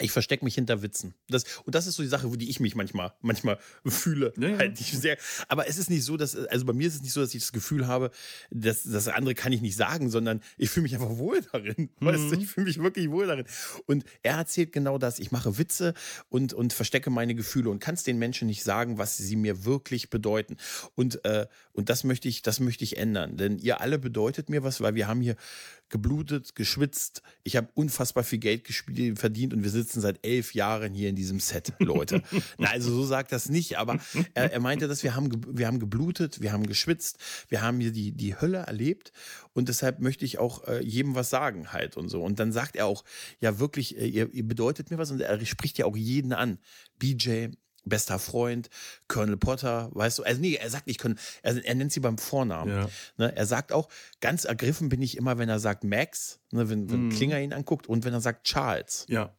Ich 0.00 0.12
verstecke 0.12 0.44
mich 0.44 0.54
hinter 0.54 0.82
Witzen. 0.82 1.14
Das, 1.28 1.44
und 1.64 1.74
das 1.74 1.86
ist 1.86 1.94
so 1.94 2.02
die 2.02 2.08
Sache, 2.08 2.30
wo 2.30 2.36
die 2.36 2.50
ich 2.50 2.60
mich 2.60 2.74
manchmal, 2.74 3.12
manchmal 3.20 3.58
fühle. 3.86 4.32
Ja, 4.38 4.48
ja. 4.48 4.58
Halt 4.58 4.78
sehr, 4.78 5.16
aber 5.48 5.68
es 5.68 5.78
ist 5.78 5.90
nicht 5.90 6.04
so, 6.04 6.16
dass, 6.16 6.36
also 6.36 6.64
bei 6.64 6.72
mir 6.72 6.88
ist 6.88 6.96
es 6.96 7.02
nicht 7.02 7.12
so, 7.12 7.20
dass 7.20 7.34
ich 7.34 7.42
das 7.42 7.52
Gefühl 7.52 7.86
habe, 7.86 8.10
dass 8.50 8.82
das 8.82 9.08
andere 9.08 9.34
kann 9.34 9.52
ich 9.52 9.60
nicht 9.60 9.76
sagen, 9.76 10.10
sondern 10.10 10.40
ich 10.56 10.70
fühle 10.70 10.82
mich 10.84 10.94
einfach 10.94 11.16
wohl 11.18 11.40
darin. 11.52 11.90
Mhm. 12.00 12.06
Weißt 12.06 12.30
du, 12.30 12.38
ich 12.38 12.48
fühle 12.48 12.66
mich 12.66 12.82
wirklich 12.82 13.10
wohl 13.10 13.26
darin. 13.26 13.46
Und 13.86 14.04
er 14.22 14.36
erzählt 14.36 14.72
genau 14.72 14.98
das. 14.98 15.18
Ich 15.18 15.32
mache 15.32 15.58
Witze 15.58 15.94
und, 16.28 16.52
und 16.52 16.72
verstecke 16.72 17.10
meine 17.10 17.34
Gefühle 17.34 17.70
und 17.70 17.80
kann 17.80 17.94
es 17.94 18.02
den 18.02 18.18
Menschen 18.18 18.46
nicht 18.46 18.64
sagen, 18.64 18.98
was 18.98 19.16
sie 19.16 19.36
mir 19.36 19.64
wirklich 19.64 20.10
bedeuten. 20.10 20.56
Und, 20.94 21.24
äh, 21.24 21.46
und 21.72 21.88
das 21.88 22.04
möchte 22.04 22.28
ich, 22.28 22.42
das 22.42 22.60
möchte 22.60 22.84
ich 22.84 22.96
ändern. 22.96 23.36
Denn 23.36 23.58
ihr 23.58 23.80
alle 23.80 23.98
bedeutet 23.98 24.48
mir 24.48 24.62
was, 24.62 24.80
weil 24.80 24.94
wir 24.94 25.08
haben 25.08 25.20
hier 25.20 25.36
geblutet, 25.90 26.54
geschwitzt. 26.54 27.22
Ich 27.42 27.56
habe 27.56 27.68
unfassbar 27.74 28.24
viel 28.24 28.38
Geld 28.38 28.66
verdient 29.16 29.52
und 29.52 29.62
wir 29.62 29.70
sitzen 29.70 30.00
seit 30.00 30.24
elf 30.24 30.54
Jahren 30.54 30.94
hier 30.94 31.08
in 31.08 31.16
diesem 31.16 31.40
Set, 31.40 31.72
Leute. 31.78 32.22
Na, 32.58 32.70
also 32.70 32.90
so 32.92 33.04
sagt 33.04 33.32
das 33.32 33.48
nicht, 33.48 33.78
aber 33.78 33.98
er, 34.34 34.52
er, 34.52 34.60
meinte, 34.60 34.88
dass 34.88 35.02
wir 35.02 35.14
haben, 35.14 35.30
wir 35.48 35.66
haben 35.66 35.80
geblutet, 35.80 36.40
wir 36.40 36.52
haben 36.52 36.66
geschwitzt, 36.66 37.18
wir 37.48 37.60
haben 37.60 37.80
hier 37.80 37.92
die, 37.92 38.12
die 38.12 38.40
Hölle 38.40 38.58
erlebt 38.58 39.12
und 39.52 39.68
deshalb 39.68 40.00
möchte 40.00 40.24
ich 40.24 40.38
auch 40.38 40.66
äh, 40.66 40.82
jedem 40.82 41.14
was 41.14 41.28
sagen 41.28 41.72
halt 41.72 41.96
und 41.96 42.08
so. 42.08 42.22
Und 42.22 42.38
dann 42.38 42.52
sagt 42.52 42.76
er 42.76 42.86
auch, 42.86 43.04
ja 43.40 43.58
wirklich, 43.58 43.98
äh, 43.98 44.06
ihr, 44.06 44.32
ihr 44.32 44.46
bedeutet 44.46 44.90
mir 44.90 44.98
was 44.98 45.10
und 45.10 45.20
er 45.20 45.44
spricht 45.44 45.78
ja 45.78 45.86
auch 45.86 45.96
jeden 45.96 46.32
an. 46.32 46.58
BJ, 46.98 47.48
bester 47.84 48.18
Freund, 48.18 48.70
Colonel 49.08 49.36
Potter, 49.36 49.90
weißt 49.92 50.18
du, 50.18 50.22
also 50.22 50.40
nee, 50.40 50.54
er 50.54 50.70
sagt 50.70 50.86
nicht 50.86 51.00
Colonel, 51.00 51.20
er, 51.42 51.64
er 51.64 51.74
nennt 51.74 51.92
sie 51.92 52.00
beim 52.00 52.18
Vornamen. 52.18 52.72
Ja. 52.72 52.90
Ne, 53.16 53.36
er 53.36 53.46
sagt 53.46 53.72
auch, 53.72 53.88
ganz 54.20 54.44
ergriffen 54.44 54.88
bin 54.88 55.02
ich 55.02 55.16
immer, 55.16 55.38
wenn 55.38 55.48
er 55.48 55.60
sagt 55.60 55.84
Max, 55.84 56.40
ne, 56.50 56.68
wenn, 56.68 56.90
wenn 56.90 57.08
mm. 57.08 57.10
Klinger 57.10 57.40
ihn 57.40 57.52
anguckt 57.52 57.86
und 57.86 58.04
wenn 58.04 58.12
er 58.12 58.20
sagt 58.20 58.46
Charles. 58.46 59.06
Ja. 59.08 59.34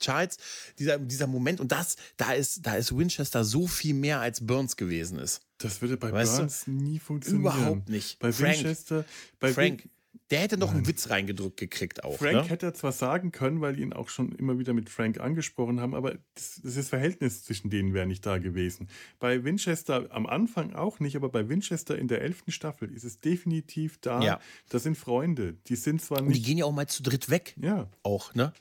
Charles, 0.00 0.38
dieser, 0.78 0.98
dieser 0.98 1.26
Moment, 1.26 1.60
und 1.60 1.72
das, 1.72 1.96
da 2.16 2.32
ist, 2.32 2.66
da 2.66 2.74
ist 2.74 2.96
Winchester 2.96 3.44
so 3.44 3.66
viel 3.66 3.94
mehr 3.94 4.20
als 4.20 4.46
Burns 4.46 4.76
gewesen 4.76 5.18
ist. 5.18 5.42
Das 5.58 5.82
würde 5.82 5.98
bei 5.98 6.10
Weißt 6.10 6.34
du? 6.34 6.38
Burns 6.38 6.66
nie 6.66 6.98
funktionieren. 6.98 7.42
Überhaupt 7.42 7.88
nicht. 7.90 8.18
Bei 8.18 8.32
Frank, 8.32 8.58
Winchester, 8.58 9.04
bei 9.38 9.52
Frank, 9.52 9.84
Win- 9.84 9.90
der 10.30 10.40
hätte 10.40 10.56
noch 10.56 10.72
einen. 10.72 10.86
Witz 10.86 11.10
reingedrückt 11.10 11.58
gekriegt 11.58 12.04
auch. 12.04 12.18
Frank 12.18 12.34
ne? 12.34 12.44
hätte 12.44 12.72
zwar 12.72 12.92
sagen 12.92 13.32
können, 13.32 13.60
weil 13.60 13.78
ihn 13.78 13.92
auch 13.92 14.08
schon 14.08 14.32
immer 14.32 14.58
wieder 14.58 14.72
mit 14.72 14.88
Frank 14.88 15.20
angesprochen 15.20 15.80
haben, 15.80 15.94
aber 15.94 16.18
das, 16.34 16.60
das, 16.62 16.88
Verhältnis 16.88 17.44
zwischen 17.44 17.70
denen 17.70 17.94
wäre 17.94 18.06
nicht 18.06 18.24
da 18.24 18.38
gewesen. 18.38 18.88
Bei 19.18 19.44
Winchester 19.44 20.08
am 20.10 20.26
Anfang 20.26 20.72
auch 20.72 21.00
nicht, 21.00 21.16
aber 21.16 21.28
bei 21.28 21.48
Winchester 21.48 21.98
in 21.98 22.08
der 22.08 22.22
elften 22.22 22.52
Staffel 22.52 22.92
ist 22.92 23.04
es 23.04 23.20
definitiv 23.20 23.98
da. 24.00 24.22
Ja. 24.22 24.40
Das 24.68 24.82
sind 24.84 24.96
Freunde. 24.96 25.54
Die 25.66 25.76
sind 25.76 26.00
zwar 26.00 26.18
Und 26.18 26.28
die 26.28 26.34
nicht. 26.34 26.46
gehen 26.46 26.58
ja 26.58 26.64
auch 26.64 26.72
mal 26.72 26.86
zu 26.86 27.02
dritt 27.02 27.30
weg. 27.30 27.54
Ja, 27.60 27.90
Auch, 28.02 28.34
ne? 28.34 28.52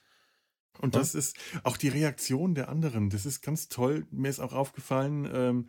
und 0.80 0.96
das 0.96 1.14
ist 1.14 1.36
auch 1.64 1.78
die 1.78 1.90
Reaktion 1.90 2.56
der 2.56 2.70
anderen. 2.70 3.10
Das 3.10 3.26
ist 3.26 3.42
ganz 3.42 3.68
toll. 3.68 4.08
Mir 4.12 4.30
ist 4.30 4.40
auch 4.40 4.54
aufgefallen, 4.54 5.30
ähm, 5.32 5.68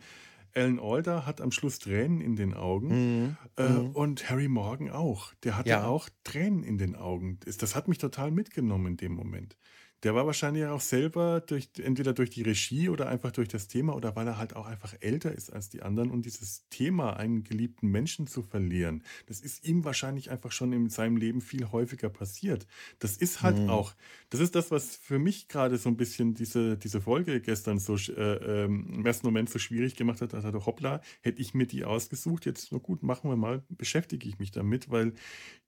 Alan 0.55 0.79
Alda 0.79 1.25
hat 1.25 1.41
am 1.41 1.51
Schluss 1.51 1.79
Tränen 1.79 2.21
in 2.21 2.35
den 2.35 2.53
Augen. 2.53 2.87
Mhm. 2.87 3.37
Äh, 3.57 3.69
Mhm. 3.69 3.91
Und 3.91 4.29
Harry 4.29 4.47
Morgan 4.47 4.89
auch. 4.89 5.33
Der 5.43 5.57
hatte 5.57 5.69
Ja. 5.69 5.85
auch 5.85 6.09
Tränen 6.23 6.63
in 6.63 6.77
den 6.77 6.95
Augen. 6.95 7.39
Das- 7.45 7.57
Das 7.57 7.75
hat 7.75 7.87
mich 7.87 7.97
total 7.97 8.31
mitgenommen 8.31 8.87
in 8.87 8.97
dem 8.97 9.13
Moment. 9.13 9.57
Der 10.03 10.15
war 10.15 10.25
wahrscheinlich 10.25 10.65
auch 10.65 10.81
selber 10.81 11.41
durch, 11.41 11.69
entweder 11.77 12.13
durch 12.13 12.31
die 12.31 12.41
Regie 12.41 12.89
oder 12.89 13.07
einfach 13.07 13.31
durch 13.31 13.49
das 13.49 13.67
Thema 13.67 13.95
oder 13.95 14.15
weil 14.15 14.25
er 14.27 14.37
halt 14.37 14.55
auch 14.55 14.65
einfach 14.65 14.95
älter 14.99 15.31
ist 15.31 15.51
als 15.53 15.69
die 15.69 15.83
anderen 15.83 16.09
und 16.09 16.25
dieses 16.25 16.67
Thema, 16.69 17.17
einen 17.17 17.43
geliebten 17.43 17.87
Menschen 17.89 18.25
zu 18.25 18.41
verlieren, 18.41 19.03
das 19.27 19.41
ist 19.41 19.63
ihm 19.63 19.83
wahrscheinlich 19.85 20.31
einfach 20.31 20.51
schon 20.51 20.73
in 20.73 20.89
seinem 20.89 21.17
Leben 21.17 21.39
viel 21.41 21.71
häufiger 21.71 22.09
passiert. 22.09 22.65
Das 22.99 23.15
ist 23.15 23.43
halt 23.43 23.61
Mhm. 23.61 23.67
auch, 23.67 23.93
das 24.31 24.39
ist 24.39 24.55
das, 24.55 24.71
was 24.71 24.95
für 24.95 25.19
mich 25.19 25.47
gerade 25.47 25.77
so 25.77 25.89
ein 25.89 25.97
bisschen 25.97 26.33
diese, 26.33 26.77
diese 26.77 27.01
Folge 27.01 27.39
gestern 27.39 27.77
so 27.77 27.95
äh, 27.95 28.63
ähm, 28.63 28.87
im 28.95 29.05
ersten 29.05 29.27
Moment 29.27 29.49
so 29.49 29.59
schwierig 29.59 29.95
gemacht 29.95 30.21
hat. 30.21 30.33
Da 30.33 30.41
dachte 30.41 30.65
hoppla, 30.65 31.01
hätte 31.21 31.41
ich 31.41 31.53
mir 31.53 31.67
die 31.67 31.85
ausgesucht, 31.85 32.45
jetzt, 32.47 32.71
na 32.71 32.79
gut, 32.79 33.03
machen 33.03 33.29
wir 33.29 33.35
mal, 33.37 33.63
beschäftige 33.69 34.27
ich 34.27 34.39
mich 34.39 34.51
damit, 34.51 34.89
weil 34.89 35.13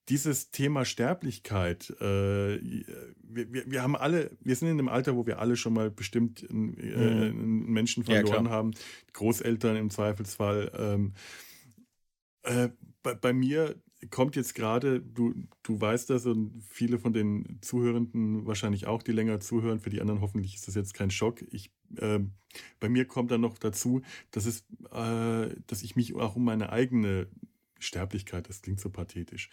dieses 0.10 0.52
Thema 0.52 0.86
Sterblichkeit, 0.86 1.90
äh, 2.02 2.60
wir, 3.24 3.72
wir, 3.72 3.82
haben 3.82 3.96
alle, 3.96 4.32
wir 4.42 4.56
sind 4.56 4.68
in 4.70 4.80
einem 4.80 4.90
Alter, 4.90 5.16
wo 5.16 5.26
wir 5.26 5.40
alle 5.40 5.56
schon 5.56 5.74
mal 5.74 5.90
bestimmt 5.90 6.46
einen, 6.50 6.78
äh, 6.78 7.30
einen 7.30 7.66
Menschen 7.72 8.04
Ja, 8.04 8.16
verloren 8.16 8.46
klar. 8.46 8.56
haben, 8.56 8.72
Großeltern 9.14 9.78
im 9.78 9.90
Zweifelsfall. 9.90 10.72
Ähm, 10.78 11.14
äh, 12.44 12.70
bei, 13.02 13.16
bei 13.16 13.34
mir 13.34 13.76
kommt 14.10 14.36
jetzt 14.36 14.56
gerade, 14.56 15.02
du, 15.02 15.34
du 15.64 15.80
weißt 15.80 16.10
das 16.10 16.26
und 16.26 16.62
viele 16.68 17.00
von 17.00 17.14
den 17.14 17.60
Zuhörenden 17.62 18.46
wahrscheinlich 18.46 18.88
auch, 18.88 19.02
die 19.02 19.12
länger 19.12 19.40
zuhören, 19.40 19.80
für 19.80 19.90
die 19.90 20.02
anderen 20.02 20.22
hoffentlich 20.22 20.56
ist 20.56 20.68
das 20.68 20.76
jetzt 20.76 20.94
kein 20.94 21.12
Schock. 21.12 21.42
Ich, 21.52 21.72
ähm, 21.98 22.32
bei 22.80 22.90
mir 22.90 23.06
kommt 23.06 23.32
dann 23.32 23.42
noch 23.42 23.58
dazu, 23.58 24.02
dass, 24.32 24.46
es, 24.46 24.66
äh, 24.92 25.56
dass 25.68 25.84
ich 25.84 25.96
mich 25.96 26.14
auch 26.16 26.36
um 26.36 26.44
meine 26.44 26.72
eigene 26.72 27.28
Sterblichkeit, 27.80 28.50
das 28.50 28.62
klingt 28.62 28.80
so 28.80 28.90
pathetisch, 28.90 29.50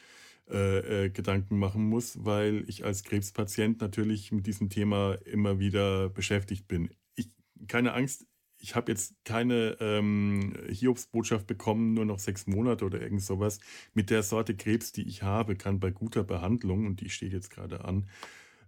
äh, 0.50 1.04
äh, 1.06 1.10
Gedanken 1.10 1.58
machen 1.58 1.84
muss, 1.84 2.24
weil 2.24 2.64
ich 2.68 2.84
als 2.84 3.04
Krebspatient 3.04 3.80
natürlich 3.80 4.32
mit 4.32 4.46
diesem 4.46 4.68
Thema 4.68 5.14
immer 5.24 5.58
wieder 5.58 6.08
beschäftigt 6.08 6.66
bin. 6.68 6.90
Ich, 7.14 7.28
keine 7.68 7.92
Angst, 7.92 8.26
ich 8.58 8.74
habe 8.74 8.92
jetzt 8.92 9.14
keine 9.24 9.76
ähm, 9.80 10.54
Hiobsbotschaft 10.68 11.46
bekommen, 11.46 11.94
nur 11.94 12.04
noch 12.04 12.18
sechs 12.18 12.46
Monate 12.46 12.84
oder 12.84 13.00
irgend 13.00 13.22
sowas. 13.22 13.58
Mit 13.94 14.10
der 14.10 14.22
Sorte 14.22 14.54
Krebs, 14.54 14.92
die 14.92 15.08
ich 15.08 15.22
habe, 15.22 15.56
kann 15.56 15.80
bei 15.80 15.90
guter 15.90 16.24
Behandlung, 16.24 16.86
und 16.86 17.00
die 17.00 17.10
steht 17.10 17.32
jetzt 17.32 17.50
gerade 17.50 17.84
an, 17.84 18.08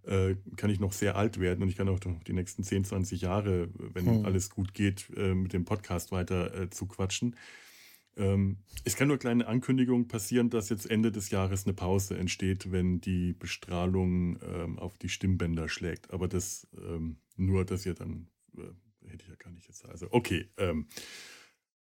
äh, 0.05 0.35
kann 0.57 0.69
ich 0.69 0.79
noch 0.79 0.93
sehr 0.93 1.15
alt 1.15 1.39
werden 1.39 1.63
und 1.63 1.69
ich 1.69 1.77
kann 1.77 1.87
auch 1.89 1.99
noch 2.05 2.23
die 2.23 2.33
nächsten 2.33 2.63
10, 2.63 2.85
20 2.85 3.21
Jahre, 3.21 3.69
wenn 3.73 4.05
Hm. 4.05 4.25
alles 4.25 4.49
gut 4.49 4.73
geht, 4.73 5.09
äh, 5.15 5.33
mit 5.33 5.53
dem 5.53 5.65
Podcast 5.65 6.11
weiter 6.11 6.53
äh, 6.53 6.69
zu 6.69 6.87
quatschen. 6.87 7.35
Ähm, 8.15 8.57
es 8.83 8.95
kann 8.95 9.07
nur 9.07 9.17
kleine 9.17 9.47
Ankündigung 9.47 10.07
passieren, 10.07 10.49
dass 10.49 10.69
jetzt 10.69 10.89
Ende 10.89 11.11
des 11.11 11.29
Jahres 11.31 11.65
eine 11.65 11.73
Pause 11.73 12.17
entsteht, 12.17 12.71
wenn 12.71 13.01
die 13.01 13.33
Bestrahlung 13.33 14.39
ähm, 14.43 14.77
auf 14.79 14.97
die 14.97 15.09
Stimmbänder 15.09 15.67
schlägt. 15.69 16.11
Aber 16.11 16.27
das 16.27 16.67
ähm, 16.77 17.17
nur, 17.37 17.65
dass 17.65 17.85
ihr 17.85 17.95
dann, 17.95 18.27
äh, 18.57 19.09
hätte 19.09 19.23
ich 19.23 19.29
ja 19.29 19.35
gar 19.35 19.51
nicht 19.51 19.67
jetzt. 19.67 19.85
Also, 19.85 20.07
okay. 20.11 20.47
Ähm, 20.57 20.87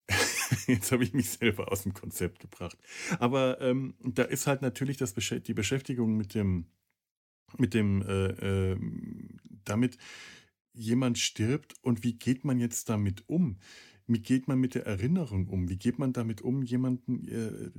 jetzt 0.67 0.93
habe 0.93 1.05
ich 1.05 1.13
mich 1.15 1.31
selber 1.31 1.71
aus 1.73 1.83
dem 1.83 1.95
Konzept 1.95 2.41
gebracht. 2.41 2.79
Aber 3.19 3.61
ähm, 3.61 3.95
da 4.01 4.23
ist 4.23 4.47
halt 4.47 4.63
natürlich 4.63 4.97
das, 4.97 5.17
Beschä- 5.17 5.41
die 5.41 5.55
Beschäftigung 5.55 6.17
mit 6.17 6.35
dem, 6.35 6.67
mit 7.59 7.75
dem, 7.75 8.03
äh, 8.03 8.73
äh, 8.73 8.79
damit 9.65 9.99
jemand 10.73 11.19
stirbt 11.19 11.75
und 11.83 12.03
wie 12.05 12.15
geht 12.19 12.45
man 12.45 12.59
jetzt 12.59 12.89
damit 12.89 13.29
um? 13.29 13.59
Wie 14.07 14.21
geht 14.21 14.49
man 14.49 14.59
mit 14.59 14.75
der 14.75 14.87
Erinnerung 14.87 15.49
um? 15.49 15.69
Wie 15.69 15.79
geht 15.79 15.99
man 15.99 16.13
damit 16.13 16.43
um, 16.43 16.63
jemanden. 16.63 17.29
Äh, 17.29 17.71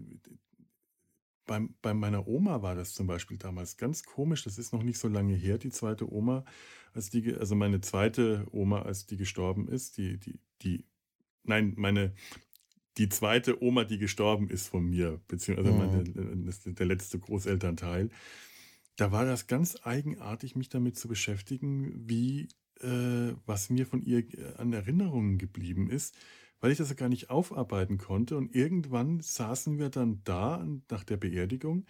bei, 1.45 1.67
bei 1.81 1.93
meiner 1.93 2.27
Oma 2.27 2.61
war 2.61 2.75
das 2.75 2.93
zum 2.93 3.07
Beispiel 3.07 3.37
damals 3.37 3.77
ganz 3.77 4.03
komisch. 4.03 4.43
Das 4.43 4.57
ist 4.57 4.73
noch 4.73 4.83
nicht 4.83 4.97
so 4.97 5.07
lange 5.07 5.35
her, 5.35 5.57
die 5.57 5.69
zweite 5.69 6.11
Oma, 6.11 6.43
als 6.93 7.09
die, 7.09 7.35
also 7.35 7.55
meine 7.55 7.81
zweite 7.81 8.47
Oma, 8.51 8.81
als 8.81 9.05
die 9.05 9.17
gestorben 9.17 9.67
ist, 9.67 9.97
die, 9.97 10.17
die, 10.17 10.39
die, 10.63 10.85
nein, 11.43 11.73
meine, 11.77 12.15
die 12.97 13.09
zweite 13.09 13.61
Oma, 13.61 13.83
die 13.83 13.97
gestorben 13.99 14.49
ist 14.49 14.67
von 14.69 14.85
mir, 14.85 15.21
beziehungsweise 15.27 15.71
Mhm. 15.71 15.77
meine, 15.77 16.03
der 16.73 16.85
letzte 16.85 17.19
Großelternteil. 17.19 18.09
Da 18.95 19.11
war 19.11 19.25
das 19.25 19.47
ganz 19.47 19.77
eigenartig, 19.83 20.55
mich 20.55 20.69
damit 20.69 20.97
zu 20.97 21.07
beschäftigen, 21.07 22.09
wie, 22.09 22.47
was 23.45 23.69
mir 23.69 23.85
von 23.85 24.01
ihr 24.01 24.19
äh, 24.19 24.55
an 24.57 24.73
Erinnerungen 24.73 25.37
geblieben 25.37 25.89
ist, 25.89 26.15
weil 26.59 26.71
ich 26.71 26.77
das 26.77 26.89
ja 26.89 26.95
gar 26.95 27.09
nicht 27.09 27.29
aufarbeiten 27.29 27.97
konnte. 27.97 28.37
Und 28.37 28.55
irgendwann 28.55 29.21
saßen 29.21 29.77
wir 29.77 29.89
dann 29.89 30.21
da 30.23 30.65
nach 30.89 31.03
der 31.03 31.17
Beerdigung 31.17 31.85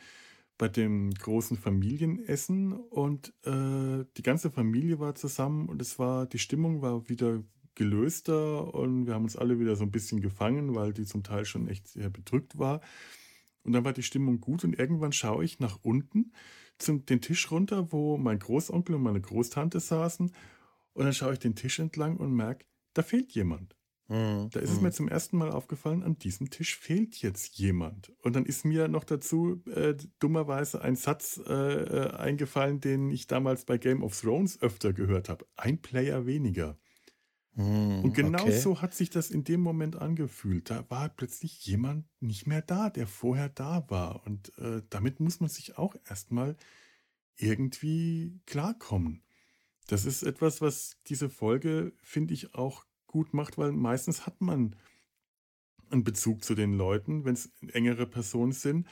bei 0.58 0.68
dem 0.70 1.12
großen 1.12 1.58
Familienessen 1.58 2.74
und 2.74 3.34
äh, 3.44 4.06
die 4.18 4.24
ganze 4.24 4.52
Familie 4.52 5.00
war 5.00 5.16
zusammen 5.16 5.68
und 5.68 5.82
es 5.82 6.00
war, 6.00 6.26
die 6.28 6.40
Stimmung 6.40 6.82
war 6.82 7.10
wieder 7.10 7.44
gelöster 7.76 8.74
und 8.74 9.06
wir 9.06 9.14
haben 9.14 9.24
uns 9.24 9.36
alle 9.36 9.60
wieder 9.60 9.76
so 9.76 9.84
ein 9.84 9.92
bisschen 9.92 10.22
gefangen, 10.22 10.74
weil 10.74 10.94
die 10.94 11.06
zum 11.06 11.24
Teil 11.24 11.44
schon 11.46 11.68
echt 11.68 11.90
sehr 11.90 12.10
bedrückt 12.10 12.58
war. 12.58 12.80
Und 13.64 13.74
dann 13.74 13.84
war 13.84 13.94
die 13.94 14.04
Stimmung 14.04 14.40
gut 14.40 14.64
und 14.64 14.78
irgendwann 14.80 15.12
schaue 15.12 15.44
ich 15.44 15.60
nach 15.60 15.80
unten 15.82 16.32
zum 16.78 17.06
den 17.06 17.22
Tisch 17.22 17.52
runter, 17.52 17.92
wo 17.92 18.18
mein 18.18 18.40
Großonkel 18.40 18.96
und 18.96 19.04
meine 19.04 19.22
Großtante 19.22 19.80
saßen. 19.80 20.32
Und 20.96 21.06
dann 21.06 21.14
schaue 21.14 21.34
ich 21.34 21.40
den 21.40 21.56
Tisch 21.56 21.78
entlang 21.80 22.18
und 22.18 22.34
merke, 22.34 22.66
da 22.94 23.04
fehlt 23.04 23.34
jemand. 23.34 23.76
Mhm. 24.08 24.50
Da 24.52 24.60
ist 24.62 24.70
es 24.72 24.78
Mhm. 24.78 24.84
mir 24.84 24.92
zum 24.92 25.08
ersten 25.10 25.38
Mal 25.38 25.52
aufgefallen, 25.52 26.04
an 26.04 26.18
diesem 26.18 26.50
Tisch 26.50 26.78
fehlt 26.78 27.18
jetzt 27.22 27.58
jemand. 27.58 28.14
Und 28.22 28.36
dann 28.36 28.46
ist 28.46 28.64
mir 28.66 28.88
noch 28.88 29.04
dazu 29.04 29.64
äh, 29.68 29.96
dummerweise 30.20 30.82
ein 30.82 30.96
Satz 30.96 31.40
äh, 31.46 31.52
äh, 31.54 32.12
eingefallen, 32.16 32.80
den 32.80 33.12
ich 33.12 33.28
damals 33.28 33.66
bei 33.66 33.78
Game 33.78 34.04
of 34.04 34.20
Thrones 34.20 34.62
öfter 34.62 34.94
gehört 34.94 35.30
habe. 35.30 35.46
Ein 35.56 35.82
Player 35.82 36.26
weniger. 36.26 36.78
Mhm, 37.56 38.02
Und 38.04 38.14
genau 38.14 38.42
okay. 38.44 38.58
so 38.60 38.82
hat 38.82 38.94
sich 38.94 39.10
das 39.10 39.32
in 39.32 39.44
dem 39.44 39.62
Moment 39.62 39.96
angefühlt. 39.98 40.70
Da 40.70 40.90
war 40.90 41.10
plötzlich 41.10 41.66
jemand 41.66 42.06
nicht 42.22 42.48
mehr 42.48 42.62
da, 42.62 42.90
der 42.90 43.08
vorher 43.08 43.50
da 43.50 43.90
war. 43.90 44.26
Und 44.26 44.58
äh, 44.60 44.82
damit 44.90 45.20
muss 45.20 45.40
man 45.40 45.50
sich 45.50 45.78
auch 45.78 45.96
erstmal 46.08 46.56
irgendwie 47.38 48.40
klarkommen. 48.46 49.25
Das 49.88 50.06
ist 50.06 50.24
etwas, 50.24 50.62
was 50.62 50.98
diese 51.08 51.30
Folge, 51.30 51.94
finde 52.02 52.34
ich, 52.34 52.56
auch 52.56 52.86
gut 53.08 53.34
macht, 53.34 53.58
weil 53.58 53.72
meistens 53.72 54.26
hat 54.26 54.42
man 54.42 54.76
einen 55.90 56.04
Bezug 56.04 56.44
zu 56.44 56.56
den 56.56 56.74
Leuten, 56.74 57.26
wenn 57.26 57.36
es 57.36 57.52
engere 57.72 58.08
Personen 58.08 58.52
sind. 58.52 58.88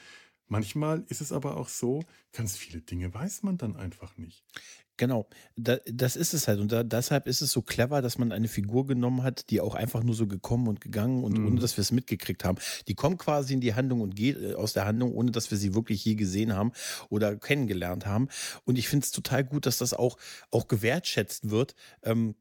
Manchmal 0.46 1.04
ist 1.08 1.20
es 1.20 1.32
aber 1.32 1.56
auch 1.56 1.68
so, 1.68 2.04
ganz 2.32 2.56
viele 2.56 2.80
Dinge 2.80 3.12
weiß 3.12 3.42
man 3.42 3.56
dann 3.56 3.76
einfach 3.76 4.16
nicht. 4.16 4.44
Genau, 4.96 5.26
da, 5.56 5.78
das 5.90 6.14
ist 6.14 6.34
es 6.34 6.46
halt. 6.46 6.60
Und 6.60 6.70
da, 6.70 6.84
deshalb 6.84 7.26
ist 7.26 7.40
es 7.40 7.50
so 7.50 7.62
clever, 7.62 8.00
dass 8.00 8.16
man 8.16 8.30
eine 8.30 8.46
Figur 8.46 8.86
genommen 8.86 9.24
hat, 9.24 9.50
die 9.50 9.60
auch 9.60 9.74
einfach 9.74 10.04
nur 10.04 10.14
so 10.14 10.28
gekommen 10.28 10.68
und 10.68 10.80
gegangen 10.80 11.24
und 11.24 11.36
Mhm. 11.36 11.46
ohne 11.48 11.60
dass 11.60 11.76
wir 11.76 11.82
es 11.82 11.90
mitgekriegt 11.90 12.44
haben. 12.44 12.58
Die 12.86 12.94
kommt 12.94 13.18
quasi 13.18 13.54
in 13.54 13.60
die 13.60 13.74
Handlung 13.74 14.00
und 14.02 14.14
geht 14.14 14.40
äh, 14.40 14.54
aus 14.54 14.72
der 14.72 14.84
Handlung, 14.86 15.12
ohne 15.12 15.32
dass 15.32 15.50
wir 15.50 15.58
sie 15.58 15.74
wirklich 15.74 16.04
je 16.04 16.14
gesehen 16.14 16.54
haben 16.54 16.70
oder 17.08 17.34
kennengelernt 17.36 18.06
haben. 18.06 18.28
Und 18.64 18.78
ich 18.78 18.88
finde 18.88 19.04
es 19.04 19.10
total 19.10 19.42
gut, 19.44 19.66
dass 19.66 19.78
das 19.78 19.94
auch, 19.94 20.16
auch 20.52 20.68
gewertschätzt 20.68 21.50
wird. 21.50 21.74
Ähm, 22.04 22.36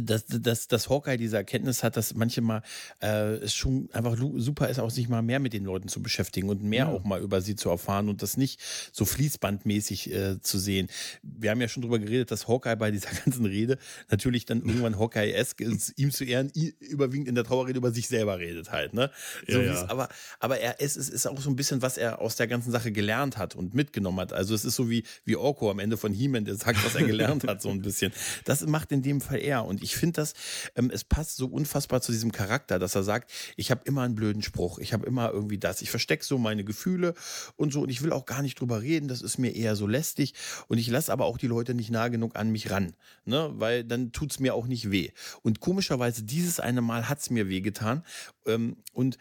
dass, 0.00 0.24
dass, 0.26 0.68
dass 0.68 0.88
Hawkeye 0.88 1.16
diese 1.16 1.36
Erkenntnis 1.36 1.82
hat, 1.82 1.96
dass 1.96 2.14
manchmal 2.14 2.62
äh, 3.02 3.34
es 3.36 3.54
schon 3.54 3.88
einfach 3.92 4.16
super 4.36 4.68
ist, 4.68 4.78
auch 4.78 4.90
sich 4.90 5.08
mal 5.08 5.22
mehr 5.22 5.38
mit 5.40 5.52
den 5.52 5.64
Leuten 5.64 5.88
zu 5.88 6.02
beschäftigen 6.02 6.48
und 6.48 6.62
mehr 6.62 6.86
Ja. 6.86 6.92
auch 6.92 7.04
mal 7.04 7.20
über 7.20 7.40
sie 7.40 7.54
zu 7.56 7.68
erfahren 7.68 8.08
und 8.08 8.22
das 8.22 8.36
nicht 8.36 8.60
so 8.92 9.04
fließbandmäßig 9.04 10.12
äh, 10.12 10.40
zu 10.40 10.58
sehen. 10.58 10.88
Wir 11.22 11.50
haben 11.50 11.60
ja 11.60 11.68
schon 11.68 11.82
drüber 11.82 11.98
geredet, 11.98 12.30
dass 12.30 12.48
Hawkeye 12.48 12.76
bei 12.76 12.90
dieser 12.90 13.10
ganzen 13.24 13.44
Rede 13.46 13.78
natürlich 14.10 14.44
dann 14.46 14.60
irgendwann 14.62 14.98
Hawkeye-esque 14.98 15.60
ist, 15.64 15.92
ihm 15.98 16.10
zu 16.10 16.24
Ehren, 16.24 16.50
überwiegend 16.80 17.28
in 17.28 17.34
der 17.34 17.44
Trauerrede 17.44 17.78
über 17.78 17.90
sich 17.92 18.08
selber 18.08 18.38
redet 18.38 18.70
halt. 18.72 18.94
Ne? 18.94 19.10
So 19.48 19.58
Ja, 19.60 19.64
ja. 19.72 19.88
Aber, 19.88 20.08
aber 20.40 20.58
er, 20.60 20.80
es, 20.80 20.96
es 20.96 21.08
ist 21.08 21.26
auch 21.26 21.40
so 21.40 21.50
ein 21.50 21.56
bisschen, 21.56 21.82
was 21.82 21.98
er 21.98 22.20
aus 22.20 22.36
der 22.36 22.46
ganzen 22.46 22.70
Sache 22.72 22.92
gelernt 22.92 23.36
hat 23.36 23.54
und 23.54 23.74
mitgenommen 23.74 24.20
hat. 24.20 24.32
Also 24.32 24.54
es 24.54 24.64
ist 24.64 24.76
so 24.76 24.88
wie, 24.88 25.04
wie 25.24 25.36
Orko 25.36 25.70
am 25.70 25.78
Ende 25.78 25.96
von 25.96 26.12
He-Man, 26.12 26.44
der 26.44 26.54
sagt, 26.56 26.84
was 26.84 26.94
er 26.94 27.04
gelernt 27.06 27.46
hat, 27.46 27.60
so 27.62 27.68
ein 27.70 27.82
bisschen. 27.82 28.12
Das 28.44 28.64
macht 28.66 28.92
in 28.92 29.02
dem 29.02 29.20
Fall 29.20 29.38
er. 29.40 29.64
Und 29.64 29.73
ich 29.82 29.96
finde 29.96 30.20
das, 30.20 30.34
ähm, 30.76 30.90
es 30.92 31.04
passt 31.04 31.36
so 31.36 31.46
unfassbar 31.46 32.00
zu 32.00 32.12
diesem 32.12 32.32
Charakter, 32.32 32.78
dass 32.78 32.94
er 32.94 33.02
sagt, 33.02 33.30
ich 33.56 33.70
habe 33.70 33.82
immer 33.84 34.02
einen 34.02 34.14
blöden 34.14 34.42
Spruch, 34.42 34.78
ich 34.78 34.92
habe 34.92 35.06
immer 35.06 35.30
irgendwie 35.30 35.58
das, 35.58 35.82
ich 35.82 35.90
verstecke 35.90 36.24
so 36.24 36.38
meine 36.38 36.64
Gefühle 36.64 37.14
und 37.56 37.72
so 37.72 37.82
und 37.82 37.88
ich 37.88 38.02
will 38.02 38.12
auch 38.12 38.26
gar 38.26 38.42
nicht 38.42 38.60
drüber 38.60 38.82
reden, 38.82 39.08
das 39.08 39.22
ist 39.22 39.38
mir 39.38 39.54
eher 39.54 39.76
so 39.76 39.86
lästig 39.86 40.34
und 40.68 40.78
ich 40.78 40.88
lasse 40.88 41.12
aber 41.12 41.26
auch 41.26 41.38
die 41.38 41.46
Leute 41.46 41.74
nicht 41.74 41.90
nah 41.90 42.08
genug 42.08 42.36
an 42.36 42.50
mich 42.50 42.70
ran, 42.70 42.94
ne? 43.24 43.52
weil 43.54 43.84
dann 43.84 44.12
tut 44.12 44.32
es 44.32 44.40
mir 44.40 44.54
auch 44.54 44.66
nicht 44.66 44.90
weh. 44.90 45.10
Und 45.42 45.60
komischerweise 45.60 46.22
dieses 46.22 46.60
eine 46.60 46.80
Mal 46.80 47.08
hat 47.08 47.20
es 47.20 47.30
mir 47.30 47.48
wehgetan 47.48 48.04
ähm, 48.46 48.76
und 48.92 49.18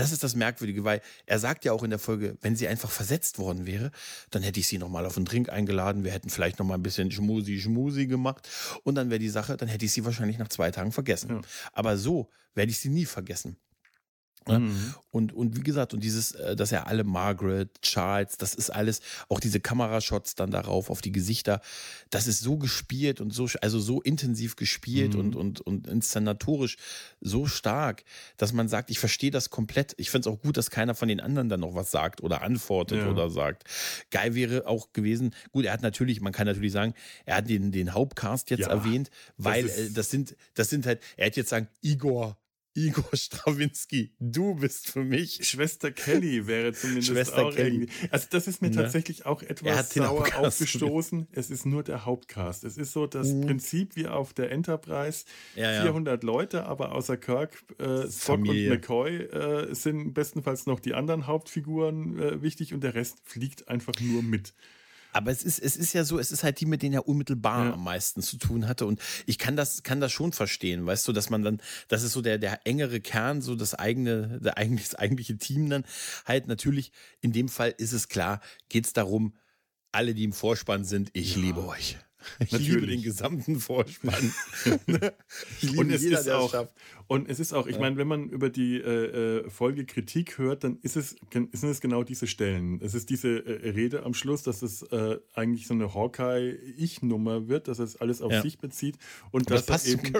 das 0.00 0.12
ist 0.12 0.24
das 0.24 0.34
Merkwürdige, 0.34 0.84
weil 0.84 1.00
er 1.26 1.38
sagt 1.38 1.64
ja 1.64 1.72
auch 1.72 1.82
in 1.82 1.90
der 1.90 1.98
Folge, 1.98 2.36
wenn 2.40 2.56
sie 2.56 2.68
einfach 2.68 2.90
versetzt 2.90 3.38
worden 3.38 3.66
wäre, 3.66 3.90
dann 4.30 4.42
hätte 4.42 4.60
ich 4.60 4.66
sie 4.66 4.78
nochmal 4.78 5.06
auf 5.06 5.16
einen 5.16 5.26
Drink 5.26 5.48
eingeladen, 5.48 6.04
wir 6.04 6.12
hätten 6.12 6.30
vielleicht 6.30 6.58
nochmal 6.58 6.78
ein 6.78 6.82
bisschen 6.82 7.10
Schmusi, 7.10 7.60
Schmusi 7.60 8.06
gemacht 8.06 8.48
und 8.82 8.94
dann 8.94 9.10
wäre 9.10 9.18
die 9.18 9.28
Sache, 9.28 9.56
dann 9.56 9.68
hätte 9.68 9.84
ich 9.84 9.92
sie 9.92 10.04
wahrscheinlich 10.04 10.38
nach 10.38 10.48
zwei 10.48 10.70
Tagen 10.70 10.92
vergessen. 10.92 11.30
Ja. 11.30 11.40
Aber 11.72 11.96
so 11.96 12.30
werde 12.54 12.70
ich 12.70 12.78
sie 12.78 12.88
nie 12.88 13.04
vergessen. 13.04 13.56
Ne? 14.48 14.60
Mhm. 14.60 14.94
Und, 15.10 15.32
und 15.32 15.56
wie 15.56 15.62
gesagt, 15.62 15.92
und 15.92 16.02
dieses, 16.02 16.32
äh, 16.32 16.56
dass 16.56 16.72
er 16.72 16.86
alle 16.86 17.04
Margaret, 17.04 17.82
Charles, 17.82 18.38
das 18.38 18.54
ist 18.54 18.70
alles, 18.70 19.00
auch 19.28 19.40
diese 19.40 19.60
Kamerashots 19.60 20.34
dann 20.34 20.50
darauf, 20.50 20.88
auf 20.88 21.00
die 21.00 21.12
Gesichter, 21.12 21.60
das 22.10 22.26
ist 22.26 22.40
so 22.40 22.56
gespielt 22.56 23.20
und 23.20 23.32
so, 23.32 23.48
also 23.60 23.80
so 23.80 24.00
intensiv 24.00 24.56
gespielt 24.56 25.14
mhm. 25.14 25.20
und, 25.20 25.36
und, 25.36 25.60
und 25.60 25.86
inszenatorisch 25.88 26.76
so 27.20 27.46
stark, 27.46 28.04
dass 28.36 28.52
man 28.52 28.68
sagt, 28.68 28.90
ich 28.90 28.98
verstehe 28.98 29.30
das 29.30 29.50
komplett. 29.50 29.94
Ich 29.98 30.10
finde 30.10 30.28
es 30.28 30.34
auch 30.34 30.40
gut, 30.40 30.56
dass 30.56 30.70
keiner 30.70 30.94
von 30.94 31.08
den 31.08 31.20
anderen 31.20 31.48
dann 31.48 31.60
noch 31.60 31.74
was 31.74 31.90
sagt 31.90 32.22
oder 32.22 32.42
antwortet 32.42 33.00
ja. 33.00 33.10
oder 33.10 33.30
sagt. 33.30 33.64
Geil 34.10 34.34
wäre 34.34 34.66
auch 34.66 34.92
gewesen, 34.92 35.34
gut, 35.52 35.64
er 35.64 35.72
hat 35.72 35.82
natürlich, 35.82 36.20
man 36.20 36.32
kann 36.32 36.46
natürlich 36.46 36.72
sagen, 36.72 36.94
er 37.26 37.36
hat 37.36 37.48
den, 37.48 37.72
den 37.72 37.92
Hauptcast 37.92 38.50
jetzt 38.50 38.60
ja, 38.60 38.68
erwähnt, 38.68 39.10
weil 39.36 39.64
das, 39.64 39.76
äh, 39.76 39.90
das 39.90 40.10
sind, 40.10 40.36
das 40.54 40.70
sind 40.70 40.86
halt, 40.86 41.00
er 41.16 41.26
hätte 41.26 41.40
jetzt 41.40 41.50
sagen, 41.50 41.68
Igor, 41.82 42.38
Igor 42.74 43.04
Strawinski, 43.14 44.12
du 44.20 44.54
bist 44.54 44.90
für 44.90 45.02
mich. 45.02 45.40
Schwester 45.42 45.90
Kelly 45.90 46.46
wäre 46.46 46.72
zumindest 46.72 47.08
Schwester 47.08 47.46
auch 47.46 47.54
Kelly. 47.54 47.76
irgendwie. 47.84 47.92
Also 48.10 48.26
das 48.30 48.46
ist 48.46 48.62
mir 48.62 48.70
ne? 48.70 48.76
tatsächlich 48.76 49.26
auch 49.26 49.42
etwas 49.42 49.90
sauer 49.90 50.26
aufgestoßen. 50.36 51.26
Es 51.32 51.50
ist 51.50 51.66
nur 51.66 51.82
der 51.82 52.04
Hauptcast. 52.04 52.64
Es 52.64 52.76
ist 52.76 52.92
so 52.92 53.06
das 53.06 53.28
mhm. 53.28 53.42
Prinzip 53.42 53.96
wie 53.96 54.06
auf 54.06 54.32
der 54.32 54.52
Enterprise. 54.52 55.24
Ja, 55.56 55.82
400 55.82 56.22
ja. 56.22 56.26
Leute, 56.26 56.66
aber 56.66 56.92
außer 56.92 57.16
Kirk, 57.16 57.64
äh, 57.78 58.02
Spock 58.02 58.12
Familie. 58.12 58.70
und 58.70 58.76
McCoy 58.76 59.16
äh, 59.16 59.74
sind 59.74 60.14
bestenfalls 60.14 60.66
noch 60.66 60.80
die 60.80 60.94
anderen 60.94 61.26
Hauptfiguren 61.26 62.18
äh, 62.18 62.42
wichtig 62.42 62.72
und 62.72 62.84
der 62.84 62.94
Rest 62.94 63.18
fliegt 63.24 63.68
einfach 63.68 63.94
nur 64.00 64.22
mit. 64.22 64.54
Aber 65.12 65.30
es 65.30 65.42
ist, 65.42 65.58
es 65.58 65.76
ist 65.76 65.92
ja 65.92 66.04
so, 66.04 66.18
es 66.18 66.32
ist 66.32 66.44
halt 66.44 66.60
die, 66.60 66.66
mit 66.66 66.82
denen 66.82 66.94
er 66.94 67.08
unmittelbar 67.08 67.66
ja. 67.66 67.72
am 67.72 67.84
meisten 67.84 68.22
zu 68.22 68.36
tun 68.38 68.68
hatte. 68.68 68.86
Und 68.86 69.00
ich 69.26 69.38
kann 69.38 69.56
das, 69.56 69.82
kann 69.82 70.00
das 70.00 70.12
schon 70.12 70.32
verstehen, 70.32 70.86
weißt 70.86 71.06
du, 71.08 71.12
dass 71.12 71.30
man 71.30 71.42
dann, 71.42 71.60
das 71.88 72.02
ist 72.02 72.12
so 72.12 72.22
der, 72.22 72.38
der 72.38 72.66
engere 72.66 73.00
Kern, 73.00 73.42
so 73.42 73.54
das 73.54 73.74
eigene, 73.74 74.40
der 74.40 74.58
eigentlich, 74.58 74.90
das 74.90 74.98
eigentliche 74.98 75.36
Team 75.38 75.70
dann 75.70 75.84
halt 76.24 76.46
natürlich, 76.46 76.92
in 77.20 77.32
dem 77.32 77.48
Fall 77.48 77.74
ist 77.76 77.92
es 77.92 78.08
klar, 78.08 78.40
geht 78.68 78.86
es 78.86 78.92
darum, 78.92 79.34
alle, 79.92 80.14
die 80.14 80.24
im 80.24 80.32
Vorspann 80.32 80.84
sind, 80.84 81.10
ich 81.14 81.36
ja. 81.36 81.42
liebe 81.42 81.66
euch. 81.66 81.98
Ich 82.38 82.52
Natürlich. 82.52 82.74
liebe 82.74 82.86
den 82.86 83.02
gesamten 83.02 83.60
Vorspann. 83.60 84.32
liebe 85.60 85.78
und 85.78 85.90
es 85.90 86.02
jeder, 86.02 86.20
ist 86.20 86.28
auch. 86.30 86.68
Und 87.06 87.28
es 87.28 87.40
ist 87.40 87.52
auch, 87.52 87.66
ich 87.66 87.78
meine, 87.78 87.96
wenn 87.96 88.06
man 88.06 88.28
über 88.28 88.50
die 88.50 88.76
äh, 88.76 89.40
äh, 89.40 89.50
Folge 89.50 89.84
Kritik 89.84 90.38
hört, 90.38 90.62
dann 90.62 90.78
ist 90.82 90.96
es, 90.96 91.16
sind 91.32 91.52
es 91.52 91.80
genau 91.80 92.04
diese 92.04 92.26
Stellen. 92.26 92.80
Es 92.82 92.94
ist 92.94 93.10
diese 93.10 93.44
äh, 93.44 93.70
Rede 93.70 94.04
am 94.04 94.14
Schluss, 94.14 94.42
dass 94.42 94.62
es 94.62 94.82
äh, 94.82 95.18
eigentlich 95.34 95.66
so 95.66 95.74
eine 95.74 95.92
Hawkeye-Ich-Nummer 95.92 97.48
wird, 97.48 97.68
dass 97.68 97.78
es 97.78 97.96
alles 97.96 98.22
auf 98.22 98.30
ja. 98.30 98.42
sich 98.42 98.58
bezieht 98.58 98.96
und 99.32 99.50
dass, 99.50 99.66
das 99.66 99.86
er 99.86 99.94
eben, 99.94 100.14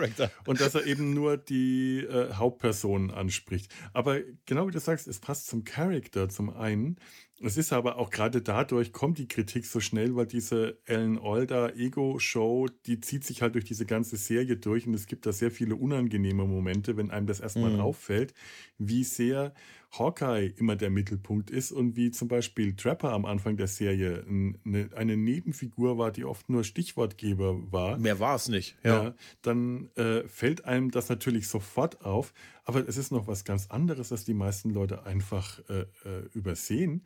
und 0.46 0.60
dass 0.60 0.74
er 0.74 0.84
eben 0.86 1.14
nur 1.14 1.36
die 1.36 1.98
äh, 2.00 2.32
Hauptpersonen 2.32 3.10
anspricht. 3.10 3.72
Aber 3.92 4.20
genau 4.46 4.66
wie 4.66 4.72
du 4.72 4.80
sagst, 4.80 5.06
es 5.06 5.20
passt 5.20 5.46
zum 5.46 5.64
Charakter 5.64 6.28
zum 6.28 6.50
einen. 6.50 6.96
Es 7.42 7.56
ist 7.56 7.72
aber 7.72 7.96
auch 7.96 8.10
gerade 8.10 8.42
dadurch 8.42 8.92
kommt 8.92 9.16
die 9.16 9.26
Kritik 9.26 9.64
so 9.64 9.80
schnell, 9.80 10.14
weil 10.14 10.26
diese 10.26 10.78
Ellen 10.84 11.18
Alder 11.18 11.74
Ego-Show, 11.74 12.66
die 12.84 13.00
zieht 13.00 13.24
sich 13.24 13.40
halt 13.40 13.54
durch 13.54 13.64
diese 13.64 13.86
ganze 13.86 14.18
Serie 14.18 14.58
durch 14.58 14.86
und 14.86 14.92
es 14.92 15.06
gibt 15.06 15.24
da 15.24 15.32
sehr 15.32 15.50
viele 15.50 15.76
unangenehme 15.76 16.44
Momente, 16.44 16.98
wenn 16.98 17.10
einem 17.10 17.26
das 17.26 17.40
erstmal 17.40 17.72
mhm. 17.72 17.80
auffällt, 17.80 18.34
wie 18.76 19.04
sehr 19.04 19.54
Hawkeye 19.92 20.52
immer 20.56 20.76
der 20.76 20.90
Mittelpunkt 20.90 21.50
ist 21.50 21.72
und 21.72 21.96
wie 21.96 22.12
zum 22.12 22.28
Beispiel 22.28 22.76
Trapper 22.76 23.12
am 23.12 23.24
Anfang 23.24 23.56
der 23.56 23.66
Serie 23.66 24.24
eine, 24.26 24.88
eine 24.94 25.16
Nebenfigur 25.16 25.98
war, 25.98 26.12
die 26.12 26.24
oft 26.24 26.48
nur 26.48 26.62
Stichwortgeber 26.62 27.72
war. 27.72 27.98
Mehr 27.98 28.20
war 28.20 28.36
es 28.36 28.48
nicht. 28.48 28.76
Ja. 28.84 29.04
ja 29.04 29.14
dann 29.42 29.90
äh, 29.96 30.26
fällt 30.28 30.64
einem 30.64 30.90
das 30.92 31.08
natürlich 31.08 31.48
sofort 31.48 32.04
auf. 32.04 32.32
Aber 32.64 32.86
es 32.88 32.96
ist 32.96 33.10
noch 33.10 33.26
was 33.26 33.44
ganz 33.44 33.66
anderes, 33.68 34.10
das 34.10 34.24
die 34.24 34.34
meisten 34.34 34.70
Leute 34.70 35.04
einfach 35.04 35.58
äh, 35.68 35.80
äh, 36.04 36.26
übersehen. 36.34 37.04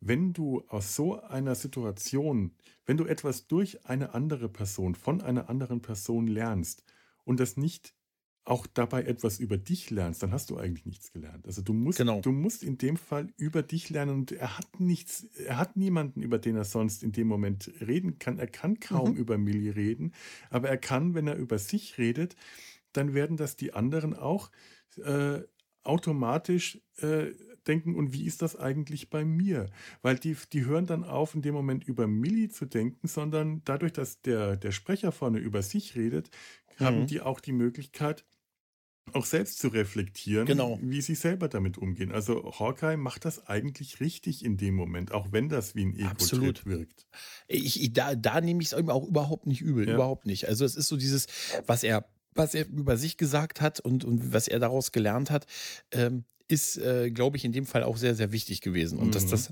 Wenn 0.00 0.32
du 0.32 0.62
aus 0.68 0.94
so 0.94 1.20
einer 1.20 1.56
Situation, 1.56 2.52
wenn 2.86 2.96
du 2.96 3.04
etwas 3.06 3.46
durch 3.46 3.84
eine 3.84 4.14
andere 4.14 4.48
Person, 4.48 4.94
von 4.94 5.20
einer 5.22 5.48
anderen 5.48 5.82
Person 5.82 6.28
lernst 6.28 6.84
und 7.24 7.40
das 7.40 7.56
nicht 7.56 7.94
auch 8.44 8.66
dabei 8.66 9.04
etwas 9.04 9.38
über 9.38 9.56
dich 9.56 9.90
lernst, 9.90 10.22
dann 10.22 10.32
hast 10.32 10.50
du 10.50 10.56
eigentlich 10.56 10.84
nichts 10.84 11.12
gelernt. 11.12 11.46
Also 11.46 11.62
du 11.62 11.72
musst, 11.72 11.98
genau. 11.98 12.20
du 12.20 12.32
musst 12.32 12.64
in 12.64 12.76
dem 12.76 12.96
Fall 12.96 13.28
über 13.36 13.62
dich 13.62 13.88
lernen 13.88 14.14
und 14.16 14.32
er 14.32 14.58
hat 14.58 14.80
nichts, 14.80 15.28
er 15.36 15.58
hat 15.58 15.76
niemanden, 15.76 16.22
über 16.22 16.38
den 16.38 16.56
er 16.56 16.64
sonst 16.64 17.04
in 17.04 17.12
dem 17.12 17.28
Moment 17.28 17.70
reden 17.80 18.18
kann. 18.18 18.38
Er 18.38 18.48
kann 18.48 18.80
kaum 18.80 19.12
mhm. 19.12 19.16
über 19.16 19.38
Millie 19.38 19.76
reden, 19.76 20.12
aber 20.50 20.68
er 20.68 20.78
kann, 20.78 21.14
wenn 21.14 21.28
er 21.28 21.36
über 21.36 21.58
sich 21.58 21.98
redet, 21.98 22.34
dann 22.92 23.14
werden 23.14 23.36
das 23.36 23.56
die 23.56 23.74
anderen 23.74 24.14
auch 24.14 24.50
äh, 24.96 25.40
automatisch 25.84 26.80
äh, 26.98 27.32
denken, 27.66 27.94
und 27.94 28.12
wie 28.12 28.26
ist 28.26 28.42
das 28.42 28.56
eigentlich 28.56 29.08
bei 29.08 29.24
mir? 29.24 29.70
Weil 30.02 30.16
die, 30.16 30.36
die 30.52 30.64
hören 30.64 30.86
dann 30.86 31.04
auf, 31.04 31.34
in 31.36 31.42
dem 31.42 31.54
Moment 31.54 31.84
über 31.84 32.08
Millie 32.08 32.48
zu 32.48 32.66
denken, 32.66 33.06
sondern 33.06 33.62
dadurch, 33.64 33.92
dass 33.92 34.20
der, 34.20 34.56
der 34.56 34.72
Sprecher 34.72 35.12
vorne 35.12 35.38
über 35.38 35.62
sich 35.62 35.94
redet, 35.94 36.30
mhm. 36.78 36.84
haben 36.84 37.06
die 37.06 37.20
auch 37.20 37.38
die 37.38 37.52
Möglichkeit, 37.52 38.24
auch 39.12 39.26
selbst 39.26 39.58
zu 39.58 39.68
reflektieren, 39.68 40.46
genau. 40.46 40.78
wie 40.80 41.00
sie 41.00 41.14
selber 41.14 41.48
damit 41.48 41.76
umgehen. 41.76 42.12
Also 42.12 42.52
Hawkeye 42.58 42.96
macht 42.96 43.24
das 43.24 43.46
eigentlich 43.46 44.00
richtig 44.00 44.44
in 44.44 44.56
dem 44.56 44.74
Moment, 44.74 45.12
auch 45.12 45.32
wenn 45.32 45.48
das 45.48 45.74
wie 45.74 45.84
ein 45.84 45.98
Ego-Trip 45.98 46.64
wirkt. 46.64 47.06
Ich, 47.48 47.92
da, 47.92 48.14
da 48.14 48.40
nehme 48.40 48.62
ich 48.62 48.68
es 48.68 48.74
auch 48.74 49.06
überhaupt 49.06 49.46
nicht 49.46 49.60
übel, 49.60 49.86
ja. 49.86 49.94
überhaupt 49.94 50.26
nicht. 50.26 50.48
Also 50.48 50.64
es 50.64 50.76
ist 50.76 50.88
so 50.88 50.96
dieses, 50.96 51.26
was 51.66 51.82
er, 51.82 52.06
was 52.34 52.54
er 52.54 52.66
über 52.68 52.96
sich 52.96 53.16
gesagt 53.16 53.60
hat 53.60 53.80
und, 53.80 54.04
und 54.04 54.32
was 54.32 54.48
er 54.48 54.58
daraus 54.58 54.92
gelernt 54.92 55.30
hat, 55.30 55.46
ähm, 55.90 56.24
ist, 56.48 56.78
äh, 56.78 57.10
glaube 57.10 57.36
ich, 57.36 57.44
in 57.44 57.52
dem 57.52 57.66
Fall 57.66 57.82
auch 57.82 57.96
sehr, 57.96 58.14
sehr 58.14 58.32
wichtig 58.32 58.60
gewesen. 58.60 58.98
Und 58.98 59.08
mhm. 59.08 59.12
dass 59.12 59.26
das 59.26 59.50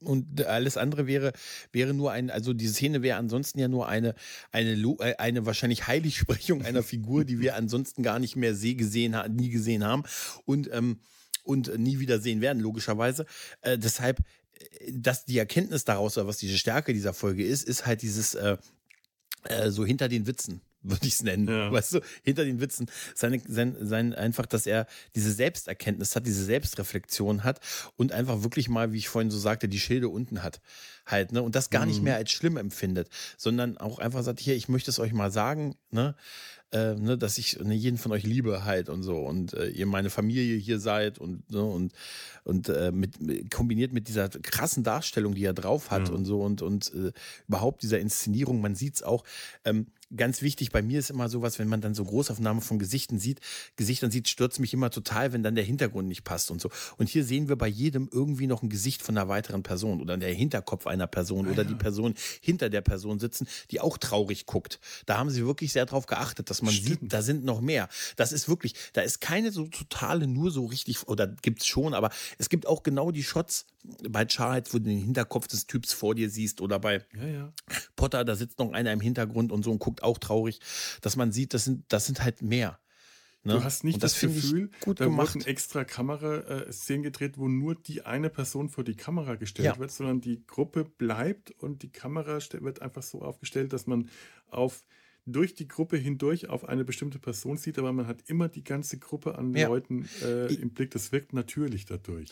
und 0.00 0.44
alles 0.44 0.76
andere 0.76 1.06
wäre, 1.06 1.32
wäre 1.70 1.94
nur 1.94 2.12
ein, 2.12 2.30
also 2.30 2.52
diese 2.52 2.74
Szene 2.74 3.02
wäre 3.02 3.18
ansonsten 3.18 3.58
ja 3.58 3.68
nur 3.68 3.88
eine, 3.88 4.14
eine, 4.50 4.72
äh, 4.72 5.14
eine 5.16 5.46
wahrscheinlich 5.46 5.86
Heiligsprechung 5.86 6.62
einer 6.64 6.82
Figur, 6.82 7.24
die 7.24 7.40
wir 7.40 7.54
ansonsten 7.54 8.02
gar 8.02 8.18
nicht 8.18 8.36
mehr 8.36 8.54
see 8.54 8.74
gesehen, 8.74 9.16
nie 9.34 9.50
gesehen 9.50 9.84
haben 9.84 10.02
und, 10.44 10.68
ähm, 10.72 10.98
und 11.44 11.78
nie 11.78 11.98
wieder 11.98 12.18
sehen 12.18 12.40
werden, 12.40 12.60
logischerweise. 12.60 13.26
Äh, 13.60 13.78
deshalb, 13.78 14.18
äh, 14.18 14.92
dass 14.92 15.24
die 15.24 15.38
Erkenntnis 15.38 15.84
daraus, 15.84 16.16
was 16.16 16.38
diese 16.38 16.58
Stärke 16.58 16.92
dieser 16.92 17.14
Folge 17.14 17.44
ist, 17.44 17.62
ist 17.62 17.86
halt 17.86 18.02
dieses 18.02 18.34
äh, 18.34 18.56
äh, 19.44 19.70
so 19.70 19.84
hinter 19.84 20.08
den 20.08 20.26
Witzen 20.26 20.60
würde 20.82 21.06
ich 21.06 21.14
es 21.14 21.22
nennen. 21.22 21.48
Ja. 21.48 21.72
Weißt 21.72 21.94
du, 21.94 22.00
hinter 22.22 22.44
den 22.44 22.60
Witzen. 22.60 22.86
Seine, 23.14 23.40
sein, 23.46 23.76
sein, 23.80 24.14
einfach, 24.14 24.46
dass 24.46 24.66
er 24.66 24.86
diese 25.14 25.32
Selbsterkenntnis 25.32 26.16
hat, 26.16 26.26
diese 26.26 26.44
Selbstreflexion 26.44 27.44
hat 27.44 27.60
und 27.96 28.12
einfach 28.12 28.42
wirklich 28.42 28.68
mal, 28.68 28.92
wie 28.92 28.98
ich 28.98 29.08
vorhin 29.08 29.30
so 29.30 29.38
sagte, 29.38 29.68
die 29.68 29.80
Schilde 29.80 30.08
unten 30.08 30.42
hat. 30.42 30.60
Halt, 31.06 31.32
ne? 31.32 31.42
Und 31.42 31.54
das 31.54 31.70
gar 31.70 31.82
mhm. 31.82 31.88
nicht 31.88 32.02
mehr 32.02 32.16
als 32.16 32.30
schlimm 32.30 32.56
empfindet, 32.56 33.08
sondern 33.36 33.76
auch 33.76 33.98
einfach 33.98 34.22
sagt, 34.22 34.40
hier, 34.40 34.54
ich 34.54 34.68
möchte 34.68 34.90
es 34.90 34.98
euch 34.98 35.12
mal 35.12 35.30
sagen, 35.30 35.76
ne? 35.90 36.14
Äh, 36.72 36.94
ne, 36.94 37.18
dass 37.18 37.36
ich 37.36 37.60
ne, 37.60 37.74
jeden 37.74 37.98
von 37.98 38.12
euch 38.12 38.22
liebe 38.22 38.64
halt 38.64 38.88
und 38.88 39.02
so 39.02 39.18
und 39.18 39.52
äh, 39.52 39.68
ihr 39.68 39.84
meine 39.84 40.08
Familie 40.08 40.56
hier 40.56 40.80
seid 40.80 41.18
und 41.18 41.50
ne, 41.50 41.62
und 41.62 41.92
und 42.44 42.70
äh, 42.70 42.90
mit, 42.90 43.50
kombiniert 43.50 43.92
mit 43.92 44.08
dieser 44.08 44.30
krassen 44.30 44.82
Darstellung, 44.82 45.34
die 45.34 45.44
er 45.44 45.52
drauf 45.52 45.90
hat 45.90 46.08
mhm. 46.08 46.14
und 46.14 46.24
so 46.24 46.40
und 46.40 46.62
und 46.62 46.90
äh, 46.94 47.12
überhaupt 47.46 47.82
dieser 47.82 48.00
Inszenierung, 48.00 48.62
man 48.62 48.74
sieht 48.74 48.94
es 48.94 49.02
auch. 49.02 49.22
Ähm, 49.66 49.88
ganz 50.16 50.42
wichtig, 50.42 50.70
bei 50.70 50.82
mir 50.82 50.98
ist 50.98 51.10
immer 51.10 51.28
sowas, 51.28 51.58
wenn 51.58 51.68
man 51.68 51.80
dann 51.80 51.94
so 51.94 52.04
Großaufnahmen 52.04 52.62
von 52.62 52.78
Gesichten 52.78 53.18
sieht, 53.18 53.40
Gesichtern 53.76 54.10
sieht, 54.10 54.28
stürzt 54.28 54.60
mich 54.60 54.72
immer 54.74 54.90
total, 54.90 55.32
wenn 55.32 55.42
dann 55.42 55.54
der 55.54 55.64
Hintergrund 55.64 56.08
nicht 56.08 56.24
passt 56.24 56.50
und 56.50 56.60
so. 56.60 56.70
Und 56.98 57.08
hier 57.08 57.24
sehen 57.24 57.48
wir 57.48 57.56
bei 57.56 57.68
jedem 57.68 58.08
irgendwie 58.12 58.46
noch 58.46 58.62
ein 58.62 58.68
Gesicht 58.68 59.02
von 59.02 59.16
einer 59.16 59.28
weiteren 59.28 59.62
Person 59.62 60.00
oder 60.00 60.16
der 60.16 60.32
Hinterkopf 60.34 60.86
einer 60.86 61.06
Person 61.06 61.46
ah, 61.46 61.50
oder 61.50 61.62
ja. 61.62 61.68
die 61.68 61.74
Person 61.74 62.14
hinter 62.40 62.70
der 62.70 62.80
Person 62.80 63.18
sitzen, 63.18 63.46
die 63.70 63.80
auch 63.80 63.98
traurig 63.98 64.46
guckt. 64.46 64.80
Da 65.06 65.18
haben 65.18 65.30
sie 65.30 65.46
wirklich 65.46 65.72
sehr 65.72 65.86
drauf 65.86 66.06
geachtet, 66.06 66.50
dass 66.50 66.62
man 66.62 66.72
Stimmt. 66.72 67.00
sieht, 67.00 67.12
da 67.12 67.22
sind 67.22 67.44
noch 67.44 67.60
mehr. 67.60 67.88
Das 68.16 68.32
ist 68.32 68.48
wirklich, 68.48 68.74
da 68.92 69.00
ist 69.00 69.20
keine 69.20 69.52
so 69.52 69.66
totale, 69.66 70.26
nur 70.26 70.50
so 70.50 70.66
richtig, 70.66 71.08
oder 71.08 71.26
gibt 71.26 71.60
es 71.60 71.66
schon, 71.66 71.94
aber 71.94 72.10
es 72.38 72.48
gibt 72.48 72.66
auch 72.66 72.82
genau 72.82 73.10
die 73.10 73.22
Shots, 73.22 73.66
bei 74.08 74.24
Charles, 74.24 74.72
wo 74.72 74.78
du 74.78 74.84
den 74.84 74.98
Hinterkopf 74.98 75.48
des 75.48 75.66
Typs 75.66 75.92
vor 75.92 76.14
dir 76.14 76.30
siehst, 76.30 76.60
oder 76.60 76.78
bei 76.78 77.04
Ja, 77.14 77.26
ja. 77.26 77.52
Potter, 77.96 78.24
da 78.24 78.36
sitzt 78.36 78.58
noch 78.58 78.72
einer 78.72 78.92
im 78.92 79.00
Hintergrund 79.00 79.52
und 79.52 79.64
so 79.64 79.70
und 79.72 79.78
guckt 79.78 80.02
auch 80.02 80.18
traurig, 80.18 80.60
dass 81.00 81.16
man 81.16 81.32
sieht, 81.32 81.54
das 81.54 81.64
sind, 81.64 81.84
das 81.88 82.06
sind 82.06 82.22
halt 82.22 82.42
mehr. 82.42 82.78
Ne? 83.44 83.54
Du 83.54 83.64
hast 83.64 83.82
nicht 83.82 83.94
und 83.94 84.04
das, 84.04 84.22
ich 84.22 84.34
Gefühl, 84.34 84.70
gut 84.80 85.00
da 85.00 85.06
gemacht. 85.06 85.34
wurden 85.34 85.46
extra 85.46 85.82
Kamera-Szenen 85.82 87.02
gedreht, 87.02 87.38
wo 87.38 87.48
nur 87.48 87.74
die 87.74 88.06
eine 88.06 88.30
Person 88.30 88.68
vor 88.68 88.84
die 88.84 88.94
Kamera 88.94 89.34
gestellt 89.34 89.66
Ja. 89.66 89.78
wird, 89.78 89.90
sondern 89.90 90.20
die 90.20 90.46
Gruppe 90.46 90.84
bleibt 90.84 91.50
und 91.50 91.82
die 91.82 91.90
Kamera 91.90 92.38
wird 92.38 92.82
einfach 92.82 93.02
so 93.02 93.20
aufgestellt, 93.22 93.72
dass 93.72 93.88
man 93.88 94.08
auf 94.48 94.84
durch 95.24 95.54
die 95.54 95.68
Gruppe 95.68 95.96
hindurch 95.96 96.48
auf 96.48 96.68
eine 96.68 96.84
bestimmte 96.84 97.18
Person 97.18 97.56
sieht, 97.56 97.78
aber 97.78 97.92
man 97.92 98.06
hat 98.06 98.22
immer 98.26 98.48
die 98.48 98.64
ganze 98.64 98.98
Gruppe 98.98 99.36
an. 99.36 99.52
Leuten 99.54 100.08
äh, 100.22 100.52
im 100.54 100.70
Blick. 100.70 100.90
Das 100.90 101.12
wirkt 101.12 101.32
natürlich 101.32 101.84
dadurch. 101.84 102.28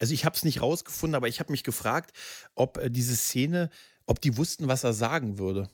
Also 0.00 0.12
ich 0.14 0.24
habe 0.24 0.34
es 0.34 0.44
nicht 0.44 0.60
rausgefunden, 0.62 1.14
aber 1.14 1.28
ich 1.28 1.38
habe 1.38 1.52
mich 1.52 1.62
gefragt, 1.62 2.12
ob 2.56 2.78
äh, 2.78 2.90
diese 2.90 3.14
Szene, 3.14 3.70
ob 4.06 4.20
die 4.20 4.36
wussten, 4.36 4.66
was 4.66 4.82
er 4.82 4.92
sagen 4.92 5.38
würde. 5.38 5.68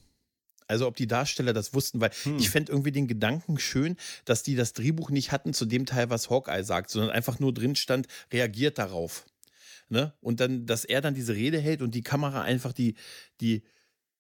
Also 0.69 0.87
ob 0.89 0.97
die 0.97 1.07
Darsteller 1.07 1.53
das 1.53 1.73
wussten, 1.75 2.01
weil 2.01 2.11
Hm. 2.25 2.39
ich 2.39 2.51
fände 2.51 2.73
irgendwie 2.73 2.93
den 2.93 3.07
Gedanken 3.07 3.59
schön, 3.59 3.97
dass 4.25 4.43
die 4.43 4.57
das 4.57 4.73
Drehbuch 4.73 5.11
nicht 5.11 5.31
hatten 5.31 5.55
zu 5.55 5.65
dem 5.65 5.87
Teil, 5.87 6.11
was 6.11 6.29
Hawkeye 6.29 6.65
sagt, 6.65 6.91
sondern 6.91 7.11
einfach 7.13 7.39
nur 7.39 7.55
drin 7.55 7.77
stand, 7.77 8.09
reagiert 8.33 8.79
darauf. 8.79 9.25
Ne? 9.89 10.13
Und 10.21 10.41
dann, 10.41 10.67
dass 10.67 10.85
er 10.85 11.01
dann 11.01 11.15
diese 11.15 11.35
Rede 11.35 11.61
hält 11.61 11.81
und 11.81 11.95
die 11.95 12.03
Kamera 12.03 12.43
einfach 12.43 12.73
die, 12.73 12.97
die, 13.41 13.63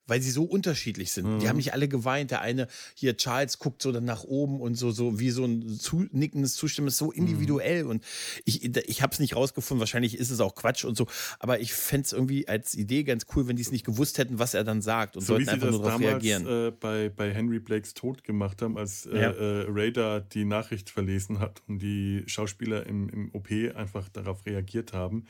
weil 0.07 0.23
sie 0.23 0.31
so 0.31 0.45
unterschiedlich 0.45 1.13
sind. 1.13 1.25
Die 1.41 1.45
Mhm. 1.45 1.49
haben 1.49 1.57
nicht 1.57 1.73
alle 1.73 1.89
geweint. 1.89 2.31
Der 2.31 2.41
eine, 2.41 2.69
hier 2.95 3.17
Charles, 3.17 3.59
guckt 3.59 3.83
so 3.83 3.91
dann 3.93 4.05
nach 4.05 4.25
oben 4.25 4.61
und 4.61 4.75
so, 4.77 4.91
so 4.91 5.19
wie 5.19 5.31
so 5.31 5.45
ein 5.45 5.69
zu, 5.81 6.07
nickendes 6.13 6.55
Zustimmen, 6.55 6.89
ist 6.89 6.99
so 6.99 7.11
individuell. 7.13 7.85
Und 7.87 8.05
ich, 8.45 8.65
ich 8.65 9.03
habe 9.03 9.13
es 9.13 9.19
nicht 9.19 9.35
rausgefunden. 9.37 9.81
Wahrscheinlich 9.81 10.17
ist 10.19 10.31
es 10.31 10.41
auch 10.41 10.55
Quatsch 10.55 10.85
und 10.85 10.97
so. 10.97 11.07
Aber 11.39 11.61
ich 11.61 11.73
fände 11.73 12.05
es 12.07 12.13
irgendwie 12.13 12.47
als 12.49 12.75
Idee 12.75 13.03
ganz 13.05 13.27
cool, 13.35 13.49
wenn 13.49 13.57
die 13.57 13.63
es 13.63 13.73
nicht 13.73 13.85
gewusst 13.85 14.19
hätten, 14.19 14.39
was 14.39 14.55
er 14.55 14.65
dann 14.65 14.83
sagt 14.83 15.17
und 15.17 15.23
So 15.23 15.29
sollten 15.35 15.45
sie 15.47 15.51
einfach 15.53 15.67
das 15.67 15.77
nur 15.77 15.85
darauf 15.85 16.01
reagieren. 16.01 16.47
äh, 16.47 16.71
bei, 16.71 17.09
bei 17.09 17.33
Henry 17.35 17.59
Blakes 17.59 17.95
Tod 17.95 18.23
gemacht 18.25 18.63
haben, 18.63 18.79
als 18.79 19.07
äh, 19.07 19.19
Ja. 19.19 19.31
äh, 19.33 19.65
Raider 19.69 20.21
die 20.21 20.45
Nachricht 20.45 20.91
verlesen 20.91 21.41
hat 21.41 21.63
und 21.67 21.81
die 21.81 22.23
Schauspieler 22.27 22.87
im, 22.87 23.09
im 23.09 23.35
OP 23.35 23.49
einfach 23.75 24.09
darauf 24.09 24.47
reagiert 24.47 24.93
haben, 24.93 25.27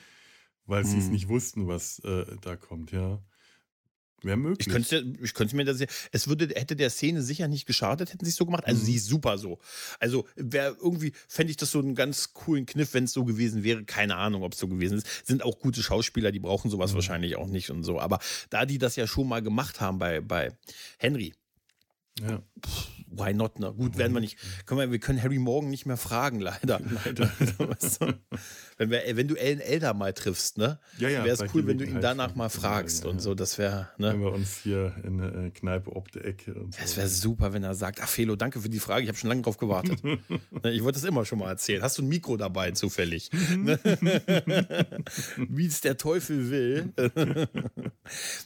weil 0.67 0.85
sie 0.85 0.99
es 0.99 1.09
nicht 1.09 1.29
wussten, 1.29 1.67
was 1.67 2.01
äh, 2.01 2.25
da 2.43 2.57
kommt, 2.57 2.93
ja. 2.93 3.23
Wäre 4.27 4.37
möglich. 4.37 4.67
Ich 4.67 4.73
könnte, 4.73 5.05
ich 5.23 5.35
könnte 5.35 5.55
mir 5.57 5.65
das, 5.65 5.83
es 6.13 6.29
würde, 6.29 6.49
hätte 6.55 6.75
der 6.77 6.91
Szene 6.91 7.23
sicher 7.23 7.49
nicht 7.49 7.65
geschadet, 7.67 8.13
hätten 8.13 8.25
sie 8.25 8.31
es 8.33 8.37
so 8.37 8.45
gemacht. 8.45 8.65
Also 8.67 8.81
Mhm. 8.83 8.85
sie 8.87 8.95
ist 8.97 9.07
super 9.07 9.39
so. 9.39 9.59
Also 10.01 10.27
wäre 10.35 10.77
irgendwie, 10.81 11.13
fände 11.29 11.51
ich 11.53 11.57
das 11.57 11.71
so 11.71 11.79
einen 11.79 11.95
ganz 11.95 12.35
coolen 12.35 12.67
Kniff, 12.67 12.93
wenn 12.95 13.05
es 13.05 13.13
so 13.13 13.25
gewesen 13.25 13.63
wäre. 13.65 13.85
Keine 13.85 14.17
Ahnung, 14.17 14.43
ob 14.43 14.53
es 14.53 14.59
so 14.59 14.69
gewesen 14.69 14.99
ist. 14.99 15.27
Sind 15.27 15.43
auch 15.45 15.59
gute 15.61 15.83
Schauspieler, 15.83 16.33
die 16.33 16.41
brauchen 16.41 16.71
sowas 16.71 16.91
Mhm. 16.91 16.97
wahrscheinlich 16.97 17.37
auch 17.37 17.47
nicht 17.47 17.71
und 17.71 17.85
so. 17.85 18.01
Aber 18.01 18.19
da 18.51 18.67
die 18.67 18.79
das 18.79 18.97
ja 18.97 19.07
schon 19.07 19.29
mal 19.29 19.43
gemacht 19.43 19.81
haben 19.81 19.99
bei, 19.99 20.21
bei 20.21 20.53
Henry, 20.99 21.33
ja. 22.21 22.43
why 23.09 23.33
not? 23.35 23.59
Na 23.61 23.71
gut, 23.71 23.97
werden 23.99 24.13
wir 24.15 24.21
nicht. 24.21 24.39
Können 24.65 24.81
wir, 24.81 24.91
wir 24.91 24.99
können 24.99 25.23
Harry 25.23 25.39
morgen 25.39 25.69
nicht 25.71 25.85
mehr 25.87 25.97
fragen, 25.99 26.41
leider. 26.41 26.81
Leider. 27.05 27.31
Wenn, 28.79 28.91
wir, 28.91 29.01
wenn 29.17 29.27
du 29.29 29.37
Ellen 29.37 29.61
Elder 29.61 29.95
mal 29.95 30.13
triffst, 30.13 30.59
ne? 30.59 30.79
Ja, 30.99 31.09
ja, 31.09 31.25
wäre 31.25 31.43
es 31.43 31.55
cool, 31.55 31.67
wenn 31.67 31.79
du 31.79 31.85
ihn 31.87 32.01
danach 32.01 32.35
mal 32.35 32.51
fragst 32.51 33.05
ja, 33.05 33.11
und 33.11 33.21
so. 33.23 33.35
Das 33.35 33.57
wäre, 33.59 33.89
ne? 33.97 34.13
Wenn 34.13 34.21
wir 34.21 34.33
uns 34.33 34.59
hier 34.63 34.95
in 35.03 35.21
eine 35.21 35.47
äh, 35.47 35.51
Kneipe 35.51 35.97
ob 35.97 36.13
der 36.13 36.27
Ecke 36.27 36.53
und 36.55 36.75
so. 36.75 36.81
Es 36.85 36.97
wäre 36.97 37.09
super, 37.09 37.53
wenn 37.55 37.63
er 37.65 37.75
sagt, 37.75 38.01
ach 38.03 38.09
Felo, 38.09 38.37
danke 38.37 38.61
für 38.61 38.69
die 38.69 38.79
Frage, 38.79 39.03
ich 39.05 39.09
habe 39.09 39.17
schon 39.19 39.29
lange 39.29 39.43
drauf 39.43 39.57
gewartet. 39.57 40.01
Ne, 40.63 40.73
ich 40.73 40.83
wollte 40.83 40.99
das 40.99 41.05
immer 41.09 41.25
schon 41.25 41.39
mal 41.39 41.49
erzählen. 41.51 41.83
Hast 41.83 41.99
du 41.99 42.03
ein 42.03 42.09
Mikro 42.09 42.37
dabei 42.37 42.71
zufällig? 42.71 43.31
Ne? 43.57 43.79
Wie 45.37 45.67
es 45.67 45.81
der 45.81 45.97
Teufel 45.97 46.51
will. 46.51 46.93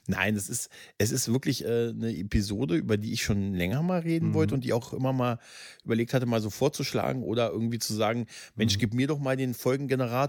Nein, 0.07 0.37
es 0.37 0.49
ist, 0.49 0.71
es 0.99 1.11
ist 1.13 1.33
wirklich 1.33 1.65
äh, 1.65 1.89
eine 1.91 2.17
Episode, 2.17 2.75
über 2.77 2.97
die 2.97 3.13
ich 3.13 3.23
schon 3.23 3.55
länger 3.55 3.83
mal 3.83 4.01
reden 4.01 4.29
Mhm. 4.31 4.35
wollte 4.35 4.55
und 4.55 4.65
die 4.65 4.73
auch 4.73 4.93
immer 4.93 5.13
mal 5.13 5.39
überlegt 5.85 6.13
hatte, 6.15 6.27
mal 6.27 6.41
so 6.41 6.51
vorzuschlagen 6.51 7.23
oder 7.23 7.51
irgendwie 7.51 7.79
zu 7.79 7.95
sagen, 7.95 8.27
Mensch, 8.57 8.77
Mhm. 8.77 8.81
gib 8.81 8.95
mir 8.95 9.07
doch 9.07 9.19
mal 9.19 9.37
den 9.37 9.55
Folgengenerator. 9.55 10.20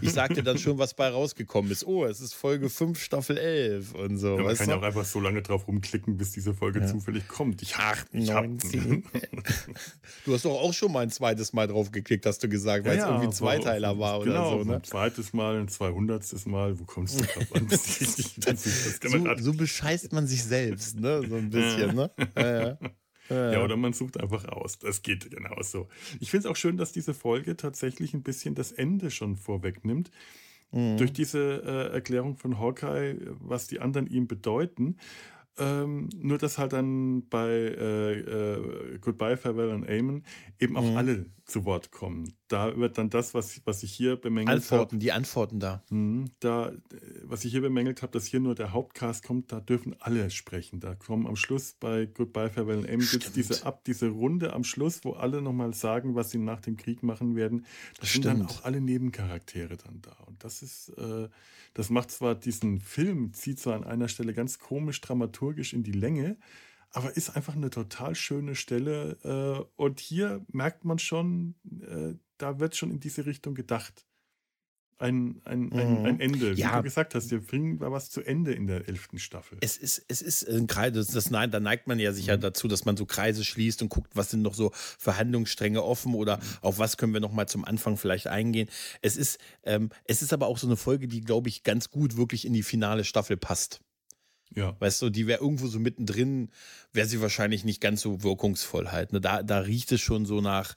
Ich 0.00 0.12
sag 0.12 0.34
dir 0.34 0.42
dann 0.42 0.58
schon, 0.58 0.78
was 0.78 0.94
bei 0.94 1.08
rausgekommen 1.08 1.70
ist. 1.70 1.86
Oh, 1.86 2.04
es 2.04 2.20
ist 2.20 2.34
Folge 2.34 2.68
5, 2.68 3.00
Staffel 3.00 3.38
11 3.38 3.94
und 3.94 4.18
so. 4.18 4.36
Ja, 4.38 4.44
man 4.44 4.56
kann 4.56 4.68
ja 4.68 4.76
auch 4.76 4.82
einfach 4.82 5.04
so 5.04 5.20
lange 5.20 5.42
drauf 5.42 5.66
rumklicken, 5.66 6.16
bis 6.16 6.32
diese 6.32 6.54
Folge 6.54 6.86
zufällig 6.86 7.28
kommt. 7.28 7.62
Ich 7.62 7.76
hab, 7.76 7.98
ich 8.12 8.30
hab, 8.30 8.44
19. 8.44 9.04
Du 10.24 10.34
hast 10.34 10.44
doch 10.44 10.60
auch 10.60 10.72
schon 10.72 10.92
mal 10.92 11.00
ein 11.00 11.10
zweites 11.10 11.52
Mal 11.52 11.66
drauf 11.66 11.90
geklickt, 11.90 12.26
hast 12.26 12.42
du 12.42 12.48
gesagt, 12.48 12.84
weil 12.84 12.98
es 12.98 13.04
irgendwie 13.04 13.26
ein 13.26 13.32
Zweiteiler 13.32 13.98
war 13.98 14.20
oder 14.20 14.32
genau, 14.32 14.58
so. 14.58 14.64
Ne? 14.64 14.76
Ein 14.76 14.84
zweites 14.84 15.32
Mal, 15.32 15.60
ein 15.60 15.68
zweihundertstes 15.68 16.46
Mal. 16.46 16.78
Wo 16.78 16.84
kommst 16.84 17.20
du 17.20 17.24
drauf 17.24 17.54
an? 17.54 17.66
das 17.70 19.00
kann 19.00 19.22
man 19.22 19.38
So, 19.38 19.44
so 19.44 19.52
bescheißt 19.52 20.12
man 20.12 20.26
sich 20.26 20.44
selbst, 20.44 20.98
ne? 20.98 21.22
So 21.28 21.36
ein 21.36 21.50
bisschen, 21.50 21.94
ne? 21.94 22.10
Ja, 22.36 22.62
ja. 22.62 22.78
Ja, 23.32 23.64
oder 23.64 23.76
man 23.76 23.92
sucht 23.92 24.20
einfach 24.20 24.44
aus. 24.46 24.78
Das 24.78 25.02
geht 25.02 25.30
genauso. 25.30 25.88
Ich 26.20 26.30
finde 26.30 26.46
es 26.48 26.50
auch 26.52 26.56
schön, 26.56 26.76
dass 26.76 26.92
diese 26.92 27.14
Folge 27.14 27.56
tatsächlich 27.56 28.14
ein 28.14 28.22
bisschen 28.22 28.54
das 28.54 28.72
Ende 28.72 29.10
schon 29.10 29.36
vorwegnimmt. 29.36 30.10
Mhm. 30.72 30.96
Durch 30.96 31.12
diese 31.12 31.62
äh, 31.64 31.92
Erklärung 31.92 32.36
von 32.36 32.58
Hawkeye, 32.58 33.16
was 33.40 33.66
die 33.66 33.80
anderen 33.80 34.06
ihm 34.06 34.26
bedeuten. 34.26 34.96
Ähm, 35.58 36.08
nur, 36.16 36.38
dass 36.38 36.56
halt 36.56 36.72
dann 36.72 37.28
bei 37.28 37.50
äh, 37.50 38.12
äh, 38.20 38.98
Goodbye, 39.00 39.36
Farewell 39.36 39.70
and 39.70 39.86
Amen 39.86 40.24
eben 40.58 40.78
auch 40.78 40.82
Mhm. 40.90 40.96
alle 40.96 41.26
zu 41.52 41.64
Wort 41.64 41.92
kommen. 41.92 42.32
Da 42.48 42.76
wird 42.76 42.98
dann 42.98 43.10
das, 43.10 43.34
was, 43.34 43.60
was 43.64 43.82
ich 43.82 43.92
hier 43.92 44.16
bemängelt 44.16 44.48
habe, 44.48 44.62
Antworten, 44.62 44.98
die 44.98 45.12
Antworten 45.12 45.60
da. 45.60 45.82
Mhm, 45.90 46.30
Da, 46.40 46.68
äh, 46.70 46.74
was 47.22 47.44
ich 47.44 47.52
hier 47.52 47.60
bemängelt 47.60 48.02
habe, 48.02 48.12
dass 48.12 48.26
hier 48.26 48.40
nur 48.40 48.54
der 48.54 48.72
Hauptcast 48.72 49.22
kommt, 49.22 49.52
da 49.52 49.60
dürfen 49.60 49.94
alle 50.00 50.30
sprechen. 50.30 50.80
Da 50.80 50.94
kommen 50.94 51.26
am 51.26 51.36
Schluss 51.36 51.76
bei 51.78 52.06
Goodbye, 52.06 52.50
Farewell 52.50 52.82
gibt's 52.82 53.08
Stimmt. 53.08 53.36
diese 53.36 53.66
ab, 53.66 53.84
diese 53.84 54.08
Runde 54.08 54.52
am 54.52 54.64
Schluss, 54.64 55.04
wo 55.04 55.12
alle 55.12 55.42
nochmal 55.42 55.74
sagen, 55.74 56.14
was 56.14 56.30
sie 56.30 56.38
nach 56.38 56.60
dem 56.60 56.76
Krieg 56.76 57.02
machen 57.02 57.36
werden. 57.36 57.66
Da 58.00 58.06
sind 58.06 58.24
dann 58.24 58.46
auch 58.46 58.64
alle 58.64 58.80
Nebencharaktere 58.80 59.76
dann 59.76 60.00
da. 60.02 60.16
Und 60.26 60.42
das 60.42 60.62
ist, 60.62 60.88
äh, 60.98 61.28
das 61.74 61.90
macht 61.90 62.10
zwar 62.10 62.34
diesen 62.34 62.80
Film, 62.80 63.32
zieht 63.34 63.60
zwar 63.60 63.74
an 63.76 63.84
einer 63.84 64.08
Stelle 64.08 64.34
ganz 64.34 64.58
komisch 64.58 65.00
dramaturgisch 65.00 65.72
in 65.72 65.82
die 65.82 65.92
Länge, 65.92 66.36
aber 66.92 67.16
ist 67.16 67.30
einfach 67.36 67.56
eine 67.56 67.70
total 67.70 68.14
schöne 68.14 68.54
Stelle. 68.54 69.18
Äh, 69.24 69.64
und 69.76 70.00
hier 70.00 70.44
merkt 70.52 70.84
man 70.84 70.98
schon, 70.98 71.54
äh, 71.80 72.14
da 72.38 72.58
wird 72.60 72.76
schon 72.76 72.90
in 72.90 73.00
diese 73.00 73.26
Richtung 73.26 73.54
gedacht. 73.54 74.06
Ein, 74.98 75.40
ein, 75.44 75.72
ein, 75.72 75.98
Mhm. 76.00 76.06
ein 76.06 76.20
Ende. 76.20 76.56
Wie 76.56 76.60
Ja. 76.60 76.76
du 76.76 76.82
gesagt 76.84 77.16
hast, 77.16 77.32
wir 77.32 77.40
bringen 77.40 77.78
da 77.80 77.90
was 77.90 78.08
zu 78.10 78.20
Ende 78.22 78.52
in 78.52 78.68
der 78.68 78.86
elften 78.88 79.18
Staffel. 79.18 79.58
Es 79.60 79.76
ist, 79.76 80.04
es 80.06 80.22
ist 80.22 80.48
ein 80.48 80.68
Kreis, 80.68 80.92
das, 80.92 81.08
das, 81.08 81.28
nein, 81.30 81.50
da 81.50 81.58
neigt 81.58 81.88
man 81.88 81.98
ja 81.98 82.12
sicher 82.12 82.36
Mhm. 82.36 82.42
dazu, 82.42 82.68
dass 82.68 82.84
man 82.84 82.96
so 82.96 83.04
Kreise 83.04 83.42
schließt 83.44 83.82
und 83.82 83.88
guckt, 83.88 84.14
was 84.14 84.30
sind 84.30 84.42
noch 84.42 84.54
so 84.54 84.70
Verhandlungsstränge 84.74 85.82
offen 85.82 86.14
oder 86.14 86.36
Mhm. 86.36 86.42
auf 86.60 86.78
was 86.78 86.98
können 86.98 87.12
wir 87.14 87.20
noch 87.20 87.32
mal 87.32 87.48
zum 87.48 87.64
Anfang 87.64 87.96
vielleicht 87.96 88.28
eingehen. 88.28 88.68
Es 89.00 89.16
ist, 89.16 89.40
ähm, 89.64 89.90
es 90.04 90.22
ist 90.22 90.32
aber 90.32 90.46
auch 90.46 90.58
so 90.58 90.68
eine 90.68 90.76
Folge, 90.76 91.08
die, 91.08 91.20
glaube 91.22 91.48
ich, 91.48 91.64
ganz 91.64 91.90
gut 91.90 92.16
wirklich 92.16 92.44
in 92.44 92.52
die 92.52 92.62
finale 92.62 93.02
Staffel 93.02 93.36
passt. 93.36 93.80
Ja. 94.54 94.76
Weißt 94.80 95.00
du, 95.02 95.10
die 95.10 95.26
wäre 95.26 95.40
irgendwo 95.40 95.66
so 95.66 95.78
mittendrin, 95.78 96.50
wäre 96.92 97.06
sie 97.08 97.20
wahrscheinlich 97.20 97.64
nicht 97.64 97.80
ganz 97.80 98.00
so 98.02 98.22
wirkungsvoll 98.22 98.90
halt. 98.90 99.12
Ne? 99.12 99.20
Da, 99.20 99.42
da 99.42 99.58
riecht 99.60 99.92
es 99.92 100.00
schon 100.00 100.26
so 100.26 100.40
nach, 100.40 100.74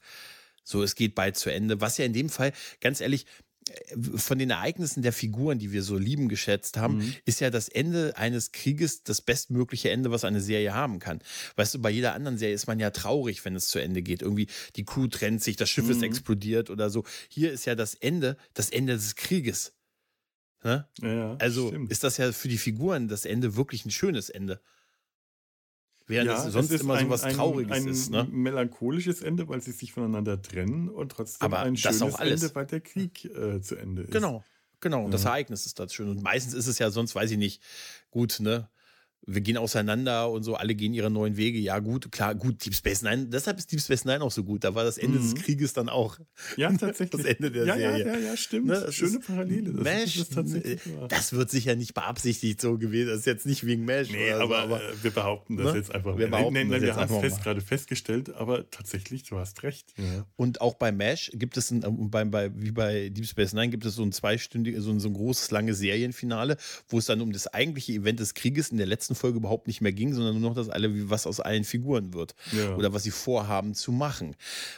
so 0.64 0.82
es 0.84 0.96
geht 0.96 1.16
bald 1.16 1.38
zu 1.38 1.52
Ende. 1.52 1.82
Was 1.82 1.98
ja 1.98 2.06
in 2.06 2.14
dem 2.14 2.30
Fall, 2.30 2.54
ganz 2.82 3.02
ehrlich, 3.02 3.26
äh, 3.70 3.96
von 4.18 4.40
den 4.40 4.50
Ereignissen 4.52 5.02
der 5.04 5.12
Figuren, 5.14 5.60
die 5.60 5.72
wir 5.72 5.84
so 5.84 5.98
lieben 5.98 6.30
geschätzt 6.30 6.78
haben, 6.78 6.98
Mhm. 6.98 7.16
ist 7.26 7.40
ja 7.42 7.50
das 7.50 7.68
Ende 7.68 8.14
eines 8.18 8.52
Krieges 8.52 9.04
das 9.04 9.22
bestmögliche 9.22 9.90
Ende, 9.92 10.10
was 10.12 10.24
eine 10.24 10.42
Serie 10.42 10.74
haben 10.74 11.00
kann. 11.00 11.20
Weißt 11.56 11.74
du, 11.76 11.80
bei 11.80 11.90
jeder 11.90 12.14
anderen 12.14 12.38
Serie 12.38 12.56
ist 12.56 12.68
man 12.68 12.80
ja 12.80 12.92
traurig, 12.92 13.44
wenn 13.46 13.56
es 13.56 13.68
zu 13.68 13.80
Ende 13.80 14.02
geht. 14.02 14.22
Irgendwie 14.22 14.48
die 14.76 14.86
Crew 14.86 15.08
trennt 15.08 15.44
sich, 15.44 15.56
das 15.56 15.70
Schiff 15.70 15.90
ist 15.90 15.98
Mhm. 15.98 16.04
explodiert 16.04 16.70
oder 16.70 16.90
so. 16.90 17.04
Hier 17.30 17.52
ist 17.52 17.66
ja 17.66 17.76
das 17.76 17.94
Ende, 17.96 18.38
das 18.54 18.70
Ende 18.70 18.94
des 18.94 19.16
Krieges. 19.16 19.74
Ne? 20.66 20.88
Ja, 21.00 21.36
Also 21.40 21.68
stimmt. 21.68 21.92
ist 21.92 22.04
das 22.04 22.18
ja 22.18 22.32
für 22.32 22.48
die 22.48 22.58
Figuren 22.58 23.08
das 23.08 23.26
Ende 23.26 23.56
wirklich 23.56 23.86
ein 23.86 23.92
schönes 23.92 24.30
Ende. 24.32 24.60
Während 26.08 26.28
ja, 26.28 26.44
es 26.44 26.54
sonst 26.54 26.72
ist 26.72 26.82
immer 26.82 26.96
so 26.96 27.02
ein, 27.02 27.10
was 27.12 27.24
ein, 27.24 27.36
Trauriges 27.36 27.72
ein 27.78 27.88
ist. 27.88 28.10
Ne? 28.10 28.24
melancholisches 28.32 29.22
Ende, 29.22 29.48
weil 29.48 29.62
sie 29.62 29.72
sich 29.72 29.92
voneinander 29.94 30.42
trennen 30.42 30.90
und 30.90 31.12
trotzdem 31.12 31.46
Aber 31.46 31.60
ein 31.60 31.76
das 31.76 32.00
schönes. 32.00 32.16
Ende, 32.20 32.56
weil 32.56 32.66
der 32.66 32.82
Krieg 32.82 33.26
äh, 33.26 33.62
zu 33.62 33.76
Ende 33.76 34.04
ist. 34.04 34.12
Genau, 34.12 34.44
genau. 34.80 35.06
Und 35.06 35.12
das 35.12 35.24
Ja. 35.24 35.30
Ereignis 35.30 35.68
ist 35.68 35.80
das 35.80 35.94
schön. 35.94 36.10
Und 36.10 36.24
meistens 36.24 36.56
ist 36.56 36.66
es 36.66 36.80
ja 36.80 36.90
sonst, 36.90 37.14
weiß 37.14 37.30
ich 37.30 37.38
nicht, 37.38 37.62
gut, 38.10 38.40
ne? 38.40 38.68
Wir 39.28 39.42
gehen 39.42 39.58
auseinander 39.58 40.30
und 40.30 40.44
so, 40.44 40.56
alle 40.56 40.76
gehen 40.76 40.94
ihre 40.94 41.10
neuen 41.10 41.38
Wege. 41.38 41.60
Ja, 41.60 41.80
gut, 41.80 42.12
klar, 42.12 42.36
gut, 42.36 42.66
Deep 42.66 42.76
Space 42.76 43.02
Nine, 43.02 43.28
deshalb 43.28 43.58
ist 43.58 43.72
Deep 43.72 43.82
Space 43.82 44.06
Nine 44.06 44.22
auch 44.22 44.32
so 44.32 44.44
gut. 44.44 44.64
Da 44.64 44.76
war 44.76 44.84
das 44.84 44.98
Ende 44.98 45.20
mhm. 45.20 45.24
des 45.24 45.44
Krieges 45.44 45.74
dann 45.74 45.90
auch. 45.90 46.20
Ja, 46.58 46.72
tatsächlich. 46.72 47.10
Das 47.10 47.26
Ende 47.26 47.52
der 47.52 47.66
ja, 47.66 47.76
Serie. 47.76 48.06
Ja, 48.06 48.14
ja, 48.14 48.20
ja, 48.20 48.38
stimmt. 48.38 48.68
Ne, 48.68 48.92
Schöne 48.92 49.20
Parallele. 49.20 49.74
Das 49.74 49.84
Mesh, 49.84 50.18
ist 50.18 50.34
tatsächlich 50.34 50.80
das 51.10 51.34
wird 51.34 51.50
sicher 51.50 51.76
nicht 51.76 51.94
beabsichtigt 51.94 52.62
so 52.62 52.78
gewesen. 52.78 53.10
Das 53.10 53.20
ist 53.20 53.26
jetzt 53.26 53.46
nicht 53.46 53.66
wegen 53.66 53.86
Mesh. 53.86 54.12
Nee, 54.12 54.32
aber, 54.32 54.48
so, 54.48 54.54
aber, 54.56 54.84
äh, 54.84 55.04
wir 55.04 55.12
behaupten 55.12 55.58
das 55.58 55.74
ne? 55.74 55.80
jetzt 55.80 55.94
einfach 55.94 56.18
wir 56.18 56.28
Behaupten 56.28 56.54
nein, 56.54 56.68
nein, 56.68 56.82
wir 56.82 56.96
haben 56.96 57.14
es 57.14 57.22
fest, 57.22 57.44
gerade 57.44 57.62
festgestellt, 57.62 58.34
aber 58.34 58.70
tatsächlich, 58.70 59.24
du 59.24 59.38
hast 59.38 59.64
recht. 59.64 59.94
Ja. 59.98 60.26
Und 60.36 60.62
auch 60.62 60.76
bei 60.76 60.92
Mesh 60.92 61.32
gibt 61.34 61.58
es, 61.58 61.72
ein, 61.72 61.84
äh, 61.84 61.90
bei, 61.90 62.26
bei, 62.26 62.52
wie 62.56 62.72
bei 62.72 63.10
Deep 63.10 63.26
Space 63.26 63.54
Nine, 63.54 63.70
gibt 63.70 63.86
es 63.86 63.96
so 63.96 64.04
ein 64.04 64.12
zweistündiges, 64.12 64.84
so 64.84 64.92
ein, 64.92 65.00
so 65.00 65.10
ein 65.10 65.14
großes, 65.14 65.52
langes 65.52 65.80
Serienfinale, 65.80 66.58
wo 66.90 66.98
es 66.98 67.06
dann 67.06 67.22
um 67.22 67.32
das 67.32 67.48
eigentliche 67.48 67.94
Event 67.94 68.20
des 68.20 68.34
Krieges 68.34 68.70
in 68.70 68.78
der 68.78 68.88
letzten 68.88 69.15
Folge 69.16 69.38
überhaupt 69.38 69.68
nicht 69.68 69.82
mehr 69.82 69.94
ging, 69.94 70.14
sondern 70.14 70.40
nur 70.40 70.50
noch 70.50 70.56
das 70.56 70.70
alle, 70.70 71.10
was 71.10 71.28
aus 71.28 71.40
allen 71.40 71.64
Figuren 71.64 72.14
wird. 72.14 72.36
Ja. 72.52 72.76
Oder 72.76 72.94
was 72.94 73.04
sie 73.04 73.12
vorhaben 73.12 73.74
zu 73.74 73.92
machen. 73.92 74.36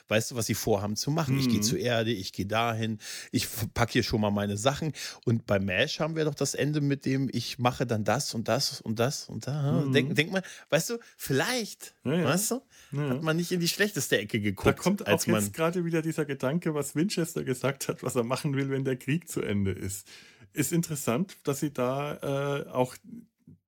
Weißt 0.08 0.32
du, 0.32 0.36
was 0.36 0.46
sie 0.46 0.54
vorhaben 0.54 0.96
zu 0.96 1.12
machen? 1.12 1.36
Mhm. 1.36 1.42
Ich 1.42 1.50
gehe 1.50 1.62
zur 1.62 1.80
Erde, 1.80 2.12
ich 2.12 2.34
gehe 2.34 2.46
dahin, 2.46 3.00
ich 3.32 3.48
packe 3.74 3.94
hier 3.94 4.04
schon 4.04 4.22
mal 4.22 4.32
meine 4.32 4.58
Sachen. 4.58 4.94
Und 5.26 5.46
bei 5.46 5.60
MASH 5.60 6.00
haben 6.00 6.16
wir 6.16 6.26
doch 6.26 6.36
das 6.36 6.54
Ende 6.54 6.82
mit 6.82 7.06
dem, 7.06 7.30
ich 7.32 7.60
mache 7.60 7.86
dann 7.86 8.04
das 8.04 8.34
und 8.34 8.48
das 8.48 8.82
und 8.82 9.00
das 9.00 9.30
und 9.30 9.48
da. 9.48 9.84
Mhm. 9.84 9.94
Denk, 9.94 10.16
denk 10.16 10.32
mal, 10.32 10.44
weißt 10.70 10.92
du, 10.92 10.98
vielleicht, 11.18 11.96
ja, 12.04 12.14
ja. 12.14 12.26
weißt 12.26 12.52
du, 12.52 12.62
hat 12.98 13.24
man 13.24 13.38
nicht 13.38 13.52
in 13.52 13.60
die 13.60 13.68
schlechteste 13.68 14.18
Ecke 14.18 14.40
geguckt. 14.40 14.68
Da 14.68 14.74
kommt 14.74 15.08
auch 15.08 15.26
jetzt 15.26 15.54
gerade 15.54 15.86
wieder 15.86 16.02
dieser 16.02 16.26
Gedanke, 16.26 16.74
was 16.74 16.96
Winchester 16.96 17.44
gesagt 17.44 17.88
hat, 17.88 18.04
was 18.04 18.16
er 18.16 18.24
machen 18.24 18.56
will, 18.56 18.70
wenn 18.70 18.84
der 18.84 18.96
Krieg 18.96 19.30
zu 19.30 19.42
Ende 19.42 19.72
ist. 19.72 20.08
Ist 20.54 20.72
interessant, 20.72 21.38
dass 21.44 21.60
sie 21.60 21.72
da 21.72 22.64
äh, 22.64 22.70
auch 22.70 22.96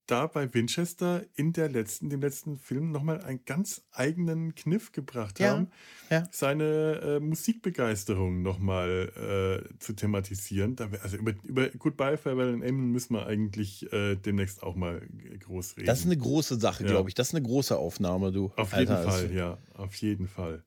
da 0.09 0.27
bei 0.27 0.53
Winchester 0.53 1.23
in 1.35 1.53
der 1.53 1.69
letzten, 1.69 2.09
dem 2.09 2.21
letzten 2.21 2.57
Film 2.57 2.91
nochmal 2.91 3.21
einen 3.21 3.45
ganz 3.45 3.83
eigenen 3.91 4.55
Kniff 4.55 4.91
gebracht 4.91 5.39
ja, 5.39 5.51
haben, 5.51 5.71
ja. 6.09 6.23
seine 6.31 7.01
äh, 7.01 7.19
Musikbegeisterung 7.19 8.41
nochmal 8.41 9.61
äh, 9.69 9.79
zu 9.79 9.93
thematisieren. 9.93 10.75
Da, 10.75 10.89
also 11.01 11.17
über, 11.17 11.33
über 11.43 11.69
Goodbye 11.69 12.17
Farewell 12.17 12.53
and 12.53 12.63
Amen 12.63 12.91
müssen 12.91 13.13
wir 13.13 13.27
eigentlich 13.27 13.91
äh, 13.93 14.15
demnächst 14.15 14.63
auch 14.63 14.75
mal 14.75 15.01
groß 15.39 15.77
reden. 15.77 15.87
Das 15.87 15.99
ist 15.99 16.05
eine 16.05 16.17
große 16.17 16.59
Sache, 16.59 16.83
ja. 16.83 16.89
glaube 16.89 17.09
ich. 17.09 17.15
Das 17.15 17.29
ist 17.29 17.35
eine 17.35 17.43
große 17.43 17.77
Aufnahme, 17.77 18.31
du. 18.31 18.51
Auf 18.55 18.73
Alter, 18.73 18.95
jeden 18.95 19.09
Fall, 19.09 19.21
also. 19.21 19.33
ja, 19.33 19.57
auf 19.75 19.95
jeden 19.95 20.27
Fall. 20.27 20.63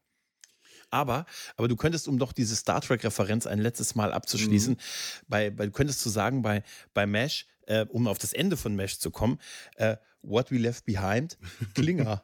Aber, 0.91 1.25
aber 1.57 1.69
du 1.69 1.77
könntest, 1.77 2.07
um 2.07 2.19
doch 2.19 2.33
diese 2.33 2.55
Star 2.55 2.83
Trek-Referenz 2.83 3.47
ein 3.47 3.59
letztes 3.59 3.95
Mal 3.95 4.13
abzuschließen, 4.13 4.75
mhm. 4.75 5.27
bei, 5.27 5.51
bei, 5.51 5.67
du 5.67 5.73
könntest 5.73 6.01
zu 6.01 6.11
sagen, 6.11 6.43
bei, 6.43 6.63
bei 6.93 7.07
Mesh, 7.07 7.47
äh, 7.67 7.87
um 7.89 8.07
auf 8.09 8.19
das 8.19 8.33
Ende 8.33 8.57
von 8.57 8.75
Mesh 8.75 8.99
zu 8.99 9.11
kommen, 9.11 9.39
äh, 9.77 9.97
What 10.23 10.51
We 10.51 10.59
Left 10.59 10.85
Behind, 10.85 11.39
Klinger. 11.75 12.23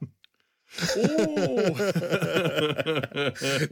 Oh! 0.97 1.77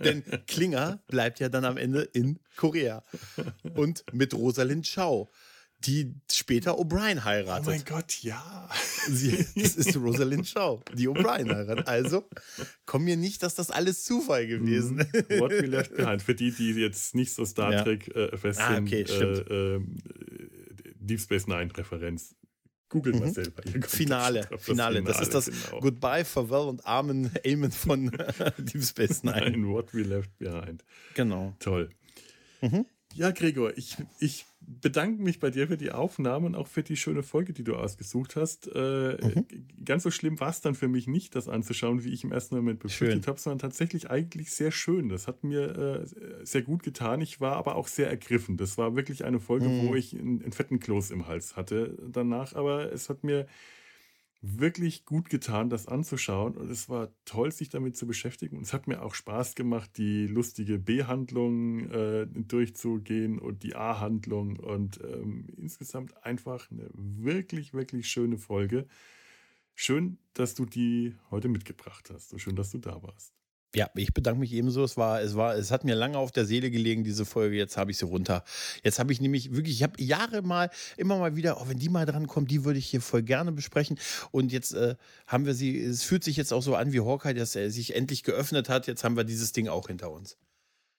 Denn 0.02 0.24
Klinger 0.46 1.02
bleibt 1.08 1.40
ja 1.40 1.50
dann 1.50 1.66
am 1.66 1.76
Ende 1.76 2.02
in 2.02 2.38
Korea. 2.56 3.02
Und 3.74 4.04
mit 4.12 4.32
Rosalind 4.32 4.90
Chow 4.94 5.28
die 5.80 6.14
später 6.30 6.78
O'Brien 6.78 7.24
heiratet. 7.24 7.66
Oh 7.66 7.70
mein 7.70 7.84
Gott, 7.84 8.22
ja. 8.22 8.68
Sie, 9.08 9.46
das 9.54 9.76
ist 9.76 9.96
Rosalind 9.96 10.46
Shaw, 10.46 10.80
die 10.94 11.08
O'Brien 11.08 11.54
heiratet. 11.54 11.86
Also 11.86 12.28
komm 12.86 13.04
mir 13.04 13.16
nicht, 13.16 13.42
dass 13.42 13.54
das 13.54 13.70
alles 13.70 14.04
Zufall 14.04 14.46
gewesen 14.46 14.98
ist. 14.98 15.30
Mhm. 15.30 15.38
What 15.38 15.50
We 15.52 15.66
Left 15.66 15.96
Behind. 15.96 16.22
Für 16.22 16.34
die, 16.34 16.50
die 16.50 16.70
jetzt 16.72 17.14
nicht 17.14 17.34
so 17.34 17.44
Star 17.44 17.84
Trek 17.84 18.08
ja. 18.08 18.26
äh, 18.26 18.36
fest 18.36 18.60
ah, 18.60 18.78
okay, 18.78 19.04
sind, 19.06 19.50
äh, 19.50 19.74
äh, 19.76 19.80
Deep 21.06 21.20
Space 21.20 21.46
Nine 21.46 21.70
Referenz. 21.76 22.34
Google 22.88 23.14
mhm. 23.14 23.20
mal 23.20 23.32
selber. 23.32 23.62
Finale, 23.88 24.42
Finale, 24.42 24.58
Finale. 24.58 25.02
Das 25.02 25.20
ist 25.20 25.34
das 25.34 25.46
genau. 25.46 25.80
Goodbye, 25.80 26.24
Farewell 26.24 26.68
und 26.68 26.86
Amen, 26.86 27.30
Amen 27.46 27.72
von 27.72 28.10
Deep 28.58 28.82
Space 28.82 29.24
Nine. 29.24 29.40
Nein, 29.40 29.68
What 29.68 29.92
We 29.92 30.02
Left 30.02 30.36
Behind. 30.38 30.84
Genau. 31.14 31.54
Toll. 31.58 31.90
Mhm. 32.60 32.86
Ja, 33.14 33.30
Gregor, 33.30 33.76
ich, 33.76 33.96
ich 34.20 34.44
bedanke 34.66 35.22
mich 35.22 35.38
bei 35.38 35.50
dir 35.50 35.68
für 35.68 35.76
die 35.76 35.92
Aufnahme 35.92 36.46
und 36.46 36.54
auch 36.54 36.66
für 36.66 36.82
die 36.82 36.96
schöne 36.96 37.22
Folge, 37.22 37.52
die 37.52 37.64
du 37.64 37.76
ausgesucht 37.76 38.36
hast. 38.36 38.68
Äh, 38.74 39.16
mhm. 39.22 39.46
Ganz 39.84 40.02
so 40.02 40.10
schlimm 40.10 40.40
war 40.40 40.50
es 40.50 40.60
dann 40.60 40.74
für 40.74 40.88
mich 40.88 41.06
nicht, 41.06 41.34
das 41.34 41.48
anzuschauen, 41.48 42.04
wie 42.04 42.12
ich 42.12 42.24
im 42.24 42.32
ersten 42.32 42.56
Moment 42.56 42.80
befürchtet 42.80 43.26
habe, 43.28 43.38
sondern 43.38 43.58
tatsächlich 43.58 44.10
eigentlich 44.10 44.50
sehr 44.50 44.72
schön. 44.72 45.08
Das 45.08 45.28
hat 45.28 45.44
mir 45.44 46.04
äh, 46.04 46.44
sehr 46.44 46.62
gut 46.62 46.82
getan. 46.82 47.20
Ich 47.20 47.40
war 47.40 47.56
aber 47.56 47.76
auch 47.76 47.88
sehr 47.88 48.10
ergriffen. 48.10 48.56
Das 48.56 48.76
war 48.76 48.96
wirklich 48.96 49.24
eine 49.24 49.40
Folge, 49.40 49.68
mhm. 49.68 49.88
wo 49.88 49.94
ich 49.94 50.14
einen, 50.14 50.42
einen 50.42 50.52
fetten 50.52 50.80
Kloß 50.80 51.10
im 51.12 51.26
Hals 51.26 51.56
hatte 51.56 51.96
danach, 52.10 52.54
aber 52.54 52.92
es 52.92 53.08
hat 53.08 53.22
mir 53.22 53.46
wirklich 54.58 55.04
gut 55.04 55.28
getan, 55.30 55.70
das 55.70 55.86
anzuschauen. 55.86 56.56
Und 56.56 56.70
es 56.70 56.88
war 56.88 57.10
toll, 57.24 57.52
sich 57.52 57.68
damit 57.68 57.96
zu 57.96 58.06
beschäftigen. 58.06 58.56
Und 58.56 58.62
es 58.64 58.72
hat 58.72 58.86
mir 58.86 59.02
auch 59.02 59.14
Spaß 59.14 59.54
gemacht, 59.54 59.96
die 59.96 60.26
lustige 60.26 60.78
B-Handlung 60.78 61.90
äh, 61.90 62.26
durchzugehen 62.26 63.38
und 63.38 63.62
die 63.62 63.74
A-Handlung. 63.74 64.58
Und 64.58 65.00
ähm, 65.02 65.46
insgesamt 65.56 66.24
einfach 66.24 66.70
eine 66.70 66.88
wirklich, 66.92 67.74
wirklich 67.74 68.08
schöne 68.08 68.38
Folge. 68.38 68.86
Schön, 69.74 70.18
dass 70.34 70.54
du 70.54 70.64
die 70.64 71.14
heute 71.30 71.48
mitgebracht 71.48 72.10
hast. 72.10 72.30
So 72.30 72.38
schön, 72.38 72.56
dass 72.56 72.70
du 72.70 72.78
da 72.78 73.02
warst. 73.02 73.34
Ja, 73.76 73.90
ich 73.94 74.14
bedanke 74.14 74.40
mich 74.40 74.54
ebenso. 74.54 74.84
Es 74.84 74.96
war, 74.96 75.20
es 75.20 75.36
war, 75.36 75.54
es 75.54 75.70
hat 75.70 75.84
mir 75.84 75.94
lange 75.94 76.16
auf 76.16 76.32
der 76.32 76.46
Seele 76.46 76.70
gelegen, 76.70 77.04
diese 77.04 77.26
Folge. 77.26 77.56
Jetzt 77.56 77.76
habe 77.76 77.90
ich 77.90 77.98
sie 77.98 78.06
runter. 78.06 78.42
Jetzt 78.82 78.98
habe 78.98 79.12
ich 79.12 79.20
nämlich 79.20 79.54
wirklich, 79.54 79.74
ich 79.74 79.82
habe 79.82 80.02
Jahre 80.02 80.40
mal, 80.40 80.70
immer 80.96 81.18
mal 81.18 81.36
wieder, 81.36 81.60
oh, 81.60 81.68
wenn 81.68 81.78
die 81.78 81.90
mal 81.90 82.06
dran 82.06 82.26
kommt, 82.26 82.50
die 82.50 82.64
würde 82.64 82.78
ich 82.78 82.86
hier 82.86 83.02
voll 83.02 83.22
gerne 83.22 83.52
besprechen. 83.52 83.98
Und 84.30 84.50
jetzt 84.50 84.72
äh, 84.72 84.94
haben 85.26 85.44
wir 85.44 85.52
sie, 85.52 85.78
es 85.78 86.04
fühlt 86.04 86.24
sich 86.24 86.38
jetzt 86.38 86.54
auch 86.54 86.62
so 86.62 86.74
an 86.74 86.94
wie 86.94 87.00
Hawkeye, 87.00 87.34
dass 87.34 87.54
er 87.54 87.70
sich 87.70 87.94
endlich 87.94 88.22
geöffnet 88.22 88.70
hat. 88.70 88.86
Jetzt 88.86 89.04
haben 89.04 89.14
wir 89.14 89.24
dieses 89.24 89.52
Ding 89.52 89.68
auch 89.68 89.88
hinter 89.88 90.10
uns. 90.10 90.38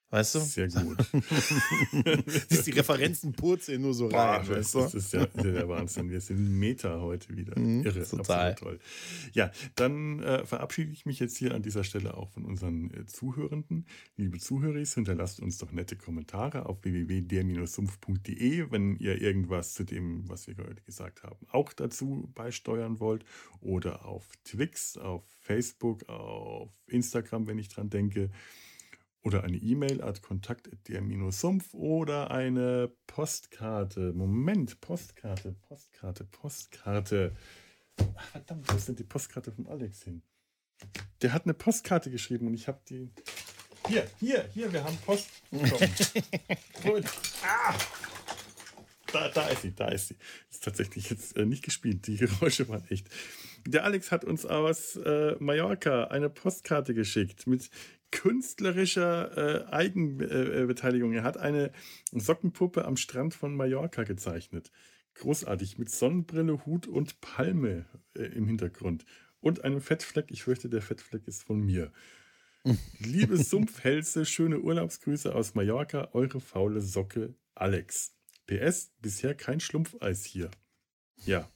Weißt 0.10 0.36
du? 0.36 0.40
Sehr 0.40 0.70
gut. 0.70 0.98
Siehst 2.50 2.66
die 2.66 2.72
Referenzen 2.72 3.34
purzeln 3.34 3.82
nur 3.82 3.94
so 3.94 4.08
Boah, 4.08 4.38
rein. 4.38 4.48
Weißt 4.48 4.76
du? 4.76 4.80
Das 4.80 4.94
ist 4.94 5.12
ja 5.12 5.26
der 5.26 5.68
Wahnsinn. 5.68 6.10
Wir 6.10 6.22
sind 6.22 6.58
Meta 6.58 7.02
heute 7.02 7.36
wieder. 7.36 7.60
Mhm, 7.60 7.84
Irre. 7.84 8.08
Total. 8.08 8.56
toll. 8.56 8.80
Ja, 9.34 9.52
dann 9.76 10.24
äh, 10.24 10.46
verabschiede 10.46 10.94
ich 10.94 11.06
mich 11.06 11.20
jetzt 11.20 11.36
hier 11.36 11.54
an 11.54 11.62
dieser 11.62 11.84
Stelle 11.84 12.16
auch 12.16 12.30
von 12.30 12.46
unseren 12.46 12.90
äh, 12.92 13.06
Zuhörenden. 13.06 13.86
Liebe 14.16 14.40
Zuhörer, 14.40 14.80
hinterlasst 14.80 15.42
uns 15.42 15.58
doch 15.58 15.74
nette 15.74 15.98
Kommentare 15.98 16.68
auf 16.68 16.86
www.der-sumpf.de, 16.86 18.72
wenn 18.72 18.96
ihr 18.98 19.22
irgendwas 19.22 19.74
zu 19.74 19.84
dem, 19.84 20.30
was 20.30 20.48
wir 20.48 20.56
heute 20.58 20.84
gesagt 20.84 21.24
haben, 21.24 21.46
auch 21.50 21.74
dazu 21.74 22.32
beisteuern 22.34 23.02
wollt. 23.02 23.26
Oder 23.60 24.06
auf 24.06 24.26
Twix, 24.46 24.98
auf 24.98 25.26
Facebook, 25.42 26.08
auf 26.08 26.72
Instagram, 26.88 27.48
wenn 27.48 27.58
ich 27.58 27.68
dran 27.68 27.90
denke 27.90 28.32
oder 29.28 29.44
eine 29.44 29.58
E-Mail 29.58 30.02
at 30.02 30.22
kontakt 30.22 30.70
der-sumpf 30.88 31.74
oder 31.74 32.32
eine 32.32 32.90
Postkarte. 33.08 34.14
Moment, 34.14 34.80
Postkarte, 34.80 35.54
Postkarte, 35.68 36.24
Postkarte. 36.24 37.36
Ach, 38.16 38.28
verdammt, 38.30 38.72
wo 38.72 38.78
ist 38.78 38.88
denn 38.88 38.96
die 38.96 39.04
Postkarte 39.04 39.52
von 39.52 39.68
Alex 39.68 40.04
hin? 40.04 40.22
Der 41.22 41.34
hat 41.34 41.44
eine 41.44 41.54
Postkarte 41.54 42.10
geschrieben 42.10 42.48
und 42.48 42.54
ich 42.54 42.70
habe 42.70 42.80
die. 42.88 43.10
Hier, 43.90 44.08
hier, 44.20 44.48
hier, 44.54 44.72
wir 44.72 44.84
haben 44.84 44.98
Post 45.06 45.28
bekommen. 45.52 45.92
Gut. 46.84 47.04
Ah! 47.44 47.76
Da, 49.12 49.30
da 49.30 49.48
ist 49.48 49.62
sie, 49.62 49.74
da 49.74 49.90
ist 49.90 50.08
sie. 50.08 50.16
Ist 50.50 50.64
tatsächlich 50.64 51.10
jetzt 51.10 51.36
äh, 51.36 51.46
nicht 51.46 51.64
gespielt. 51.64 52.08
Die 52.08 52.16
Geräusche 52.18 52.70
waren 52.70 52.86
echt. 52.90 53.08
Der 53.66 53.84
Alex 53.84 54.12
hat 54.12 54.24
uns 54.24 54.46
aus 54.46 54.96
äh, 54.96 55.36
Mallorca 55.40 56.06
eine 56.06 56.30
Postkarte 56.30 56.94
geschickt 56.94 57.48
mit 57.48 57.70
künstlerischer 58.12 59.38
äh, 59.38 59.72
Eigenbeteiligung. 59.72 61.14
er 61.14 61.24
hat 61.24 61.38
eine 61.38 61.72
Sockenpuppe 62.12 62.86
am 62.86 62.98
Strand 62.98 63.34
von 63.34 63.56
Mallorca 63.56 64.04
gezeichnet. 64.04 64.72
Großartig, 65.16 65.78
mit 65.78 65.90
Sonnenbrille, 65.90 66.66
Hut 66.66 66.88
und 66.88 67.22
Palme 67.22 67.86
äh, 68.16 68.24
im 68.24 68.48
Hintergrund. 68.48 69.06
Und 69.40 69.64
einem 69.64 69.82
Fettfleck. 69.82 70.28
Ich 70.30 70.44
fürchte, 70.44 70.70
der 70.70 70.82
Fettfleck 70.82 71.28
ist 71.28 71.44
von 71.44 71.60
mir. 71.60 71.92
Liebe 73.00 73.38
Sumpfhälse, 73.38 74.26
schöne 74.26 74.60
Urlaubsgrüße 74.60 75.34
aus 75.34 75.56
Mallorca, 75.56 76.10
eure 76.14 76.40
faule 76.40 76.82
Socke 76.82 77.36
Alex. 77.56 78.14
PS, 78.46 78.92
bisher 79.02 79.36
kein 79.36 79.60
Schlumpfeis 79.60 80.24
hier. 80.24 80.52
Ja, 81.26 81.50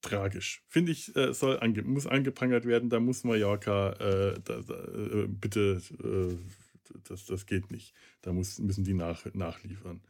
tragisch. 0.00 0.62
Finde 0.68 0.92
ich, 0.92 1.14
äh, 1.16 1.32
soll 1.34 1.58
ange 1.60 1.82
muss 1.82 2.06
angeprangert 2.06 2.64
werden. 2.64 2.90
Da 2.90 3.00
muss 3.00 3.24
Mallorca 3.24 3.92
äh, 3.92 4.40
da, 4.44 4.60
da, 4.62 4.74
äh, 4.74 5.26
bitte, 5.28 5.80
äh, 6.02 6.36
das, 7.04 7.26
das 7.26 7.46
geht 7.46 7.70
nicht. 7.70 7.94
Da 8.22 8.32
muss, 8.32 8.58
müssen 8.58 8.84
die 8.84 8.94
nach, 8.94 9.26
nachliefern. 9.34 10.00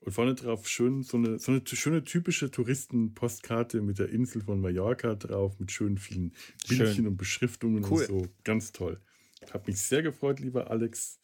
Und 0.00 0.12
vorne 0.12 0.34
drauf 0.34 0.68
schön 0.68 1.02
so 1.02 1.16
eine, 1.16 1.38
so 1.38 1.50
eine 1.50 1.62
schöne 1.66 2.04
typische 2.04 2.50
Touristenpostkarte 2.50 3.80
mit 3.80 3.98
der 3.98 4.10
Insel 4.10 4.42
von 4.42 4.60
Mallorca 4.60 5.14
drauf, 5.14 5.58
mit 5.58 5.72
schönen 5.72 5.96
vielen 5.96 6.34
Bildchen 6.68 6.94
schön. 6.94 7.06
und 7.06 7.16
Beschriftungen 7.16 7.84
cool. 7.84 8.00
und 8.00 8.06
so. 8.06 8.28
Ganz 8.44 8.72
toll. 8.72 9.00
Hat 9.50 9.66
mich 9.66 9.78
sehr 9.78 10.02
gefreut, 10.02 10.40
lieber 10.40 10.70
Alex. 10.70 11.20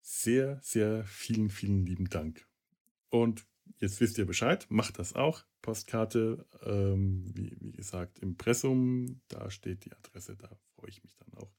Sehr, 0.00 0.58
sehr 0.62 1.04
vielen, 1.04 1.48
vielen 1.48 1.86
lieben 1.86 2.08
Dank. 2.08 2.44
Und 3.08 3.46
jetzt 3.78 4.00
wisst 4.00 4.18
ihr 4.18 4.26
Bescheid, 4.26 4.66
macht 4.68 4.98
das 4.98 5.14
auch. 5.14 5.44
Postkarte, 5.60 6.46
ähm, 6.62 7.24
wie, 7.34 7.56
wie 7.60 7.72
gesagt, 7.72 8.18
Impressum, 8.18 9.20
da 9.28 9.50
steht 9.50 9.84
die 9.84 9.92
Adresse, 9.92 10.36
da 10.36 10.48
freue 10.74 10.90
ich 10.90 11.02
mich 11.02 11.14
dann 11.16 11.34
auch. 11.34 11.52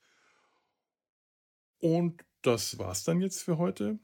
Und 1.79 2.23
das 2.41 2.77
war's 2.77 3.03
dann 3.03 3.21
jetzt 3.21 3.41
für 3.43 3.57
heute. 3.57 3.99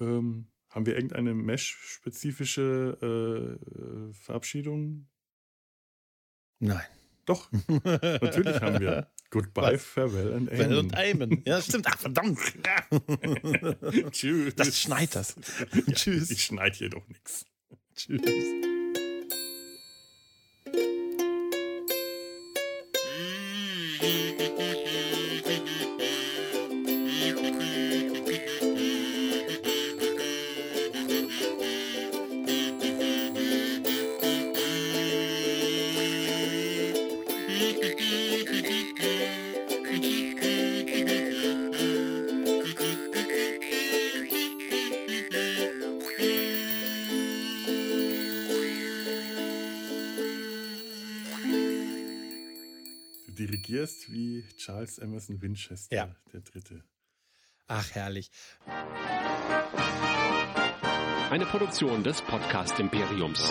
Ähm, 0.00 0.48
haben 0.68 0.86
wir 0.86 0.94
irgendeine 0.94 1.34
Mesh-spezifische 1.34 2.98
äh, 3.02 4.12
Verabschiedung? 4.14 5.08
Nein. 6.58 6.86
Doch, 7.24 7.50
natürlich 7.84 8.60
haben 8.60 8.80
wir. 8.80 9.10
Goodbye, 9.32 9.72
Was? 9.72 9.82
farewell 9.82 10.34
and 10.34 10.52
amen. 10.52 10.76
und 10.76 10.94
amen. 10.94 11.42
Ja, 11.46 11.62
stimmt. 11.62 11.86
Ach, 11.88 11.98
verdammt. 11.98 12.38
Tschüss. 14.12 14.54
Das 14.56 14.78
schneit 14.78 15.14
das. 15.14 15.36
Ja, 15.72 15.80
Tschüss. 15.94 16.30
Ich 16.30 16.44
schneide 16.44 16.76
hier 16.76 16.90
doch 16.90 17.08
nichts. 17.08 17.46
Tschüss. 17.96 18.20
Dirigierst 53.72 54.12
wie 54.12 54.44
Charles 54.56 54.98
Emerson 54.98 55.40
Winchester, 55.40 55.96
ja. 55.96 56.14
der 56.32 56.40
Dritte. 56.40 56.84
Ach, 57.66 57.90
herrlich. 57.92 58.30
Eine 61.30 61.46
Produktion 61.46 62.04
des 62.04 62.20
Podcast 62.20 62.78
Imperiums. 62.78 63.50